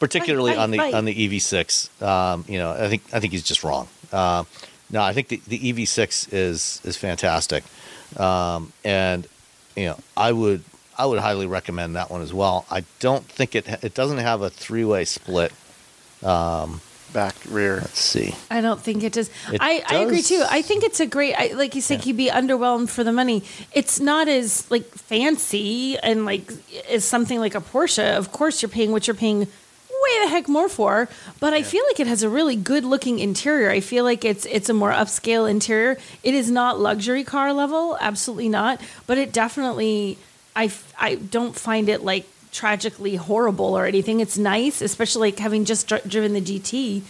particularly 0.00 0.52
Right, 0.52 0.58
on 0.58 0.70
the 0.70 0.78
right, 0.78 0.94
on 0.94 1.04
the 1.04 1.14
EV6, 1.14 2.02
um, 2.02 2.44
you 2.48 2.58
know, 2.58 2.72
I 2.72 2.88
think 2.88 3.02
I 3.12 3.20
think 3.20 3.32
he's 3.32 3.42
just 3.42 3.62
wrong. 3.64 3.88
Uh, 4.12 4.44
no, 4.90 5.02
I 5.02 5.12
think 5.12 5.28
the, 5.28 5.40
the 5.46 5.58
EV6 5.72 6.28
is 6.32 6.80
is 6.84 6.96
fantastic, 6.96 7.64
um, 8.18 8.72
and 8.84 9.26
you 9.76 9.86
know, 9.86 9.98
I 10.16 10.32
would 10.32 10.62
I 10.98 11.06
would 11.06 11.18
highly 11.18 11.46
recommend 11.46 11.96
that 11.96 12.10
one 12.10 12.22
as 12.22 12.32
well. 12.32 12.64
I 12.70 12.84
don't 13.00 13.24
think 13.24 13.54
it 13.54 13.66
it 13.84 13.94
doesn't 13.94 14.18
have 14.18 14.42
a 14.42 14.50
three 14.50 14.84
way 14.84 15.04
split. 15.04 15.52
Back, 17.16 17.34
rear. 17.48 17.76
Let's 17.76 17.98
see. 17.98 18.34
I 18.50 18.60
don't 18.60 18.78
think 18.78 19.02
it 19.02 19.14
does. 19.14 19.30
It 19.50 19.56
I, 19.58 19.82
I 19.88 19.96
agree 20.00 20.20
too. 20.20 20.44
I 20.50 20.60
think 20.60 20.84
it's 20.84 21.00
a 21.00 21.06
great. 21.06 21.32
I, 21.34 21.54
like 21.54 21.74
you 21.74 21.80
said, 21.80 22.04
you'd 22.04 22.18
be 22.18 22.28
underwhelmed 22.28 22.90
for 22.90 23.04
the 23.04 23.12
money. 23.12 23.42
It's 23.72 23.98
not 23.98 24.28
as 24.28 24.70
like 24.70 24.84
fancy 24.84 25.96
and 25.96 26.26
like 26.26 26.52
as 26.90 27.06
something 27.06 27.40
like 27.40 27.54
a 27.54 27.62
Porsche. 27.62 28.18
Of 28.18 28.32
course, 28.32 28.60
you're 28.60 28.68
paying 28.68 28.92
what 28.92 29.06
you're 29.06 29.16
paying 29.16 29.38
way 29.38 30.24
the 30.24 30.28
heck 30.28 30.46
more 30.46 30.68
for. 30.68 31.08
But 31.40 31.54
I 31.54 31.62
feel 31.62 31.82
like 31.88 32.00
it 32.00 32.06
has 32.06 32.22
a 32.22 32.28
really 32.28 32.54
good 32.54 32.84
looking 32.84 33.18
interior. 33.18 33.70
I 33.70 33.80
feel 33.80 34.04
like 34.04 34.22
it's 34.22 34.44
it's 34.44 34.68
a 34.68 34.74
more 34.74 34.92
upscale 34.92 35.50
interior. 35.50 35.96
It 36.22 36.34
is 36.34 36.50
not 36.50 36.78
luxury 36.78 37.24
car 37.24 37.54
level, 37.54 37.96
absolutely 37.98 38.50
not. 38.50 38.78
But 39.06 39.16
it 39.16 39.32
definitely. 39.32 40.18
I 40.54 40.70
I 40.98 41.14
don't 41.14 41.56
find 41.56 41.88
it 41.88 42.02
like 42.02 42.26
tragically 42.56 43.16
horrible 43.16 43.76
or 43.78 43.86
anything. 43.86 44.20
It's 44.20 44.38
nice, 44.38 44.80
especially 44.80 45.30
like 45.30 45.38
having 45.38 45.64
just 45.64 45.86
dri- 45.88 46.00
driven 46.06 46.32
the 46.32 46.40
GT 46.40 47.02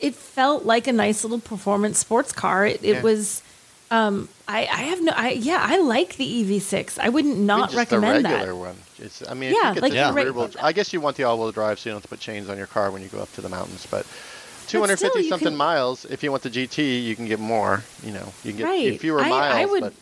it 0.00 0.14
felt 0.14 0.66
like 0.66 0.86
a 0.86 0.92
nice 0.92 1.22
little 1.24 1.38
performance 1.38 1.98
sports 1.98 2.30
car. 2.32 2.66
It, 2.66 2.82
it 2.84 2.96
Yeah. 2.96 3.02
was. 3.02 3.42
Um, 3.90 4.28
I, 4.48 4.60
I 4.66 4.82
have 4.90 5.00
no. 5.02 5.12
I 5.16 5.30
yeah, 5.30 5.58
I 5.62 5.78
like 5.78 6.16
the 6.16 6.26
EV6. 6.44 6.98
I 6.98 7.08
wouldn't 7.08 7.34
I 7.34 7.38
mean, 7.38 7.46
not 7.46 7.70
just 7.70 7.76
recommend 7.78 8.24
the 8.24 8.28
regular 8.28 8.52
that. 8.52 8.56
one. 8.56 8.76
It's, 8.98 9.22
I 9.26 9.32
mean, 9.34 9.54
Yeah, 9.54 9.70
if 9.70 9.76
you 9.76 9.80
get 9.82 10.14
like 10.14 10.26
the 10.26 10.32
wheel, 10.32 10.50
I 10.60 10.72
guess 10.72 10.92
you 10.92 11.00
want 11.00 11.16
the 11.16 11.24
all-wheel 11.24 11.52
drive 11.52 11.78
so 11.78 11.88
you 11.88 11.92
don't 11.92 11.98
have 11.98 12.02
to 12.02 12.08
put 12.08 12.20
chains 12.20 12.50
on 12.50 12.58
your 12.58 12.66
car 12.66 12.90
when 12.90 13.02
you 13.02 13.08
go 13.08 13.20
up 13.20 13.32
to 13.34 13.40
the 13.40 13.48
mountains. 13.48 13.86
But 13.90 14.04
250 14.66 15.22
you 15.22 15.28
something 15.28 15.48
can- 15.48 15.56
miles. 15.56 16.04
If 16.06 16.22
you 16.22 16.30
want 16.32 16.42
the 16.42 16.50
GT, 16.50 17.02
you 17.04 17.14
can 17.16 17.26
get 17.26 17.38
more. 17.38 17.82
You 18.02 18.12
know, 18.12 18.32
you 18.42 18.50
can 18.50 18.58
get 18.58 18.64
Right. 18.64 19.00
fewer 19.00 19.20
I- 19.20 19.28
miles. 19.28 19.54
I 19.54 19.64
would- 19.66 19.80
but 19.82 19.92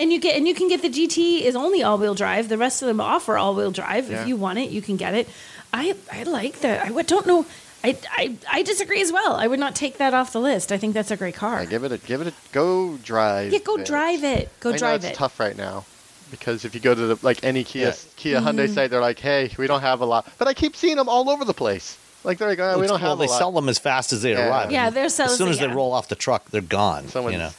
And 0.00 0.12
you 0.12 0.18
get 0.20 0.36
and 0.36 0.46
you 0.48 0.54
can 0.54 0.68
get 0.68 0.82
the 0.82 0.88
GT 0.90 1.42
is 1.42 1.54
only 1.54 1.82
all 1.82 1.98
wheel 1.98 2.14
drive. 2.14 2.48
The 2.48 2.58
rest 2.58 2.82
of 2.82 2.88
them 2.88 3.00
offer 3.00 3.36
all 3.38 3.54
wheel 3.54 3.70
drive. 3.70 4.10
Yeah. 4.10 4.22
If 4.22 4.28
you 4.28 4.36
want 4.36 4.58
it, 4.58 4.70
you 4.70 4.82
can 4.82 4.96
get 4.96 5.14
it. 5.14 5.28
I 5.72 5.94
I 6.12 6.24
like 6.24 6.60
that. 6.60 6.86
I 6.90 7.02
don't 7.02 7.26
know. 7.26 7.46
I, 7.84 7.96
I 8.10 8.36
I 8.50 8.62
disagree 8.62 9.00
as 9.02 9.12
well. 9.12 9.36
I 9.36 9.46
would 9.46 9.60
not 9.60 9.76
take 9.76 9.98
that 9.98 10.12
off 10.14 10.32
the 10.32 10.40
list. 10.40 10.72
I 10.72 10.78
think 10.78 10.94
that's 10.94 11.10
a 11.12 11.16
great 11.16 11.34
car. 11.36 11.60
yeah, 11.62 11.66
give 11.70 11.84
it 11.84 11.92
a 11.92 11.98
give 11.98 12.20
it 12.22 12.26
a 12.28 12.32
go 12.50 12.96
drive. 12.96 13.52
Yeah, 13.52 13.58
go 13.60 13.76
it. 13.76 13.86
drive 13.86 14.24
it. 14.24 14.48
Go 14.60 14.70
I 14.70 14.72
know 14.72 14.78
drive 14.78 14.94
it's 15.04 15.12
it. 15.12 15.14
tough 15.14 15.38
right 15.38 15.56
now 15.56 15.84
because 16.30 16.64
if 16.64 16.74
you 16.74 16.80
go 16.80 16.94
to 16.94 17.06
the 17.14 17.18
like 17.22 17.44
any 17.44 17.62
Kia 17.62 17.88
Yeah. 17.88 17.94
Kia 18.16 18.40
Hyundai 18.40 18.64
Mm-hmm. 18.64 18.74
site, 18.74 18.90
they're 18.90 19.00
like, 19.00 19.20
hey, 19.20 19.50
we 19.58 19.66
don't 19.68 19.82
have 19.82 20.00
a 20.00 20.06
lot, 20.06 20.26
but 20.38 20.48
I 20.48 20.54
keep 20.54 20.74
seeing 20.74 20.96
them 20.96 21.08
all 21.08 21.30
over 21.30 21.44
the 21.44 21.54
place. 21.54 21.98
Like 22.24 22.38
they're 22.38 22.48
like, 22.48 22.58
oh, 22.58 22.78
we 22.80 22.86
don't 22.86 23.00
well, 23.02 23.10
have 23.10 23.18
they 23.18 23.26
a 23.26 23.28
lot. 23.28 23.38
sell 23.38 23.52
them 23.52 23.68
as 23.68 23.78
fast 23.78 24.12
as 24.14 24.22
they 24.22 24.32
Yeah. 24.32 24.48
arrive. 24.48 24.72
Yeah, 24.72 24.88
they're 24.88 25.10
selling- 25.10 25.32
As 25.32 25.36
soon 25.38 25.50
as 25.50 25.60
yeah. 25.60 25.66
they 25.66 25.74
roll 25.74 25.92
off 25.92 26.08
the 26.08 26.14
truck, 26.16 26.48
they're 26.50 26.62
gone. 26.62 27.06
Someone's- 27.08 27.34
you 27.34 27.38
know. 27.38 27.50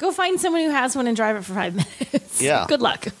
Go 0.00 0.10
find 0.10 0.40
someone 0.40 0.62
who 0.62 0.70
has 0.70 0.96
one 0.96 1.06
and 1.06 1.14
drive 1.14 1.36
it 1.36 1.44
for 1.44 1.52
five 1.52 1.74
minutes. 2.10 2.40
Yeah. 2.40 2.64
Good 2.66 2.80
luck. 2.80 3.06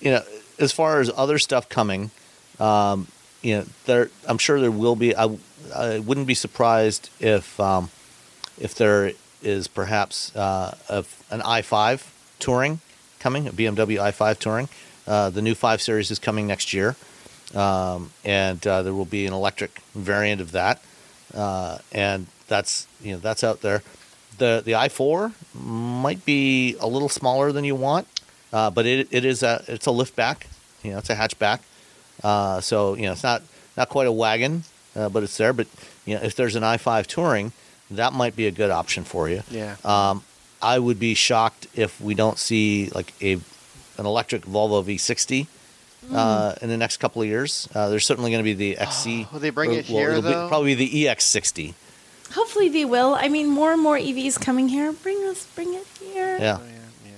you 0.00 0.10
know, 0.12 0.22
as 0.60 0.70
far 0.70 1.00
as 1.00 1.10
other 1.14 1.36
stuff 1.38 1.68
coming, 1.68 2.12
um, 2.60 3.08
you 3.42 3.56
know, 3.56 3.64
there. 3.86 4.08
I'm 4.28 4.38
sure 4.38 4.60
there 4.60 4.70
will 4.70 4.94
be. 4.94 5.16
I, 5.16 5.36
I 5.74 5.98
wouldn't 5.98 6.28
be 6.28 6.34
surprised 6.34 7.10
if 7.18 7.58
um, 7.58 7.90
if 8.58 8.76
there 8.76 9.12
is 9.42 9.66
perhaps 9.66 10.34
uh, 10.36 10.76
a, 10.88 11.04
an 11.30 11.40
i5 11.40 12.06
touring 12.38 12.80
coming, 13.18 13.48
a 13.48 13.52
BMW 13.52 13.98
i5 13.98 14.38
touring. 14.38 14.68
Uh, 15.08 15.30
the 15.30 15.42
new 15.42 15.56
5 15.56 15.82
Series 15.82 16.12
is 16.12 16.20
coming 16.20 16.46
next 16.46 16.72
year, 16.72 16.94
um, 17.56 18.12
and 18.24 18.64
uh, 18.64 18.82
there 18.82 18.94
will 18.94 19.04
be 19.04 19.26
an 19.26 19.32
electric 19.32 19.80
variant 19.96 20.40
of 20.40 20.52
that, 20.52 20.80
uh, 21.34 21.78
and 21.90 22.28
that's 22.46 22.86
you 23.02 23.12
know 23.12 23.18
that's 23.18 23.42
out 23.42 23.60
there. 23.62 23.82
The 24.38 24.62
the 24.64 24.72
i4 24.72 25.32
might 25.54 26.24
be 26.24 26.76
a 26.80 26.86
little 26.86 27.08
smaller 27.08 27.52
than 27.52 27.64
you 27.64 27.74
want, 27.74 28.06
uh, 28.52 28.70
but 28.70 28.86
it 28.86 29.08
it 29.10 29.24
is 29.24 29.42
a 29.42 29.62
it's 29.68 29.86
a 29.86 29.90
liftback, 29.90 30.46
you 30.82 30.92
know, 30.92 30.98
it's 30.98 31.10
a 31.10 31.14
hatchback. 31.16 31.60
Uh, 32.22 32.60
so 32.60 32.94
you 32.94 33.02
know, 33.02 33.12
it's 33.12 33.22
not 33.22 33.42
not 33.76 33.88
quite 33.88 34.06
a 34.06 34.12
wagon, 34.12 34.64
uh, 34.96 35.08
but 35.08 35.22
it's 35.22 35.36
there. 35.36 35.52
But 35.52 35.66
you 36.06 36.14
know, 36.16 36.22
if 36.22 36.34
there's 36.34 36.56
an 36.56 36.62
i5 36.62 37.06
touring, 37.06 37.52
that 37.90 38.12
might 38.12 38.34
be 38.36 38.46
a 38.46 38.50
good 38.50 38.70
option 38.70 39.04
for 39.04 39.28
you. 39.28 39.42
Yeah. 39.50 39.76
Um, 39.84 40.24
I 40.60 40.78
would 40.78 40.98
be 40.98 41.14
shocked 41.14 41.66
if 41.74 42.00
we 42.00 42.14
don't 42.14 42.38
see 42.38 42.90
like 42.94 43.12
a 43.22 43.34
an 43.98 44.06
electric 44.06 44.42
Volvo 44.46 44.82
V60 44.82 45.46
uh, 46.14 46.54
in 46.62 46.68
the 46.68 46.76
next 46.76 46.96
couple 46.98 47.20
of 47.22 47.28
years. 47.28 47.68
Uh, 47.74 47.88
there's 47.90 48.06
certainly 48.06 48.30
going 48.30 48.40
to 48.42 48.44
be 48.44 48.54
the 48.54 48.78
XC. 48.78 49.28
Will 49.32 49.40
they 49.40 49.50
bring 49.50 49.72
it 49.72 49.84
here, 49.84 50.10
it'll 50.10 50.22
be- 50.22 50.28
though? 50.28 50.48
probably 50.48 50.74
the 50.74 50.88
EX60. 51.04 51.74
Hopefully 52.34 52.68
they 52.68 52.84
will. 52.84 53.14
I 53.14 53.28
mean, 53.28 53.48
more 53.48 53.72
and 53.72 53.80
more 53.82 53.96
EVs 53.96 54.40
coming 54.40 54.68
here. 54.68 54.92
Bring 54.92 55.18
us, 55.24 55.46
bring 55.54 55.74
it 55.74 55.86
here. 56.00 56.38
Yeah. 56.40 56.58
Oh, 56.60 56.64
yeah, 56.66 57.10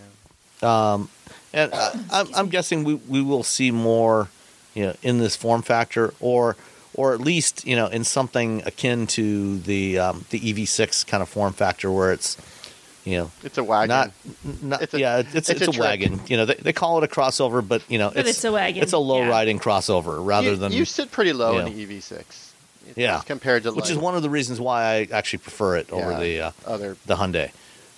yeah. 0.62 0.93
Um, 0.95 1.09
and 1.53 1.73
uh, 1.73 1.93
I'm, 2.11 2.28
I'm 2.35 2.49
guessing 2.49 2.85
we, 2.85 2.95
we 2.95 3.23
will 3.23 3.43
see 3.45 3.70
more, 3.70 4.28
you 4.74 4.86
know, 4.86 4.95
in 5.03 5.19
this 5.19 5.36
form 5.36 5.62
factor, 5.62 6.12
or 6.20 6.57
or 6.95 7.12
at 7.12 7.20
least 7.20 7.66
you 7.66 7.77
know 7.77 7.86
in 7.89 8.05
something 8.05 8.62
akin 8.66 9.07
to 9.09 9.59
the 9.59 9.99
um, 9.99 10.24
the 10.31 10.41
EV6 10.41 11.07
kind 11.07 11.23
of 11.23 11.28
form 11.28 11.53
factor, 11.53 11.91
where 11.91 12.12
it's, 12.12 12.36
you 13.05 13.19
know, 13.19 13.31
It's 13.43 13.59
a 13.59 13.65
wagon. 13.65 13.89
not, 13.89 14.11
not 14.62 14.82
It's 14.82 14.95
a- 14.95 15.01
yeah, 15.01 15.19
it's 15.19 15.35
it's, 15.35 15.51
it's 15.51 15.77
a, 15.77 15.78
a 15.78 15.81
wagon. 15.81 16.20
You 16.27 16.36
know, 16.39 16.45
they, 16.47 16.55
they 16.55 16.73
call 16.73 16.99
it 16.99 17.05
a 17.05 17.09
crossover, 17.09 17.66
but 17.66 17.82
you 17.89 17.99
know, 17.99 18.11
But 18.15 18.27
it's 18.27 18.45
a 18.45 18.53
wagon, 18.53 18.82
It's 18.82 18.93
a 18.93 18.99
low 18.99 19.23
yeah. 19.23 19.28
riding 19.28 19.59
crossover 19.59 20.24
rather 20.24 20.51
you, 20.51 20.57
than 20.57 20.73
you 20.73 20.85
sit 20.85 21.11
pretty 21.11 21.32
low 21.32 21.59
in 21.59 21.66
yeah. 21.69 21.86
the 21.86 21.86
EV6. 22.01 22.44
Yeah. 22.97 23.20
Compared 23.27 23.62
to 23.65 23.73
which 23.73 23.85
like 23.86 23.90
is 23.93 23.98
one 23.98 24.15
of 24.15 24.23
the 24.23 24.31
reasons 24.31 24.61
why 24.61 24.82
I 24.85 25.09
actually 25.12 25.40
prefer 25.40 25.77
it 25.77 25.90
over 25.93 26.12
Yeah. 26.12 26.20
the 26.20 26.40
uh, 26.40 26.51
other. 26.66 26.97
the 27.06 27.16
Hyundai. 27.16 27.51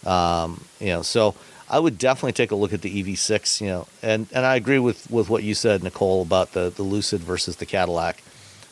Um, 0.07 0.65
you 0.81 0.89
know, 0.89 1.03
so 1.03 1.35
I 1.69 1.79
would 1.79 1.99
definitely 1.99 2.33
take 2.33 2.51
a 2.53 2.55
look 2.57 2.73
at 2.73 2.83
the 2.83 3.03
EV6. 3.03 3.61
You 3.61 3.67
know, 3.69 3.87
and 4.03 4.27
and 4.33 4.47
I 4.47 4.57
agree 4.57 4.79
with 4.79 5.11
with 5.11 5.29
what 5.29 5.43
you 5.43 5.55
said, 5.55 5.83
Nicole, 5.83 6.23
about 6.23 6.53
the 6.53 6.71
the 6.71 6.83
Lucid 6.83 7.21
versus 7.21 7.57
the 7.57 7.67
Cadillac. 7.67 8.23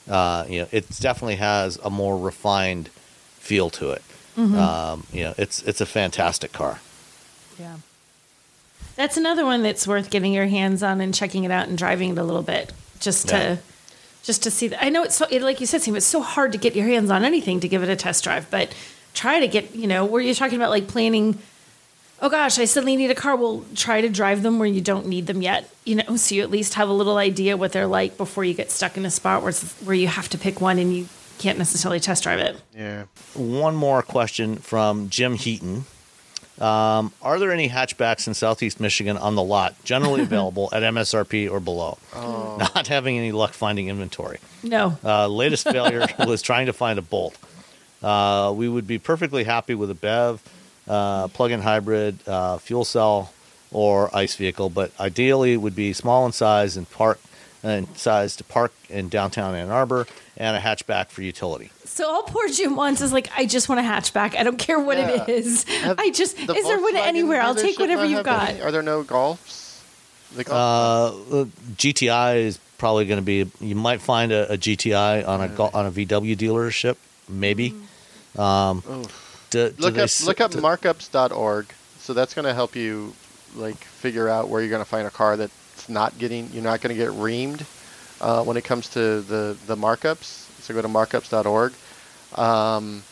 Uh, 0.09 0.45
you 0.49 0.61
know, 0.61 0.69
it 0.71 0.89
definitely 1.01 1.37
has 1.37 1.77
a 1.83 1.91
more 1.91 2.19
refined 2.19 2.89
feel 3.39 3.71
to 3.71 3.91
it. 3.91 4.03
Um, 4.37 5.07
you 5.13 5.23
know, 5.25 5.35
it's 5.39 5.63
it's 5.63 5.81
a 5.81 5.87
fantastic 5.87 6.53
car. 6.53 6.81
Yeah. 7.59 7.77
That's 8.97 9.17
another 9.17 9.45
one 9.45 9.63
that's 9.63 9.87
worth 9.89 10.11
getting 10.11 10.33
your 10.33 10.47
hands 10.47 10.83
on 10.83 11.01
and 11.01 11.13
checking 11.15 11.45
it 11.45 11.51
out 11.51 11.69
and 11.69 11.77
driving 11.79 12.11
it 12.11 12.19
a 12.19 12.23
little 12.25 12.43
bit 12.43 12.73
just 13.01 13.29
to 13.29 13.37
Yeah. 13.37 13.57
Just 14.25 14.43
to 14.43 14.51
see 14.51 14.69
that. 14.69 14.83
I 14.83 14.89
know 14.89 15.05
it's 15.05 15.15
so, 15.15 15.27
it, 15.31 15.43
like 15.43 15.61
you 15.61 15.67
said, 15.67 15.83
Sam, 15.83 15.95
it's 15.95 16.07
so 16.07 16.23
hard 16.23 16.51
to 16.53 16.59
get 16.59 16.75
your 16.75 16.87
hands 16.87 17.11
on 17.11 17.25
anything 17.25 17.61
to 17.61 17.69
give 17.69 17.83
it 17.83 17.89
a 17.89 17.95
test 17.95 18.25
drive, 18.25 18.51
but 18.51 18.75
try 19.13 19.39
to 19.39 19.47
get, 19.47 19.77
you 19.77 19.87
know, 19.87 20.05
where 20.05 20.21
you're 20.21 20.35
talking 20.35 20.57
about 20.57 20.71
like 20.71 20.89
planning. 20.89 21.39
Oh 22.23 22.31
gosh, 22.31 22.59
I 22.59 22.65
suddenly 22.65 22.97
need 22.97 23.11
a 23.11 23.15
car. 23.15 23.37
Well, 23.37 23.65
try 23.75 24.01
to 24.01 24.09
drive 24.09 24.43
them 24.43 24.59
where 24.59 24.67
you 24.67 24.81
don't 24.81 25.07
need 25.07 25.27
them 25.27 25.43
yet, 25.43 25.71
you 25.85 25.97
know, 25.97 26.17
so 26.17 26.35
you 26.35 26.43
at 26.43 26.51
least 26.51 26.75
have 26.75 26.89
a 26.89 26.93
little 26.93 27.19
idea 27.19 27.57
what 27.57 27.73
they're 27.73 27.87
like 27.87 28.17
before 28.17 28.45
you 28.45 28.55
get 28.55 28.71
stuck 28.71 28.97
in 28.97 29.05
a 29.05 29.11
spot 29.11 29.43
where 29.43 29.53
where 29.53 29.95
you 29.95 30.09
have 30.09 30.29
to 30.31 30.39
pick 30.39 30.61
one 30.61 30.79
and 30.79 30.95
you 30.95 31.07
can't 31.39 31.59
necessarily 31.59 32.01
test 32.01 32.23
drive 32.23 32.39
it. 32.39 32.61
Yeah. 32.75 33.05
One 33.35 33.75
more 33.75 34.03
question 34.03 34.57
from 34.57 35.11
Jim 35.11 35.35
Heaton. 35.35 35.85
Um, 36.61 37.13
are 37.21 37.39
there 37.39 37.51
any 37.51 37.69
hatchbacks 37.69 38.29
in 38.29 38.35
Southeast 38.35 38.79
Michigan 38.79 39.17
on 39.17 39.35
the 39.35 39.43
lot, 39.43 39.75
generally 39.85 40.23
available 40.29 40.69
at 40.73 40.83
MSRP 40.83 41.51
or 41.51 41.61
below? 41.61 41.99
Not 42.15 42.87
having 42.87 43.19
any 43.19 43.33
luck 43.33 43.53
finding 43.53 43.89
inventory. 43.89 44.39
No. 44.63 44.97
Uh, 45.05 45.27
latest 45.29 45.69
failure 45.71 46.07
was 46.27 46.43
trying 46.43 46.67
to 46.67 46.73
find 46.73 46.99
a 46.99 47.03
Bolt. 47.03 47.37
Uh, 48.03 48.53
we 48.55 48.69
would 48.69 48.87
be 48.87 48.99
perfectly 48.99 49.45
happy 49.45 49.75
with 49.75 49.91
a 49.91 49.95
BEV, 49.95 50.43
uh, 50.87 51.29
plug-in 51.29 51.63
hybrid, 51.63 52.19
uh, 52.29 52.59
fuel 52.59 52.85
cell, 52.85 53.33
or 53.73 54.15
ICE 54.15 54.35
vehicle, 54.37 54.71
but 54.71 54.93
ideally 55.01 55.55
it 55.55 55.57
would 55.57 55.75
be 55.75 55.93
small 55.93 56.25
in 56.27 56.33
size 56.33 56.77
and 56.77 56.89
park 56.91 57.19
in 57.65 57.93
size 57.97 58.37
to 58.37 58.45
park 58.45 58.73
in 58.89 59.09
downtown 59.09 59.55
Ann 59.55 59.71
Arbor, 59.71 60.07
and 60.37 60.57
a 60.57 60.61
hatchback 60.61 61.09
for 61.09 61.23
utility. 61.23 61.71
So 61.85 62.09
all 62.11 62.23
poor 62.25 62.49
Jim 62.49 62.77
wants 62.77 63.01
is 63.01 63.13
like, 63.13 63.29
I 63.37 63.47
just 63.47 63.69
want 63.69 63.81
a 63.81 63.85
hatchback. 63.85 64.37
I 64.37 64.43
don't 64.43 64.59
care 64.59 64.79
what 64.79 64.99
it 64.99 65.09
Yeah. 65.29 65.35
is. 65.35 65.65
Have 65.65 65.99
I 66.01 66.11
just, 66.11 66.37
the 66.37 66.55
is 66.55 66.65
there 66.67 66.81
one 66.81 66.97
anywhere? 66.97 67.41
I'll 67.41 67.55
take 67.55 67.79
whatever 67.79 68.05
you've 68.05 68.25
got. 68.25 68.51
any? 68.51 68.61
Are 68.63 68.71
there 68.73 68.83
no 68.83 69.03
Golfs? 69.05 69.81
The 70.37 70.45
Golf? 70.45 71.33
Uh, 71.33 71.41
uh, 71.41 71.45
GTI 71.77 72.37
is 72.39 72.59
probably 72.79 73.07
going 73.07 73.19
to 73.19 73.23
be. 73.23 73.49
You 73.61 73.77
might 73.77 74.01
find 74.03 74.33
a, 74.33 74.53
a 74.53 74.59
GTI 74.59 75.27
on 75.27 75.41
a 75.41 75.49
Gol- 75.49 75.71
on 75.73 75.87
a 75.87 75.91
VW 75.93 76.37
dealership, 76.37 76.97
maybe. 77.29 77.75
Um, 78.37 78.79
Oof. 78.91 79.47
do- 79.51 79.71
do 79.71 79.77
look 79.83 79.95
they 79.95 80.01
up 80.01 80.05
s- 80.05 80.27
look 80.27 80.41
up 80.41 80.51
do- 80.51 80.59
markups.org. 80.61 81.67
So 82.01 82.13
that's 82.13 82.35
going 82.35 82.45
to 82.47 82.53
help 82.55 82.75
you 82.75 83.15
like 83.55 83.77
figure 83.77 84.29
out 84.29 84.49
where 84.49 84.61
you're 84.61 84.71
going 84.71 84.83
to 84.83 84.89
find 84.89 85.07
a 85.07 85.11
car 85.11 85.37
that's 85.85 85.91
not 85.93 86.19
getting 86.19 86.51
you're 86.53 86.63
not 86.63 86.81
going 86.81 86.97
to 86.97 87.03
get 87.03 87.13
reamed 87.13 87.67
uh, 88.21 88.43
when 88.43 88.57
it 88.57 88.65
comes 88.65 88.89
to 88.91 89.21
the 89.21 89.57
the 89.67 89.77
markups. 89.77 90.43
So 90.63 90.73
go 90.73 90.81
to 90.81 90.89
markups.org. 90.89 91.73
Um, 92.37 93.03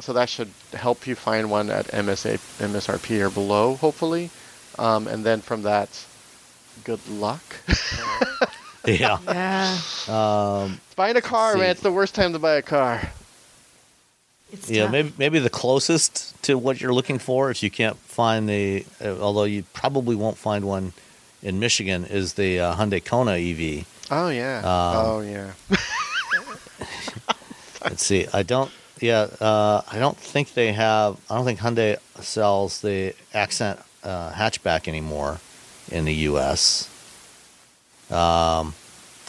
so 0.00 0.12
that 0.14 0.28
should 0.28 0.50
help 0.72 1.06
you 1.06 1.14
find 1.14 1.50
one 1.50 1.70
at 1.70 1.86
MSA 1.86 2.38
MSRP 2.58 3.24
or 3.24 3.30
below, 3.30 3.76
hopefully. 3.76 4.30
Um, 4.78 5.06
and 5.06 5.24
then 5.24 5.40
from 5.40 5.62
that, 5.62 6.04
good 6.84 7.06
luck. 7.08 7.42
Yeah. 8.86 9.18
Yeah. 9.26 9.78
Um, 10.08 10.78
Buying 10.94 11.16
a 11.16 11.22
car, 11.22 11.56
man, 11.56 11.70
it's 11.70 11.80
the 11.80 11.90
worst 11.90 12.14
time 12.14 12.34
to 12.34 12.38
buy 12.38 12.56
a 12.56 12.62
car. 12.62 13.00
It's 14.52 14.68
yeah, 14.68 14.82
tough. 14.82 14.92
maybe 14.92 15.12
maybe 15.16 15.38
the 15.38 15.48
closest 15.48 16.34
to 16.42 16.58
what 16.58 16.82
you're 16.82 16.92
looking 16.92 17.18
for, 17.18 17.50
if 17.50 17.62
you 17.62 17.70
can't 17.70 17.96
find 17.96 18.46
the, 18.46 18.84
uh, 19.02 19.16
although 19.20 19.44
you 19.44 19.62
probably 19.72 20.14
won't 20.14 20.36
find 20.36 20.66
one 20.66 20.92
in 21.44 21.60
Michigan, 21.60 22.04
is 22.04 22.34
the 22.34 22.58
uh, 22.58 22.74
Hyundai 22.74 23.04
Kona 23.04 23.32
EV. 23.32 23.86
Oh 24.10 24.28
yeah. 24.28 24.58
Um, 24.58 25.06
oh 25.06 25.20
yeah. 25.20 25.52
Let's 27.82 28.04
see. 28.04 28.26
I 28.32 28.42
don't. 28.42 28.70
Yeah, 29.00 29.28
uh, 29.40 29.82
I 29.90 29.98
don't 29.98 30.16
think 30.16 30.54
they 30.54 30.72
have. 30.72 31.18
I 31.28 31.36
don't 31.36 31.44
think 31.44 31.60
Hyundai 31.60 31.98
sells 32.20 32.80
the 32.80 33.14
Accent 33.34 33.78
uh, 34.02 34.32
hatchback 34.32 34.88
anymore 34.88 35.40
in 35.90 36.04
the 36.06 36.14
U.S. 36.30 36.88
Um, 38.10 38.74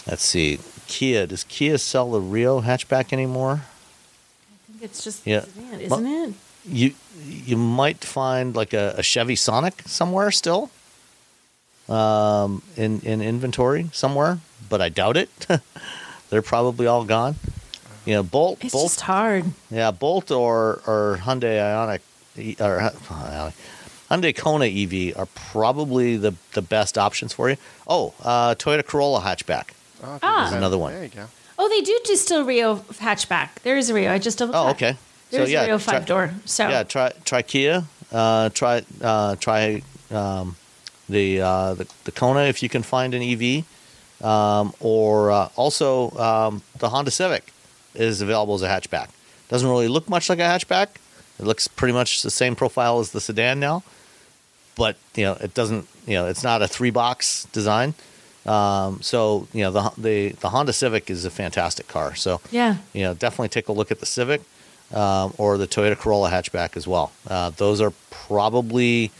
let's 0.08 0.24
see. 0.24 0.60
Kia 0.88 1.26
does 1.28 1.44
Kia 1.46 1.78
sell 1.78 2.12
the 2.12 2.22
Rio 2.22 2.62
hatchback 2.62 3.12
anymore? 3.12 3.62
I 3.64 4.72
think 4.72 4.84
it's 4.84 5.04
just 5.04 5.26
Yeah. 5.26 5.42
sedan, 5.42 5.82
isn't 5.82 6.06
it? 6.06 6.34
You 6.68 6.94
you 7.24 7.58
might 7.58 8.04
find 8.04 8.56
like 8.56 8.74
a, 8.74 8.94
a 8.98 9.04
Chevy 9.04 9.36
Sonic 9.36 9.82
somewhere 9.86 10.32
still, 10.32 10.70
um, 11.90 12.62
in 12.76 13.02
in 13.02 13.22
inventory 13.22 13.90
somewhere, 13.94 14.40
but 14.70 14.82
I 14.82 14.90
doubt 14.90 15.18
it. 15.18 15.30
They're 16.30 16.42
probably 16.42 16.88
all 16.88 17.06
gone. 17.06 17.36
You 18.06 18.16
know, 18.16 18.24
Bolt 18.24 18.64
It's 18.64 18.74
Bolt 18.74 18.86
just 18.88 19.02
hard. 19.02 19.46
Yeah, 19.72 19.92
Bolt 19.92 20.32
or 20.32 20.82
or 20.88 21.20
Hyundai 21.22 21.58
Ioniq 22.38 22.60
or 22.62 22.80
uh, 23.10 23.52
Hyundai 24.12 24.36
Kona 24.36 24.66
EV 24.66 25.18
are 25.18 25.26
probably 25.28 26.18
the 26.18 26.34
the 26.54 26.62
best 26.62 26.98
options 26.98 27.34
for 27.34 27.50
you. 27.50 27.58
Oh, 27.88 28.14
uh, 28.24 28.56
Toyota 28.56 28.86
Corolla 28.86 29.22
hatchback. 29.22 29.70
Oh, 30.04 30.20
Ah. 30.22 30.42
there's 30.44 30.58
another 30.58 30.78
one. 30.78 30.94
There 30.94 31.04
you 31.04 31.10
go. 31.10 31.26
Oh, 31.58 31.70
they 31.70 31.82
do 31.82 31.98
do 32.04 32.16
still 32.16 32.44
Rio 32.44 32.76
hatchback. 33.00 33.50
There 33.64 33.78
is 33.78 33.90
a 33.90 33.94
Rio. 33.94 34.12
I 34.12 34.20
just 34.20 34.38
double 34.38 34.56
Oh, 34.56 34.70
okay. 34.72 34.98
There's 35.32 35.48
so 35.48 35.52
yeah, 35.54 35.64
a 35.64 35.66
Rio 35.68 35.78
try- 35.80 35.94
five 35.94 36.06
door. 36.06 36.32
So 36.46 36.68
Yeah, 36.68 36.84
try 36.84 37.12
try 37.24 37.42
Kia. 37.42 37.86
Uh, 38.12 38.50
try 38.50 38.84
uh, 39.02 39.36
try 39.38 39.82
um, 40.12 40.56
the, 41.10 41.42
uh, 41.42 41.74
the 41.76 41.88
the 42.04 42.12
Kona 42.12 42.42
if 42.42 42.64
you 42.64 42.70
can 42.70 42.84
find 42.84 43.14
an 43.14 43.22
EV, 43.22 43.66
um, 44.26 44.74
or 44.80 45.32
uh, 45.32 45.50
also 45.56 46.12
um, 46.12 46.62
the 46.80 46.90
Honda 46.90 47.12
Civic 47.12 47.54
is 47.94 48.22
available 48.22 48.56
as 48.56 48.62
a 48.62 48.68
hatchback. 48.68 49.10
Doesn't 49.50 49.70
really 49.70 49.88
look 49.88 50.10
much 50.10 50.30
like 50.30 50.40
a 50.40 50.44
hatchback. 50.44 50.88
It 51.40 51.46
looks 51.46 51.68
pretty 51.68 51.94
much 51.94 52.24
the 52.24 52.32
same 52.32 52.56
profile 52.56 53.00
as 53.00 53.12
the 53.12 53.22
sedan 53.22 53.60
now, 53.60 53.84
but 54.76 54.98
you 55.16 55.26
know 55.26 55.34
it 55.34 55.54
doesn't. 55.54 55.88
You 56.08 56.16
know 56.16 56.28
it's 56.28 56.44
not 56.44 56.62
a 56.62 56.68
three 56.68 56.92
box 56.92 57.46
design. 57.52 57.94
Um, 58.46 59.02
so 59.02 59.48
you 59.54 59.62
know 59.62 59.72
the 59.72 59.92
the 59.98 60.30
the 60.40 60.50
Honda 60.50 60.74
Civic 60.74 61.10
is 61.10 61.26
a 61.26 61.32
fantastic 61.32 61.88
car. 61.88 62.16
So 62.16 62.42
yeah. 62.52 62.78
you 62.94 63.04
know, 63.04 63.14
definitely 63.14 63.50
take 63.50 63.68
a 63.68 63.72
look 63.72 63.92
at 63.92 64.00
the 64.00 64.06
Civic 64.06 64.42
um, 64.94 65.34
or 65.38 65.58
the 65.58 65.68
Toyota 65.68 65.98
Corolla 65.98 66.30
hatchback 66.30 66.78
as 66.78 66.88
well. 66.88 67.12
Uh, 67.28 67.50
those 67.52 67.82
are 67.82 67.92
probably 68.12 69.12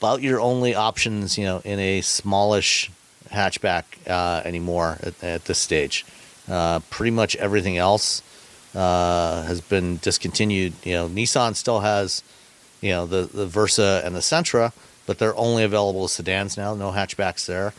about 0.00 0.22
your 0.22 0.40
only 0.40 0.74
options, 0.74 1.36
you 1.36 1.44
know, 1.44 1.60
in 1.62 1.78
a 1.78 2.00
smallish 2.00 2.90
hatchback 3.30 3.84
uh, 4.08 4.40
anymore 4.46 4.96
at, 5.02 5.22
at 5.22 5.44
this 5.44 5.58
stage. 5.58 6.06
Uh, 6.48 6.80
pretty 6.88 7.10
much 7.10 7.36
everything 7.36 7.76
else 7.76 8.22
uh, 8.74 9.42
has 9.42 9.60
been 9.60 9.98
discontinued. 9.98 10.72
You 10.84 10.94
know, 10.94 11.08
Nissan 11.08 11.54
still 11.54 11.80
has, 11.80 12.22
you 12.80 12.90
know, 12.92 13.04
the 13.04 13.28
the 13.32 13.46
Versa 13.46 14.00
and 14.02 14.16
the 14.16 14.20
Sentra, 14.20 14.72
but 15.04 15.18
they're 15.18 15.36
only 15.36 15.64
available 15.64 16.04
as 16.04 16.12
sedans 16.12 16.56
now. 16.56 16.74
No 16.74 16.92
hatchbacks 16.92 17.44
there. 17.44 17.74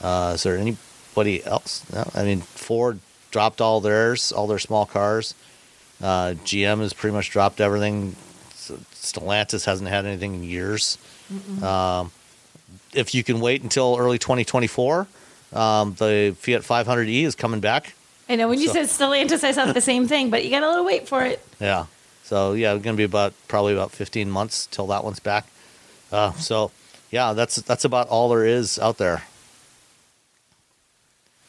Uh, 0.00 0.34
is 0.36 0.44
there 0.44 0.56
anybody 0.56 1.44
else? 1.44 1.84
No, 1.92 2.08
I 2.14 2.22
mean, 2.22 2.42
Ford 2.42 3.00
dropped 3.32 3.60
all 3.60 3.80
theirs, 3.80 4.30
all 4.30 4.46
their 4.46 4.60
small 4.60 4.86
cars. 4.86 5.34
Uh, 6.00 6.34
GM 6.44 6.78
has 6.78 6.92
pretty 6.92 7.12
much 7.14 7.30
dropped 7.30 7.60
everything. 7.60 8.14
Stellantis 8.54 9.64
hasn't 9.64 9.88
had 9.88 10.06
anything 10.06 10.34
in 10.36 10.44
years. 10.44 10.96
Um, 11.62 12.10
if 12.94 13.14
you 13.14 13.22
can 13.24 13.40
wait 13.40 13.62
until 13.62 13.96
early 13.98 14.18
2024, 14.18 15.06
um, 15.52 15.94
the 15.94 16.36
Fiat 16.38 16.62
500e 16.62 17.24
is 17.24 17.34
coming 17.34 17.60
back. 17.60 17.94
I 18.28 18.36
know 18.36 18.48
when 18.48 18.58
you 18.60 18.68
So- 18.68 18.72
said 18.74 18.86
Stellantis, 18.86 19.44
I 19.44 19.52
thought 19.52 19.72
the 19.74 19.80
same 19.80 20.08
thing, 20.08 20.30
but 20.30 20.44
you 20.44 20.50
got 20.50 20.62
a 20.62 20.68
little 20.68 20.84
wait 20.84 21.08
for 21.08 21.22
it. 21.24 21.44
Yeah. 21.60 21.86
So 22.24 22.54
yeah, 22.54 22.74
it's 22.74 22.82
gonna 22.84 22.96
be 22.96 23.04
about 23.04 23.34
probably 23.46 23.72
about 23.72 23.92
15 23.92 24.30
months 24.30 24.66
till 24.70 24.86
that 24.88 25.04
one's 25.04 25.20
back. 25.20 25.46
Uh, 26.10 26.32
so 26.32 26.72
yeah, 27.12 27.32
that's 27.34 27.56
that's 27.56 27.84
about 27.84 28.08
all 28.08 28.28
there 28.28 28.44
is 28.44 28.78
out 28.80 28.98
there. 28.98 29.22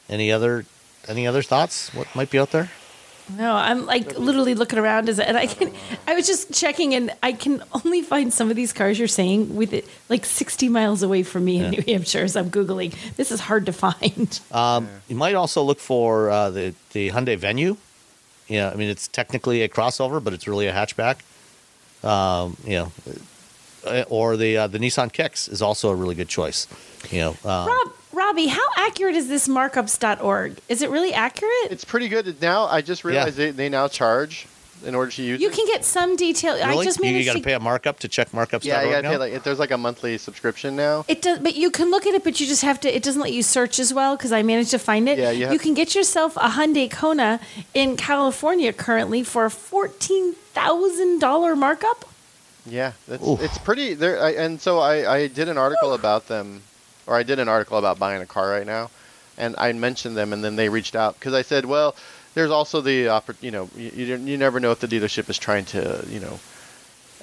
Any 0.09 0.31
other 0.31 0.65
any 1.07 1.25
other 1.25 1.41
thoughts? 1.41 1.93
What 1.93 2.13
might 2.15 2.29
be 2.29 2.37
out 2.39 2.51
there? 2.51 2.69
No, 3.35 3.53
I'm 3.55 3.85
like 3.85 4.17
literally 4.17 4.53
looking 4.55 4.79
around 4.79 5.09
as 5.09 5.19
and 5.19 5.35
I 5.37 5.47
can. 5.47 5.71
I 6.07 6.13
was 6.15 6.25
just 6.27 6.53
checking, 6.53 6.93
and 6.95 7.11
I 7.21 7.33
can 7.33 7.61
only 7.73 8.01
find 8.01 8.31
some 8.33 8.49
of 8.49 8.55
these 8.55 8.71
cars 8.71 8.97
you're 8.97 9.07
saying 9.09 9.55
with 9.55 9.73
it 9.73 9.85
like 10.07 10.23
60 10.25 10.69
miles 10.69 11.03
away 11.03 11.23
from 11.23 11.43
me 11.45 11.57
in 11.57 11.63
Yeah. 11.73 11.79
New 11.79 11.83
Hampshire. 11.93 12.23
As 12.23 12.35
I'm 12.37 12.49
googling, 12.49 12.93
this 13.17 13.31
is 13.31 13.41
hard 13.41 13.65
to 13.65 13.73
find. 13.73 14.39
Um, 14.51 14.87
You 15.09 15.15
might 15.17 15.35
also 15.35 15.61
look 15.61 15.79
for 15.79 16.29
uh, 16.29 16.49
the 16.51 16.73
the 16.93 17.09
Hyundai 17.09 17.37
Venue. 17.37 17.75
Yeah, 18.47 18.69
I 18.69 18.75
mean 18.75 18.89
it's 18.89 19.07
technically 19.09 19.61
a 19.61 19.67
crossover, 19.67 20.23
but 20.23 20.33
it's 20.33 20.47
really 20.47 20.67
a 20.67 20.73
hatchback. 20.73 21.17
Um, 22.03 22.55
you 22.63 22.75
know, 22.77 22.91
uh, 23.85 24.03
or 24.09 24.37
the 24.37 24.55
uh, 24.57 24.67
the 24.67 24.77
Nissan 24.79 25.11
Kicks 25.11 25.47
is 25.49 25.61
also 25.61 25.89
a 25.89 25.95
really 25.95 26.15
good 26.15 26.29
choice. 26.29 26.65
You 27.11 27.19
know, 27.21 27.29
um, 27.43 27.67
Rob, 27.67 27.93
Robbie, 28.17 28.47
how 28.47 28.67
accurate 28.75 29.13
is 29.15 29.27
this 29.27 29.47
markups.org? 29.47 30.57
Is 30.67 30.81
it 30.81 30.89
really 30.89 31.13
accurate? 31.13 31.69
It's 31.69 31.85
pretty 31.85 32.09
good 32.09 32.41
now. 32.41 32.65
I 32.65 32.81
just 32.81 33.03
realized 33.05 33.37
they, 33.37 33.51
they 33.51 33.69
now 33.69 33.87
charge 33.87 34.47
in 34.83 34.95
order 34.95 35.11
to 35.11 35.23
use 35.23 35.39
you 35.39 35.49
it. 35.49 35.53
can 35.53 35.67
get 35.67 35.85
some 35.85 36.15
detail. 36.15 36.53
I 36.53 36.69
really? 36.69 36.85
just 36.85 36.97
you, 36.99 37.05
managed 37.05 37.27
got 37.27 37.33
to 37.33 37.39
to 37.39 37.45
pay 37.45 37.53
a 37.53 37.59
markup 37.59 37.99
to 37.99 38.07
check 38.07 38.31
markups. 38.31 38.63
yeah, 38.65 38.81
you 38.83 38.91
gotta 38.91 39.07
pay 39.07 39.17
like 39.17 39.43
there's 39.43 39.59
like 39.59 39.69
a 39.69 39.77
monthly 39.77 40.17
subscription 40.17 40.75
now. 40.75 41.05
It 41.07 41.21
does, 41.21 41.39
but 41.39 41.55
you 41.55 41.69
can 41.69 41.91
look 41.91 42.07
at 42.07 42.15
it, 42.15 42.23
but 42.23 42.39
you 42.39 42.47
just 42.47 42.63
have 42.63 42.79
to. 42.81 42.95
It 42.95 43.03
doesn't 43.03 43.21
let 43.21 43.33
you 43.33 43.43
search 43.43 43.79
as 43.79 43.93
well 43.93 44.15
because 44.17 44.31
I 44.31 44.41
managed 44.41 44.71
to 44.71 44.79
find 44.79 45.07
it. 45.07 45.19
Yeah, 45.19 45.31
you 45.31 45.45
have- 45.47 45.61
can 45.61 45.75
get 45.75 45.93
yourself 45.93 46.35
a 46.37 46.49
Hyundai 46.49 46.89
Kona 46.91 47.39
in 47.75 47.97
California 47.97 48.73
currently 48.73 49.23
for 49.23 49.45
a 49.45 49.51
fourteen 49.51 50.33
thousand 50.53 51.19
dollar 51.19 51.55
markup. 51.55 52.05
Yeah, 52.65 52.93
that's, 53.07 53.23
it's 53.25 53.57
pretty. 53.59 53.93
There, 53.93 54.17
and 54.37 54.59
so 54.59 54.79
I, 54.79 55.11
I 55.11 55.27
did 55.27 55.47
an 55.49 55.57
article 55.57 55.93
about 55.93 56.27
them, 56.27 56.63
or 57.07 57.15
I 57.15 57.23
did 57.23 57.39
an 57.39 57.47
article 57.47 57.77
about 57.77 57.97
buying 57.99 58.21
a 58.21 58.25
car 58.25 58.49
right 58.49 58.65
now. 58.65 58.89
and 59.37 59.55
I 59.57 59.71
mentioned 59.73 60.17
them, 60.17 60.33
and 60.33 60.43
then 60.43 60.55
they 60.55 60.69
reached 60.69 60.95
out 60.95 61.13
because 61.15 61.33
I 61.33 61.43
said, 61.43 61.65
well, 61.65 61.95
there's 62.33 62.51
also 62.51 62.81
the 62.81 63.23
you 63.41 63.51
know 63.51 63.69
you, 63.75 63.91
you 63.95 64.15
you 64.17 64.37
never 64.37 64.59
know 64.59 64.71
if 64.71 64.79
the 64.79 64.87
dealership 64.87 65.29
is 65.29 65.37
trying 65.37 65.65
to 65.65 66.03
you 66.09 66.19
know 66.19 66.39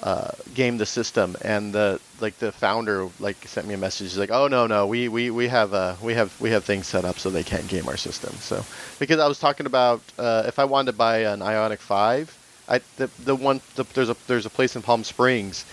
uh, 0.03 0.31
game 0.53 0.77
the 0.77 0.85
system, 0.85 1.35
and 1.41 1.73
the 1.73 1.99
like 2.19 2.37
the 2.39 2.51
founder 2.51 3.09
like 3.19 3.37
sent 3.47 3.67
me 3.67 3.73
a 3.73 3.77
message 3.77 4.09
he's 4.09 4.17
like, 4.17 4.31
oh 4.31 4.47
no 4.47 4.67
no 4.67 4.87
we 4.87 5.07
we 5.07 5.31
we 5.31 5.47
have 5.47 5.73
uh 5.73 5.95
we 6.01 6.13
have 6.13 6.39
we 6.41 6.49
have 6.49 6.63
things 6.63 6.87
set 6.87 7.05
up 7.05 7.17
so 7.19 7.29
they 7.29 7.43
can't 7.43 7.67
game 7.67 7.87
our 7.87 7.97
system. 7.97 8.33
So 8.39 8.63
because 8.99 9.19
I 9.19 9.27
was 9.27 9.39
talking 9.39 9.65
about 9.65 10.01
uh, 10.17 10.43
if 10.47 10.59
I 10.59 10.65
wanted 10.65 10.91
to 10.91 10.97
buy 10.97 11.19
an 11.19 11.39
Ioniq 11.39 11.79
Five, 11.79 12.37
I 12.67 12.79
the 12.97 13.09
the 13.23 13.35
one 13.35 13.61
the, 13.75 13.83
there's 13.93 14.09
a 14.09 14.17
there's 14.27 14.45
a 14.45 14.49
place 14.49 14.75
in 14.75 14.81
Palm 14.81 15.03
Springs 15.03 15.65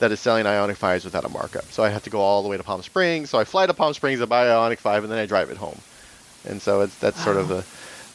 that 0.00 0.10
is 0.12 0.20
selling 0.20 0.44
Ioniq 0.44 0.76
5s 0.76 1.04
without 1.04 1.24
a 1.24 1.28
markup. 1.28 1.64
So 1.72 1.82
I 1.84 1.88
have 1.88 2.02
to 2.04 2.10
go 2.10 2.20
all 2.20 2.42
the 2.42 2.48
way 2.48 2.56
to 2.56 2.62
Palm 2.62 2.82
Springs. 2.82 3.30
So 3.30 3.38
I 3.38 3.44
fly 3.44 3.66
to 3.66 3.74
Palm 3.74 3.94
Springs 3.94 4.20
and 4.20 4.28
buy 4.28 4.46
Ioniq 4.46 4.78
5 4.78 5.04
and 5.04 5.12
then 5.12 5.18
I 5.18 5.26
drive 5.26 5.50
it 5.50 5.56
home. 5.56 5.78
And 6.48 6.60
so 6.60 6.80
it's 6.82 6.96
that's 6.98 7.22
sort 7.22 7.36
of 7.36 7.48
the 7.48 7.64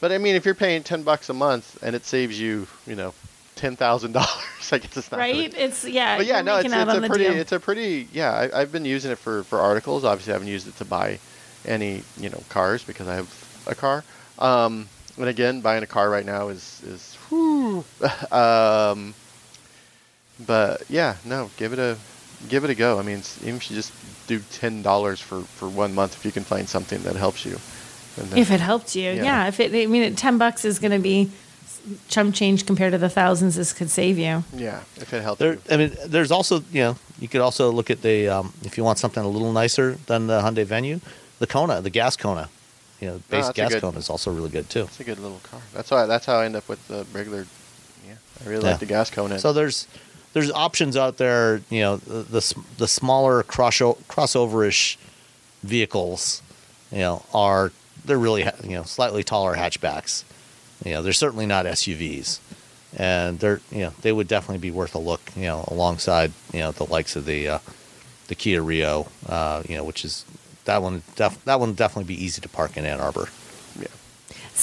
But 0.00 0.12
I 0.12 0.18
mean 0.18 0.36
if 0.36 0.44
you're 0.44 0.54
paying 0.54 0.82
10 0.82 1.02
bucks 1.02 1.28
a 1.30 1.34
month 1.34 1.82
and 1.82 1.96
it 1.96 2.04
saves 2.04 2.38
you, 2.40 2.66
you 2.86 2.94
know, 2.96 3.12
$10,000, 3.56 4.16
I 4.72 4.78
guess 4.78 4.96
it's 4.96 5.10
not 5.10 5.18
right? 5.18 5.34
really- 5.34 5.46
It's 5.46 5.84
yeah. 5.84 6.16
but 6.16 6.26
yeah, 6.26 6.40
no, 6.42 6.56
it's, 6.56 6.66
it's 6.72 6.74
a 6.74 7.00
pretty, 7.08 7.24
deal. 7.24 7.32
it's 7.36 7.52
a 7.52 7.60
pretty, 7.60 8.08
yeah. 8.12 8.30
I, 8.32 8.60
I've 8.60 8.72
been 8.72 8.84
using 8.84 9.10
it 9.10 9.18
for 9.18 9.42
for 9.44 9.58
articles. 9.58 10.04
Obviously, 10.04 10.32
I 10.32 10.34
haven't 10.36 10.48
used 10.48 10.68
it 10.68 10.76
to 10.76 10.84
buy 10.84 11.18
any, 11.66 12.02
you 12.18 12.30
know, 12.30 12.42
cars 12.48 12.84
because 12.84 13.08
I 13.08 13.16
have 13.16 13.62
a 13.66 13.74
car. 13.74 14.04
Um, 14.38 14.88
and 15.18 15.28
again, 15.28 15.60
buying 15.60 15.82
a 15.82 15.86
car 15.86 16.08
right 16.08 16.24
now 16.24 16.48
is 16.48 16.80
is, 16.86 17.14
whew. 17.28 17.84
um, 18.32 19.14
but 20.46 20.82
yeah, 20.88 21.16
no, 21.24 21.50
give 21.56 21.72
it 21.72 21.78
a 21.78 21.96
give 22.48 22.64
it 22.64 22.70
a 22.70 22.74
go. 22.74 22.98
I 22.98 23.02
mean, 23.02 23.22
even 23.42 23.56
if 23.56 23.70
you 23.70 23.76
just 23.76 23.92
do 24.26 24.40
ten 24.52 24.82
dollars 24.82 25.20
for 25.20 25.42
for 25.42 25.68
one 25.68 25.94
month, 25.94 26.14
if 26.16 26.24
you 26.24 26.32
can 26.32 26.44
find 26.44 26.68
something 26.68 27.02
that 27.02 27.16
helps 27.16 27.44
you. 27.44 27.58
and 28.16 28.28
then- 28.30 28.38
if 28.38 28.50
it 28.50 28.60
helped 28.60 28.94
you, 28.96 29.10
Yeah. 29.12 29.22
yeah. 29.24 29.46
If 29.48 29.60
it, 29.60 29.72
I 29.74 29.86
mean, 29.86 30.14
ten 30.16 30.38
bucks 30.38 30.64
is 30.64 30.78
going 30.78 30.92
to 30.92 30.98
be 30.98 31.30
chump 32.08 32.34
change 32.34 32.66
compared 32.66 32.92
to 32.92 32.98
the 32.98 33.08
thousands 33.08 33.54
this 33.56 33.72
could 33.72 33.90
save 33.90 34.18
you. 34.18 34.44
yeah, 34.54 34.80
if 34.96 35.12
it 35.14 35.22
helps 35.22 35.38
There, 35.38 35.54
you. 35.54 35.60
I 35.70 35.76
mean, 35.76 35.96
there's 36.06 36.30
also 36.30 36.62
you 36.72 36.82
know 36.82 36.96
you 37.20 37.28
could 37.28 37.40
also 37.40 37.70
look 37.70 37.90
at 37.90 38.02
the 38.02 38.28
um, 38.28 38.52
if 38.64 38.76
you 38.76 38.84
want 38.84 38.98
something 38.98 39.22
a 39.22 39.28
little 39.28 39.52
nicer 39.52 39.96
than 40.06 40.26
the 40.26 40.40
Hyundai 40.40 40.64
Venue, 40.66 41.00
the 41.38 41.46
Kona, 41.46 41.80
the 41.80 41.90
gas 41.90 42.16
Kona, 42.16 42.48
you 43.00 43.08
know, 43.08 43.14
base 43.30 43.46
that's 43.46 43.48
a 43.50 43.52
gas 43.52 43.72
good- 43.72 43.80
Kona 43.82 43.98
is 43.98 44.10
also 44.10 44.30
really 44.32 44.50
good 44.50 44.68
too. 44.68 44.82
It's 44.84 45.00
a 45.00 45.04
good 45.04 45.18
little 45.18 45.40
car. 45.50 45.60
That's 45.72 45.90
why. 45.90 46.06
That's 46.06 46.26
how 46.26 46.36
I 46.36 46.44
end 46.46 46.56
up 46.56 46.68
with 46.68 46.86
the 46.88 47.06
regular. 47.12 47.46
Yeah, 48.06 48.14
I 48.44 48.48
really 48.48 48.64
Yeah. 48.64 48.70
like 48.72 48.80
the 48.80 48.86
gas 48.86 49.10
Kona. 49.10 49.38
So 49.38 49.52
there's 49.52 49.86
there's 50.32 50.50
options 50.50 50.96
out 50.96 51.16
there. 51.16 51.62
You 51.70 51.80
know, 51.80 51.96
the 51.96 52.22
the, 52.22 52.54
the 52.78 52.88
smaller 52.88 53.42
crossover 53.42 53.96
crossoverish 54.04 54.96
vehicles, 55.62 56.42
you 56.92 56.98
know, 56.98 57.24
are 57.34 57.72
they're 58.04 58.18
really 58.18 58.44
you 58.64 58.70
know 58.70 58.82
slightly 58.84 59.24
taller 59.24 59.56
hatchbacks. 59.56 60.24
You 60.84 60.92
know, 60.92 61.02
they're 61.02 61.12
certainly 61.12 61.46
not 61.46 61.66
SUVs, 61.66 62.38
and 62.96 63.38
they're 63.38 63.60
you 63.70 63.80
know 63.80 63.92
they 64.02 64.12
would 64.12 64.28
definitely 64.28 64.58
be 64.58 64.70
worth 64.70 64.94
a 64.94 64.98
look. 64.98 65.20
You 65.36 65.44
know, 65.44 65.64
alongside 65.68 66.32
you 66.52 66.60
know 66.60 66.72
the 66.72 66.86
likes 66.86 67.16
of 67.16 67.26
the 67.26 67.48
uh, 67.48 67.58
the 68.28 68.34
Kia 68.34 68.62
Rio. 68.62 69.08
Uh, 69.28 69.62
you 69.68 69.76
know, 69.76 69.84
which 69.84 70.04
is 70.04 70.24
that 70.64 70.82
one 70.82 71.02
def- 71.16 71.44
that 71.44 71.60
one 71.60 71.74
definitely 71.74 72.14
be 72.14 72.24
easy 72.24 72.40
to 72.40 72.48
park 72.48 72.76
in 72.76 72.84
Ann 72.84 73.00
Arbor. 73.00 73.28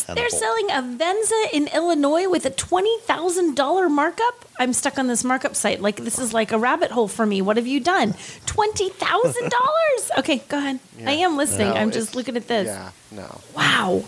Yeah. 0.08 0.16
They're 0.16 0.30
the 0.30 0.36
selling 0.36 0.72
a 0.72 0.82
Venza 0.82 1.44
in 1.54 1.68
Illinois 1.74 2.28
with 2.30 2.46
a 2.46 2.50
twenty 2.50 2.98
thousand 3.02 3.56
dollar 3.56 3.90
markup. 3.90 4.46
I'm 4.60 4.74
stuck 4.74 4.98
on 5.00 5.08
this 5.08 5.24
markup 5.24 5.56
site. 5.56 5.82
Like 5.82 5.98
this 5.98 6.20
is 6.20 6.34
like 6.34 6.52
a 6.52 6.58
rabbit 6.58 6.92
hole 6.92 7.08
for 7.08 7.26
me. 7.26 7.42
What 7.42 7.58
have 7.58 7.68
you 7.68 7.80
done? 7.80 8.16
Twenty 8.46 8.90
thousand 8.90 9.50
dollars. 9.50 10.12
Okay, 10.20 10.42
go 10.50 10.58
ahead. 10.58 10.80
I 11.06 11.12
am 11.14 11.38
listening. 11.38 11.70
No, 11.70 11.76
I'm 11.76 11.92
just 11.92 12.16
looking 12.16 12.38
at 12.38 12.48
this. 12.48 12.68
Yeah. 12.68 12.92
No. 13.12 13.40
Wow. 13.56 14.04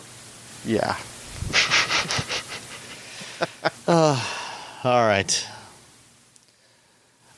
Yeah. 0.65 0.95
All 3.87 5.07
right. 5.07 5.47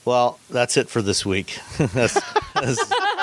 Well, 0.03 0.40
that's 0.49 0.78
it 0.78 0.90
for 0.90 1.02
this 1.02 1.26
week. 1.26 1.60
as, 1.95 2.18
as 2.56 2.80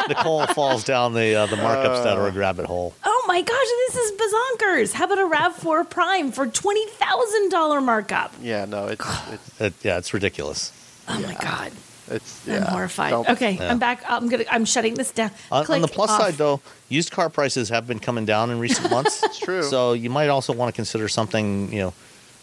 Nicole 0.08 0.46
falls 0.46 0.84
down 0.84 1.12
the 1.12 1.34
uh, 1.34 1.46
the 1.46 1.56
markups.org 1.56 2.34
rabbit 2.36 2.66
hole. 2.66 2.94
Oh 3.04 3.24
my 3.26 3.42
gosh, 3.42 3.66
this 3.88 3.96
is 3.96 4.12
bazonkers. 4.12 4.92
How 4.92 5.04
about 5.06 5.18
a 5.18 5.28
Rav4 5.28 5.90
Prime 5.90 6.30
for 6.32 6.46
twenty 6.46 6.86
thousand 6.86 7.50
dollar 7.50 7.80
markup? 7.80 8.32
Yeah. 8.40 8.64
No. 8.64 8.86
It's 8.86 9.04
it's 9.32 9.60
It, 9.60 9.74
yeah, 9.82 9.98
it's 9.98 10.14
ridiculous. 10.14 10.72
Oh 11.08 11.18
my 11.20 11.34
god. 11.40 11.72
it's. 12.10 12.48
I'm 12.48 12.62
horrified. 12.62 13.10
Don't- 13.10 13.28
Okay, 13.30 13.52
Yeah. 13.52 13.70
I'm 13.72 13.78
back. 13.80 14.04
I'm 14.08 14.28
gonna. 14.28 14.44
I'm 14.50 14.64
shutting 14.64 14.94
this 14.94 15.10
down. 15.10 15.32
On, 15.50 15.66
on 15.66 15.80
the 15.82 15.88
plus 15.88 16.10
off. 16.10 16.20
side, 16.20 16.34
though, 16.34 16.60
used 16.88 17.10
car 17.10 17.28
prices 17.28 17.70
have 17.70 17.86
been 17.88 17.98
coming 17.98 18.24
down 18.24 18.50
in 18.50 18.60
recent 18.60 18.88
months. 18.96 19.22
It's 19.24 19.38
true. 19.40 19.64
So 19.64 19.94
you 19.94 20.10
might 20.10 20.28
also 20.28 20.52
want 20.52 20.72
to 20.72 20.76
consider 20.76 21.08
something, 21.08 21.72
you 21.72 21.80
know, 21.80 21.94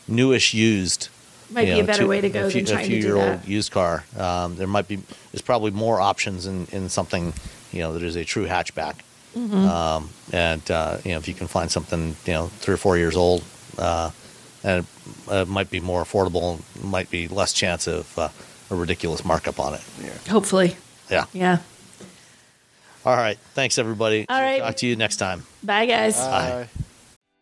newish 0.10 0.54
used. 0.54 1.08
Might 1.50 1.68
you 1.68 1.76
be 1.76 1.80
a 1.82 1.84
better 1.84 2.04
two- 2.04 2.08
way 2.08 2.22
to 2.22 2.30
go 2.30 2.48
a 2.48 2.50
few, 2.50 2.62
than 2.62 2.74
trying 2.76 2.86
a 2.86 2.88
few 2.88 2.96
to 2.98 3.02
do 3.02 3.08
year 3.08 3.16
that. 3.18 3.32
old 3.40 3.48
used 3.48 3.72
car. 3.72 4.04
Um, 4.18 4.56
there 4.56 4.68
might 4.68 4.88
be 4.88 4.98
there's 5.32 5.42
probably 5.42 5.72
more 5.72 6.00
options 6.02 6.46
in, 6.48 6.68
in 6.72 6.90
something 6.90 7.34
you 7.72 7.80
know 7.80 7.94
that 7.94 8.04
is 8.04 8.16
a 8.16 8.24
true 8.26 8.46
hatchback. 8.48 8.96
Mm-hmm. 9.38 9.54
Um, 9.56 10.10
and 10.32 10.72
uh, 10.72 10.98
you 11.04 11.12
know 11.12 11.18
if 11.18 11.28
you 11.28 11.34
can 11.34 11.48
find 11.48 11.70
something 11.70 12.16
you 12.26 12.34
know 12.34 12.48
three 12.48 12.74
or 12.74 12.78
four 12.78 12.98
years 12.98 13.16
old, 13.16 13.44
uh, 13.78 14.12
and 14.64 14.86
it 14.86 15.32
uh, 15.32 15.46
might 15.46 15.70
be 15.70 15.80
more 15.80 16.04
affordable, 16.04 16.62
might 16.84 17.10
be 17.10 17.28
less 17.28 17.52
chance 17.54 17.88
of 17.88 18.18
uh, 18.18 18.30
a 18.72 18.76
ridiculous 18.76 19.24
markup 19.26 19.60
on 19.60 19.74
it. 19.76 19.82
Yeah. 20.02 20.32
Hopefully, 20.32 20.78
Yeah. 21.12 21.26
yeah. 21.34 21.58
All 23.06 23.16
right. 23.16 23.38
Thanks 23.54 23.78
everybody. 23.78 24.26
All 24.28 24.42
right. 24.42 24.60
Talk 24.62 24.78
to 24.78 24.88
you 24.88 24.96
next 24.96 25.18
time. 25.18 25.44
Bye, 25.64 25.86
guys. 25.86 26.18
Bye. 26.18 26.68